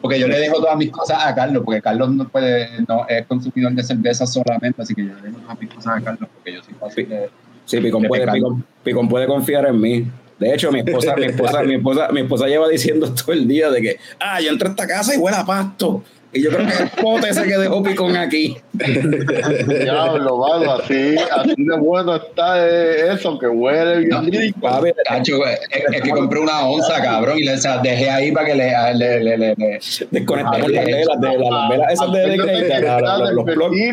Porque 0.00 0.18
yo 0.18 0.26
le 0.26 0.38
dejo 0.38 0.56
todas 0.60 0.76
mis 0.76 0.90
cosas 0.90 1.24
a 1.24 1.32
Carlos, 1.34 1.62
porque 1.64 1.80
Carlos 1.80 2.10
no 2.10 2.26
puede, 2.28 2.68
no 2.88 3.06
es 3.08 3.24
consumidor 3.26 3.72
de 3.72 3.84
cerveza 3.84 4.26
solamente, 4.26 4.82
así 4.82 4.94
que 4.96 5.06
yo 5.06 5.14
le 5.14 5.22
dejo 5.22 5.38
todas 5.38 5.60
mis 5.60 5.72
cosas 5.72 5.96
a 5.98 6.00
Carlos, 6.00 6.28
porque 6.34 6.54
yo 6.54 6.62
soy 6.64 6.74
fácil 6.74 7.08
de- 7.08 7.30
Sí, 7.64 7.80
Picón 7.80 8.02
De 8.02 8.08
puede. 8.08 8.30
Picón, 8.30 8.64
Picón 8.84 9.08
puede 9.08 9.26
confiar 9.26 9.66
en 9.66 9.80
mí. 9.80 10.06
De 10.38 10.52
hecho, 10.54 10.70
mi 10.70 10.80
esposa, 10.80 11.16
mi 11.16 11.24
esposa, 11.26 11.62
mi 11.62 11.74
esposa, 11.74 12.08
mi 12.12 12.20
esposa 12.20 12.46
lleva 12.46 12.68
diciendo 12.68 13.12
todo 13.14 13.32
el 13.32 13.48
día 13.48 13.70
de 13.70 13.80
que, 13.80 13.96
ah, 14.20 14.40
yo 14.40 14.50
entré 14.50 14.68
a 14.68 14.70
esta 14.72 14.86
casa 14.86 15.14
y 15.14 15.18
huele 15.18 15.36
a 15.38 15.44
pasto. 15.46 16.02
Y 16.32 16.42
yo 16.42 16.50
creo 16.50 16.66
que 16.66 16.82
el 16.82 16.90
pote 17.02 17.30
ese 17.30 17.44
que 17.44 17.56
dejó 17.56 17.82
Picón 17.82 18.14
aquí. 18.16 18.58
Diablo, 18.74 20.36
mano, 20.38 20.72
así, 20.72 21.16
así 21.16 21.54
de 21.56 21.76
bueno 21.78 22.16
está 22.16 22.66
eh, 22.68 23.12
eso, 23.14 23.38
que 23.38 23.46
huele 23.46 24.00
bien 24.06 24.30
rico. 24.30 24.60
Papi, 24.60 24.90
Cacho, 25.06 25.46
es, 25.46 25.60
es 25.92 26.02
que 26.02 26.10
compré 26.10 26.40
una 26.40 26.66
onza, 26.66 27.00
cabrón, 27.02 27.38
y 27.38 27.44
le 27.44 27.54
o 27.54 27.58
sea, 27.58 27.78
dejé 27.78 28.10
ahí 28.10 28.32
para 28.32 28.46
que 28.48 28.54
le, 28.54 28.72
le, 28.94 29.20
le, 29.24 29.38
le- 29.38 29.54
le- 29.56 29.80
desconectemos 30.10 30.70
las 30.70 30.84
velas 30.84 31.20
de 31.20 31.38
las 31.38 31.68
velas 31.70 31.92
esas 31.92 32.12
de, 32.12 32.36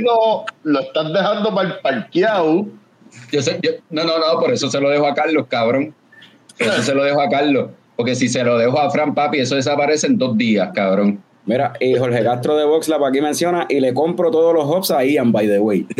los, 0.01 0.41
lo 0.63 0.79
estás 0.79 1.13
dejando 1.13 1.53
para 1.55 1.69
el 1.69 1.75
parqueado. 1.79 2.65
Yo 3.31 3.41
sé, 3.41 3.59
yo- 3.61 3.71
no, 3.89 4.03
no, 4.03 4.17
no, 4.19 4.39
por 4.39 4.51
eso 4.51 4.69
se 4.69 4.81
lo 4.81 4.89
dejo 4.89 5.07
a 5.07 5.13
Carlos, 5.13 5.45
cabrón. 5.47 5.93
Eso 6.59 6.81
se 6.81 6.93
lo 6.95 7.03
dejo 7.03 7.21
a 7.21 7.29
Carlos. 7.29 7.69
Porque 7.95 8.15
si 8.15 8.27
se 8.27 8.43
lo 8.43 8.57
dejo 8.57 8.79
a 8.79 8.89
Fran 8.89 9.13
Papi, 9.13 9.39
eso 9.39 9.55
desaparece 9.55 10.07
en 10.07 10.17
dos 10.17 10.37
días, 10.37 10.69
cabrón. 10.73 11.21
Mira, 11.45 11.73
y 11.79 11.95
Jorge 11.95 12.23
Castro 12.23 12.55
de 12.55 12.63
Voxlab 12.65 13.03
aquí 13.03 13.19
menciona, 13.21 13.65
y 13.69 13.79
le 13.81 13.93
compro 13.93 14.31
todos 14.31 14.53
los 14.53 14.63
hops 14.65 14.91
a 14.91 15.03
Ian, 15.03 15.31
by 15.33 15.45
the 15.47 15.59
way. 15.59 15.85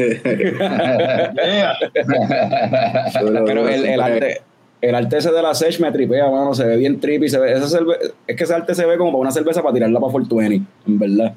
Pero 3.46 3.68
el, 3.70 3.86
el 3.86 4.02
arte, 4.02 4.42
el 4.82 4.96
arte 4.96 5.18
ese 5.18 5.32
de 5.32 5.42
la 5.42 5.54
Sech 5.54 5.80
me 5.80 5.92
tripea, 5.92 6.30
mano, 6.30 6.54
se 6.54 6.66
ve 6.66 6.78
bien 6.78 7.00
trippy, 7.00 7.30
se 7.30 7.40
ve, 7.40 7.54
esa 7.54 7.68
cerve- 7.80 7.98
es 8.28 8.36
que 8.36 8.44
ese 8.44 8.54
arte 8.54 8.74
se 8.76 8.86
ve 8.86 8.98
como 8.98 9.12
para 9.12 9.22
una 9.22 9.32
cerveza 9.32 9.62
para 9.62 9.74
tirarla 9.74 10.00
para 10.00 10.12
Fortuny, 10.12 10.64
en 10.88 11.00
verdad. 11.00 11.34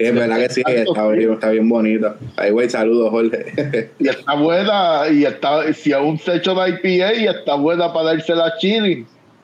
Sí, 0.00 0.06
es 0.06 0.14
verdad 0.14 0.36
que 0.38 0.48
sí, 0.48 0.62
está, 0.66 1.08
bien- 1.08 1.32
está 1.34 1.50
bien 1.50 1.68
bonito. 1.68 2.14
Ahí, 2.36 2.50
güey, 2.50 2.70
saludos, 2.70 3.10
Jorge. 3.10 3.90
Y 3.98 4.08
está 4.08 4.34
buena, 4.34 5.02
y 5.12 5.24
está, 5.24 5.70
si 5.74 5.92
aún 5.92 6.18
se 6.18 6.36
hecho 6.36 6.54
de 6.54 6.70
IPA, 6.70 7.14
y 7.14 7.26
está 7.26 7.54
buena 7.56 7.92
para 7.92 8.06
darse 8.14 8.34
la. 8.34 8.50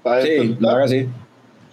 Para 0.03 0.23
Sí, 0.23 0.57
verdad 0.59 0.83
que 0.85 0.89
sí. 0.89 1.09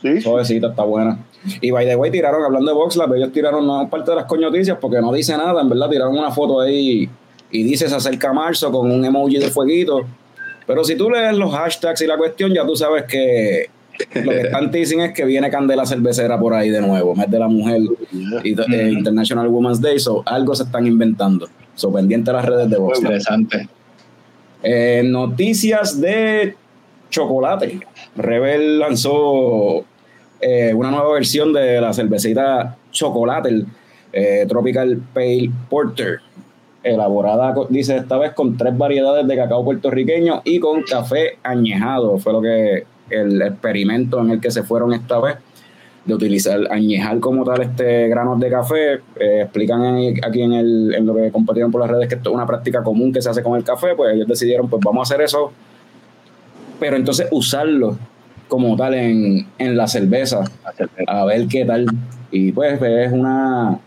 Sí, 0.01 0.21
Suavecita, 0.21 0.67
está 0.67 0.83
buena. 0.83 1.17
Y 1.61 1.71
by 1.71 1.85
the 1.85 1.95
way, 1.95 2.11
tiraron, 2.11 2.43
hablando 2.43 2.71
de 2.71 2.75
VoxLab, 2.75 3.13
ellos 3.15 3.31
tiraron 3.31 3.65
no 3.65 3.89
parte 3.89 4.11
de 4.11 4.17
las 4.17 4.25
coñoticias 4.25 4.77
porque 4.81 4.99
no 4.99 5.13
dice 5.13 5.37
nada, 5.37 5.61
en 5.61 5.69
verdad, 5.69 5.89
tiraron 5.89 6.17
una 6.17 6.31
foto 6.31 6.59
ahí 6.59 7.09
y 7.51 7.63
dice 7.63 7.87
se 7.87 7.95
acerca 7.95 8.33
marzo 8.33 8.69
con 8.69 8.91
un 8.91 9.05
emoji 9.05 9.37
de 9.37 9.49
fueguito. 9.49 10.01
Pero 10.67 10.83
si 10.83 10.95
tú 10.95 11.09
lees 11.09 11.37
los 11.37 11.53
hashtags 11.53 12.01
y 12.01 12.07
la 12.07 12.17
cuestión, 12.17 12.53
ya 12.53 12.65
tú 12.65 12.75
sabes 12.75 13.03
que 13.03 13.69
lo 14.15 14.31
que 14.31 14.41
están 14.41 14.71
teasing 14.71 15.01
es 15.01 15.13
que 15.13 15.25
viene 15.25 15.49
Candela 15.49 15.85
Cervecera 15.85 16.39
por 16.39 16.53
ahí 16.53 16.69
de 16.69 16.81
nuevo, 16.81 17.15
mes 17.15 17.29
de 17.29 17.39
la 17.39 17.47
mujer 17.47 17.81
y 18.43 18.53
eh, 18.53 18.91
International 18.91 19.47
Women's 19.47 19.81
Day, 19.81 19.99
so 19.99 20.23
algo 20.25 20.55
se 20.55 20.63
están 20.63 20.87
inventando. 20.87 21.47
So 21.75 21.91
pendiente 21.91 22.29
a 22.31 22.33
las 22.33 22.45
redes 22.45 22.69
de 22.69 22.77
VoxLab. 22.77 23.03
Interesante. 23.03 23.69
Eh, 24.63 25.03
noticias 25.05 25.99
de 25.99 26.55
chocolate. 27.09 27.79
Rebel 28.15 28.79
lanzó 28.79 29.83
eh, 30.39 30.73
una 30.73 30.91
nueva 30.91 31.13
versión 31.13 31.53
de 31.53 31.81
la 31.81 31.93
cervecita 31.93 32.77
chocolate, 32.91 33.49
el, 33.49 33.67
eh, 34.11 34.45
Tropical 34.47 35.01
Pale 35.13 35.51
Porter. 35.69 36.19
Elaborada, 36.83 37.55
dice 37.69 37.95
esta 37.95 38.17
vez, 38.17 38.33
con 38.33 38.57
tres 38.57 38.77
variedades 38.77 39.25
de 39.25 39.37
cacao 39.37 39.63
puertorriqueño 39.63 40.41
y 40.43 40.59
con 40.59 40.83
café 40.83 41.37
añejado. 41.41 42.17
Fue 42.17 42.33
lo 42.33 42.41
que 42.41 42.83
el 43.13 43.41
experimento 43.41 44.19
en 44.21 44.31
el 44.31 44.39
que 44.41 44.51
se 44.51 44.63
fueron 44.63 44.93
esta 44.93 45.19
vez 45.19 45.35
de 46.05 46.13
utilizar, 46.13 46.59
añejar 46.69 47.19
como 47.19 47.45
tal 47.45 47.61
este 47.61 48.09
granos 48.09 48.39
de 48.39 48.49
café. 48.49 48.93
Eh, 49.19 49.41
explican 49.43 49.83
en- 49.83 50.25
aquí 50.25 50.41
en, 50.41 50.53
el, 50.53 50.93
en 50.95 51.05
lo 51.05 51.15
que 51.15 51.31
compartieron 51.31 51.71
por 51.71 51.81
las 51.81 51.89
redes 51.89 52.09
que 52.09 52.15
esto 52.15 52.29
es 52.31 52.35
una 52.35 52.45
práctica 52.45 52.83
común 52.83 53.13
que 53.13 53.21
se 53.21 53.29
hace 53.29 53.41
con 53.41 53.55
el 53.57 53.63
café, 53.63 53.95
pues 53.95 54.13
ellos 54.13 54.27
decidieron, 54.27 54.69
pues 54.69 54.81
vamos 54.83 54.99
a 55.09 55.13
hacer 55.13 55.23
eso, 55.23 55.51
pero 56.79 56.97
entonces 56.97 57.27
usarlo 57.31 57.97
como 58.49 58.75
tal 58.75 58.93
en, 58.95 59.47
en 59.57 59.77
la 59.77 59.87
cerveza, 59.87 60.43
a 61.07 61.25
ver 61.25 61.47
qué 61.47 61.63
tal. 61.65 61.85
Y 62.31 62.51
pues 62.51 62.81
es 62.81 63.11
una... 63.11 63.79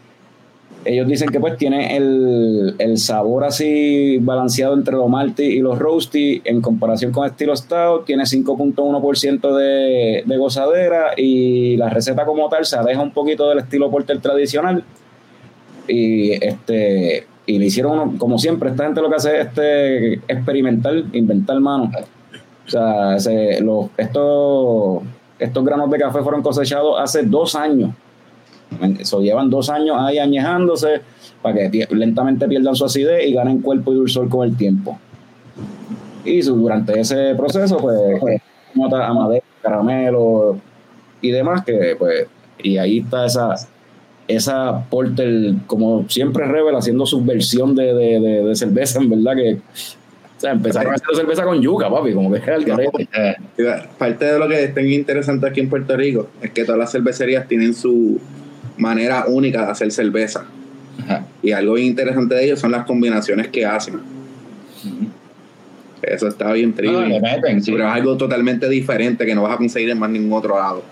Ellos 0.86 1.08
dicen 1.08 1.28
que 1.30 1.40
pues 1.40 1.56
tiene 1.56 1.96
el, 1.96 2.76
el 2.78 2.96
sabor 2.98 3.44
así 3.44 4.18
balanceado 4.20 4.74
entre 4.74 4.94
los 4.94 5.08
malty 5.08 5.42
y 5.42 5.58
los 5.58 5.78
roasty 5.78 6.42
en 6.44 6.60
comparación 6.60 7.10
con 7.12 7.26
estilo 7.26 7.56
stout, 7.56 8.04
tiene 8.04 8.22
5.1% 8.24 9.54
de, 9.56 10.22
de 10.24 10.36
gozadera 10.36 11.10
y 11.16 11.76
la 11.76 11.88
receta 11.90 12.24
como 12.24 12.48
tal 12.48 12.64
se 12.64 12.76
aleja 12.76 13.02
un 13.02 13.10
poquito 13.10 13.48
del 13.48 13.58
estilo 13.58 13.90
porter 13.90 14.20
tradicional. 14.20 14.84
Y 15.88 16.32
este 16.44 17.26
y 17.46 17.58
le 17.58 17.66
hicieron 17.66 17.92
uno- 17.98 18.14
como 18.18 18.38
siempre 18.38 18.70
esta 18.70 18.84
gente 18.84 19.00
lo 19.00 19.08
que 19.08 19.16
hace 19.16 19.40
es 19.40 19.46
este 19.46 20.14
experimentar 20.28 20.94
inventar 21.12 21.58
mano. 21.60 21.90
O 22.66 22.68
sea 22.70 23.18
se- 23.18 23.60
los, 23.60 23.86
estos 23.96 25.02
estos 25.38 25.64
granos 25.64 25.90
de 25.90 25.98
café 25.98 26.20
fueron 26.22 26.42
cosechados 26.42 26.98
hace 27.00 27.22
dos 27.22 27.54
años 27.54 27.90
eso 28.98 29.20
llevan 29.20 29.48
dos 29.50 29.70
años 29.70 29.96
ahí 29.98 30.18
añejándose 30.18 31.00
para 31.42 31.54
que 31.70 31.86
lentamente 31.90 32.46
pierdan 32.48 32.74
su 32.74 32.84
acidez 32.84 33.26
y 33.26 33.32
ganen 33.34 33.60
cuerpo 33.62 33.92
y 33.92 33.96
dulzor 33.96 34.28
con 34.28 34.46
el 34.48 34.56
tiempo 34.56 34.98
y 36.24 36.40
durante 36.42 36.98
ese 37.00 37.34
proceso 37.36 37.76
pues 37.78 37.98
nota 38.74 39.06
a 39.06 39.14
madera 39.14 39.44
caramelo 39.62 40.58
y 41.20 41.30
demás 41.30 41.64
que 41.64 41.94
pues 41.98 42.26
y 42.62 42.76
ahí 42.78 42.98
está 42.98 43.26
esa 43.26 43.54
esa 44.28 44.84
Porter, 44.90 45.54
como 45.68 46.04
siempre 46.08 46.44
Rebel, 46.46 46.74
haciendo 46.74 47.06
su 47.06 47.24
versión 47.24 47.76
de, 47.76 47.94
de, 47.94 48.18
de- 48.20 48.42
de 48.42 48.56
cerveza, 48.56 48.98
en 48.98 49.08
verdad 49.08 49.36
que. 49.36 49.54
O 49.54 50.40
sea, 50.40 50.50
empezaron 50.50 50.92
haciendo 50.92 51.14
cerveza 51.14 51.44
con 51.44 51.62
yuca, 51.62 51.88
papi, 51.88 52.12
como 52.12 52.32
que 52.32 52.38
era 52.38 52.56
el 52.56 52.64
garete. 52.64 53.08
Eh, 53.16 53.36
Parte 53.96 54.24
de 54.24 54.36
lo 54.40 54.48
que 54.48 54.64
es 54.64 54.74
tan 54.74 54.84
interesante 54.90 55.46
aquí 55.46 55.60
en 55.60 55.70
Puerto 55.70 55.96
Rico 55.96 56.26
es 56.42 56.50
que 56.50 56.64
todas 56.64 56.76
las 56.78 56.90
cervecerías 56.90 57.46
tienen 57.46 57.72
su 57.72 58.18
manera 58.76 59.24
única 59.26 59.64
de 59.66 59.72
hacer 59.72 59.90
cerveza. 59.92 60.44
ajá. 61.02 61.26
Y 61.42 61.52
algo 61.52 61.74
bien 61.74 61.88
interesante 61.88 62.34
de 62.34 62.44
ellos 62.44 62.60
son 62.60 62.72
las 62.72 62.84
combinaciones 62.84 63.48
que 63.48 63.64
hacen. 63.64 64.00
Eso 66.02 66.28
está 66.28 66.52
bien 66.52 66.72
triste. 66.74 67.20
meten, 67.20 67.62
sí. 67.62 67.72
Pero 67.72 67.88
es 67.88 67.94
algo 67.94 68.16
totalmente 68.16 68.68
diferente 68.68 69.24
que 69.26 69.34
no 69.34 69.42
vas 69.42 69.54
a 69.54 69.56
conseguir 69.56 69.90
en 69.90 69.98
más 69.98 70.10
ningún 70.10 70.32
otro 70.32 70.56
lado. 70.58 70.82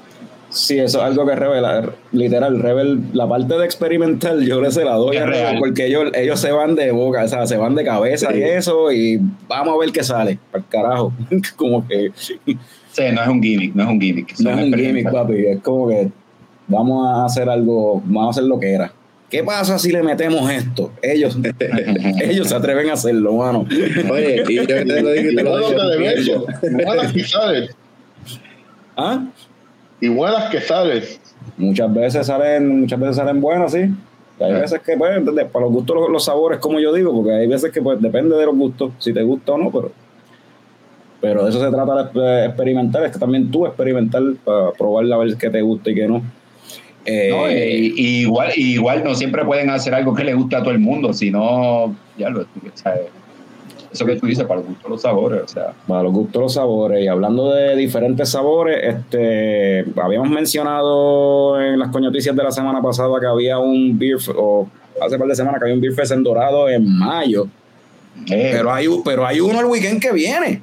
Sí, 0.50 0.78
eso 0.78 0.98
es 0.98 1.04
algo 1.04 1.26
que 1.26 1.34
Rebel, 1.34 1.64
literal, 2.12 2.60
Rebel, 2.60 3.00
la 3.12 3.28
parte 3.28 3.58
de 3.58 3.64
experimental, 3.64 4.44
yo 4.46 4.60
le 4.60 4.70
se 4.70 4.84
la 4.84 4.94
doy 4.94 5.16
Es 5.16 5.22
a 5.22 5.26
Rebel 5.26 5.42
real. 5.42 5.58
porque 5.58 5.86
ellos, 5.86 6.12
ellos 6.14 6.38
se 6.38 6.52
van 6.52 6.76
de 6.76 6.92
boca, 6.92 7.24
o 7.24 7.28
sea, 7.28 7.44
se 7.46 7.56
van 7.56 7.74
de 7.74 7.84
cabeza 7.84 8.32
y 8.34 8.40
eso, 8.42 8.92
y 8.92 9.20
vamos 9.48 9.74
a 9.74 9.78
ver 9.80 9.90
qué 9.90 10.04
sale, 10.04 10.38
para 10.52 10.62
carajo. 10.64 11.12
como 11.56 11.86
que 11.88 12.12
Sí, 12.16 13.02
no 13.12 13.22
es 13.22 13.28
un 13.28 13.42
gimmick, 13.42 13.74
no 13.74 13.82
es 13.82 13.88
un 13.88 14.00
gimmick. 14.00 14.38
no 14.38 14.50
es 14.50 14.56
un 14.66 14.72
gimmick, 14.74 15.10
papi, 15.10 15.46
es 15.46 15.60
como 15.60 15.88
que 15.88 16.08
vamos 16.66 17.06
a 17.06 17.24
hacer 17.24 17.48
algo, 17.48 18.02
vamos 18.04 18.26
a 18.26 18.30
hacer 18.30 18.44
lo 18.44 18.58
que 18.58 18.72
era. 18.72 18.92
¿Qué 19.30 19.42
pasa 19.42 19.78
si 19.78 19.90
le 19.90 20.02
metemos 20.02 20.48
esto? 20.50 20.92
Ellos, 21.02 21.36
ellos 22.22 22.48
se 22.48 22.54
atreven 22.54 22.90
a 22.90 22.92
hacerlo, 22.92 23.32
mano. 23.32 23.66
Oye, 24.10 24.44
y 24.48 24.54
yo 24.54 24.66
te 24.66 24.84
lo 25.02 25.10
digo 25.10 25.30
y 25.30 25.34
te 25.34 25.42
lo 25.42 26.20
digo. 26.20 26.46
Buenas 26.84 27.12
que 27.12 27.24
sabes. 27.24 27.76
¿Ah? 28.96 29.24
Y 30.00 30.08
buenas 30.08 30.50
que 30.50 30.60
sabes. 30.60 31.20
Muchas 31.56 31.92
veces 31.92 32.26
salen, 32.26 32.82
muchas 32.82 33.00
veces 33.00 33.16
salen 33.16 33.40
buenas, 33.40 33.72
sí. 33.72 33.90
Y 34.38 34.42
hay 34.42 34.52
veces 34.52 34.80
que, 34.80 34.96
pues, 34.96 35.20
para 35.52 35.64
los 35.64 35.72
gustos, 35.72 35.96
los, 35.96 36.10
los 36.10 36.24
sabores, 36.24 36.58
como 36.58 36.80
yo 36.80 36.92
digo, 36.92 37.12
porque 37.12 37.32
hay 37.32 37.46
veces 37.46 37.72
que, 37.72 37.80
pues, 37.80 38.00
depende 38.00 38.36
de 38.36 38.46
los 38.46 38.56
gustos, 38.56 38.92
si 38.98 39.12
te 39.12 39.22
gusta 39.22 39.52
o 39.52 39.58
no, 39.58 39.70
pero. 39.70 39.92
Pero 41.20 41.44
de 41.44 41.50
eso 41.50 41.60
se 41.60 41.70
trata 41.70 42.04
de 42.04 42.46
experimentar, 42.46 43.04
es 43.04 43.12
que 43.12 43.18
también 43.18 43.50
tú 43.50 43.66
experimentar 43.66 44.22
para 44.44 44.72
probar 44.72 45.10
a 45.12 45.16
ver 45.16 45.36
qué 45.36 45.48
te 45.48 45.62
gusta 45.62 45.90
y 45.90 45.94
qué 45.94 46.06
no. 46.06 46.22
Eh, 47.04 47.28
No, 47.30 47.50
y 47.50 48.20
igual, 48.22 48.52
igual 48.56 49.04
no 49.04 49.14
siempre 49.14 49.44
pueden 49.44 49.70
hacer 49.70 49.94
algo 49.94 50.14
que 50.14 50.24
le 50.24 50.34
guste 50.34 50.56
a 50.56 50.60
todo 50.60 50.70
el 50.70 50.78
mundo, 50.78 51.12
sino, 51.12 51.94
ya 52.16 52.30
lo, 52.30 52.40
o 52.40 52.46
sea, 52.74 52.94
eso 53.92 54.06
que 54.06 54.16
tú 54.16 54.26
dices, 54.26 54.44
para 54.44 54.60
el 54.60 54.66
gusto 54.66 54.88
los 54.88 55.02
sabores, 55.02 55.42
o 55.42 55.48
sea. 55.48 55.72
para 55.86 56.02
los 56.02 56.12
gustos 56.12 56.42
los 56.42 56.54
sabores 56.54 57.04
y 57.04 57.06
hablando 57.06 57.52
de 57.52 57.76
diferentes 57.76 58.28
sabores 58.28 58.78
este 58.82 59.84
habíamos 60.02 60.30
mencionado 60.30 61.60
en 61.60 61.78
las 61.78 61.90
coñoticias 61.90 62.34
de 62.34 62.42
la 62.42 62.50
semana 62.50 62.82
pasada 62.82 63.20
que 63.20 63.26
había 63.26 63.60
un 63.60 63.96
beer 63.96 64.16
o 64.36 64.66
hace 65.00 65.16
par 65.16 65.28
de 65.28 65.36
semanas 65.36 65.60
que 65.60 65.66
había 65.66 65.74
un 65.76 65.80
beer 65.80 65.94
fest 65.94 66.10
en 66.10 66.24
Dorado 66.24 66.68
en 66.68 66.98
mayo 66.98 67.46
eh, 68.28 68.50
pero 68.52 68.72
hay 68.72 68.88
pero 69.04 69.24
hay 69.24 69.38
uno 69.38 69.60
el 69.60 69.66
weekend 69.66 70.00
que 70.02 70.12
viene 70.12 70.60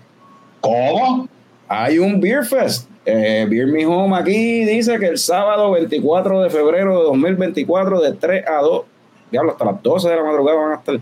¿Cómo? 0.59 1.27
hay 1.67 1.99
un 1.99 2.19
Beer 2.19 2.43
Fest. 2.43 2.89
Eh, 3.05 3.47
Beer 3.49 3.67
Me 3.67 3.85
Home 3.85 4.15
aquí 4.15 4.63
dice 4.65 4.99
que 4.99 5.07
el 5.07 5.17
sábado 5.17 5.71
24 5.71 6.41
de 6.43 6.49
febrero 6.49 6.99
de 6.99 7.03
2024 7.05 7.99
de 8.01 8.13
3 8.13 8.45
a 8.47 8.61
2, 8.61 8.83
diablo, 9.31 9.51
hasta 9.51 9.65
las 9.65 9.81
12 9.81 10.09
de 10.09 10.15
la 10.15 10.23
madrugada 10.23 10.57
van 10.57 10.71
a 10.71 10.75
estar. 10.75 10.99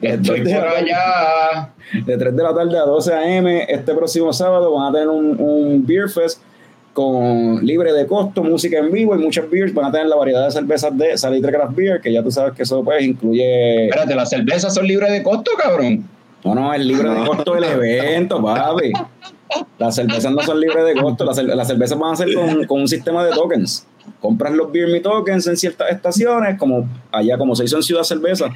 De 0.00 0.08
Estoy 0.08 0.42
3 0.42 0.44
de 0.44 0.60
la 0.60 0.70
allá. 0.70 1.72
de 2.06 2.16
3 2.16 2.36
de 2.36 2.42
la 2.42 2.54
tarde 2.54 2.78
a 2.78 2.82
12 2.82 3.12
a.m. 3.14 3.66
Este 3.68 3.94
próximo 3.94 4.32
sábado 4.32 4.72
van 4.74 4.88
a 4.88 4.92
tener 4.92 5.08
un, 5.08 5.36
un 5.38 5.86
Beer 5.86 6.08
Fest 6.08 6.42
con 6.92 7.64
libre 7.64 7.92
de 7.92 8.06
costo, 8.06 8.42
música 8.42 8.78
en 8.78 8.90
vivo 8.90 9.14
y 9.14 9.18
muchas 9.18 9.48
beers. 9.48 9.72
Van 9.72 9.86
a 9.86 9.92
tener 9.92 10.06
la 10.08 10.16
variedad 10.16 10.44
de 10.44 10.50
cervezas 10.50 10.96
de 10.96 11.16
Salitre 11.16 11.52
Craft 11.52 11.74
Beer, 11.74 12.00
que 12.00 12.12
ya 12.12 12.22
tú 12.22 12.30
sabes 12.30 12.54
que 12.54 12.62
eso 12.62 12.82
pues 12.82 13.02
incluye... 13.02 13.86
Espérate, 13.86 14.14
las 14.14 14.30
cervezas 14.30 14.74
son 14.74 14.86
libres 14.86 15.10
de 15.12 15.22
costo, 15.22 15.52
cabrón. 15.56 16.04
No, 16.44 16.54
no, 16.54 16.72
es 16.74 16.84
libre 16.84 17.08
de 17.10 17.26
costo 17.26 17.54
del 17.54 17.64
evento, 17.64 18.42
papi. 18.42 18.92
Las 19.78 19.94
cervezas 19.94 20.32
no 20.32 20.42
son 20.42 20.60
libres 20.60 20.84
de 20.84 21.00
costo. 21.00 21.24
Las, 21.24 21.42
las 21.42 21.66
cervezas 21.66 21.98
van 21.98 22.12
a 22.12 22.16
ser 22.16 22.28
con, 22.66 22.80
un 22.80 22.88
sistema 22.88 23.24
de 23.24 23.32
tokens. 23.32 23.86
Compras 24.20 24.52
los 24.52 24.70
Beer 24.70 24.88
Me 24.88 25.00
Tokens 25.00 25.46
en 25.46 25.56
ciertas 25.56 25.90
estaciones, 25.90 26.58
como 26.58 26.88
allá 27.10 27.38
como 27.38 27.54
se 27.54 27.64
hizo 27.64 27.76
en 27.76 27.82
Ciudad 27.82 28.02
Cerveza, 28.02 28.46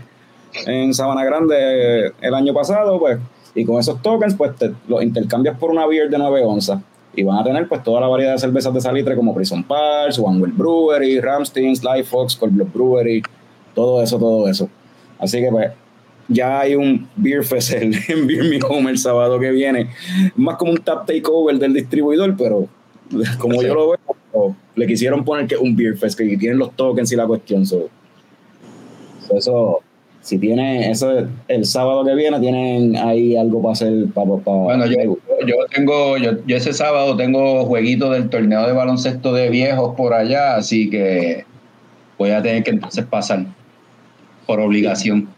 en 0.67 0.93
Sabana 0.95 1.25
Grande 1.25 1.57
eh, 1.59 2.13
el 2.21 2.35
año 2.35 2.53
pasado, 2.53 2.99
pues, 2.99 3.19
y 3.55 3.65
con 3.65 3.79
esos 3.79 4.03
tokens, 4.03 4.35
pues 4.35 4.57
te 4.57 4.73
los 4.89 5.03
intercambias 5.03 5.57
por 5.59 5.71
una 5.71 5.87
beer 5.87 6.11
de 6.11 6.19
9 6.19 6.45
onzas. 6.45 6.81
Y 7.17 7.23
van 7.23 7.39
a 7.39 7.45
tener 7.45 7.69
pues 7.69 7.83
toda 7.85 8.01
la 8.01 8.09
variedad 8.09 8.33
de 8.33 8.39
cervezas 8.39 8.75
de 8.75 8.81
salitre 8.81 9.15
como 9.15 9.33
Prison 9.35 9.63
Pals, 9.63 10.19
One 10.19 10.41
World 10.41 10.57
Brewery, 10.57 11.21
Ramstein, 11.21 11.77
Sly 11.77 12.03
Fox, 12.03 12.35
Cold 12.35 12.55
Blood 12.55 12.69
Brewery, 12.75 13.23
todo 13.73 14.03
eso, 14.03 14.19
todo 14.19 14.49
eso. 14.49 14.69
Así 15.21 15.41
que 15.41 15.49
pues 15.49 15.71
ya 16.29 16.61
hay 16.61 16.75
un 16.75 17.09
Beer 17.17 17.45
Fest 17.45 17.73
en, 17.73 17.93
en 18.09 18.27
Beer 18.27 18.45
Me 18.45 18.59
Home 18.67 18.91
el 18.91 18.99
sábado 18.99 19.39
que 19.39 19.51
viene. 19.51 19.91
Más 20.37 20.57
como 20.57 20.73
un 20.73 20.79
tap 20.79 21.07
takeover 21.07 21.59
del 21.59 21.75
distribuidor, 21.75 22.37
pero 22.37 22.69
como 23.39 23.63
yo 23.63 23.75
lo 23.75 23.91
veo, 23.91 24.57
le 24.75 24.87
quisieron 24.87 25.25
poner 25.25 25.47
que 25.47 25.57
un 25.57 25.77
Beer 25.77 25.97
Fest, 25.97 26.19
que 26.19 26.37
tienen 26.37 26.59
los 26.59 26.75
tokens 26.75 27.13
y 27.13 27.17
la 27.17 27.27
cuestión. 27.27 27.67
so. 27.67 27.89
So, 29.27 29.37
eso, 29.37 29.81
si 30.21 30.39
tiene, 30.39 30.91
eso 30.91 31.13
el 31.49 31.65
sábado 31.65 32.05
que 32.05 32.15
viene, 32.15 32.41
tienen 32.41 32.97
ahí 32.97 33.37
algo 33.37 33.63
para 33.63 33.73
hacer. 33.73 34.07
Para, 34.13 34.27
Bueno, 34.27 34.87
yo, 34.87 35.19
yo 35.47 35.57
tengo, 35.71 36.17
yo, 36.17 36.33
yo 36.47 36.57
ese 36.57 36.73
sábado 36.73 37.17
tengo 37.17 37.65
jueguito 37.67 38.11
del 38.11 38.29
torneo 38.29 38.67
de 38.67 38.73
baloncesto 38.73 39.33
de 39.33 39.51
viejos 39.51 39.95
por 39.97 40.15
allá, 40.15 40.57
así 40.57 40.91
que 40.91 41.45
voy 42.19 42.31
a 42.31 42.43
tener 42.43 42.65
que 42.65 42.71
entonces 42.71 43.05
pasar 43.05 43.47
por 44.47 44.61
obligación. 44.61 45.29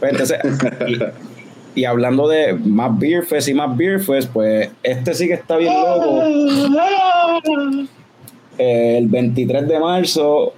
Pues, 0.00 0.12
entonces, 0.12 0.38
y, 1.74 1.80
y 1.80 1.84
hablando 1.84 2.26
de 2.28 2.54
más 2.54 2.98
Beer 2.98 3.24
Fest 3.24 3.48
y 3.48 3.54
más 3.54 3.76
Beer 3.76 4.00
Fest, 4.00 4.30
pues 4.32 4.70
este 4.82 5.14
sí 5.14 5.26
que 5.28 5.34
está 5.34 5.56
bien 5.56 5.72
loco. 5.74 6.22
Eh, 8.58 8.98
el 8.98 9.08
23 9.08 9.68
de 9.68 9.78
marzo 9.78 10.54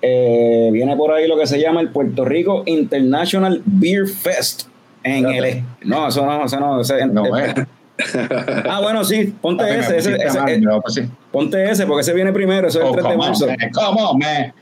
eh, 0.00 0.70
viene 0.72 0.96
por 0.96 1.12
ahí 1.12 1.28
lo 1.28 1.36
que 1.38 1.46
se 1.46 1.60
llama 1.60 1.80
el 1.80 1.88
Puerto 1.90 2.24
Rico 2.24 2.62
International 2.66 3.62
Beer 3.66 4.06
Fest. 4.08 4.62
En 5.04 5.26
el, 5.28 5.62
no, 5.82 6.08
eso 6.08 6.24
no, 6.24 6.44
eso 6.44 6.60
no. 6.60 6.80
ese- 6.80 7.06
No, 7.06 7.36
eh, 7.36 7.54
eh. 7.56 8.28
ah, 8.70 8.80
bueno, 8.80 9.04
sí, 9.04 9.34
ponte 9.40 9.64
ese, 9.78 9.98
ese, 9.98 10.14
ese, 10.16 10.38
mal, 10.38 10.80
pusiste- 10.82 11.10
ponte 11.30 11.70
ese, 11.70 11.86
porque 11.86 12.02
ese 12.02 12.14
viene 12.14 12.32
primero, 12.32 12.68
eso 12.68 12.78
es 12.80 12.84
el 12.84 12.90
Oh, 12.90 12.94
3 12.94 13.04
de 13.04 13.10
come 13.10 13.14
on, 13.24 13.28
marzo. 13.28 13.46
man. 13.46 13.56
Come 13.74 14.00
on, 14.02 14.18
man. 14.18 14.54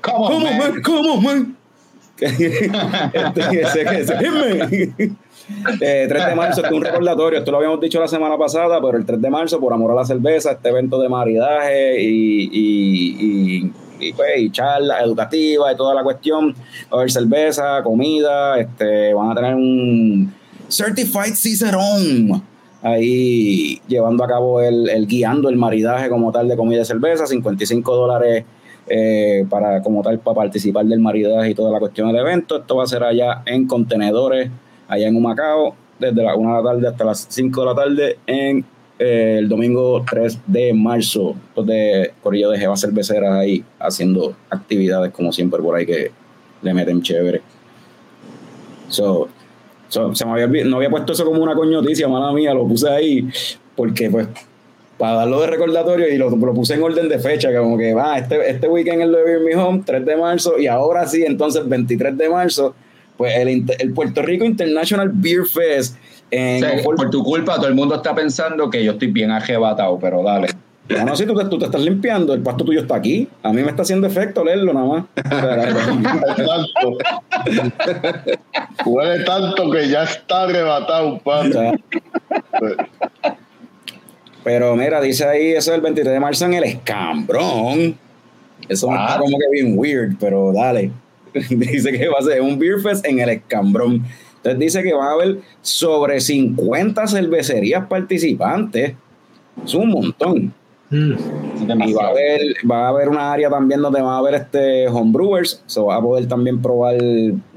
Come 0.00 0.18
on, 0.18 0.82
¿Cómo, 0.82 1.20
man. 1.20 1.56
Eh, 5.80 6.04
3 6.06 6.26
de 6.26 6.34
marzo, 6.34 6.60
este 6.60 6.74
es 6.74 6.76
un 6.76 6.84
recordatorio, 6.84 7.38
esto 7.38 7.50
lo 7.50 7.56
habíamos 7.56 7.80
dicho 7.80 7.98
la 7.98 8.08
semana 8.08 8.36
pasada, 8.36 8.82
pero 8.82 8.98
el 8.98 9.06
3 9.06 9.20
de 9.20 9.30
marzo, 9.30 9.58
por 9.58 9.72
amor 9.72 9.92
a 9.92 9.94
la 9.94 10.04
cerveza, 10.04 10.52
este 10.52 10.68
evento 10.68 11.00
de 11.00 11.08
maridaje 11.08 12.02
y, 12.02 12.50
y, 12.52 13.16
y, 13.18 13.72
y, 13.98 14.12
pues, 14.12 14.28
y 14.36 14.50
charla 14.50 15.00
educativa 15.00 15.72
y 15.72 15.76
toda 15.76 15.94
la 15.94 16.02
cuestión, 16.02 16.52
va 16.52 16.56
a 16.90 16.96
haber 16.96 17.10
cerveza, 17.10 17.82
comida, 17.82 18.60
este, 18.60 19.14
van 19.14 19.30
a 19.30 19.34
tener 19.34 19.54
un 19.54 20.34
Certified 20.68 21.34
Cicerón 21.34 22.42
ahí 22.82 23.80
llevando 23.88 24.24
a 24.24 24.28
cabo 24.28 24.60
el, 24.60 24.90
el 24.90 25.06
guiando 25.06 25.48
el 25.48 25.56
maridaje 25.56 26.10
como 26.10 26.30
tal 26.30 26.46
de 26.46 26.56
comida 26.56 26.82
y 26.82 26.84
cerveza, 26.84 27.26
55 27.26 27.96
dólares 27.96 28.44
eh, 28.88 29.44
para 29.48 29.82
como 29.82 30.02
tal 30.02 30.18
para 30.18 30.34
participar 30.36 30.84
del 30.86 31.00
maridaje 31.00 31.50
y 31.50 31.54
toda 31.54 31.70
la 31.70 31.78
cuestión 31.78 32.08
del 32.08 32.16
evento. 32.16 32.58
Esto 32.58 32.76
va 32.76 32.84
a 32.84 32.86
ser 32.86 33.04
allá 33.04 33.42
en 33.46 33.66
contenedores, 33.66 34.50
allá 34.88 35.08
en 35.08 35.16
Humacao, 35.16 35.74
desde 35.98 36.22
la 36.22 36.34
1 36.34 36.48
de 36.48 36.62
la 36.62 36.70
tarde 36.70 36.88
hasta 36.88 37.04
las 37.04 37.26
5 37.28 37.60
de 37.60 37.66
la 37.66 37.74
tarde 37.74 38.18
en 38.26 38.64
eh, 38.98 39.36
el 39.38 39.48
domingo 39.48 40.04
3 40.08 40.40
de 40.46 40.72
marzo. 40.74 41.34
Donde 41.54 42.12
Corillo 42.22 42.50
de 42.50 42.58
Jeva 42.58 42.76
Cerveceras 42.76 43.34
ahí 43.34 43.64
haciendo 43.78 44.34
actividades 44.50 45.12
como 45.12 45.32
siempre 45.32 45.60
por 45.60 45.76
ahí 45.76 45.86
que 45.86 46.10
le 46.62 46.74
meten 46.74 47.02
chévere. 47.02 47.42
So, 48.88 49.28
so, 49.88 50.14
se 50.14 50.24
me 50.24 50.42
había, 50.42 50.64
no 50.64 50.76
había 50.76 50.90
puesto 50.90 51.12
eso 51.12 51.24
como 51.24 51.42
una 51.42 51.54
coñoticia, 51.54 52.08
mala 52.08 52.32
mía, 52.32 52.54
lo 52.54 52.66
puse 52.66 52.88
ahí 52.88 53.28
porque 53.78 54.10
pues 54.10 54.26
para 54.98 55.14
darlo 55.14 55.40
de 55.40 55.46
recordatorio 55.46 56.08
y 56.08 56.18
lo, 56.18 56.28
lo 56.30 56.54
puse 56.54 56.74
en 56.74 56.82
orden 56.82 57.08
de 57.08 57.18
fecha, 57.18 57.56
como 57.56 57.78
que 57.78 57.94
va, 57.94 58.18
este, 58.18 58.50
este 58.50 58.68
weekend 58.68 59.02
es 59.02 59.08
lo 59.08 59.18
de 59.18 59.24
Beer 59.24 59.40
Me 59.40 59.56
Home, 59.56 59.82
3 59.86 60.04
de 60.04 60.16
marzo, 60.16 60.58
y 60.58 60.66
ahora 60.66 61.06
sí, 61.06 61.24
entonces 61.24 61.68
23 61.68 62.18
de 62.18 62.28
marzo, 62.28 62.74
pues 63.16 63.36
el, 63.36 63.64
el 63.78 63.92
Puerto 63.92 64.22
Rico 64.22 64.44
International 64.44 65.10
Beer 65.12 65.44
Fest 65.46 65.96
en 66.30 66.64
O 66.64 66.68
sea, 66.68 66.82
por 66.82 67.10
tu 67.10 67.22
culpa, 67.22 67.56
todo 67.56 67.68
el 67.68 67.74
mundo 67.74 67.94
está 67.96 68.14
pensando 68.14 68.68
que 68.68 68.84
yo 68.84 68.92
estoy 68.92 69.08
bien 69.08 69.30
arrebatado, 69.30 69.98
pero 69.98 70.22
dale. 70.22 70.48
No, 70.88 71.04
no, 71.04 71.16
si 71.16 71.26
tú 71.26 71.34
te, 71.34 71.44
tú 71.46 71.58
te 71.58 71.66
estás 71.66 71.82
limpiando, 71.82 72.32
el 72.32 72.40
pasto 72.40 72.64
tuyo 72.64 72.80
está 72.80 72.96
aquí. 72.96 73.28
A 73.42 73.52
mí 73.52 73.62
me 73.62 73.68
está 73.68 73.82
haciendo 73.82 74.06
efecto 74.06 74.42
leerlo 74.42 74.72
nada 74.72 74.86
más. 74.86 75.04
tanto. 76.36 76.98
Huele 78.86 79.24
tanto 79.24 79.70
que 79.70 79.88
ya 79.88 80.04
está 80.04 80.44
arrebatado, 80.44 81.08
O 81.08 81.18
padre. 81.18 81.52
sea, 81.52 81.72
pero 84.48 84.74
mira, 84.74 84.98
dice 85.02 85.26
ahí 85.26 85.48
eso 85.48 85.72
del 85.72 85.82
23 85.82 86.10
de 86.10 86.20
marzo 86.20 86.46
en 86.46 86.54
el 86.54 86.64
escambrón. 86.64 87.98
Eso 88.66 88.88
me 88.88 88.96
está 88.96 89.18
como 89.18 89.36
que 89.38 89.44
bien 89.52 89.78
weird, 89.78 90.16
pero 90.18 90.54
dale. 90.54 90.90
dice 91.50 91.92
que 91.92 92.08
va 92.08 92.16
a 92.18 92.22
ser 92.22 92.40
un 92.40 92.58
beer 92.58 92.80
fest 92.80 93.04
en 93.04 93.18
el 93.18 93.28
escambrón. 93.28 94.06
Entonces 94.36 94.58
dice 94.58 94.82
que 94.82 94.94
van 94.94 95.06
a 95.06 95.12
haber 95.12 95.40
sobre 95.60 96.18
50 96.18 97.06
cervecerías 97.08 97.86
participantes. 97.88 98.94
Es 99.62 99.74
un 99.74 99.90
montón. 99.90 100.54
Mm. 100.88 101.12
Y 101.86 101.92
va 101.92 102.06
a 102.06 102.08
haber, 102.08 102.40
va 102.70 102.86
a 102.86 102.88
haber 102.88 103.10
una 103.10 103.30
área 103.30 103.50
también 103.50 103.82
donde 103.82 104.00
van 104.00 104.14
a 104.14 104.16
haber 104.16 104.34
este 104.34 104.88
homebrewers, 104.88 105.62
se 105.66 105.78
va 105.82 105.96
a 105.96 106.00
poder 106.00 106.26
también 106.26 106.62
probar 106.62 106.96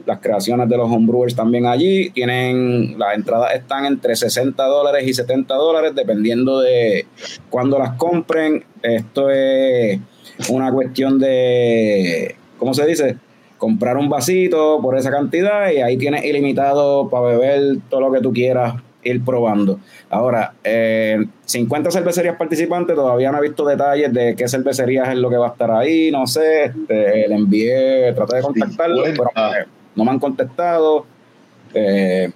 las 0.06 0.20
creaciones 0.20 0.68
de 0.70 0.78
los 0.78 0.90
homebrewers 0.90 1.36
también 1.36 1.66
allí. 1.66 2.10
Tienen, 2.12 2.98
las 2.98 3.16
entradas 3.16 3.54
están 3.54 3.86
entre 3.86 4.16
60 4.16 4.64
dólares 4.64 5.08
y 5.08 5.14
70 5.14 5.54
dólares, 5.54 5.94
dependiendo 5.96 6.60
de 6.60 7.06
cuándo 7.50 7.80
las 7.80 7.96
compren. 7.96 8.64
Esto 8.82 9.30
es 9.30 10.00
una 10.50 10.72
cuestión 10.72 11.20
de, 11.20 12.36
¿cómo 12.58 12.74
se 12.74 12.86
dice? 12.86 13.18
Comprar 13.58 13.98
un 13.98 14.10
vasito 14.10 14.80
por 14.82 14.98
esa 14.98 15.12
cantidad 15.12 15.72
y 15.72 15.78
ahí 15.78 15.98
tienes 15.98 16.26
ilimitado 16.26 17.10
para 17.10 17.28
beber 17.28 17.78
todo 17.90 18.02
lo 18.02 18.12
que 18.12 18.22
tú 18.22 18.34
quieras 18.34 18.76
ir 19.04 19.24
probando. 19.24 19.80
Ahora, 20.10 20.54
eh, 20.64 21.18
50 21.46 21.92
cervecerías 21.92 22.38
participantes, 22.38 22.96
todavía 22.96 23.32
no 23.32 23.40
he 23.40 23.42
visto 23.42 23.66
detalles 23.66 24.14
de 24.14 24.36
qué 24.36 24.48
cervecerías 24.48 25.10
es 25.10 25.18
lo 25.18 25.30
que 25.30 25.38
va 25.38 25.48
a 25.48 25.52
estar 25.52 25.72
ahí, 25.72 26.12
no 26.12 26.28
sé, 26.28 26.66
este, 26.66 27.28
le 27.28 27.36
envié, 27.36 28.14
traté 28.14 28.38
de 28.38 28.42
contactarlos, 28.42 29.06
50. 29.08 29.34
pero 29.34 29.81
no 29.96 30.04
me 30.06 30.12
han 30.12 30.20
contestado. 30.20 31.06
Eh, 31.74 32.32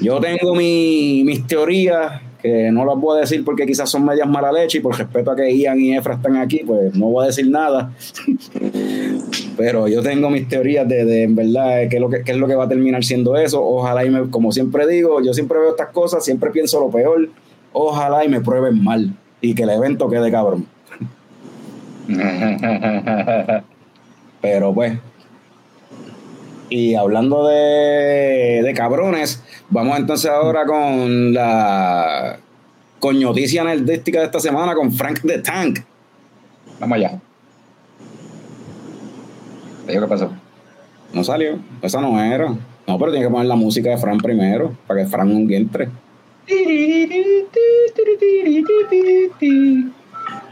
yo 0.00 0.20
tengo 0.20 0.54
mi- 0.54 1.22
mis 1.24 1.46
teorías, 1.46 2.20
que 2.40 2.70
no 2.72 2.84
las 2.84 2.96
voy 2.98 3.18
a 3.18 3.20
decir 3.20 3.44
porque 3.44 3.64
quizás 3.66 3.88
son 3.88 4.04
medias 4.04 4.28
mala 4.28 4.50
leche 4.50 4.78
y 4.78 4.80
por 4.80 4.98
respeto 4.98 5.30
a 5.30 5.36
que 5.36 5.56
Ian 5.56 5.78
y 5.80 5.94
Efra 5.94 6.14
están 6.14 6.36
aquí, 6.36 6.62
pues 6.66 6.92
no 6.94 7.06
voy 7.06 7.22
a 7.24 7.26
decir 7.28 7.48
nada. 7.48 7.92
Pero 9.56 9.86
yo 9.86 10.02
tengo 10.02 10.28
mis 10.30 10.48
teorías 10.48 10.88
de, 10.88 11.04
de 11.04 11.22
en 11.24 11.36
verdad, 11.36 11.88
qué 11.88 11.96
es, 11.96 12.00
lo 12.00 12.08
que, 12.10 12.22
qué 12.22 12.32
es 12.32 12.38
lo 12.38 12.48
que 12.48 12.54
va 12.56 12.64
a 12.64 12.68
terminar 12.68 13.04
siendo 13.04 13.36
eso. 13.36 13.62
Ojalá 13.64 14.04
y 14.04 14.10
me, 14.10 14.28
como 14.30 14.50
siempre 14.50 14.86
digo, 14.88 15.22
yo 15.22 15.32
siempre 15.34 15.58
veo 15.58 15.70
estas 15.70 15.90
cosas, 15.90 16.24
siempre 16.24 16.50
pienso 16.50 16.80
lo 16.80 16.90
peor. 16.90 17.28
Ojalá 17.72 18.24
y 18.24 18.28
me 18.28 18.40
prueben 18.40 18.82
mal 18.82 19.14
y 19.40 19.54
que 19.54 19.62
el 19.62 19.70
evento 19.70 20.08
quede 20.08 20.30
cabrón. 20.30 20.66
Pero 24.40 24.74
pues. 24.74 24.98
Y 26.72 26.94
hablando 26.94 27.48
de, 27.48 28.62
de 28.64 28.74
cabrones, 28.74 29.42
vamos 29.68 29.98
entonces 29.98 30.30
ahora 30.30 30.64
con 30.64 31.34
la 31.34 32.38
coñoticia 32.98 33.62
nerdística 33.62 34.20
de 34.20 34.24
esta 34.24 34.40
semana 34.40 34.74
con 34.74 34.90
Frank 34.90 35.20
the 35.20 35.40
Tank. 35.40 35.80
Vamos 36.80 36.96
allá. 36.96 37.20
¿Qué 39.86 40.00
pasó? 40.00 40.30
No 41.12 41.22
salió, 41.22 41.58
esa 41.82 42.00
no 42.00 42.18
era. 42.18 42.48
No, 42.86 42.98
pero 42.98 43.12
tiene 43.12 43.26
que 43.26 43.30
poner 43.30 43.48
la 43.48 43.56
música 43.56 43.90
de 43.90 43.98
Fran 43.98 44.16
primero, 44.16 44.72
para 44.86 45.02
que 45.02 45.06
Fran 45.10 45.28
no 45.28 45.54
entre. 45.54 45.90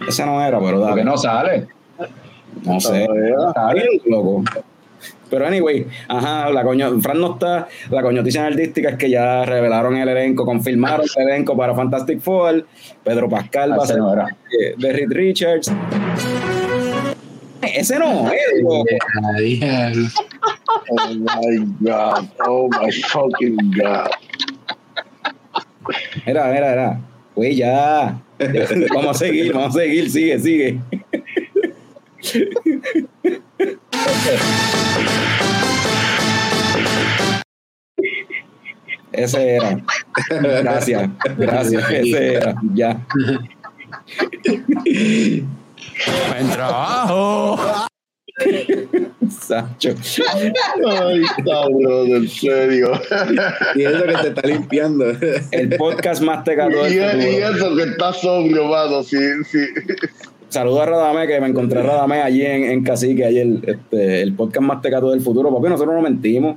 Ese 0.06 0.26
no 0.26 0.44
era, 0.44 0.58
pero 0.60 0.80
Porque 0.80 0.90
dale. 0.90 1.04
no 1.04 1.16
sale. 1.16 1.66
No 2.62 2.78
sé. 2.78 3.04
Está 3.04 3.72
bien, 3.72 3.86
loco. 4.04 4.44
Pero 5.30 5.46
anyway, 5.46 5.86
ajá, 6.08 6.50
la 6.50 6.64
coño, 6.64 7.00
Fran 7.00 7.20
no 7.20 7.34
está, 7.34 7.68
la 7.90 8.02
coñoticia 8.02 8.42
nerdística 8.42 8.90
es 8.90 8.96
que 8.96 9.08
ya 9.08 9.44
revelaron 9.44 9.96
el 9.96 10.08
elenco, 10.08 10.44
confirmaron 10.44 11.06
el 11.16 11.28
elenco 11.28 11.56
para 11.56 11.74
Fantastic 11.74 12.20
Four, 12.20 12.66
Pedro 13.04 13.28
Pascal 13.28 13.72
va 13.78 13.84
a 13.84 13.86
ser 13.86 14.00
de 14.76 14.92
Reed 14.92 15.10
Richards. 15.10 15.72
Ese 17.62 17.98
no, 17.98 18.30
eh. 18.32 18.38
Oh 18.62 18.84
my 21.14 21.58
God. 21.80 22.28
Oh 22.46 22.68
my 22.68 22.90
fucking 22.90 23.56
God. 23.76 24.10
Era, 26.26 26.56
era, 26.56 26.72
era. 26.72 27.00
Güey, 27.34 27.56
ya. 27.56 28.20
vamos 28.94 29.16
a 29.16 29.18
seguir, 29.18 29.52
vamos 29.52 29.76
a 29.76 29.80
seguir, 29.80 30.10
sigue, 30.10 30.38
sigue. 30.38 30.80
Ese 39.24 39.56
era. 39.56 39.80
Gracias, 40.62 41.10
gracias. 41.36 41.90
Ese 41.90 42.34
era. 42.34 42.54
Ya. 42.74 43.06
Buen 46.28 46.50
trabajo. 46.50 47.58
Sacho. 49.28 49.94
Ay, 50.32 51.22
cabrón, 51.44 52.08
en 52.08 52.28
serio. 52.28 52.92
Y 53.74 53.82
eso 53.82 54.04
que 54.04 54.14
te 54.14 54.28
está 54.28 54.46
limpiando. 54.46 55.12
El 55.50 55.76
podcast 55.76 56.22
más 56.22 56.44
tecato 56.44 56.88
Y, 56.88 56.94
del 56.94 57.20
y 57.20 57.36
eso 57.36 57.76
que 57.76 57.82
está 57.82 58.12
sobrio, 58.12 58.64
mano. 58.64 59.02
Sí, 59.02 59.18
sí. 59.44 59.58
Saludos 60.48 60.80
a 60.80 60.86
Radamé, 60.86 61.26
que 61.26 61.40
me 61.40 61.48
encontré 61.48 61.78
a 61.80 61.82
Radamé 61.82 62.22
allí 62.22 62.44
en, 62.44 62.64
en 62.64 62.82
Cacique, 62.82 63.24
ayer, 63.24 63.46
este, 63.62 64.22
el 64.22 64.34
podcast 64.34 64.66
más 64.66 64.82
tecato 64.82 65.10
del 65.10 65.20
futuro, 65.20 65.50
porque 65.50 65.68
nosotros 65.68 65.94
no 65.94 66.02
mentimos. 66.02 66.56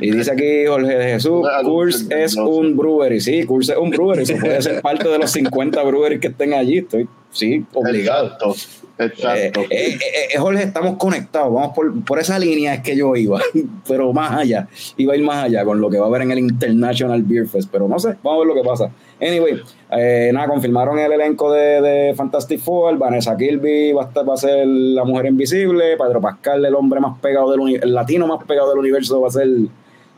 Y 0.00 0.12
dice 0.12 0.30
aquí 0.32 0.66
Jorge 0.66 0.94
de 0.94 1.04
Jesús, 1.12 1.46
Curse 1.64 2.24
es 2.24 2.36
un 2.36 2.76
brewery. 2.76 3.20
Sí, 3.20 3.44
Curse 3.44 3.72
es 3.72 3.78
un 3.78 3.90
brewery. 3.90 4.22
Eso 4.22 4.34
puede 4.40 4.62
ser 4.62 4.80
parte 4.80 5.08
de 5.08 5.18
los 5.18 5.30
50 5.30 5.82
breweries 5.82 6.20
que 6.20 6.28
estén 6.28 6.54
allí. 6.54 6.78
Estoy, 6.78 7.08
sí, 7.32 7.64
obligado. 7.74 8.26
Exacto. 8.26 8.54
Exacto. 8.98 9.60
Eh, 9.60 9.66
eh, 9.70 9.94
eh, 9.94 10.28
eh, 10.34 10.38
Jorge, 10.38 10.64
estamos 10.64 10.96
conectados. 10.96 11.52
Vamos 11.52 11.72
por, 11.74 12.04
por 12.04 12.18
esa 12.18 12.38
línea 12.38 12.74
es 12.74 12.82
que 12.82 12.96
yo 12.96 13.14
iba, 13.14 13.40
pero 13.88 14.12
más 14.12 14.32
allá. 14.32 14.68
Iba 14.96 15.12
a 15.14 15.16
ir 15.16 15.24
más 15.24 15.44
allá 15.44 15.64
con 15.64 15.80
lo 15.80 15.88
que 15.88 15.98
va 15.98 16.06
a 16.06 16.08
haber 16.08 16.22
en 16.22 16.32
el 16.32 16.40
International 16.40 17.22
Beer 17.22 17.46
Fest. 17.46 17.68
Pero 17.70 17.86
no 17.88 17.98
sé, 17.98 18.16
vamos 18.22 18.36
a 18.36 18.38
ver 18.38 18.46
lo 18.48 18.54
que 18.54 18.68
pasa. 18.68 18.90
Anyway, 19.20 19.60
eh, 19.92 20.30
nada, 20.32 20.48
confirmaron 20.48 20.98
el 20.98 21.12
elenco 21.12 21.52
de, 21.52 21.80
de 21.80 22.14
Fantastic 22.14 22.60
Four. 22.60 22.98
Vanessa 22.98 23.36
Kirby 23.36 23.92
va 23.92 24.04
a, 24.04 24.06
estar, 24.06 24.28
va 24.28 24.34
a 24.34 24.36
ser 24.36 24.66
la 24.66 25.04
mujer 25.04 25.26
invisible. 25.26 25.96
Pedro 25.96 26.20
Pascal, 26.20 26.64
el 26.64 26.74
hombre 26.74 27.00
más 27.00 27.18
pegado 27.20 27.50
del 27.50 27.60
universo, 27.60 27.86
el 27.86 27.94
latino 27.94 28.26
más 28.26 28.44
pegado 28.44 28.70
del 28.70 28.78
universo, 28.78 29.20
va 29.20 29.28
a 29.28 29.32
ser 29.32 29.48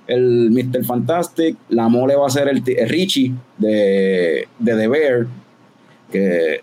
el 0.06 0.50
Mr. 0.50 0.84
Fantastic. 0.84 1.56
La 1.68 1.88
mole 1.88 2.16
va 2.16 2.26
a 2.26 2.30
ser 2.30 2.48
el, 2.48 2.62
el 2.66 2.88
Richie 2.88 3.32
de, 3.58 4.46
de 4.58 4.74
The 4.76 4.88
Bear. 4.88 5.26
Que 6.10 6.60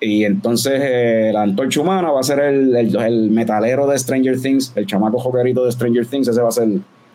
y 0.00 0.24
entonces 0.24 0.72
eh, 0.82 1.30
la 1.32 1.42
antorcha 1.42 1.80
humana 1.82 2.10
va 2.10 2.20
a 2.20 2.22
ser 2.22 2.40
el, 2.40 2.74
el, 2.74 2.96
el 2.96 3.30
metalero 3.30 3.86
de 3.86 3.98
Stranger 3.98 4.40
Things, 4.40 4.72
el 4.76 4.86
chamaco 4.86 5.18
jokerito 5.18 5.62
de 5.66 5.72
Stranger 5.72 6.06
Things, 6.06 6.26
ese 6.28 6.40
va 6.40 6.48
a 6.48 6.52
ser 6.52 6.68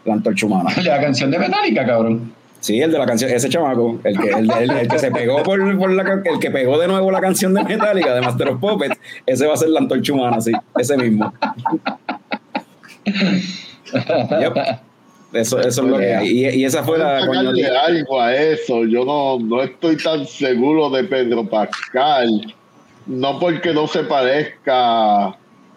la 0.06 0.14
antorcha 0.14 0.46
humana. 0.46 0.70
La 0.84 1.02
canción 1.02 1.32
de 1.32 1.40
Metallica, 1.40 1.84
cabrón. 1.86 2.32
Sí, 2.60 2.80
el 2.80 2.92
de 2.92 2.98
la 3.00 3.06
canción, 3.06 3.30
ese 3.32 3.50
chamaco, 3.50 4.00
el 4.04 4.18
que, 4.20 4.30
el, 4.30 4.50
el- 4.52 4.70
el 4.72 4.88
que 4.88 4.98
se 5.00 5.12
pegó 5.12 5.42
por, 5.44 5.78
por 5.78 5.92
la, 5.92 6.22
el 6.24 6.40
que 6.40 6.50
pegó 6.52 6.80
de 6.80 6.88
nuevo 6.88 7.10
la 7.12 7.20
canción 7.20 7.54
de 7.56 7.64
Metallica 7.64 8.14
de 8.14 8.22
Master 8.22 8.50
of 8.50 8.60
Puppets, 8.62 8.96
ese 9.26 9.48
va 9.48 9.56
a 9.56 9.58
ser 9.58 9.70
la 9.70 9.80
antorcha 9.80 10.14
humana, 10.14 10.40
sí, 10.40 10.52
ese 10.78 10.96
mismo. 10.96 11.34
Yep. 13.94 14.56
Eso, 15.34 15.60
eso 15.60 15.82
es 15.82 15.88
lo 15.88 15.98
que. 15.98 16.20
Y, 16.26 16.50
y 16.50 16.66
esa 16.66 16.84
fue 16.84 16.98
la 16.98 17.18
algo 17.18 18.22
a 18.22 18.36
eso. 18.36 18.86
Yo 18.86 19.04
no, 19.04 19.40
no 19.40 19.62
estoy 19.62 19.98
tan 19.98 20.26
seguro 20.28 20.90
de 20.90 21.04
Pedro 21.04 21.44
Pascal. 21.48 22.54
No 23.06 23.40
porque 23.40 23.74
no 23.74 23.88
se 23.88 24.04
parezca 24.04 25.36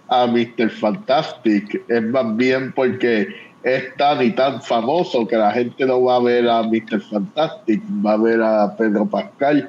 a 0.09 0.27
Mr. 0.27 0.71
Fantastic, 0.71 1.83
es 1.89 2.03
más 2.03 2.37
bien 2.37 2.73
porque 2.73 3.29
es 3.63 3.97
tan 3.97 4.23
y 4.23 4.31
tan 4.31 4.63
famoso 4.63 5.27
que 5.27 5.37
la 5.37 5.51
gente 5.51 5.85
no 5.87 6.03
va 6.03 6.17
a 6.17 6.21
ver 6.21 6.49
a 6.49 6.63
Mr. 6.63 7.01
Fantastic, 7.11 7.83
va 8.05 8.13
a 8.13 8.17
ver 8.17 8.41
a 8.41 8.77
Pedro 8.77 9.07
Pascal 9.07 9.69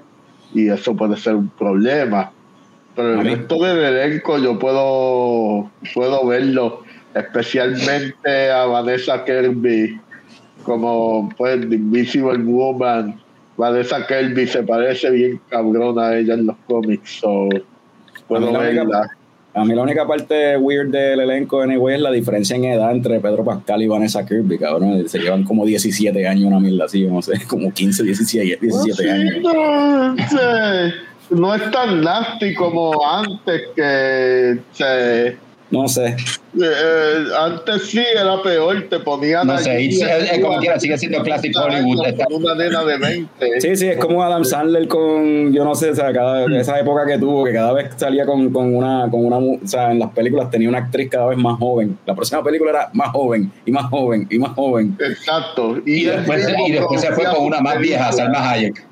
y 0.53 0.69
eso 0.69 0.95
puede 0.95 1.17
ser 1.17 1.35
un 1.35 1.49
problema. 1.49 2.31
Pero 2.95 3.21
el 3.21 3.25
resto 3.25 3.55
del 3.63 3.79
elenco 3.79 4.37
yo 4.37 4.57
puedo, 4.57 5.69
puedo 5.93 6.25
verlo, 6.27 6.83
especialmente 7.19 8.49
a 8.51 8.65
Vanessa 8.65 9.23
Kirby 9.25 9.99
como 10.63 11.29
pues 11.37 11.59
The 11.69 11.75
Invisible 11.75 12.37
Woman. 12.39 13.19
Vanessa 13.57 14.05
Kirby 14.05 14.45
se 14.47 14.61
parece 14.63 15.09
bien 15.09 15.39
cabrón 15.49 15.97
a 15.99 16.15
ella 16.15 16.35
en 16.35 16.45
los 16.45 16.55
cómics, 16.67 17.19
so 17.21 17.49
puedo 18.27 18.43
A 18.47 18.47
mí 18.47 18.53
la 18.53 18.59
única- 18.59 18.83
verla. 18.83 19.09
A 19.53 19.65
mí 19.65 19.73
la 19.73 19.81
única 19.81 20.05
parte 20.05 20.55
weird 20.57 20.91
del 20.91 21.19
elenco 21.19 21.61
anyway 21.61 21.95
es 21.95 22.01
la 22.01 22.11
diferencia 22.11 22.55
en 22.55 22.65
edad 22.65 22.91
entre 22.91 23.19
Pedro 23.19 23.43
Pascal 23.43 23.81
y 23.81 23.87
Vanessa 23.87 24.23
Kirby, 24.23 24.59
cabrón. 24.59 25.09
Se 25.09 25.17
llevan 25.17 25.43
como 25.45 25.65
17 25.65 26.27
años, 26.27 26.43
una 26.45 26.59
mierda 26.59 26.85
así, 26.85 27.05
no 27.07 27.23
sé, 27.23 27.31
como 27.47 27.71
15, 27.73 28.03
17, 28.03 28.59
17 28.61 29.03
Sí, 29.03 29.09
años. 29.09 29.37
no 31.31 31.55
es 31.55 31.71
tan 31.71 32.01
nasty 32.01 32.53
como 32.53 32.91
antes 33.09 33.61
que 33.75 34.59
se, 34.73 35.37
No 35.71 35.87
sé. 35.87 36.15
Eh, 36.61 37.25
antes 37.39 37.83
sí 37.87 37.99
era 37.99 38.41
peor, 38.41 38.85
te 38.89 38.99
ponían 38.99 39.47
No 39.47 39.57
sé, 39.57 39.85
es- 39.85 40.01
es- 40.01 40.31
es 40.33 40.39
como 40.39 40.57
quiera, 40.59 40.79
sigue 40.79 40.97
siendo 40.97 41.21
classic 41.23 41.55
Hollywood, 41.57 42.05
está- 42.07 42.25
con 42.25 42.43
una 42.43 42.55
nena 42.55 42.83
de 42.83 42.97
20 42.97 43.61
Sí, 43.61 43.75
sí, 43.75 43.87
es 43.87 43.97
como 43.97 44.23
Adam 44.23 44.43
Sandler 44.43 44.87
con, 44.87 45.51
yo 45.53 45.63
no 45.63 45.75
sé, 45.75 45.91
o 45.91 45.95
sea, 45.95 46.11
cada, 46.13 46.45
esa 46.59 46.79
época 46.79 47.05
que 47.05 47.17
tuvo, 47.17 47.43
que 47.45 47.53
cada 47.53 47.73
vez 47.73 47.89
salía 47.97 48.25
con, 48.25 48.51
con 48.51 48.75
una, 48.75 49.07
con 49.11 49.25
una, 49.25 49.39
mu- 49.39 49.59
o 49.63 49.67
sea, 49.67 49.91
en 49.91 49.99
las 49.99 50.11
películas 50.11 50.49
tenía 50.49 50.69
una 50.69 50.79
actriz 50.79 51.09
cada 51.09 51.27
vez 51.27 51.37
más 51.37 51.57
joven. 51.59 51.97
La 52.05 52.15
próxima 52.15 52.43
película 52.43 52.71
era 52.71 52.89
más 52.93 53.09
joven, 53.09 53.51
y 53.65 53.71
más 53.71 53.85
joven, 53.89 54.27
y 54.29 54.39
más 54.39 54.51
joven. 54.53 54.97
exacto 54.99 55.77
Y 55.85 56.05
después, 56.05 56.47
y 56.67 56.71
después 56.71 57.01
se 57.01 57.11
fue 57.11 57.25
con 57.25 57.43
una 57.45 57.59
más 57.61 57.77
vieja, 57.79 58.11
Salma 58.11 58.51
Hayek. 58.51 58.83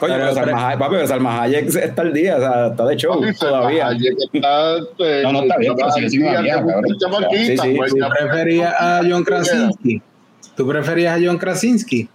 Coño, 0.00 0.14
pero 0.14 0.34
Salma 0.34 0.68
Hayek, 0.68 0.78
papi, 0.78 0.94
pero 0.96 1.06
Salma 1.06 1.42
Hayek 1.42 1.74
está 1.74 2.02
al 2.02 2.12
día, 2.12 2.36
o 2.36 2.40
sea, 2.40 2.66
está 2.68 2.84
de 2.86 2.96
show 2.96 3.20
todavía. 3.38 3.90
No, 4.32 5.32
no, 5.32 5.42
está 5.42 5.56
bien, 5.58 5.74
pero 5.76 5.90
sigue 5.92 6.10
siendo 6.10 6.30
una 6.30 6.40
vieja, 6.40 6.51
cabrón. 6.52 6.84
Sí, 7.32 7.56
sí, 7.56 7.74
pues, 7.76 7.92
¿Tú 7.92 8.08
preferías 8.08 8.74
a 8.78 9.00
John 9.08 9.24
Krasinski? 9.24 10.02
¿Tú 10.56 10.66
preferías 10.66 11.18
a 11.18 11.24
John 11.24 11.38
Krasinski? 11.38 12.08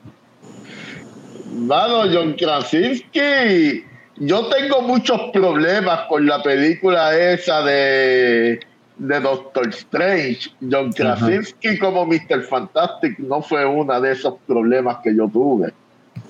Mano, 1.54 2.04
John 2.12 2.34
Krasinski. 2.34 3.84
Yo 4.20 4.48
tengo 4.50 4.82
muchos 4.82 5.20
problemas 5.32 6.02
con 6.08 6.26
la 6.26 6.42
película 6.42 7.16
esa 7.16 7.62
de, 7.64 8.60
de 8.98 9.20
Doctor 9.20 9.70
Strange. 9.70 10.50
John 10.72 10.92
Krasinski 10.92 11.78
como 11.78 12.06
Mr. 12.06 12.44
Fantastic 12.44 13.20
no 13.20 13.42
fue 13.42 13.66
uno 13.66 14.00
de 14.02 14.12
esos 14.12 14.36
problemas 14.48 14.98
que 15.04 15.16
yo 15.16 15.28
tuve. 15.28 15.74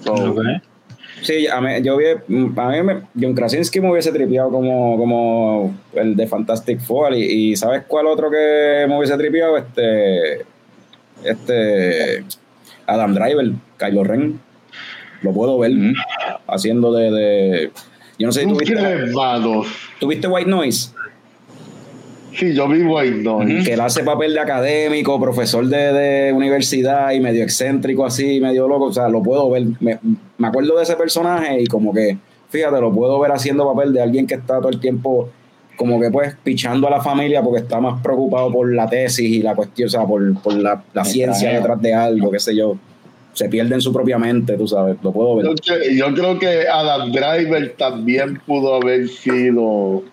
So, 0.03 0.35
Sí, 1.23 1.47
a 1.47 1.59
mí, 1.59 1.71
yo 1.81 1.95
hubiera- 1.95 2.21
a 2.27 2.69
mí 2.69 2.83
me, 2.83 3.01
John 3.19 3.33
Krasinski 3.33 3.81
me 3.81 3.91
hubiese 3.91 4.11
tripeado 4.11 4.49
como, 4.51 4.97
como 4.97 5.75
el 5.95 6.15
de 6.15 6.27
Fantastic 6.27 6.79
Four 6.79 7.13
y, 7.15 7.23
y 7.51 7.55
¿sabes 7.55 7.83
cuál 7.87 8.05
otro 8.07 8.29
que 8.29 8.85
me 8.87 8.97
hubiese 8.97 9.17
tripeado? 9.17 9.57
Este, 9.57 10.45
este 11.23 12.23
Adam 12.85 13.13
Driver, 13.13 13.51
Kylo 13.77 14.03
Ren. 14.03 14.39
Lo 15.23 15.31
puedo 15.31 15.57
ver 15.57 15.71
Ujú. 15.71 15.93
haciendo 16.47 16.93
de, 16.93 17.11
de- 17.11 17.71
yo 18.19 18.27
no 18.27 18.31
sé 18.31 18.41
si 18.41 18.47
¿Tú 18.47 18.53
tuviste? 18.53 18.75
¿tuviste 19.99 20.27
White 20.27 20.49
Noise, 20.49 20.91
Sí, 22.37 22.53
yo 22.53 22.67
vivo 22.67 22.99
ahí, 22.99 23.19
no. 23.23 23.39
que 23.39 23.73
él 23.73 23.81
hace 23.81 24.03
papel 24.03 24.33
de 24.33 24.39
académico, 24.39 25.19
profesor 25.19 25.65
de, 25.65 25.91
de 25.93 26.33
universidad 26.33 27.11
y 27.11 27.19
medio 27.19 27.43
excéntrico 27.43 28.05
así, 28.05 28.39
medio 28.39 28.67
loco, 28.67 28.85
o 28.85 28.93
sea, 28.93 29.09
lo 29.09 29.23
puedo 29.23 29.49
ver, 29.49 29.63
me, 29.79 29.97
me 30.37 30.47
acuerdo 30.47 30.77
de 30.77 30.83
ese 30.83 30.95
personaje 30.95 31.61
y 31.61 31.65
como 31.65 31.91
que, 31.93 32.17
fíjate, 32.49 32.79
lo 32.79 32.93
puedo 32.93 33.19
ver 33.19 33.31
haciendo 33.31 33.73
papel 33.73 33.91
de 33.91 34.01
alguien 34.01 34.27
que 34.27 34.35
está 34.35 34.59
todo 34.59 34.69
el 34.69 34.79
tiempo 34.79 35.29
como 35.77 36.01
que 36.01 36.09
pues 36.11 36.35
pichando 36.43 36.87
a 36.87 36.89
la 36.89 37.01
familia 37.01 37.41
porque 37.41 37.61
está 37.61 37.79
más 37.79 38.01
preocupado 38.01 38.51
por 38.51 38.73
la 38.73 38.89
tesis 38.89 39.29
y 39.29 39.41
la 39.41 39.55
cuestión, 39.55 39.87
o 39.87 39.89
sea, 39.89 40.05
por, 40.05 40.41
por 40.41 40.53
la, 40.55 40.83
la 40.93 41.05
ciencia 41.05 41.53
detrás 41.53 41.81
de 41.81 41.93
algo, 41.93 42.29
qué 42.31 42.39
sé 42.39 42.55
yo. 42.55 42.75
Se 43.33 43.47
pierde 43.47 43.75
en 43.75 43.81
su 43.81 43.93
propia 43.93 44.17
mente, 44.17 44.57
tú 44.57 44.67
sabes, 44.67 44.97
lo 45.03 45.11
puedo 45.11 45.35
ver. 45.35 45.45
Yo, 45.45 45.75
yo 45.91 46.13
creo 46.15 46.39
que 46.39 46.67
Adam 46.67 47.11
Driver 47.11 47.75
también 47.77 48.41
pudo 48.47 48.75
haber 48.75 49.07
sido 49.07 50.03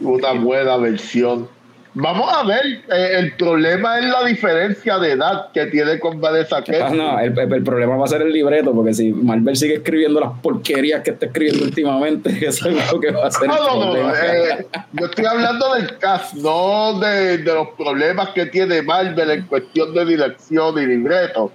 una 0.00 0.32
buena 0.32 0.76
versión 0.76 1.48
Vamos 1.92 2.32
a 2.32 2.44
ver, 2.44 2.64
eh, 2.88 3.16
el 3.18 3.32
problema 3.32 3.98
es 3.98 4.04
la 4.04 4.24
diferencia 4.24 4.96
de 5.00 5.10
edad 5.10 5.50
que 5.52 5.66
tiene 5.66 5.98
con 5.98 6.20
Vanessa 6.20 6.58
Ah, 6.58 6.62
Kirby. 6.62 6.96
no, 6.96 7.18
el, 7.18 7.36
el 7.36 7.64
problema 7.64 7.96
va 7.96 8.04
a 8.04 8.06
ser 8.06 8.22
el 8.22 8.32
libreto, 8.32 8.72
porque 8.72 8.94
si 8.94 9.12
Marvel 9.12 9.56
sigue 9.56 9.74
escribiendo 9.74 10.20
las 10.20 10.30
porquerías 10.40 11.02
que 11.02 11.10
está 11.10 11.26
escribiendo 11.26 11.64
últimamente, 11.64 12.30
eso 12.46 12.68
es 12.68 12.92
lo 12.92 13.00
que 13.00 13.10
va 13.10 13.26
a 13.26 13.30
ser 13.32 13.42
el 13.42 13.48
No, 13.48 13.56
no, 13.56 13.74
no, 13.86 13.92
problema. 13.92 14.12
eh, 14.24 14.66
yo 14.92 15.06
estoy 15.06 15.24
hablando 15.24 15.74
del 15.74 15.98
cast, 15.98 16.34
no 16.34 17.00
de, 17.00 17.38
de 17.38 17.54
los 17.54 17.68
problemas 17.70 18.28
que 18.28 18.46
tiene 18.46 18.82
Marvel 18.82 19.28
en 19.28 19.46
cuestión 19.46 19.92
de 19.92 20.04
dirección 20.04 20.78
y 20.80 20.86
libreto. 20.86 21.50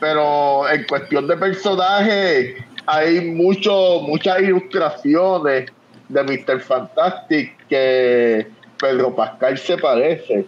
Pero 0.00 0.68
en 0.70 0.82
cuestión 0.88 1.28
de 1.28 1.36
personaje, 1.36 2.56
hay 2.86 3.20
mucho, 3.30 4.00
muchas 4.08 4.40
ilustraciones 4.40 5.70
de 6.12 6.22
Mr. 6.22 6.60
Fantastic 6.60 7.66
que 7.68 8.46
Pedro 8.80 9.14
Pascal 9.14 9.56
se 9.58 9.76
parece, 9.78 10.44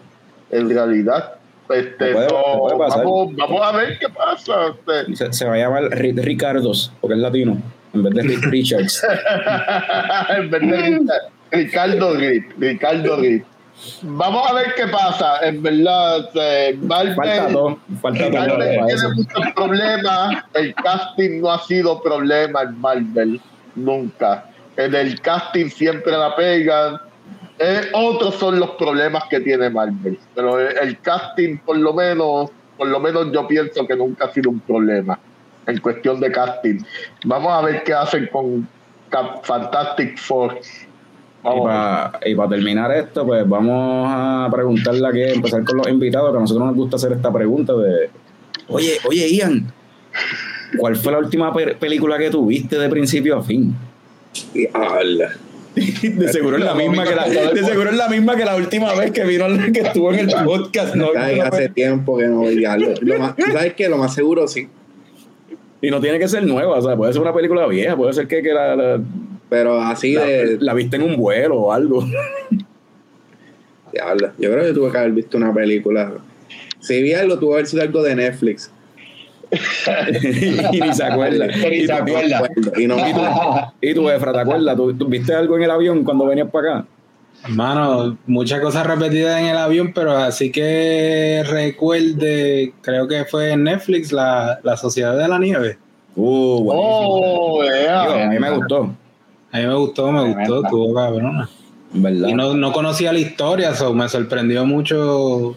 en 0.51 0.69
realidad. 0.69 1.35
Este, 1.71 2.13
Puede- 2.13 2.27
vamos, 2.29 3.35
vamos 3.37 3.63
a 3.63 3.73
ver 3.73 3.99
qué 3.99 4.09
pasa. 4.11 4.53
este. 4.69 5.17
Se, 5.17 5.33
se 5.33 5.47
va 5.47 5.55
a 5.55 5.59
llamar 5.59 5.85
Ri- 5.85 6.21
Ricardos, 6.23 6.93
porque 7.01 7.15
es 7.15 7.21
latino, 7.21 7.57
en 7.95 8.03
vez 8.03 8.13
de 8.15 8.23
Rick 8.23 8.45
Richards. 8.51 9.03
en 10.37 10.51
vez 10.51 10.61
de 10.61 10.77
Rica- 10.77 11.15
Ricardo 11.51 12.13
Grip, 12.15 12.51
Ricardo 12.59 13.17
Grip. 13.19 13.45
Vamos 14.03 14.49
a 14.51 14.55
ver 14.55 14.67
qué 14.77 14.87
pasa. 14.89 15.39
En 15.43 15.63
verdad, 15.63 16.29
eh, 16.35 16.77
Marvel, 16.81 17.15
Falta 17.17 17.49
todo, 17.49 17.79
falta 18.01 18.25
todo 18.31 18.59
tiene 18.59 19.09
muchos 19.15 19.53
problemas. 19.55 20.45
El 20.55 20.75
casting 20.75 21.41
no 21.41 21.51
ha 21.53 21.59
sido 21.65 22.01
problema 22.03 22.63
en 22.63 22.81
Marvel, 22.81 23.41
nunca. 23.75 24.47
En 24.77 24.95
el 24.95 25.21
casting 25.21 25.69
siempre 25.69 26.13
la 26.13 26.35
pegan. 26.35 26.99
Eh, 27.59 27.83
otros 27.93 28.35
son 28.35 28.59
los 28.59 28.71
problemas 28.73 29.25
que 29.31 29.41
tiene 29.41 29.71
Marvel. 29.71 30.19
Pero 30.35 30.59
el, 30.59 30.99
casting, 31.01 31.59
por 31.59 31.77
lo 31.77 31.93
menos, 31.93 32.51
por 32.77 32.89
lo 32.89 32.99
menos 32.99 33.31
yo 33.33 33.47
pienso 33.47 33.87
que 33.87 33.95
nunca 33.95 34.25
ha 34.27 34.33
sido 34.33 34.51
un 34.51 34.61
problema 34.61 35.19
en 35.67 35.79
cuestión 35.79 36.19
de 36.21 36.31
casting. 36.33 36.79
Vamos 37.25 37.53
a 37.53 37.61
ver 37.63 37.83
qué 37.85 37.95
hacen 37.95 38.29
con 38.33 38.67
Fantastic 39.43 40.19
Four. 40.19 40.59
Y 42.25 42.35
para 42.35 42.49
terminar 42.49 42.91
esto, 42.93 43.25
pues 43.27 43.47
vamos 43.49 44.07
a 44.11 44.49
preguntarle 44.51 45.07
aquí, 45.07 45.23
empezar 45.23 45.63
con 45.65 45.77
los 45.77 45.89
invitados, 45.89 46.33
que 46.33 46.39
a 46.39 46.41
nosotros 46.41 46.67
nos 46.67 46.75
gusta 46.75 46.97
hacer 46.97 47.13
esta 47.13 47.33
pregunta 47.33 47.75
de, 47.75 48.11
oye, 48.69 48.95
oye, 49.07 49.29
Ian, 49.37 49.71
¿cuál 50.79 50.97
fue 50.97 51.13
la 51.13 51.19
última 51.19 51.53
pe- 51.53 51.75
película 51.75 52.19
que 52.19 52.31
tuviste 52.31 52.79
de 52.79 52.89
principio 52.89 53.39
a 53.39 53.43
fin? 53.43 53.75
Diablo. 54.53 55.27
De 55.75 56.29
seguro 56.29 56.57
es 56.57 56.65
la 56.65 56.75
misma 56.75 57.05
que 57.05 57.15
la, 57.17 57.29
de 57.29 57.65
seguro 57.65 57.91
es 57.91 57.97
la 57.97 58.09
misma 58.09 58.37
que 58.37 58.45
la 58.45 58.55
última 58.55 58.95
vez 58.95 59.11
que 59.11 59.25
vino 59.25 59.47
que 59.73 59.81
estuvo 59.81 60.13
en 60.13 60.21
el 60.21 60.35
podcast, 60.45 60.95
¿no? 60.95 61.09
Ay, 61.17 61.41
hace 61.41 61.69
tiempo 61.69 62.17
que 62.17 62.27
no 62.29 62.43
veía 62.43 62.75
algo. 62.75 62.93
Lo 63.01 63.19
más, 63.19 63.35
¿Sabes 63.53 63.75
qué? 63.75 63.89
Lo 63.89 63.99
más 63.99 64.15
seguro 64.15 64.47
sí. 64.47 64.69
Y 65.83 65.91
no 65.91 66.01
tiene 66.01 66.19
que 66.19 66.29
ser 66.29 66.45
nueva, 66.47 66.79
o 66.79 66.83
sea, 66.83 66.97
puede 66.97 67.13
ser 67.13 67.21
una 67.23 67.35
película 67.35 67.67
vieja, 67.67 67.97
puede 67.97 68.13
ser 68.13 68.29
que, 68.29 68.41
que 68.43 68.53
la, 68.53 68.77
la, 68.77 69.01
Pero 69.51 69.81
así 69.83 70.13
la- 70.15 70.25
de. 70.25 70.59
la 70.61 70.75
viste 70.75 70.97
en 70.97 71.03
un 71.03 71.17
vuelo 71.17 71.57
o 71.61 71.73
algo. 71.73 72.07
Diablo. 73.93 74.31
Yo 74.39 74.51
creo 74.53 74.65
que 74.65 74.73
tuve 74.73 74.91
que 74.91 74.99
haber 74.99 75.13
visto 75.13 75.37
una 75.37 75.53
película. 75.53 76.13
Si 76.81 77.03
vi 77.03 77.15
algo, 77.15 77.39
tuve 77.39 77.51
que 77.51 77.55
haber 77.55 77.67
sido 77.67 77.83
algo 77.83 78.03
de 78.03 78.15
Netflix. 78.17 78.71
Y 80.73 80.81
ni 80.81 80.93
se 80.93 81.05
acuerda. 81.05 81.47
Ni 81.71 81.77
Y 81.77 81.87
se 81.87 81.93
acuerda. 81.93 82.49
Y 82.77 82.87
no, 82.87 82.97
Y 83.81 83.95
tú, 83.95 84.09
Efra, 84.09 84.33
¿te 84.33 84.41
acuerdas? 84.41 84.77
¿Tú, 84.77 84.95
tú 84.95 85.07
viste 85.07 85.35
algo 85.35 85.57
en 85.57 85.65
el 85.65 85.71
avión 85.71 86.05
cuando 86.05 86.27
venías 86.27 86.51
para 86.51 86.79
acá? 86.79 86.87
Hermano, 87.45 88.17
muchas 88.27 88.61
cosas 88.61 88.87
repetidas 88.87 89.39
en 89.39 89.47
el 89.47 89.57
avión, 89.59 89.93
pero 89.95 90.17
así 90.17 90.51
que 90.51 91.45
recuerde, 91.47 92.73
creo 92.81 93.07
que 93.07 93.27
fue 93.27 93.53
en 93.53 93.65
Netflix, 93.65 94.13
la, 94.13 94.61
la 94.63 94.77
Sociedad 94.79 95.17
de 95.19 95.29
la 95.29 95.39
Nieve. 95.39 95.77
Uh. 96.17 96.71
Oh, 96.73 97.63
Digo, 97.63 97.75
yeah. 97.75 98.25
a 98.25 98.31
mí 98.31 98.39
me 98.39 98.51
gustó, 98.51 98.95
A 99.53 99.59
mí 99.59 99.67
me 99.67 99.75
gustó, 99.75 100.11
me 100.11 100.33
gustó, 100.33 100.65
estuvo 100.65 100.95
cabrona. 100.95 101.49
¿verdad? 101.93 102.29
Y 102.29 102.35
no, 102.35 102.55
no 102.55 102.73
conocía 102.73 103.13
la 103.13 103.19
historia, 103.19 103.75
so 103.75 103.93
me 103.93 104.09
sorprendió 104.09 104.65
mucho 104.65 105.57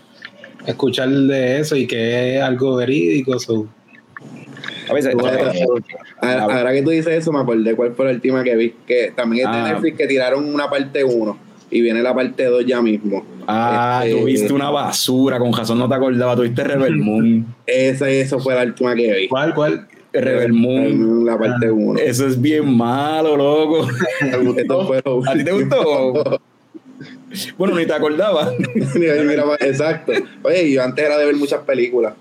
escuchar 0.65 1.09
de 1.09 1.59
eso 1.59 1.75
y 1.75 1.87
que 1.87 2.37
es 2.37 2.43
algo 2.43 2.75
verídico. 2.75 3.39
so. 3.39 3.67
A 4.89 4.93
veces, 4.93 5.15
Ahora 6.21 6.71
que 6.73 6.81
tú 6.81 6.89
dices 6.89 7.13
eso, 7.13 7.31
me 7.31 7.39
acordé 7.39 7.75
cuál 7.75 7.93
fue 7.93 8.05
la 8.05 8.11
última 8.11 8.43
que 8.43 8.55
vi. 8.55 8.73
Que 8.85 9.11
también 9.15 9.47
es 9.47 9.53
de 9.53 9.59
Ah. 9.59 9.71
Netflix 9.73 9.97
que 9.97 10.07
tiraron 10.07 10.53
una 10.53 10.69
parte 10.69 11.03
1 11.03 11.37
y 11.69 11.81
viene 11.81 12.01
la 12.01 12.13
parte 12.15 12.45
2 12.45 12.65
ya 12.65 12.81
mismo. 12.81 13.25
ah, 13.47 14.01
Este, 14.05 14.19
tuviste 14.19 14.53
una 14.53 14.69
basura, 14.69 15.39
con 15.39 15.53
razón 15.53 15.79
no 15.79 15.87
te 15.89 15.95
acordaba, 15.95 16.35
tuviste 16.35 16.63
Rebel 16.63 16.97
Moon. 16.97 17.45
Esa 17.65 18.09
y 18.11 18.17
eso 18.17 18.39
fue 18.39 18.55
la 18.55 18.63
última 18.63 18.95
que 18.95 19.13
vi. 19.13 19.27
¿Cuál, 19.27 19.53
cuál? 19.53 19.87
Rebel 20.13 20.53
Moon. 20.53 21.25
La 21.25 21.37
parte 21.37 21.69
1. 21.69 21.99
Eso 21.99 22.25
es 22.27 22.39
bien 22.41 22.75
malo, 22.75 23.35
loco. 23.37 23.87
Esto 24.57 24.87
fue 24.87 25.01
lo 25.05 25.21
¿A 25.29 25.33
ti 25.33 25.43
te 25.43 25.51
gustó? 25.51 26.39
Bueno, 27.57 27.75
ni 27.75 27.85
te 27.85 27.93
acordabas. 27.93 28.51
Exacto. 29.59 30.13
Oye, 30.43 30.71
yo 30.71 30.81
antes 30.83 31.05
era 31.05 31.17
de 31.17 31.25
ver 31.25 31.35
muchas 31.35 31.59
películas. 31.61 32.13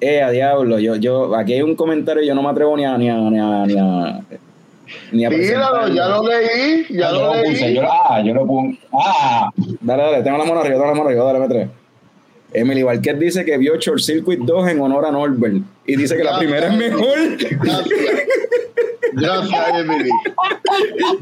Eh, 0.00 0.22
a 0.22 0.30
diablo, 0.30 0.78
yo, 0.78 0.96
yo, 0.96 1.34
aquí 1.36 1.54
hay 1.54 1.62
un 1.62 1.76
comentario 1.76 2.22
y 2.22 2.26
yo 2.26 2.34
no 2.34 2.42
me 2.42 2.50
atrevo 2.50 2.76
ni 2.76 2.84
a, 2.84 2.98
ni 2.98 3.08
a, 3.08 3.16
ni 3.16 3.38
a, 3.38 3.64
ni 3.66 3.78
a, 3.78 4.20
ni 5.12 5.24
a 5.24 5.28
Tíralo, 5.30 5.36
presentarlo. 5.36 5.94
ya 5.94 6.08
lo 6.08 6.22
leí, 6.28 6.86
ya 6.90 7.10
yo 7.10 7.12
lo 7.20 7.34
lo 7.36 7.42
puse, 7.42 7.66
leí. 7.66 7.74
yo, 7.76 7.82
ah, 7.90 8.20
yo 8.22 8.34
lo 8.34 8.46
puse. 8.46 8.78
Ah, 8.92 9.48
Dale, 9.80 10.02
dale, 10.02 10.22
tengo 10.22 10.38
la 10.38 10.44
mano 10.44 10.60
arriba, 10.60 10.74
tengo 10.76 10.86
la 10.86 10.94
mano 10.94 11.08
arriba, 11.08 11.24
dale, 11.24 11.38
metre. 11.40 11.68
Emily 12.54 12.82
Valquez 12.82 13.18
dice 13.18 13.44
que 13.44 13.58
vio 13.58 13.76
Short 13.76 14.00
Circuit 14.00 14.40
2 14.40 14.68
en 14.68 14.80
honor 14.80 15.04
a 15.06 15.10
Norbert 15.10 15.56
y 15.86 15.96
dice 15.96 16.16
que 16.16 16.24
la 16.24 16.38
primera 16.38 16.68
es 16.68 16.76
mejor. 16.76 17.18
Gracias. 17.60 17.98
Gracias, 19.12 19.78
Emily. 19.80 20.10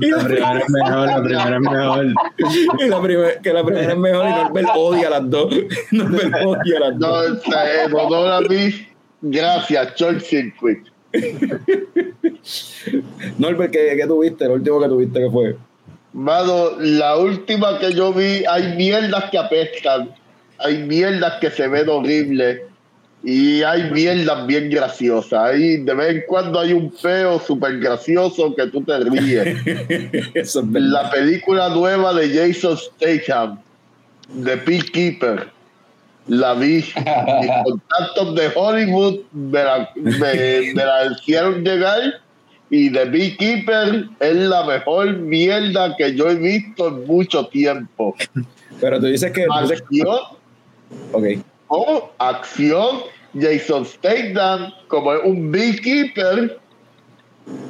La 0.01 0.19
primera 0.25 0.59
es 0.61 0.71
mejor, 0.71 1.07
la 1.09 1.23
primera 1.23 1.57
es 1.57 1.61
mejor. 1.61 2.07
Y 2.79 2.89
la 2.89 3.01
primer- 3.03 3.41
que 3.43 3.53
la 3.53 3.65
primera 3.65 3.93
es 3.93 3.99
mejor 3.99 4.27
y 4.29 4.31
Norbert 4.31 4.69
odia 4.77 5.11
las 5.11 5.31
dos. 5.31 5.55
Norbert 5.91 6.35
odia 6.47 6.81
las 6.81 6.97
No, 6.97 7.09
dos. 7.09 7.37
este, 7.45 7.85
en 7.87 7.93
honor 7.95 8.33
a 8.33 8.41
mí, 8.43 8.87
gracias, 9.21 9.95
Short 9.97 10.21
Circuit. 10.21 10.79
Norbert, 13.39 13.73
¿qué, 13.73 13.95
¿qué 13.97 14.07
tuviste? 14.07 14.47
Lo 14.47 14.55
último 14.55 14.81
que 14.81 14.89
tuviste 14.89 15.21
que 15.21 15.31
fue. 15.31 15.57
Mano, 16.13 16.71
la 16.79 17.17
última 17.17 17.79
que 17.79 17.93
yo 17.93 18.13
vi, 18.13 18.45
hay 18.49 18.75
mierdas 18.77 19.31
que 19.31 19.39
apestan, 19.39 20.11
hay 20.65 20.79
mierdas 20.79 21.35
que 21.41 21.51
se 21.51 21.69
ven 21.69 21.89
horribles 21.89 22.61
y 23.25 23.63
hay 23.63 23.91
mierdas 23.91 24.47
bien 24.47 24.69
graciosas. 24.71 25.33
Ahí 25.51 25.77
de 25.79 25.95
vez 25.95 26.17
en 26.17 26.23
cuando 26.27 26.59
hay 26.61 26.73
un 26.73 26.91
peo 26.91 27.39
súper 27.41 27.79
gracioso 27.79 28.55
que 28.55 28.67
tú 28.67 28.83
te 28.83 28.99
ríes. 28.99 29.57
Es 30.35 30.55
la 30.73 31.11
película 31.11 31.69
nueva 31.69 32.13
de 32.15 32.29
Jason 32.29 32.77
Statham, 32.77 33.59
The 34.45 34.57
Peacekeeper, 34.59 35.49
la 36.27 36.55
vi. 36.55 36.77
Mis 36.77 36.93
contactos 37.65 38.35
de 38.35 38.51
Hollywood 38.55 39.21
me 39.33 39.63
la, 39.65 39.91
me- 39.95 40.73
me 40.75 40.85
la 40.85 41.07
hicieron 41.13 41.63
llegar 41.65 42.01
y 42.71 42.91
The 42.91 43.05
Beekeeper 43.05 44.07
es 44.19 44.35
la 44.35 44.65
mejor 44.65 45.13
mierda 45.19 45.95
que 45.97 46.15
yo 46.17 46.31
he 46.31 46.35
visto 46.37 46.89
en 46.89 47.07
mucho 47.07 47.47
tiempo. 47.49 48.17
Pero 48.81 48.99
tú 48.99 49.07
dices 49.07 49.31
que. 49.31 49.45
Acción, 49.53 50.19
ok. 51.13 51.25
oh, 51.69 52.11
acción, 52.19 53.01
Jason 53.39 53.85
Statham, 53.87 54.73
como 54.89 55.13
es 55.15 55.21
un 55.25 55.51
beekeeper, 55.51 56.59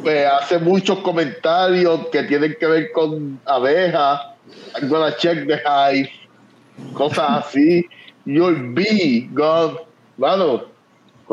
pues 0.03 0.27
hace 0.27 0.59
muchos 0.59 0.99
comentarios 0.99 2.09
que 2.11 2.23
tienen 2.25 2.57
que 2.59 2.67
ver 2.67 2.93
con 2.93 3.41
abejas, 3.47 4.21
I'm 4.77 4.89
gonna 4.89 5.15
check 5.17 5.47
the 5.47 5.61
hive, 5.65 6.11
cosas 6.95 7.47
así. 7.47 7.85
Your 8.25 8.55
bee 8.75 9.29
gone, 9.33 9.79
mano, 10.17 10.65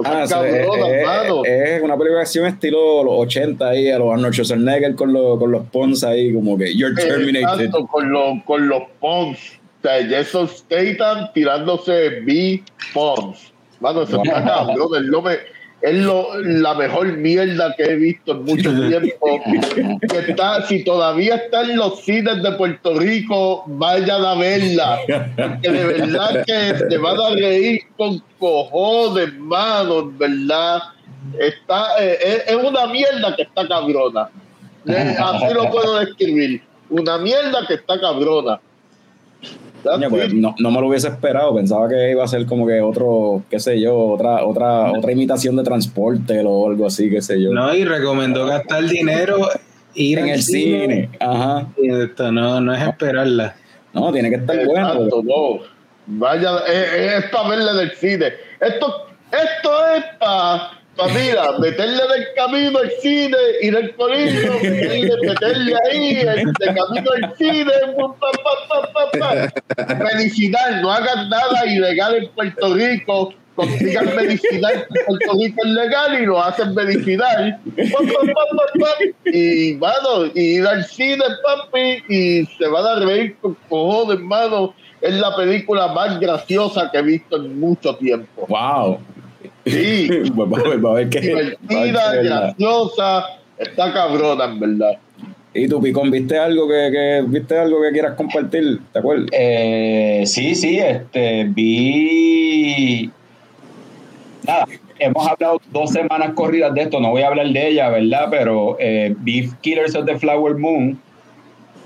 Ah, 0.06 0.24
es, 0.24 0.32
es- 0.32 1.48
es 1.76 1.82
una 1.82 1.98
película 1.98 2.20
de 2.20 2.22
acción 2.22 2.46
estilo 2.46 3.04
los 3.04 3.14
80 3.16 3.68
ahí, 3.70 3.90
a 3.90 4.00
los 4.00 4.14
Arnold 4.14 4.34
Schwarzenegger 4.34 4.96
con 4.96 5.12
los, 5.12 5.38
con 5.38 5.52
los 5.52 5.66
Pons 5.68 6.04
ahí, 6.06 6.34
como 6.34 6.58
que 6.58 6.74
You're 6.74 6.96
terminated. 6.96 7.66
Exacto, 7.66 7.86
con, 7.88 8.10
los 8.10 8.44
con 8.46 8.68
los 8.70 8.84
Pons. 9.02 9.59
O 9.80 9.82
sea, 9.82 10.08
Jason 10.10 10.48
Statham 10.48 11.32
tirándose 11.34 12.22
B 12.22 12.62
Pons. 12.94 13.54
Mano, 13.80 14.02
eso 14.04 14.22
está 14.24 14.44
cabrón. 14.44 14.90
Me- 15.24 15.60
es 15.82 15.96
lo- 15.96 16.38
la 16.42 16.74
mejor 16.74 17.08
mierda 17.16 17.74
que 17.78 17.84
he 17.84 17.96
visto 17.96 18.34
en 18.34 18.44
mucho 18.44 18.70
tiempo. 18.90 19.42
Que 20.12 20.18
está, 20.32 20.68
si 20.68 20.84
todavía 20.84 21.36
está 21.36 21.62
en 21.62 21.78
los 21.78 22.02
cines 22.02 22.44
de 22.44 22.52
Puerto 22.54 23.00
Rico, 23.00 23.64
vayan 23.68 24.26
a 24.26 24.36
verla. 24.36 25.00
Que 25.62 25.70
de 25.72 25.86
verdad 25.86 26.44
que 26.46 26.74
te 26.90 26.98
van 26.98 27.18
a 27.18 27.30
reír 27.30 27.80
con 27.96 28.22
cojones, 28.38 29.34
mano, 29.40 30.12
¿verdad? 30.18 30.82
Está, 31.40 32.04
eh, 32.04 32.18
es, 32.22 32.48
es 32.48 32.56
una 32.62 32.86
mierda 32.88 33.34
que 33.38 33.44
está 33.44 33.66
cabrona. 33.66 34.30
Eh, 34.86 35.16
Así 35.18 35.54
lo 35.54 35.70
puedo 35.72 36.00
describir. 36.00 36.62
Una 36.90 37.18
mierda 37.18 37.66
que 37.66 37.76
está 37.76 37.98
cabrona. 38.02 38.60
Coño, 39.84 40.10
pues, 40.10 40.34
no, 40.34 40.56
no 40.60 40.72
me 40.72 40.82
lo 40.82 40.88
hubiese 40.88 41.08
esperado, 41.08 41.56
pensaba 41.56 41.88
que 41.88 42.12
iba 42.12 42.24
a 42.24 42.28
ser 42.28 42.46
como 42.46 42.68
que 42.68 42.82
otro, 42.82 43.44
qué 43.50 43.60
sé 43.60 43.80
yo, 43.80 43.98
otra, 43.98 44.46
otra, 44.46 44.92
otra 44.92 45.12
imitación 45.12 45.56
de 45.56 45.64
transporte 45.64 46.42
o 46.46 46.68
algo 46.68 46.86
así, 46.86 47.10
qué 47.10 47.22
sé 47.22 47.42
yo. 47.42 47.52
No, 47.52 47.74
y 47.74 47.84
recomendó 47.86 48.46
gastar 48.46 48.86
dinero, 48.86 49.50
ir 49.94 50.20
en 50.20 50.26
al 50.26 50.30
el 50.32 50.44
cine, 50.44 51.10
ajá. 51.20 51.68
Y 51.78 51.90
esto 51.90 52.32
no, 52.32 52.60
no 52.60 52.74
es 52.74 52.82
esperarla. 52.82 53.56
No, 53.94 54.12
tiene 54.12 54.30
que 54.30 54.36
estar 54.36 54.66
bueno. 54.66 54.94
No. 55.24 55.60
Vaya, 56.06 56.60
es, 56.68 57.24
es 57.24 57.30
para 57.32 57.50
verla 57.50 57.74
del 57.74 57.92
cine. 57.92 58.34
Esto, 58.60 59.08
esto 59.32 59.72
es 59.96 60.04
para, 60.20 60.79
mira, 61.08 61.58
meterle 61.60 62.04
del 62.08 62.28
camino 62.36 62.80
al 62.80 62.92
cine, 63.02 63.38
ir 63.62 63.76
al 63.76 63.96
colegio, 63.96 64.54
meterle, 65.22 65.76
ahí, 65.90 66.18
el, 66.18 66.54
de 66.54 66.66
camino 66.66 67.12
al 67.12 67.38
cine, 67.38 67.72
pum, 67.96 68.14
pa, 68.20 68.32
pa, 69.08 69.96
medicinal, 69.96 70.82
no 70.82 70.92
hagan 70.92 71.30
nada 71.30 71.66
ilegal 71.66 72.16
en 72.16 72.30
Puerto 72.30 72.74
Rico. 72.74 73.34
Consigan 73.56 74.16
medicinal 74.16 74.88
Puerto 75.06 75.34
Rico 75.38 75.62
es 75.66 75.72
legal 75.72 76.22
y 76.22 76.26
lo 76.26 76.42
hacen 76.42 76.74
medicinal. 76.74 77.60
Y, 79.26 79.74
mano, 79.74 80.28
y 80.34 80.42
ir 80.60 80.66
al 80.66 80.86
cine, 80.86 81.24
papi, 81.44 82.04
y 82.08 82.46
se 82.46 82.68
van 82.68 82.86
a 82.86 83.06
reír 83.06 83.36
con 83.42 83.58
cojones, 83.68 84.18
hermano. 84.18 84.74
Es 85.02 85.14
la 85.16 85.36
película 85.36 85.88
más 85.88 86.20
graciosa 86.20 86.90
que 86.92 87.00
he 87.00 87.02
visto 87.02 87.36
en 87.36 87.60
mucho 87.60 87.96
tiempo. 87.96 88.46
Wow. 88.48 89.00
Sí, 89.66 90.08
va 90.38 90.46
a 90.58 90.70
ver, 90.70 90.86
va 90.86 90.92
a 90.92 90.94
ver 90.96 91.10
qué. 91.10 91.20
divertida, 91.22 92.16
es 92.16 92.24
graciosa, 92.24 93.26
está 93.58 93.94
cabrona, 93.94 94.46
en 94.46 94.60
verdad. 94.60 94.98
Y 95.54 95.68
tú, 95.68 95.82
Picón, 95.82 96.12
¿viste 96.12 96.38
algo 96.38 96.68
que, 96.68 96.90
que, 96.92 97.24
viste 97.28 97.58
algo 97.58 97.82
que 97.82 97.92
quieras 97.92 98.14
compartir? 98.16 98.80
¿Te 98.94 99.00
acuerdas? 99.00 99.28
Eh, 99.32 100.24
sí, 100.26 100.54
sí, 100.56 100.78
este, 100.80 101.46
vi. 101.46 103.12
Nada, 104.46 104.68
hemos 105.00 105.28
hablado 105.28 105.60
dos 105.72 105.92
semanas 105.92 106.34
corridas 106.34 106.74
de 106.74 106.82
esto, 106.84 107.00
no 107.00 107.10
voy 107.12 107.24
a 107.24 107.28
hablar 107.28 107.48
de 107.50 107.68
ella, 107.68 107.90
¿verdad? 107.90 108.28
Pero 108.30 108.78
eh, 108.80 109.16
vi 109.20 109.50
Killers 109.62 109.96
of 109.96 110.06
the 110.06 110.18
Flower 110.18 110.56
Moon. 110.56 111.00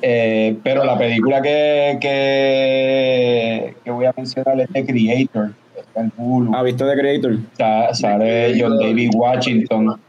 eh, 0.01 0.57
pero 0.63 0.83
la 0.83 0.97
película 0.97 1.41
que, 1.41 1.97
que, 2.01 3.75
que 3.83 3.91
voy 3.91 4.05
a 4.05 4.13
mencionar 4.15 4.59
es 4.59 4.69
The 4.73 4.85
Creator. 4.85 5.51
En 5.95 6.11
Hulu. 6.17 6.51
Ah, 6.55 6.63
¿viste 6.63 6.83
The 6.85 6.93
Creator? 6.99 7.37
Sa- 7.57 7.93
sale 7.93 8.55
John 8.59 8.77
David 8.79 9.11
Washington. 9.13 9.99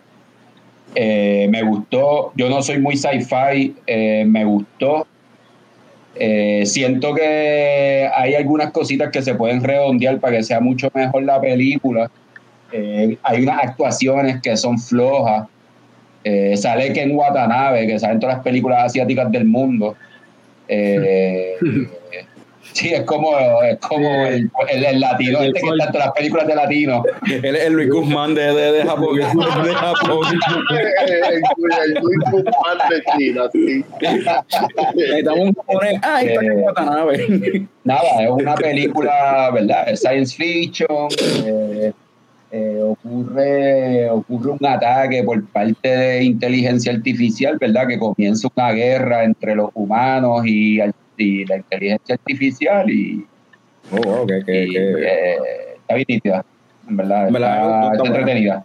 Eh, 0.94 1.47
me 1.51 1.62
gustó. 1.62 2.32
Yo 2.36 2.48
no 2.48 2.62
soy 2.62 2.78
muy 2.78 2.97
sci-fi. 2.97 3.74
eh, 3.86 4.24
me 4.27 4.44
gustó. 4.44 5.06
Eh, 6.16 6.62
siento 6.65 7.12
que 7.15 8.09
hay 8.15 8.35
algunas 8.35 8.70
cositas 8.70 9.11
que 9.11 9.20
se 9.20 9.35
pueden 9.35 9.62
redondear 9.65 10.20
para 10.20 10.36
que 10.36 10.43
sea 10.44 10.61
mucho 10.61 10.89
mejor 10.94 11.24
la 11.24 11.40
película. 11.40 12.11
Eh, 12.73 13.19
hay 13.23 13.43
unas 13.43 13.62
actuaciones 13.62 14.40
que 14.40 14.56
son 14.56 14.78
flojas. 14.78 15.48
Eh, 16.23 16.56
sale 16.56 16.93
Ken 16.93 17.15
Watanabe, 17.15 17.86
que 17.86 17.98
sale 17.98 18.15
en 18.15 18.20
todas 18.20 18.36
las 18.36 18.44
películas 18.44 18.85
asiáticas 18.85 19.31
del 19.31 19.44
mundo. 19.44 19.97
Eh, 20.69 21.55
sí, 22.74 22.90
es 22.92 23.02
como, 23.05 23.30
es 23.62 23.78
como 23.78 24.26
el, 24.26 24.51
el- 24.70 24.84
el 24.84 25.01
latino, 25.01 25.38
este 25.40 25.52
que 25.60 25.66
está 25.66 25.84
en 25.86 25.92
todas 25.92 26.06
las 26.06 26.14
películas 26.14 26.46
de 26.46 26.55
latino. 26.55 27.02
Él 27.42 27.56
es 27.56 27.64
el 27.64 27.72
Luis 27.72 27.90
Guzmán 27.90 28.34
de, 28.34 28.42
de, 28.52 28.72
de 28.72 28.82
Japón. 28.84 29.16
De 29.16 29.24
Japón. 29.74 30.26
el, 30.70 31.34
el 31.84 31.94
Luis 32.02 32.18
Guzmán 32.30 32.78
de 32.90 33.02
China, 33.16 33.42
sí. 33.52 33.84
Necesitamos 34.94 35.40
un 35.40 35.55
japonés. 35.55 36.01
Ah, 36.02 36.16
ahí 36.16 36.26
está 36.28 36.42
Eh, 36.42 36.46
en 36.46 36.60
Watanabe. 36.60 37.66
Nada, 37.84 38.22
es 38.22 38.30
una 38.30 38.55
película, 38.55 39.51
¿verdad? 39.52 39.88
Es 39.88 40.01
science 40.01 40.34
fiction. 40.36 41.09
eh, 41.46 41.92
eh, 42.52 42.80
ocurre, 42.82 44.09
ocurre 44.10 44.51
un 44.52 44.64
ataque 44.66 45.24
por 45.24 45.44
parte 45.46 45.88
de 45.88 46.22
inteligencia 46.22 46.92
artificial, 46.92 47.59
¿verdad? 47.59 47.88
Que 47.88 47.98
comienza 47.98 48.48
una 48.55 48.70
guerra 48.72 49.24
entre 49.24 49.56
los 49.56 49.70
humanos 49.74 50.42
y, 50.46 50.80
al- 50.80 50.94
y 51.16 51.44
la 51.46 51.56
inteligencia 51.58 52.14
artificial 52.14 52.90
y, 52.90 53.24
Oh, 53.90 53.96
wow, 54.02 54.26
que, 54.26 54.42
que, 54.44 54.64
y, 54.64 54.72
que- 54.72 54.78
eh, 54.78 55.36
está 55.76 55.94
bien 55.94 56.06
nítida, 56.08 56.44
en 56.88 56.96
verdad. 56.96 57.26
Está, 57.28 57.38
gustó, 57.38 57.92
está 57.92 57.92
está 57.92 58.06
entretenida. 58.08 58.54
a 58.54 58.58
mí 58.58 58.64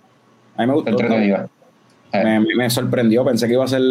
me 0.58 0.64
Está 0.64 0.74
gustó. 0.74 0.90
entretenida. 0.92 1.50
Me, 2.14 2.40
me 2.56 2.70
sorprendió, 2.70 3.26
pensé 3.26 3.46
que 3.48 3.54
iba 3.54 3.66
a 3.66 3.68
ser 3.68 3.82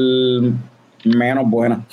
menos 1.05 1.48
buena. 1.48 1.85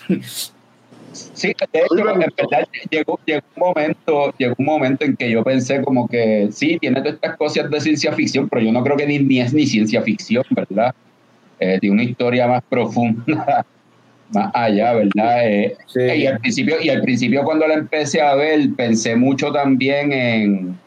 Sí, 1.11 1.47
de 1.71 1.79
hecho, 1.79 2.09
en 2.09 2.19
verdad 2.19 2.67
llegó, 2.89 3.19
llegó 3.25 3.41
un 3.55 3.61
momento, 3.61 4.33
llegó 4.37 4.55
un 4.57 4.65
momento 4.65 5.05
en 5.05 5.15
que 5.15 5.29
yo 5.31 5.43
pensé 5.43 5.81
como 5.81 6.07
que 6.07 6.49
sí, 6.51 6.77
tiene 6.79 6.99
todas 7.01 7.15
estas 7.15 7.37
cosas 7.37 7.69
de 7.69 7.79
ciencia 7.81 8.11
ficción, 8.13 8.49
pero 8.49 8.61
yo 8.63 8.71
no 8.71 8.83
creo 8.83 8.97
que 8.97 9.05
ni, 9.05 9.19
ni 9.19 9.39
es 9.39 9.53
ni 9.53 9.65
ciencia 9.65 10.01
ficción, 10.01 10.43
¿verdad? 10.49 10.93
Eh, 11.59 11.77
tiene 11.79 11.93
una 11.93 12.03
historia 12.03 12.47
más 12.47 12.63
profunda, 12.67 13.65
más 14.36 14.52
allá, 14.53 14.94
¿verdad? 14.94 15.48
Eh, 15.49 15.76
Sí. 15.88 15.99
y 16.02 16.28
al 16.28 16.40
principio, 16.40 16.76
y 16.82 16.90
al 16.90 17.02
principio 17.02 17.44
cuando 17.44 17.66
la 17.68 17.74
empecé 17.76 18.22
a 18.22 18.36
ver, 18.36 18.60
pensé 18.78 19.16
mucho 19.16 19.52
también 19.52 20.12
en, 20.12 20.78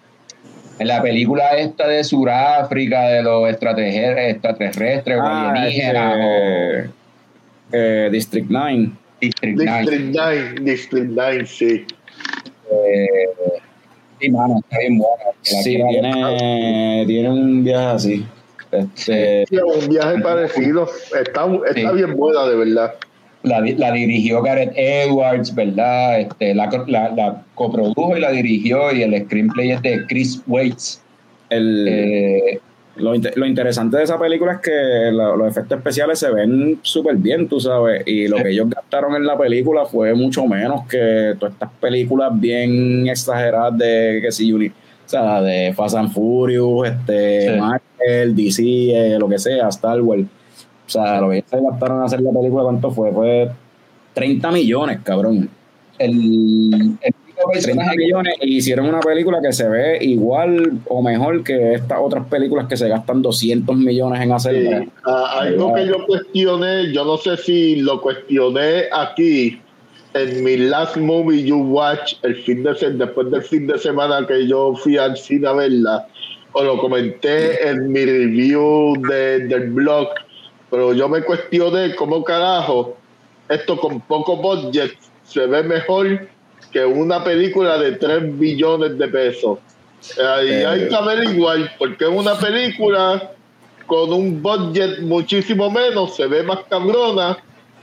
en 0.78 0.86
la 0.86 1.02
película 1.02 1.56
esta 1.56 1.88
de 1.88 2.04
Sudáfrica, 2.04 3.08
de 3.08 3.22
los 3.22 3.48
extraterrestres, 3.50 4.32
extraterrestres 4.34 5.18
o 5.18 5.22
Ah, 5.24 5.50
alienígenas, 5.50 6.14
este, 6.18 6.90
eh, 7.72 8.08
District 8.12 8.46
9. 8.48 8.90
o 8.92 9.20
District 9.20 9.56
9. 9.64 9.80
District 9.80 10.14
9, 10.14 10.54
District 10.62 11.10
9, 11.10 11.46
sí. 11.46 11.86
Eh, 12.70 13.06
sí, 14.20 14.30
mano, 14.30 14.58
está 14.60 14.78
bien 14.78 14.98
buena. 14.98 15.24
Sí, 15.42 15.62
tiene, 15.90 17.04
tiene 17.06 17.30
un 17.30 17.64
viaje 17.64 17.86
así. 17.86 18.26
Este, 18.70 19.46
Sí, 19.48 19.56
un 19.56 19.88
viaje 19.88 20.20
parecido. 20.20 20.86
Está, 21.18 21.46
está 21.66 21.90
Sí. 21.90 21.96
bien 21.96 22.14
buena, 22.16 22.44
de 22.46 22.56
verdad. 22.56 22.94
La, 23.44 23.60
la 23.60 23.92
dirigió 23.92 24.42
Gareth 24.42 24.72
Edwards, 24.74 25.54
¿verdad? 25.54 26.20
Este, 26.20 26.54
la, 26.54 26.68
la, 26.88 27.08
la 27.10 27.42
coprodujo 27.54 28.16
y 28.16 28.20
la 28.20 28.32
dirigió 28.32 28.92
y 28.92 29.02
el 29.02 29.24
screenplay 29.24 29.70
es 29.72 29.82
de 29.82 30.04
Chris 30.06 30.42
Waits. 30.46 31.00
el, 31.50 31.86
Eh, 31.88 32.60
lo, 32.96 33.12
lo 33.14 33.46
interesante 33.46 33.96
de 33.96 34.02
esa 34.02 34.18
película 34.18 34.54
es 34.54 34.58
que 34.58 34.72
la- 35.12 35.36
los 35.36 35.48
efectos 35.48 35.78
especiales 35.78 36.18
se 36.18 36.30
ven 36.32 36.80
súper 36.82 37.14
bien, 37.16 37.48
tú 37.48 37.60
sabes, 37.60 38.02
y 38.06 38.26
lo 38.26 38.38
que 38.38 38.50
ellos 38.50 38.68
gastaron 38.68 39.14
en 39.14 39.24
la 39.24 39.38
película 39.38 39.86
fue 39.86 40.14
mucho 40.14 40.44
menos 40.46 40.84
que 40.88 41.34
todas 41.38 41.54
estas 41.54 41.70
películas 41.80 42.30
bien 42.40 43.06
exageradas 43.08 43.78
de 43.78 44.18
que 44.20 44.32
si 44.32 44.52
o 44.52 44.58
sea, 45.06 45.40
de 45.40 45.72
Fast 45.74 45.94
and 45.96 46.12
Furious, 46.12 46.88
este, 46.88 47.52
Sí. 47.54 47.60
Marvel, 47.60 48.34
DC, 48.36 48.62
eh, 48.64 49.16
lo 49.18 49.28
que 49.28 49.38
sea, 49.38 49.68
Star 49.68 50.00
Wars. 50.02 50.24
O 50.88 50.90
sea, 50.90 51.20
lo 51.20 51.28
que 51.30 51.36
ellos 51.36 51.50
se 51.50 51.60
gastaron 51.60 51.98
en 51.98 52.04
hacer 52.04 52.20
la 52.22 52.32
película, 52.32 52.62
¿cuánto 52.64 52.90
fue? 52.90 53.12
Fue 53.12 53.50
30 54.14 54.50
millones, 54.50 54.98
cabrón. 55.04 55.48
el, 55.98 56.10
el 56.12 57.14
único 57.14 57.50
30 57.50 57.52
personaje 57.52 57.90
que- 57.96 58.04
millones 58.04 58.34
y 58.40 58.56
hicieron 58.56 58.86
una 58.86 59.00
película 59.00 59.40
que 59.42 59.52
se 59.52 59.68
ve 59.68 59.98
igual 60.04 60.78
o 60.88 61.02
mejor 61.02 61.42
que 61.44 61.74
estas 61.74 61.98
otras 62.00 62.24
películas 62.26 62.66
que 62.68 62.76
se 62.76 62.88
gastan 62.88 63.20
200 63.20 63.76
millones 63.76 64.20
en 64.22 64.32
hacer. 64.32 64.54
Sí. 64.84 64.88
Algo 65.04 65.74
que 65.74 65.86
yo 65.86 66.06
cuestioné, 66.06 66.92
yo 66.92 67.04
no 67.04 67.16
sé 67.18 67.36
si 67.36 67.76
lo 67.76 68.00
cuestioné 68.00 68.84
aquí 68.92 69.60
en 70.14 70.42
mi 70.42 70.56
last 70.56 70.96
movie 70.96 71.44
you 71.44 71.58
watch 71.58 72.14
el 72.22 72.36
fin 72.36 72.62
de 72.62 72.74
se- 72.76 72.90
después 72.90 73.30
del 73.30 73.42
fin 73.42 73.66
de 73.66 73.76
semana 73.78 74.26
que 74.26 74.46
yo 74.48 74.74
fui 74.74 74.96
al 74.96 75.16
cine 75.16 75.48
a 75.48 75.52
verla 75.52 76.06
o 76.52 76.62
lo 76.64 76.78
comenté 76.78 77.68
en 77.68 77.92
mi 77.92 78.04
review 78.06 78.94
de- 79.08 79.40
del 79.48 79.70
blog 79.70 80.08
pero 80.70 80.92
yo 80.92 81.08
me 81.08 81.22
cuestioné 81.22 81.94
cómo 81.94 82.22
carajo 82.24 82.96
esto 83.48 83.78
con 83.78 84.00
poco 84.00 84.36
budget 84.36 84.92
se 85.24 85.46
ve 85.46 85.62
mejor 85.62 86.28
que 86.70 86.84
una 86.84 87.24
película 87.24 87.78
de 87.78 87.92
3 87.92 88.38
billones 88.38 88.98
de 88.98 89.08
pesos 89.08 89.58
Ahí 90.16 90.48
Eh. 90.48 90.66
hay 90.66 90.88
que 90.88 90.94
averiguar 90.94 91.74
porque 91.78 92.06
una 92.06 92.38
película 92.38 93.32
con 93.86 94.12
un 94.12 94.40
budget 94.42 95.00
muchísimo 95.00 95.70
menos 95.70 96.14
se 96.14 96.26
ve 96.26 96.42
más 96.42 96.60
cabrona 96.68 97.36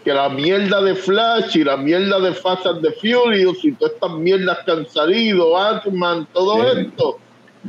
que 0.04 0.14
la 0.14 0.30
mierda 0.30 0.82
de 0.82 0.96
Flash 0.96 1.58
y 1.58 1.64
la 1.64 1.78
mierda 1.78 2.20
de 2.20 2.34
Fast 2.34 2.66
and 2.68 2.82
the 2.82 2.92
Furious 2.92 3.66
y 3.66 3.72
todas 3.74 3.96
estas 3.96 4.12
mierdas 4.12 4.60
que 4.64 4.72
han 4.72 4.88
salido, 4.88 5.58
Ant-Man, 5.58 6.28
todo 6.32 6.72
esto. 6.72 7.18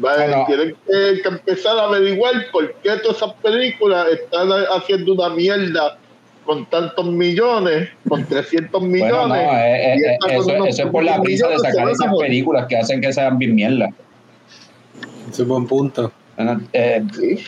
Va- 0.04 0.14
Ah, 0.18 0.26
no. 0.26 0.46
Tienen 0.46 0.74
que, 0.86 1.22
que 1.22 1.28
empezar 1.28 1.78
a 1.78 1.84
averiguar 1.84 2.32
por 2.52 2.72
qué 2.82 2.90
todas 3.02 3.16
esas 3.16 3.32
películas 3.34 4.06
están 4.12 4.48
haciendo 4.76 5.14
una 5.14 5.28
mierda 5.30 5.96
con 6.44 6.64
tantos 6.66 7.06
millones, 7.06 7.88
con 8.08 8.24
300 8.24 8.80
millones. 8.82 9.10
Bueno, 9.12 9.28
no, 9.28 9.34
eh, 9.58 9.94
eh, 9.94 9.94
eh, 9.96 10.16
eso, 10.30 10.46
unos 10.54 10.68
eso 10.68 10.82
es 10.84 10.90
por 10.90 11.02
la 11.02 11.20
prisa 11.20 11.48
de 11.48 11.58
sacar 11.58 11.88
esas 11.88 12.14
películas 12.20 12.66
que 12.68 12.76
hacen 12.76 13.00
que 13.00 13.12
sean 13.12 13.36
bien 13.38 13.54
mierda. 13.54 13.88
Ese 15.30 15.42
es 15.42 15.48
buen 15.48 15.66
punto. 15.66 16.12
Bueno, 16.36 16.60
eh, 16.72 17.02
Sí. 17.12 17.44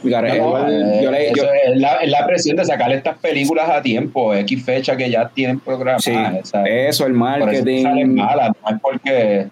Fíjate, 0.00 0.28
No, 0.28 0.34
igual, 0.36 0.72
eh, 0.72 1.00
yo 1.02 1.10
le- 1.10 1.32
yo- 1.34 1.42
eso 1.42 1.48
es, 1.72 1.76
la, 1.80 1.94
es 1.96 2.08
la 2.10 2.24
presión 2.24 2.56
de 2.56 2.64
sacar 2.64 2.92
estas 2.92 3.18
películas 3.18 3.68
a 3.68 3.82
tiempo, 3.82 4.32
X 4.32 4.64
fecha 4.64 4.96
que 4.96 5.10
ya 5.10 5.28
tienen 5.30 5.58
programadas. 5.58 6.04
sí, 6.04 6.12
eso, 6.66 7.04
el 7.06 7.14
Por 7.14 7.28
eso 7.28 7.38
marketing, 7.64 7.82
salen 7.82 8.14
malas, 8.14 8.50
no 8.62 8.76
es 8.76 8.80
porque 8.80 9.48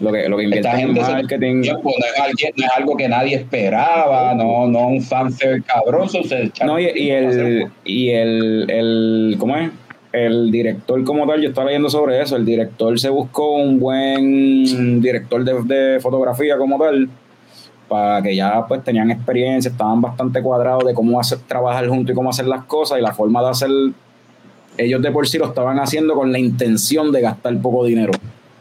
lo 0.00 0.12
que, 0.12 0.28
lo 0.28 0.36
que 0.36 0.44
esta 0.46 0.76
gente 0.76 1.00
marketing. 1.00 1.62
tiempo, 1.62 1.90
no, 1.98 2.06
es 2.06 2.20
alguien- 2.20 2.52
no 2.56 2.64
es 2.66 2.72
algo 2.76 2.96
que 2.96 3.08
nadie 3.08 3.36
esperaba, 3.36 4.34
no, 4.34 4.66
no 4.66 4.88
un 4.88 5.02
fanfare 5.02 5.62
cabroso. 5.62 6.22
Se 6.22 6.50
No, 6.64 6.78
y, 6.78 6.84
y 6.94 7.10
el, 7.10 7.66
y 7.84 8.10
el, 8.10 8.70
el, 8.70 9.36
¿cómo 9.38 9.56
es? 9.56 9.70
El 10.12 10.50
director 10.50 11.02
como 11.04 11.26
tal, 11.26 11.40
yo 11.42 11.48
estaba 11.48 11.66
leyendo 11.66 11.90
sobre 11.90 12.20
eso, 12.22 12.36
el 12.36 12.44
director 12.46 12.98
se 12.98 13.08
buscó 13.10 13.54
un 13.56 13.78
buen 13.78 15.00
director 15.02 15.44
de, 15.44 15.62
de 15.74 16.00
fotografía 16.00 16.56
como 16.56 16.78
tal, 16.78 17.08
para 17.88 18.20
que 18.22 18.34
ya 18.34 18.66
pues 18.66 18.82
tenían 18.82 19.10
experiencia, 19.10 19.70
estaban 19.70 20.00
bastante 20.00 20.40
cuadrados 20.42 20.84
de 20.84 20.94
cómo 20.94 21.20
hacer, 21.20 21.38
trabajar 21.46 21.86
juntos 21.88 22.12
y 22.12 22.14
cómo 22.14 22.30
hacer 22.30 22.46
las 22.46 22.64
cosas 22.64 22.98
y 22.98 23.02
la 23.02 23.12
forma 23.12 23.42
de 23.42 23.48
hacer, 23.50 23.70
ellos 24.78 25.02
de 25.02 25.10
por 25.10 25.28
sí 25.28 25.38
lo 25.38 25.46
estaban 25.46 25.78
haciendo 25.78 26.14
con 26.14 26.32
la 26.32 26.38
intención 26.38 27.12
de 27.12 27.20
gastar 27.20 27.56
poco 27.60 27.84
dinero. 27.84 28.12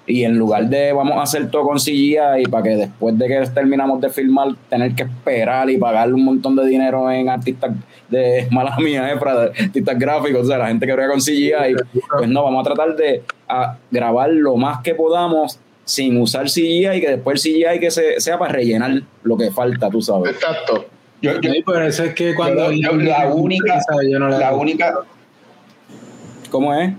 Y 0.08 0.24
en 0.24 0.38
lugar 0.38 0.68
de 0.68 0.94
vamos 0.94 1.18
a 1.18 1.24
hacer 1.24 1.50
todo 1.50 1.64
con 1.64 1.78
CGI 1.78 2.18
y 2.40 2.44
para 2.44 2.64
que 2.64 2.70
después 2.76 3.18
de 3.18 3.28
que 3.28 3.44
terminamos 3.54 4.00
de 4.00 4.10
filmar 4.10 4.50
tener 4.70 4.94
que 4.94 5.04
esperar 5.04 5.70
y 5.70 5.78
pagarle 5.78 6.14
un 6.14 6.26
montón 6.26 6.56
de 6.56 6.66
dinero 6.68 7.10
en 7.12 7.28
artistas 7.28 7.72
de 8.10 8.48
mala 8.52 8.78
mía, 8.78 9.12
eh, 9.12 9.18
para 9.18 9.44
artistas 9.46 9.98
gráficos, 9.98 10.44
o 10.44 10.46
sea, 10.46 10.60
la 10.60 10.68
gente 10.68 10.86
que 10.86 10.94
brega 10.94 11.10
con 11.10 11.20
CGI, 11.20 11.76
pues 12.18 12.30
no, 12.30 12.44
vamos 12.44 12.62
a 12.62 12.74
tratar 12.74 12.96
de 12.96 13.24
a, 13.48 13.78
grabar 13.90 14.30
lo 14.30 14.56
más 14.58 14.82
que 14.82 14.94
podamos 14.94 15.60
sin 15.86 16.20
usar 16.20 16.46
CGI 16.46 16.88
y 16.98 17.02
que 17.02 17.10
después 17.10 17.44
el 17.46 17.52
CGI 17.54 17.80
que 17.80 17.90
se, 17.90 18.20
sea 18.20 18.38
para 18.38 18.54
rellenar 18.54 19.02
lo 19.24 19.38
que 19.38 19.50
falta, 19.52 19.90
tú 19.90 20.02
sabes. 20.02 20.34
Exacto. 20.34 20.86
yo, 21.22 21.40
yo- 21.42 21.52
Sí, 21.52 21.62
por 21.64 21.82
eso 21.82 22.04
es 22.04 22.14
que 22.14 22.36
cuando 22.36 22.72
yo- 22.72 22.92
Ian 22.92 23.06
la 23.06 23.34
única, 23.34 23.80
yo 24.08 24.20
la 24.20 24.54
única, 24.54 24.94
¿Cómo 26.52 26.74
es? 26.74 26.94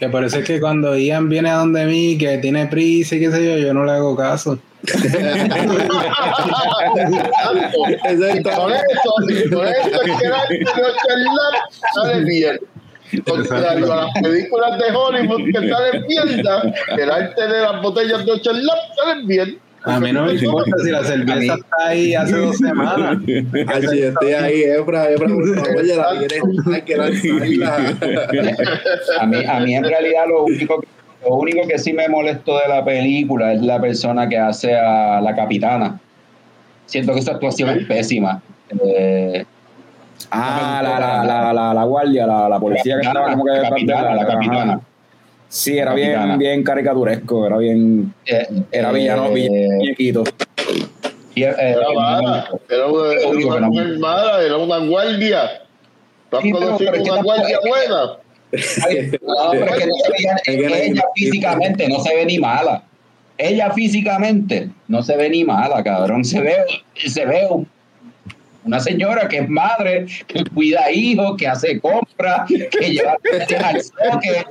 Que 0.00 0.06
es 0.24 0.44
que 0.46 0.60
cuando 0.60 0.96
Ian 0.96 1.28
viene 1.28 1.50
a 1.50 1.56
donde 1.56 1.84
mí, 1.84 2.16
que 2.16 2.38
tiene 2.38 2.66
prisa 2.68 3.16
y 3.16 3.20
qué 3.20 3.30
sé 3.30 3.44
yo, 3.44 3.58
yo 3.58 3.74
no 3.74 3.84
le 3.84 3.92
hago 3.92 4.16
caso. 4.16 4.58
Exacto. 8.04 8.50
Por 8.56 8.72
eso, 8.72 9.12
por 9.50 9.66
eso 9.66 10.02
es 10.02 10.18
que 10.18 10.26
el 10.26 10.32
arte 10.32 10.54
de 10.54 10.64
Charlat 10.64 11.54
sale 11.94 12.24
bien. 12.24 12.58
Contrario 13.26 13.92
a 13.92 13.96
las 13.96 14.12
películas 14.22 14.78
de 14.78 14.96
Hollywood 14.96 15.44
que 15.52 15.68
salen 15.68 16.06
mierda, 16.06 16.62
el 16.96 17.10
arte 17.10 17.46
de 17.46 17.60
las 17.60 17.82
botellas 17.82 18.24
de 18.24 18.40
Charlat 18.40 18.78
salen 18.96 19.26
bien. 19.26 19.58
A 19.84 19.98
mí 20.00 20.12
no 20.12 20.26
me 20.26 20.34
importa 20.34 20.76
si 20.84 20.90
la 20.90 21.04
cerveza 21.04 21.54
está 21.54 21.76
ahí 21.86 22.14
hace 22.14 22.36
dos 22.36 22.56
semanas. 22.58 23.18
Ay, 23.26 23.82
si 23.88 23.98
yo 24.00 24.08
estoy 24.08 24.32
ahí, 24.32 24.62
Efra, 24.62 25.08
Efra, 25.10 25.26
por 25.28 25.54
favor, 25.58 25.84
ya 25.86 25.96
la 25.96 26.18
quieres, 26.18 26.42
que 26.84 26.94
a 29.20 29.26
mí, 29.26 29.44
a 29.44 29.60
mí 29.60 29.74
en 29.74 29.84
realidad 29.84 30.24
lo 30.28 30.44
único, 30.44 30.82
lo 31.26 31.34
único 31.34 31.66
que 31.66 31.78
sí 31.78 31.92
me 31.92 32.08
molestó 32.08 32.58
de 32.58 32.68
la 32.68 32.84
película 32.84 33.52
es 33.54 33.62
la 33.62 33.80
persona 33.80 34.28
que 34.28 34.36
hace 34.38 34.76
a 34.76 35.20
la 35.20 35.34
capitana. 35.34 35.98
Siento 36.86 37.14
que 37.14 37.22
su 37.22 37.30
actuación 37.30 37.70
es 37.70 37.86
pésima. 37.86 38.42
Eh, 38.84 39.44
Ah, 40.30 40.80
la, 40.82 41.00
la, 41.00 41.24
la, 41.24 41.52
la, 41.52 41.74
la 41.74 41.84
guardia, 41.84 42.26
la, 42.26 42.48
la 42.48 42.60
policía 42.60 42.96
que 43.00 43.06
estaba 43.06 43.30
como 43.32 43.44
que 43.44 43.52
la 43.52 43.68
capitana, 43.70 44.14
la 44.14 44.22
ajá. 44.22 44.32
capitana. 44.34 44.80
Sí, 45.52 45.76
era 45.78 45.94
bien, 45.94 46.12
Capitana. 46.12 46.36
bien 46.36 46.62
caricaturesco, 46.62 47.46
era 47.46 47.56
bien, 47.58 48.14
Eh, 48.24 48.46
era 48.70 48.92
villano, 48.92 49.26
eh, 49.26 49.30
villano 49.34 49.74
muñequito. 49.78 50.24
y, 51.34 51.42
eh, 51.42 51.54
Era 51.58 51.90
mala, 51.92 52.48
era 52.68 52.86
una, 52.86 53.12
era 53.56 53.66
mujer 53.66 53.98
mala, 53.98 54.42
era 54.44 54.56
una 54.56 54.78
guardia. 54.78 55.62
¿Tú 56.30 56.36
has 56.36 56.42
Sí, 56.44 56.52
pero- 56.52 56.66
conocido 56.66 56.90
pero 56.92 57.02
es 57.02 57.08
que 57.08 57.10
una 57.12 57.22
guardia 57.22 57.58
tampoco- 57.60 57.68
buena? 57.68 58.16
Ay, 58.86 59.10
no, 59.22 59.50
pero 59.50 59.64
es 59.66 59.78
que 59.78 59.86
no 59.86 59.94
se 60.04 60.12
veía- 60.12 60.36
Es 60.46 60.56
que 60.56 60.68
no- 60.68 60.74
ella 60.76 61.02
físicamente 61.16 61.88
no 61.88 61.98
se 62.00 62.14
ve 62.14 62.26
ni 62.26 62.38
mala. 62.38 62.82
Ella 63.36 63.70
físicamente 63.72 64.68
no 64.86 65.02
se 65.02 65.16
ve 65.16 65.30
ni 65.30 65.42
mala, 65.44 65.82
cabrón. 65.82 66.24
Se 66.24 66.40
ve, 66.40 66.54
se 66.94 67.24
ve 67.26 67.46
un- 67.50 67.66
una 68.64 68.78
señora 68.78 69.26
que 69.26 69.38
es 69.38 69.48
madre, 69.48 70.06
que 70.28 70.44
cuida 70.44 70.92
hijos, 70.92 71.36
que 71.36 71.48
hace 71.48 71.80
compras, 71.80 72.42
que 72.48 72.90
lleva 72.92 73.16
al 73.74 73.80
soque. 73.82 74.44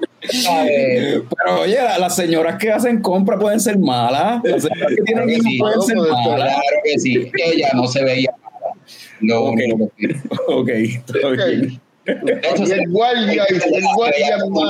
Pero 0.44 1.62
oye, 1.62 1.76
la- 1.76 1.98
las 2.00 2.16
señoras 2.16 2.58
que 2.58 2.72
hacen 2.72 3.02
compra 3.02 3.38
pueden 3.38 3.60
ser 3.60 3.78
malas. 3.80 4.42
Las 4.44 4.64
señoras 4.64 4.90
que 4.96 5.02
tienen 5.04 5.26
Claro 5.26 5.28
que 5.28 5.34
hijos 5.34 5.46
sí, 5.52 5.58
pueden 5.60 5.82
ser 5.82 5.98
puede 5.98 6.10
ser. 6.10 6.18
malas. 6.32 6.54
Claro 6.54 6.82
que 6.84 7.00
sí. 7.00 7.32
Ella 7.44 7.70
no 7.74 7.88
se 7.88 8.04
veía 8.04 8.32
mala. 8.42 8.76
Lo 9.22 9.44
Ok. 9.46 9.54
único 9.54 9.92
que 9.98 10.08
sí. 10.08 10.20
Ok, 10.48 10.70
está 10.70 11.28
Ok. 11.28 11.36
bien. 11.48 11.82
De 12.06 12.34
hecho, 12.34 12.64
Y 12.66 12.72
el 12.72 12.90
guardia, 12.90 13.46
el 13.50 13.84
guardia 13.94 14.40
como, 14.42 14.62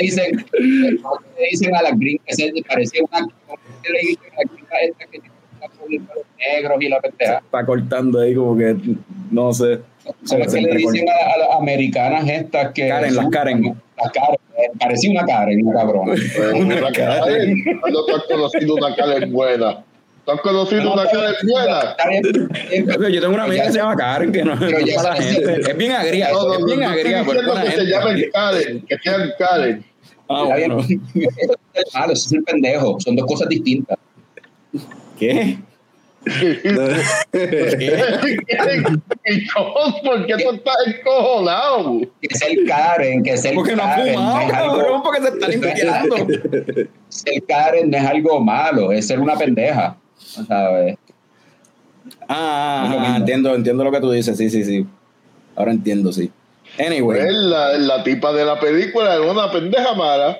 dicen, 0.00 0.44
como 1.02 1.76
a 1.78 1.82
las 1.82 1.98
gringas, 1.98 2.24
que 2.26 2.34
se 2.34 2.52
parecía 2.66 3.00
una, 3.08 3.20
como 3.46 3.58
que 3.82 3.92
le 3.92 3.98
dicen 4.00 4.32
a 4.36 5.06
que 5.10 5.18
los 5.18 6.24
negros 6.36 6.76
y 6.80 6.88
la 6.88 7.00
pendeja. 7.00 7.38
Está 7.44 7.64
cortando 7.64 8.20
ahí 8.20 8.34
como 8.34 8.56
que, 8.58 8.74
no 9.30 9.52
sé. 9.52 9.78
Se, 10.24 10.36
que 10.36 10.60
le 10.60 10.76
dicen 10.76 11.06
a, 11.08 11.34
a 11.34 11.38
las 11.38 11.58
americanas 11.60 12.28
estas 12.28 12.72
que... 12.72 12.88
Karen, 12.88 13.14
las 13.16 13.28
Karen. 13.30 13.62
Las 13.96 14.12
Karen, 14.12 14.36
eh, 14.58 14.70
parecía 14.78 15.10
una 15.10 15.24
Karen, 15.24 15.66
una 15.66 15.80
cabrona. 15.80 16.14
Una 16.54 16.92
Karen. 16.92 17.64
¿Cuándo 17.80 18.06
tú 18.06 18.16
has 18.16 18.22
conocido 18.24 18.74
una 18.74 18.94
Karen 18.94 19.32
buena? 19.32 19.84
¿Tú 20.24 20.32
has 20.32 20.40
conocido 20.40 20.92
una 20.92 21.04
Karen 21.06 21.34
buena? 21.46 21.96
Pero- 22.86 23.08
Yo 23.08 23.20
tengo 23.20 23.34
una 23.34 23.44
amiga 23.44 23.64
que 23.66 23.72
se 23.72 23.78
llama 23.78 23.96
Karen, 23.96 24.32
que 24.32 24.44
no, 24.44 24.54
no 24.56 24.66
es 24.66 25.18
gente. 25.18 25.72
Bien 25.74 25.92
agria, 25.92 26.28
No, 26.32 26.44
no, 26.48 26.54
es 26.54 26.60
no, 26.60 26.66
bien 26.66 26.80
no 26.80 26.88
agria, 26.88 27.20
estoy 27.20 27.36
pero 27.38 27.54
que 27.62 27.70
se 27.70 27.84
llamen 27.84 28.24
Karen, 28.32 28.86
que 28.86 28.96
sean 29.02 29.30
Karen. 29.38 29.84
Ah, 30.28 30.44
bueno. 30.44 30.78
Eso 31.14 31.54
es 31.74 31.94
malo, 31.94 32.12
eso 32.14 32.26
es 32.26 32.32
el 32.32 32.42
pendejo. 32.44 32.98
Son 33.00 33.14
dos 33.16 33.26
cosas 33.26 33.48
distintas. 33.48 33.98
¿Qué? 35.18 35.58
¿Por 40.04 40.26
qué 40.26 40.36
tú 40.42 40.50
estás 40.54 40.76
encojonado? 40.86 42.00
Que 42.20 42.28
es 42.30 42.42
el 42.42 42.66
Karen, 42.66 43.22
que 43.22 43.32
es 43.32 43.44
el 43.44 43.54
Porque 43.54 43.76
no 43.76 43.82
ha 43.82 43.96
Karen. 43.96 44.14
fumado, 44.14 44.54
algo- 44.54 45.02
porque 45.02 45.20
se 45.22 45.28
está 45.28 45.48
limpiando. 45.48 46.16
Ser 47.08 47.42
Karen 47.48 47.90
no 47.90 47.96
es 47.96 48.04
algo 48.04 48.40
malo, 48.40 48.92
es 48.92 49.06
ser 49.06 49.20
una 49.20 49.36
pendeja. 49.36 49.96
¿sabes? 50.18 50.96
Ah, 52.28 52.96
ah, 52.98 53.16
entiendo, 53.18 53.54
entiendo 53.54 53.84
lo 53.84 53.90
que 53.92 54.00
tú 54.00 54.10
dices, 54.10 54.36
sí, 54.36 54.50
sí, 54.50 54.64
sí. 54.64 54.86
Ahora 55.56 55.72
entiendo, 55.72 56.12
sí. 56.12 56.30
Anyway, 56.78 57.20
Pues 57.20 57.32
la, 57.32 57.72
la 57.78 58.02
tipa 58.02 58.32
de 58.32 58.44
la 58.44 58.58
película 58.58 59.14
es 59.14 59.20
una 59.20 59.50
pendeja 59.50 59.94
mala. 59.94 60.38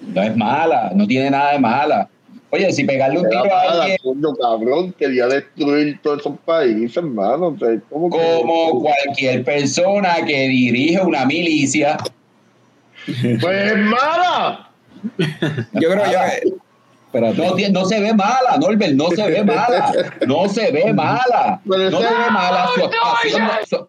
No 0.00 0.22
es 0.22 0.36
mala, 0.36 0.90
no 0.94 1.06
tiene 1.06 1.30
nada 1.30 1.52
de 1.52 1.58
mala. 1.60 2.08
Oye, 2.54 2.70
si 2.70 2.84
pegarle 2.84 3.18
un 3.18 3.28
tiro 3.30 3.54
a 3.54 3.60
alguien 3.82 3.96
coño, 4.02 4.34
cabrón. 4.34 4.92
Quería 4.98 5.26
destruir 5.26 5.98
todos 6.02 6.20
esos 6.20 6.38
países, 6.44 6.96
hermano. 6.98 7.46
O 7.48 7.58
sea, 7.58 7.68
¿cómo 7.88 8.10
que- 8.10 8.18
como 8.42 8.80
cualquier 8.82 9.42
persona 9.42 10.16
que 10.26 10.48
dirige 10.48 11.00
una 11.00 11.24
milicia, 11.24 11.96
Pues 13.40 13.72
es 13.72 13.76
mala. 13.78 14.70
yo 15.72 15.90
creo 15.90 16.04
que. 16.04 16.52
No, 17.14 17.54
no 17.80 17.84
se 17.86 18.00
ve 18.00 18.14
mala, 18.14 18.56
Norbert, 18.60 18.92
no 18.94 19.10
se 19.10 19.26
ve 19.30 19.44
mala, 19.44 19.92
no 20.26 20.48
se 20.48 20.70
ve 20.70 20.92
mala, 20.94 21.60
Pero 21.68 21.90
no 21.90 21.98
se 22.00 22.04
ve 22.06 22.30
mala 22.30 22.68
su 22.74 22.84
actuación. 22.84 23.48
su- 23.68 23.88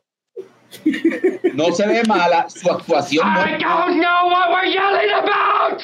no 1.54 1.72
se 1.74 1.88
ve 1.88 2.04
mala 2.08 2.50
su 2.50 2.70
actuación. 2.72 3.26
no- 3.34 3.46
I 3.46 3.52
don't 3.62 3.98
know 4.02 4.28
what 4.30 4.50
we're 4.52 4.72
yelling 4.72 5.14
about! 5.22 5.84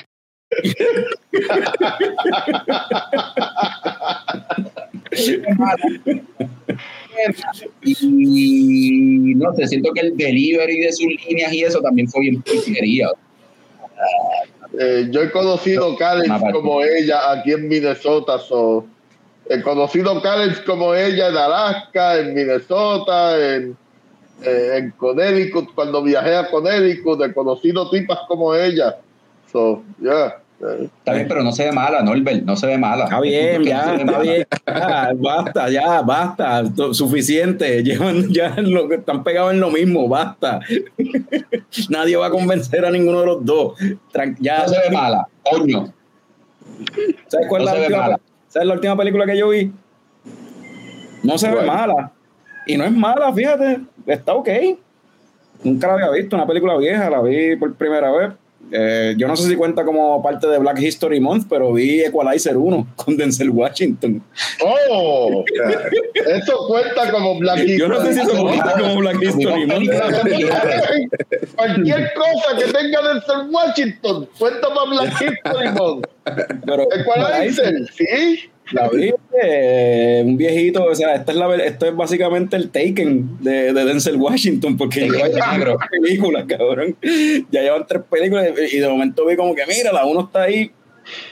Y 7.81 9.35
no 9.35 9.53
sé, 9.55 9.67
siento 9.67 9.91
que 9.93 10.01
el 10.01 10.17
delivery 10.17 10.79
de 10.79 10.91
sus 10.91 11.07
líneas 11.27 11.53
y 11.53 11.63
eso 11.63 11.81
también 11.81 12.07
fue 12.07 12.21
bien 12.21 12.41
porquería. 12.41 13.09
Eh, 14.79 15.07
yo 15.11 15.23
he 15.23 15.31
conocido 15.31 15.97
parte. 15.97 16.29
como 16.53 16.81
ella 16.81 17.31
aquí 17.31 17.51
en 17.51 17.67
Minnesota. 17.67 18.39
So. 18.39 18.85
He 19.49 19.61
conocido 19.61 20.21
Karen 20.21 20.55
como 20.65 20.93
ella 20.93 21.29
en 21.29 21.37
Alaska, 21.37 22.19
en 22.19 22.35
Minnesota, 22.35 23.55
en, 23.55 23.75
eh, 24.43 24.73
en 24.77 24.91
Connecticut. 24.91 25.73
Cuando 25.73 26.03
viajé 26.03 26.35
a 26.35 26.49
Connecticut, 26.51 27.21
he 27.23 27.33
conocido 27.33 27.89
tipas 27.89 28.19
como 28.27 28.53
ella. 28.53 28.97
So, 29.51 29.83
yeah. 30.01 30.37
Está 30.61 31.13
bien, 31.13 31.27
pero 31.29 31.41
no 31.41 31.53
se 31.53 31.63
ve 31.63 31.71
mala, 31.71 32.01
Norbert, 32.01 32.43
no 32.43 32.57
se 32.57 32.67
ve 32.67 32.77
mala. 32.77 33.05
Está 33.05 33.21
bien, 33.21 33.63
ya, 33.63 33.85
no 33.85 33.93
está 33.93 34.05
mala. 34.05 34.19
bien. 34.19 34.47
Ya, 34.67 35.11
basta, 35.15 35.69
ya, 35.69 36.01
basta. 36.01 36.63
Suficiente. 36.93 37.81
Llevan 37.83 38.27
ya 38.29 38.55
lo 38.57 38.89
que 38.89 38.95
están 38.95 39.23
pegados 39.23 39.53
en 39.53 39.61
lo 39.61 39.71
mismo, 39.71 40.09
basta. 40.09 40.59
Nadie 41.89 42.17
va 42.17 42.27
a 42.27 42.29
convencer 42.29 42.83
a 42.83 42.91
ninguno 42.91 43.21
de 43.21 43.25
los 43.25 43.45
dos. 43.45 43.79
Tran- 44.11 44.35
ya, 44.41 44.63
No 44.63 44.67
se 44.67 44.79
ve 44.79 44.89
mala, 44.91 45.27
coño. 45.49 45.93
¿Sabes 47.27 47.47
cuál 47.47 47.63
no 47.63 47.69
es 47.69 47.73
se 47.75 47.79
la 47.79 47.85
última? 47.87 48.01
mala. 48.01 48.19
¿Sabes 48.49 48.67
la 48.67 48.73
última 48.73 48.97
película 48.97 49.25
que 49.25 49.37
yo 49.37 49.49
vi? 49.49 49.71
No 51.23 51.37
se 51.37 51.49
ve 51.51 51.61
mala. 51.61 52.11
Y 52.65 52.75
no 52.77 52.83
es 52.83 52.91
mala, 52.91 53.31
fíjate, 53.33 53.79
está 54.07 54.33
ok. 54.33 54.49
Nunca 55.63 55.87
la 55.87 55.93
había 55.93 56.09
visto, 56.11 56.35
una 56.35 56.45
película 56.45 56.77
vieja, 56.77 57.09
la 57.09 57.21
vi 57.21 57.55
por 57.55 57.73
primera 57.75 58.11
vez. 58.11 58.31
Eh, 58.71 59.15
yo 59.17 59.27
no 59.27 59.35
sé 59.35 59.49
si 59.49 59.55
cuenta 59.55 59.83
como 59.83 60.21
parte 60.21 60.47
de 60.47 60.57
Black 60.59 60.79
History 60.79 61.19
Month, 61.19 61.47
pero 61.49 61.73
vi 61.73 62.01
Equalizer 62.01 62.57
1 62.57 62.87
con 62.95 63.17
Denzel 63.17 63.49
Washington. 63.49 64.21
¡Oh! 64.63 65.43
Eso 66.13 66.67
cuenta 66.67 67.11
como 67.11 67.39
Black 67.39 67.65
Yo 67.65 67.87
no 67.87 68.01
sé 68.01 68.13
si 68.13 68.19
eso 68.19 68.31
History. 68.31 68.43
cuenta 68.43 68.79
como 68.79 68.95
Black 68.97 69.21
History 69.21 69.65
Month. 69.65 69.89
Cualquier 71.55 72.13
cosa 72.13 72.57
que 72.57 72.71
tenga 72.71 73.13
Denzel 73.13 73.49
Washington, 73.49 74.29
cuenta 74.37 74.67
para 74.73 74.89
Black 74.89 75.21
History 75.21 75.69
Month. 75.69 76.05
Pero 76.65 76.87
Equalizer, 76.93 77.87
¿sí? 77.93 78.49
La 78.71 78.87
vi, 78.89 79.11
eh, 79.43 80.21
un 80.25 80.37
viejito, 80.37 80.83
o 80.83 80.93
sea, 80.95 81.15
esta 81.15 81.31
es 81.31 81.37
la, 81.37 81.55
esto 81.55 81.87
es 81.87 81.95
básicamente 81.95 82.55
el 82.55 82.69
Taken 82.69 83.37
de, 83.41 83.73
de 83.73 83.85
Denzel 83.85 84.17
Washington, 84.17 84.77
porque 84.77 85.01
lleva 85.09 85.27
ya 85.27 85.57
tres 85.59 85.75
películas, 85.89 86.45
cabrón. 86.47 86.95
Ya 87.51 87.61
llevan 87.61 87.85
tres 87.87 88.03
películas 88.09 88.47
y 88.71 88.77
de 88.77 88.87
momento 88.87 89.25
vi 89.25 89.35
como 89.35 89.55
que, 89.55 89.63
mira, 89.67 89.91
la 89.91 90.05
uno 90.05 90.21
está 90.21 90.43
ahí, 90.43 90.69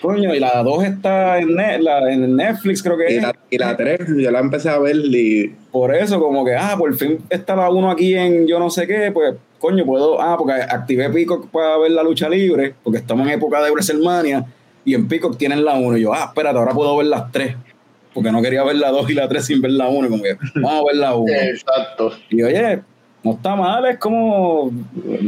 coño, 0.02 0.34
y 0.34 0.40
la 0.40 0.64
dos 0.64 0.84
está 0.84 1.38
en, 1.38 1.56
Ne- 1.56 1.80
la- 1.80 2.12
en 2.12 2.36
Netflix, 2.36 2.82
creo 2.82 2.98
que 2.98 3.12
Y 3.14 3.18
es. 3.18 3.22
la, 3.22 3.36
y 3.52 3.58
la 3.60 3.78
3, 3.78 4.00
yo 4.18 4.32
la 4.32 4.40
empecé 4.40 4.70
a 4.70 4.80
ver 4.80 4.96
y 4.96 5.54
Por 5.72 5.94
eso, 5.96 6.20
como 6.20 6.44
que, 6.44 6.56
ah, 6.56 6.76
por 6.78 6.96
fin 6.96 7.20
está 7.30 7.56
la 7.56 7.70
uno 7.70 7.92
aquí 7.92 8.16
en 8.16 8.48
yo 8.48 8.58
no 8.58 8.70
sé 8.72 8.88
qué, 8.88 9.12
pues, 9.14 9.36
coño, 9.60 9.86
puedo, 9.86 10.20
ah, 10.20 10.36
porque 10.40 10.54
activé 10.54 11.10
Peacock 11.12 11.50
para 11.52 11.78
ver 11.78 11.92
la 11.92 12.02
lucha 12.02 12.28
libre, 12.30 12.74
porque 12.84 12.98
estamos 13.00 13.28
en 13.28 13.34
época 13.34 13.62
de 13.64 13.70
WrestleMania, 13.72 14.44
y 14.88 14.94
en 14.96 15.08
Peacock 15.08 15.38
tienen 15.38 15.64
la 15.66 15.74
uno, 15.76 15.98
y 15.98 16.02
yo, 16.02 16.14
ah, 16.14 16.26
espérate, 16.30 16.58
ahora 16.58 16.72
puedo 16.72 16.96
ver 16.98 17.08
las 17.08 17.32
tres, 17.32 17.56
porque 18.14 18.32
no 18.32 18.42
quería 18.42 18.64
ver 18.64 18.78
la 18.78 18.90
dos 18.90 19.10
y 19.10 19.14
la 19.14 19.28
tres 19.28 19.46
sin 19.46 19.62
ver 19.62 19.72
la 19.72 19.88
uno, 19.90 20.08
y 20.08 20.10
como 20.10 20.24
que, 20.24 20.36
vamos 20.56 20.82
a 20.82 20.86
ver 20.86 20.96
la 20.96 21.16
uno. 21.16 21.32
Exacto. 21.34 22.12
Y 22.30 22.42
oye, 22.42 22.80
no 23.24 23.34
está 23.34 23.56
mal, 23.56 23.86
es 23.86 23.98
como 23.98 24.72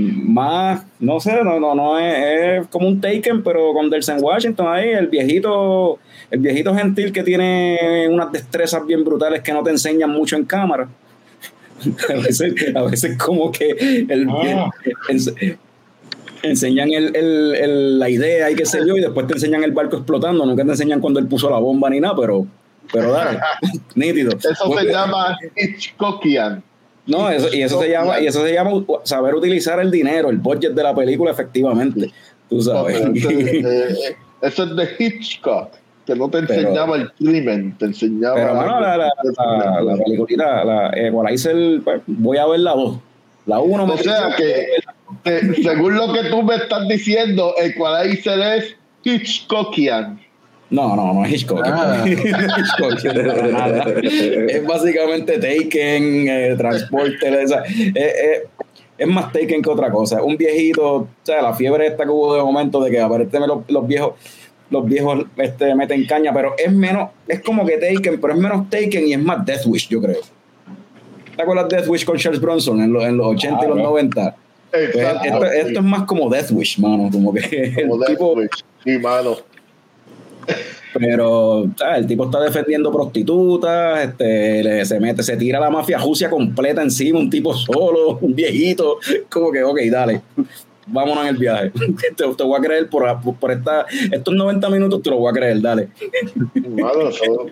más, 0.03 0.83
no 0.99 1.19
sé, 1.19 1.43
no, 1.43 1.59
no, 1.59 1.75
no 1.75 1.99
es, 1.99 2.61
es 2.61 2.67
como 2.67 2.87
un 2.87 3.01
Taken, 3.01 3.43
pero 3.43 3.73
con 3.73 3.89
Delsen 3.89 4.17
Washington 4.21 4.67
ahí, 4.69 4.89
el 4.89 5.07
viejito, 5.07 5.99
el 6.31 6.39
viejito 6.39 6.73
gentil 6.73 7.11
que 7.11 7.23
tiene 7.23 8.07
unas 8.09 8.31
destrezas 8.31 8.85
bien 8.85 9.03
brutales 9.03 9.41
que 9.41 9.51
no 9.51 9.61
te 9.63 9.71
enseñan 9.71 10.09
mucho 10.11 10.35
en 10.37 10.45
cámara. 10.45 10.87
A 12.09 12.13
veces, 12.13 12.53
a 12.75 12.81
veces 12.83 13.17
como 13.17 13.51
que 13.51 14.05
el, 14.09 14.27
Ah. 14.29 14.69
ens- 15.09 15.57
enseñan 16.43 16.91
el, 16.91 17.15
el- 17.15 17.55
el- 17.55 17.99
la 17.99 18.09
idea 18.09 18.49
y 18.51 18.55
qué 18.55 18.65
sé 18.65 18.79
yo, 18.87 18.95
y 18.97 19.01
después 19.01 19.27
te 19.27 19.33
enseñan 19.33 19.63
el 19.63 19.71
barco 19.71 19.97
explotando, 19.97 20.45
nunca 20.45 20.63
te 20.63 20.71
enseñan 20.71 20.99
cuando 21.01 21.19
él 21.19 21.27
puso 21.27 21.49
la 21.49 21.57
bomba 21.59 21.89
ni 21.89 21.99
nada, 21.99 22.15
pero, 22.19 22.45
pero 22.93 23.11
dale, 23.11 23.39
nítido. 23.95 24.31
Eso 24.37 24.77
se 24.77 24.85
llama 24.85 25.37
Hitchcockian. 25.55 26.63
No, 27.05 27.29
eso, 27.29 27.47
y 27.53 27.63
eso 27.63 27.81
se 27.81 27.89
llama, 27.89 28.19
y 28.19 28.27
eso 28.27 28.45
se 28.45 28.53
llama 28.53 28.71
saber 29.03 29.33
utilizar 29.33 29.79
el 29.79 29.89
dinero, 29.89 30.29
el 30.29 30.37
budget 30.37 30.73
de 30.73 30.83
la 30.83 30.93
película 30.93 31.31
efectivamente. 31.31 32.11
Tú 32.49 32.61
sabes. 32.61 33.01
Eh, 33.21 34.15
Eso 34.41 34.63
es 34.63 34.75
de 34.75 34.87
Hitchcock, 34.97 35.69
que 36.05 36.15
no 36.15 36.29
te 36.29 36.41
Pero- 36.43 36.61
enseñaba 36.61 36.95
el 36.97 37.11
crimen, 37.13 37.75
te 37.77 37.85
enseñaba. 37.85 38.35
Pero 38.35 38.55
bueno, 38.55 38.79
la, 38.79 38.97
la, 38.97 39.11
la, 39.83 40.63
la 40.63 40.91
Equalizer, 40.95 41.81
pues, 41.83 42.01
voy 42.07 42.37
a 42.37 42.45
ver 42.47 42.61
la 42.61 42.71
2. 42.73 42.97
La 43.47 43.59
1 43.59 43.85
me 43.87 43.93
O 43.93 43.97
sea 43.97 44.33
que, 44.37 44.65
según 45.23 45.95
lo 45.95 46.13
que 46.13 46.29
tú 46.29 46.43
me 46.43 46.55
estás 46.55 46.87
diciendo, 46.87 47.53
Equalizer 47.57 48.39
es 48.39 48.75
Hitchcockian. 49.03 50.19
No, 50.69 50.95
no, 50.95 51.13
no 51.13 51.25
es 51.25 51.33
Hitchcock. 51.33 51.61
Ah. 51.65 52.03
Hitchcock. 52.07 53.03
Es 54.49 54.65
básicamente 54.65 55.39
Taken, 55.39 56.27
eh, 56.27 56.55
Transporter, 56.57 57.33
esa, 57.35 57.63
eh, 57.65 57.93
eh, 57.95 58.47
es 58.97 59.07
más 59.07 59.31
Taken 59.31 59.61
que 59.61 59.69
otra 59.69 59.89
cosa. 59.89 60.21
Un 60.21 60.37
viejito, 60.37 60.95
o 60.95 61.07
sea, 61.23 61.41
la 61.41 61.53
fiebre 61.53 61.87
esta 61.87 62.03
que 62.03 62.09
hubo 62.11 62.35
de 62.35 62.43
momento 62.43 62.81
de 62.81 62.91
que 62.91 62.99
aparentemente 62.99 63.47
los, 63.47 63.69
los 63.69 63.87
viejos 63.87 64.13
los 64.69 64.85
viejos 64.85 65.25
este, 65.37 65.73
meten 65.73 66.05
caña, 66.05 66.31
pero 66.31 66.53
es 66.57 66.71
menos, 66.71 67.09
es 67.27 67.41
como 67.41 67.65
que 67.65 67.77
Taken, 67.77 68.21
pero 68.21 68.33
es 68.33 68.39
menos 68.39 68.69
Taken 68.69 69.07
y 69.07 69.13
es 69.13 69.19
más 69.19 69.43
Death 69.43 69.65
Wish, 69.65 69.89
yo 69.89 69.99
creo. 69.99 70.19
¿Te 71.35 71.41
acuerdas 71.41 71.69
de 71.69 71.77
Death 71.77 71.87
Wish 71.87 72.05
con 72.05 72.17
Charles 72.17 72.39
Bronson 72.39 72.79
en 72.81 72.93
los, 72.93 73.03
en 73.03 73.17
los 73.17 73.27
80 73.27 73.65
y 73.65 73.67
los 73.67 73.77
Claro. 73.77 73.89
90? 73.89 74.35
Exacto. 74.71 75.25
esto, 75.25 75.45
esto 75.45 75.79
es 75.79 75.85
más 75.85 76.03
como 76.03 76.29
Death 76.29 76.51
Wish, 76.51 76.79
mano, 76.79 77.09
como 77.11 77.33
que 77.33 77.39
el 77.77 77.87
Como 77.87 77.97
Death 77.97 78.09
tipo, 78.09 78.33
Wish. 78.33 78.49
Sí, 78.83 78.97
mano. 78.99 79.37
pero 80.93 81.65
¿sabes? 81.77 81.99
el 81.99 82.07
tipo 82.07 82.25
está 82.25 82.39
defendiendo 82.41 82.91
prostitutas, 82.91 84.03
este, 84.09 84.63
le- 84.63 84.85
se 84.85 84.99
mete, 84.99 85.21
se 85.23 85.37
tira 85.37 85.59
la 85.59 85.69
mafia 85.69 85.99
jucia 85.99 86.29
completa 86.29 86.81
encima, 86.81 87.19
un 87.19 87.29
tipo 87.29 87.53
solo, 87.53 88.17
un 88.21 88.33
viejito, 88.35 88.97
como 89.29 89.51
que, 89.51 89.63
ok, 89.63 89.79
dale, 89.91 90.21
vámonos 90.87 91.23
en 91.23 91.29
el 91.29 91.37
viaje. 91.37 91.71
te, 92.17 92.25
te 92.27 92.43
voy 92.43 92.57
a 92.59 92.61
creer 92.61 92.89
por, 92.89 93.05
por 93.39 93.51
esta, 93.51 93.85
estos 94.11 94.33
90 94.33 94.69
minutos, 94.69 95.01
te 95.03 95.09
lo 95.11 95.17
voy 95.17 95.29
a 95.29 95.33
creer, 95.33 95.61
dale. 95.61 95.89
Mano, 96.55 97.09
eso, 97.09 97.45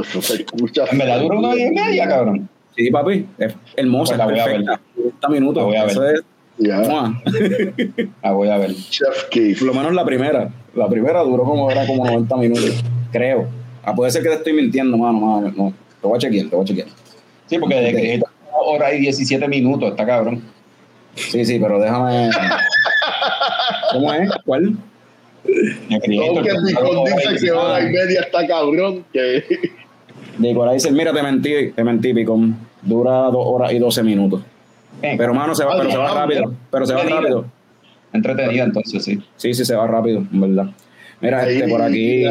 eso 0.00 0.22
se 0.22 0.34
escucha. 0.34 0.84
En 0.90 0.98
verdad 0.98 1.20
dura 1.20 1.38
una 1.38 1.48
hora 1.48 1.60
y 1.60 1.70
media, 1.70 2.08
cabrón. 2.08 2.48
Sí, 2.76 2.90
papi, 2.90 3.26
es 3.38 3.54
hermosa, 3.76 4.14
Pues 4.14 4.18
la 4.18 4.24
voy 4.26 4.38
a 4.40 4.44
perfecta. 4.44 4.80
90 4.96 5.28
minutos, 5.28 5.62
La 5.62 5.66
voy 5.66 5.76
a 5.76 5.84
ver. 5.84 6.14
es. 6.14 6.88
¡mua! 6.88 7.22
La 8.22 8.32
voy 8.32 8.48
a 8.48 8.56
ver. 8.58 8.74
Chef 8.74 9.28
Kiss. 9.30 9.58
por 9.58 9.68
lo 9.68 9.74
menos 9.74 9.94
la 9.94 10.04
primera, 10.04 10.50
la 10.74 10.88
primera 10.88 11.20
duró 11.20 11.44
como, 11.44 11.70
era 11.70 11.86
como 11.86 12.04
90 12.06 12.36
minutos, 12.36 12.84
creo. 13.10 13.46
Ah, 13.84 13.94
puede 13.94 14.10
ser 14.10 14.22
que 14.22 14.28
te 14.28 14.34
estoy 14.36 14.52
mintiendo, 14.52 14.96
mano, 14.96 15.18
mano, 15.18 15.52
no, 15.56 15.72
te 16.00 16.06
voy 16.06 16.16
a 16.16 16.20
chequear, 16.20 16.48
te 16.48 16.56
voy 16.56 16.64
a 16.64 16.68
chequear. 16.68 16.88
Sí, 17.46 17.58
porque 17.58 17.74
desde 17.74 17.92
que 18.00 18.16
una 18.16 18.58
hora 18.58 18.94
y 18.94 19.00
17 19.00 19.48
minutos, 19.48 19.90
está 19.90 20.06
cabrón. 20.06 20.42
Sí, 21.14 21.44
sí, 21.44 21.58
pero 21.58 21.78
déjame. 21.80 22.30
¿Cómo 23.92 24.12
es? 24.14 24.30
¿Cuál? 24.44 24.76
Me 25.88 26.00
crié 26.00 26.28
Aunque 26.28 26.52
Nicole 26.64 27.10
dice 27.30 27.44
que 27.46 27.50
hora 27.50 27.80
y 27.80 27.92
media 27.92 28.20
está 28.20 28.46
cabrón, 28.46 29.04
que 29.12 29.44
Nicolás 30.38 30.74
dice: 30.74 30.90
Mira, 30.90 31.12
te 31.12 31.22
mentí, 31.22 31.70
te 31.74 31.84
mentí, 31.84 32.14
Picón. 32.14 32.56
Dura 32.82 33.12
dos 33.30 33.44
horas 33.46 33.72
y 33.72 33.78
doce 33.78 34.02
minutos. 34.02 34.42
Bien. 35.00 35.16
Pero, 35.16 35.32
mano, 35.34 35.54
se 35.54 35.64
va, 35.64 35.76
pero 35.78 35.90
se 35.90 35.96
va 35.96 36.14
rápido. 36.14 36.52
Pero 36.70 36.86
se 36.86 36.94
va 36.94 37.02
rápido. 37.04 37.44
Entretenida, 38.12 38.64
entonces, 38.64 39.04
sí. 39.04 39.20
Sí, 39.36 39.54
sí, 39.54 39.64
se 39.64 39.74
va 39.74 39.86
rápido, 39.86 40.18
en 40.32 40.40
verdad. 40.40 40.66
Mira, 41.20 41.48
este 41.48 41.68
por 41.68 41.80
aquí. 41.82 42.24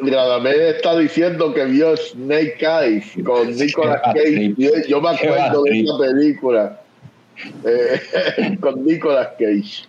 Radamés 0.00 0.56
está 0.76 0.96
diciendo 0.96 1.52
que 1.52 1.64
vio 1.64 1.96
Snake 1.96 2.58
Eyes 2.60 3.12
con 3.24 3.50
Nicolas 3.56 4.00
Cage. 4.04 4.54
Yo, 4.56 4.70
yo 4.88 5.00
me 5.00 5.08
acuerdo 5.10 5.62
de 5.64 5.80
esa 5.80 5.98
película 5.98 6.80
eh, 7.64 8.56
con 8.60 8.84
Nicolas 8.84 9.28
Cage. 9.38 9.86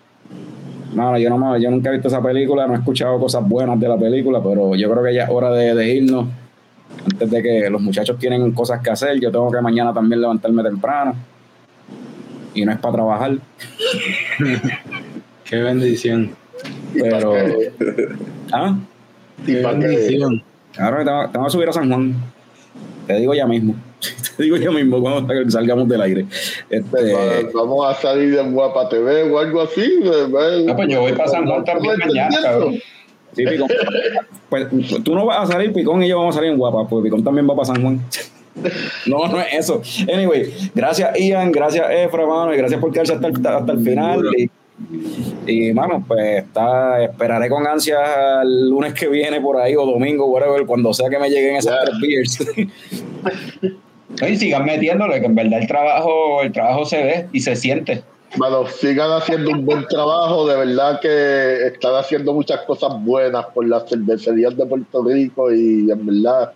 Mano, 0.93 1.19
yo, 1.19 1.29
no, 1.29 1.37
me- 1.37 1.61
yo 1.61 1.69
nunca 1.69 1.89
he 1.89 1.93
visto 1.93 2.07
esa 2.07 2.21
película, 2.23 2.65
no 2.65 2.73
he 2.73 2.77
escuchado 2.77 3.19
cosas 3.19 3.47
buenas 3.47 3.79
de 3.79 3.87
la 3.87 3.97
película, 3.97 4.41
pero 4.41 4.73
yo 4.75 4.89
creo 4.89 5.03
que 5.03 5.13
ya 5.13 5.25
es 5.25 5.29
hora 5.29 5.51
de, 5.51 5.75
de 5.75 5.87
irnos. 5.95 6.25
Antes 7.11 7.29
de 7.31 7.41
que 7.43 7.69
los 7.69 7.81
muchachos 7.81 8.17
tienen 8.19 8.51
cosas 8.51 8.81
que 8.81 8.89
hacer, 8.89 9.19
yo 9.19 9.31
tengo 9.31 9.51
que 9.51 9.61
mañana 9.61 9.93
también 9.93 10.21
levantarme 10.21 10.63
temprano. 10.63 11.15
Y 12.53 12.65
no 12.65 12.71
es 12.71 12.79
para 12.79 12.93
trabajar, 12.95 13.37
Qué 15.43 15.55
bendición. 15.57 16.31
Pero. 16.93 17.33
¿Ah? 18.51 18.75
Qué 19.45 19.55
bendición. 19.61 20.43
Claro, 20.73 21.03
te 21.03 21.11
va- 21.11 21.31
te 21.31 21.37
vamos 21.37 21.53
a 21.53 21.55
subir 21.55 21.69
a 21.69 21.73
San 21.73 21.87
Juan. 21.89 22.13
Te 23.07 23.13
digo 23.15 23.33
ya 23.33 23.45
mismo. 23.47 23.75
Te 24.37 24.43
digo 24.43 24.55
ya 24.57 24.71
mismo 24.71 25.01
cuando 25.01 25.49
salgamos 25.49 25.87
del 25.89 26.01
aire. 26.01 26.25
Este, 26.69 27.13
va- 27.13 27.49
vamos 27.53 27.85
a 27.87 27.99
salir 27.99 28.37
en 28.37 28.53
Guapa 28.53 28.87
TV 28.89 29.23
o 29.31 29.39
algo 29.39 29.61
así. 29.61 29.99
No, 30.03 30.75
pues 30.75 30.87
yo 30.89 31.01
voy 31.01 31.13
para 31.13 31.29
San 31.29 31.45
Juan 31.47 31.63
también 31.63 31.93
¿Estás 31.95 32.07
mañana, 32.07 32.37
cabrón. 32.41 32.75
Sí, 33.35 33.45
Picón. 33.45 33.69
Pues 34.49 34.67
tú 35.03 35.15
no 35.15 35.25
vas 35.25 35.49
a 35.49 35.53
salir, 35.53 35.73
Picón 35.73 36.03
y 36.03 36.09
yo 36.09 36.17
vamos 36.17 36.35
a 36.35 36.39
salir 36.39 36.51
en 36.51 36.57
Guapa, 36.57 36.87
porque 36.87 37.05
Picón 37.05 37.23
también 37.23 37.49
va 37.49 37.55
para 37.55 37.65
San 37.65 37.81
Juan. 37.81 37.99
No, 39.05 39.27
no 39.27 39.39
es 39.39 39.47
eso. 39.53 39.81
Anyway, 40.11 40.53
gracias 40.75 41.17
Ian, 41.17 41.51
gracias 41.51 41.85
Efra, 41.89 42.25
mano, 42.25 42.53
y 42.53 42.57
gracias 42.57 42.79
por 42.81 42.91
quedarse 42.91 43.13
hasta 43.13 43.27
el, 43.27 43.47
hasta 43.47 43.71
el 43.71 43.79
final. 43.79 44.21
Y, 44.37 44.49
y, 45.45 45.73
mano, 45.73 46.03
pues 46.07 46.43
está, 46.43 47.03
esperaré 47.03 47.49
con 47.49 47.65
ansias 47.67 47.99
el 48.43 48.69
lunes 48.69 48.93
que 48.93 49.07
viene 49.07 49.39
por 49.41 49.57
ahí 49.57 49.75
o 49.75 49.85
domingo, 49.85 50.25
whatever, 50.25 50.65
cuando 50.65 50.93
sea 50.93 51.09
que 51.09 51.19
me 51.19 51.29
lleguen 51.29 51.55
esas 51.55 51.77
tres 51.85 51.99
beers. 52.01 52.39
Y 54.27 54.35
sigan 54.37 54.65
metiéndole, 54.65 55.19
que 55.19 55.27
en 55.27 55.35
verdad 55.35 55.59
el 55.61 55.67
trabajo, 55.67 56.41
el 56.41 56.51
trabajo 56.51 56.85
se 56.85 57.03
ve 57.03 57.27
y 57.31 57.39
se 57.41 57.55
siente. 57.55 58.03
Bueno, 58.37 58.67
sigan 58.67 59.11
haciendo 59.11 59.51
un 59.51 59.65
buen 59.65 59.85
trabajo, 59.87 60.47
de 60.47 60.55
verdad 60.57 60.99
que 60.99 61.67
están 61.67 61.95
haciendo 61.95 62.33
muchas 62.33 62.61
cosas 62.61 62.91
buenas 63.03 63.45
por 63.47 63.67
las 63.67 63.89
cervecerías 63.89 64.55
de 64.55 64.65
Puerto 64.65 65.03
Rico 65.03 65.51
y 65.51 65.89
en 65.89 66.05
verdad 66.05 66.53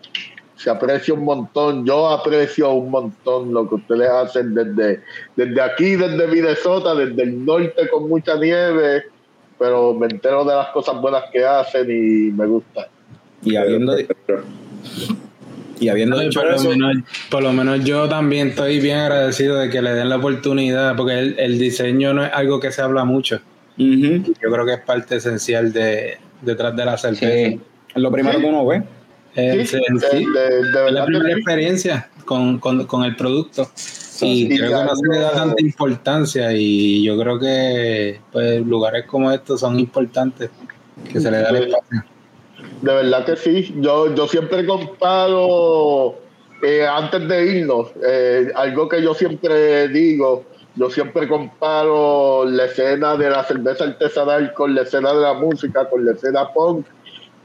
se 0.55 0.69
aprecia 0.69 1.13
un 1.13 1.25
montón, 1.25 1.85
yo 1.85 2.07
aprecio 2.07 2.71
un 2.71 2.91
montón 2.91 3.53
lo 3.53 3.67
que 3.67 3.75
ustedes 3.75 4.09
hacen 4.09 4.53
desde, 4.53 5.01
desde 5.35 5.61
aquí, 5.61 5.95
desde 5.95 6.27
Minnesota, 6.27 6.95
desde 6.95 7.23
el 7.23 7.43
norte 7.43 7.89
con 7.89 8.07
mucha 8.07 8.37
nieve, 8.37 9.03
pero 9.57 9.93
me 9.93 10.07
entero 10.07 10.45
de 10.45 10.55
las 10.55 10.67
cosas 10.69 11.01
buenas 11.01 11.23
que 11.31 11.43
hacen 11.43 11.87
y 11.89 12.31
me 12.31 12.45
gusta. 12.45 12.87
y 13.41 13.55
habiendo, 13.55 13.95
Y 15.83 15.89
habiendo 15.89 16.15
por, 16.33 16.51
lo 16.51 16.69
menos, 16.69 16.95
por 17.29 17.43
lo 17.43 17.53
menos 17.53 17.83
yo 17.83 18.07
también 18.07 18.49
estoy 18.49 18.79
bien 18.79 18.97
agradecido 18.99 19.57
de 19.57 19.69
que 19.69 19.81
le 19.81 19.93
den 19.93 20.09
la 20.09 20.17
oportunidad, 20.17 20.95
porque 20.95 21.19
el, 21.19 21.35
el 21.39 21.59
diseño 21.59 22.13
no 22.13 22.25
es 22.25 22.31
algo 22.33 22.59
que 22.59 22.71
se 22.71 22.81
habla 22.81 23.03
mucho. 23.05 23.39
ujú, 23.77 24.33
Yo 24.41 24.51
creo 24.51 24.65
que 24.65 24.73
es 24.73 24.79
parte 24.81 25.15
esencial 25.17 25.73
de 25.73 26.17
detrás 26.41 26.75
de 26.75 26.85
la 26.85 26.97
cerveza. 26.97 27.25
Sí. 27.49 27.59
es 27.95 28.01
lo 28.01 28.11
primero 28.11 28.39
que 28.39 28.45
uno 28.45 28.65
ve. 28.65 28.83
Eh, 29.35 29.65
Sí, 29.65 29.77
en 29.87 29.97
de, 29.97 30.07
sí, 30.09 30.17
de- 30.25 30.71
de 30.71 30.87
es 30.87 30.93
la 30.93 31.05
primera 31.05 31.31
experiencia 31.33 32.09
con, 32.25 32.59
con, 32.59 32.85
con 32.85 33.03
el 33.03 33.15
producto. 33.15 33.69
Y 34.21 34.43
Y 34.53 34.57
creo 34.57 34.79
que 34.79 34.85
no 34.85 34.95
se 34.95 35.07
le 35.11 35.19
da 35.19 35.31
tanta 35.31 35.61
importancia 35.61 36.53
y 36.53 37.03
yo 37.03 37.17
creo 37.19 37.39
que 37.39 38.19
pues 38.31 38.61
lugares 38.65 39.05
como 39.05 39.31
estos 39.31 39.59
son 39.59 39.79
importantes 39.79 40.49
que 41.11 41.19
se 41.19 41.31
le 41.31 41.37
da 41.39 41.49
el 41.49 41.55
espacio. 41.63 42.03
De 42.83 42.93
verdad 42.93 43.23
que 43.23 43.37
sí. 43.37 43.73
Yo, 43.79 44.13
yo 44.13 44.27
siempre 44.27 44.65
comparo, 44.65 46.15
eh, 46.61 46.85
antes 46.85 47.25
de 47.29 47.45
irnos, 47.45 47.93
eh, 48.05 48.51
algo 48.55 48.89
que 48.89 49.01
yo 49.01 49.13
siempre 49.13 49.87
digo, 49.87 50.43
yo 50.75 50.89
siempre 50.89 51.29
comparo 51.29 52.43
la 52.43 52.65
escena 52.65 53.15
de 53.15 53.29
la 53.29 53.45
cerveza 53.45 53.85
artesanal 53.85 54.53
con 54.53 54.75
la 54.75 54.81
escena 54.81 55.13
de 55.13 55.21
la 55.21 55.33
música, 55.33 55.89
con 55.89 56.03
la 56.03 56.11
escena 56.11 56.51
punk, 56.51 56.85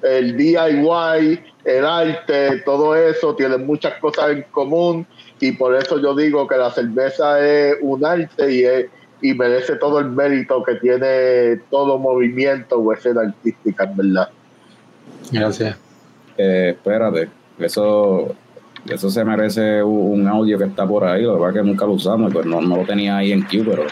el 0.03 0.37
DIY, 0.37 1.41
el 1.65 1.87
arte, 1.87 2.63
todo 2.65 2.97
eso, 2.97 3.37
tienen 3.37 3.65
muchas 3.65 3.95
cosas 4.01 4.31
en 4.31 4.43
común 4.51 5.07
y 5.39 5.53
por 5.53 5.77
eso 5.77 6.01
yo 6.01 6.17
digo 6.17 6.49
que 6.49 6.57
la 6.57 6.73
cerveza 6.73 7.47
es 7.47 7.77
un 7.81 8.05
arte 8.05 8.53
y, 8.53 8.65
es, 8.65 8.87
y 9.23 9.35
merece 9.35 9.77
todo 9.77 10.01
el 10.01 10.07
mérito 10.07 10.65
que 10.65 10.75
tiene 10.75 11.63
todo 11.71 11.97
movimiento 11.97 12.81
o 12.81 12.93
escena 12.93 13.21
artística, 13.21 13.85
en 13.85 13.97
verdad. 13.97 14.31
Gracias. 15.33 15.77
Eh, 16.37 16.75
espérate, 16.77 17.29
eso, 17.59 18.35
eso 18.89 19.11
se 19.11 19.25
merece 19.25 19.83
un, 19.83 20.21
un 20.21 20.29
audio 20.29 20.59
que 20.59 20.65
está 20.65 20.87
por 20.87 21.05
ahí, 21.05 21.23
lo 21.23 21.35
que 21.35 21.41
pasa 21.41 21.51
es 21.51 21.57
que 21.57 21.69
nunca 21.69 21.87
lo 21.87 21.93
usamos, 21.93 22.33
pues 22.33 22.47
no, 22.47 22.61
no 22.61 22.77
lo 22.77 22.85
tenía 22.85 23.17
ahí 23.17 23.33
en 23.33 23.43
Q, 23.43 23.65
pero 23.65 23.83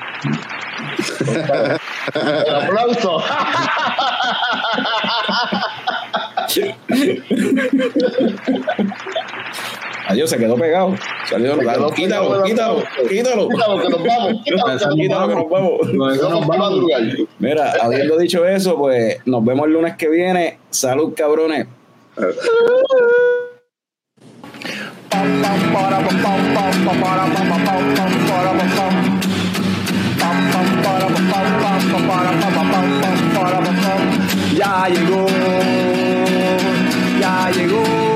El 2.14 2.54
aplauso. 2.54 3.22
adiós, 10.06 10.30
se 10.30 10.38
quedó 10.38 10.56
pegado. 10.56 10.94
Salió, 11.28 11.54
Se 11.54 11.60
quedó 11.60 11.90
quítalo, 11.90 12.42
quítalo, 12.42 12.82
quítalo. 13.08 13.48
Quítalo, 13.48 13.80
que 13.82 13.88
nos 13.88 14.04
vamos. 14.04 14.42
Quítalo, 14.44 14.78
que 14.78 14.84
nos 14.86 14.94
Quítalo, 14.94 15.28
que 15.28 15.34
nos 15.34 15.50
vamos. 15.50 15.92
Nos 15.92 16.18
vamos 16.20 16.42
a 16.42 16.46
vamos. 16.46 16.58
madrugar. 16.58 17.02
Mira, 17.38 17.72
habiendo 17.82 18.18
dicho 18.18 18.46
eso, 18.46 18.76
pues 18.76 19.18
nos 19.26 19.44
vemos 19.44 19.66
el 19.66 19.72
lunes 19.72 19.96
que 19.96 20.08
viene. 20.08 20.58
Salud, 20.70 21.12
cabrones. 21.16 21.66
Ya 34.56 34.88
llegó, 34.88 35.26
ya 37.20 37.50
llegó 37.50 38.15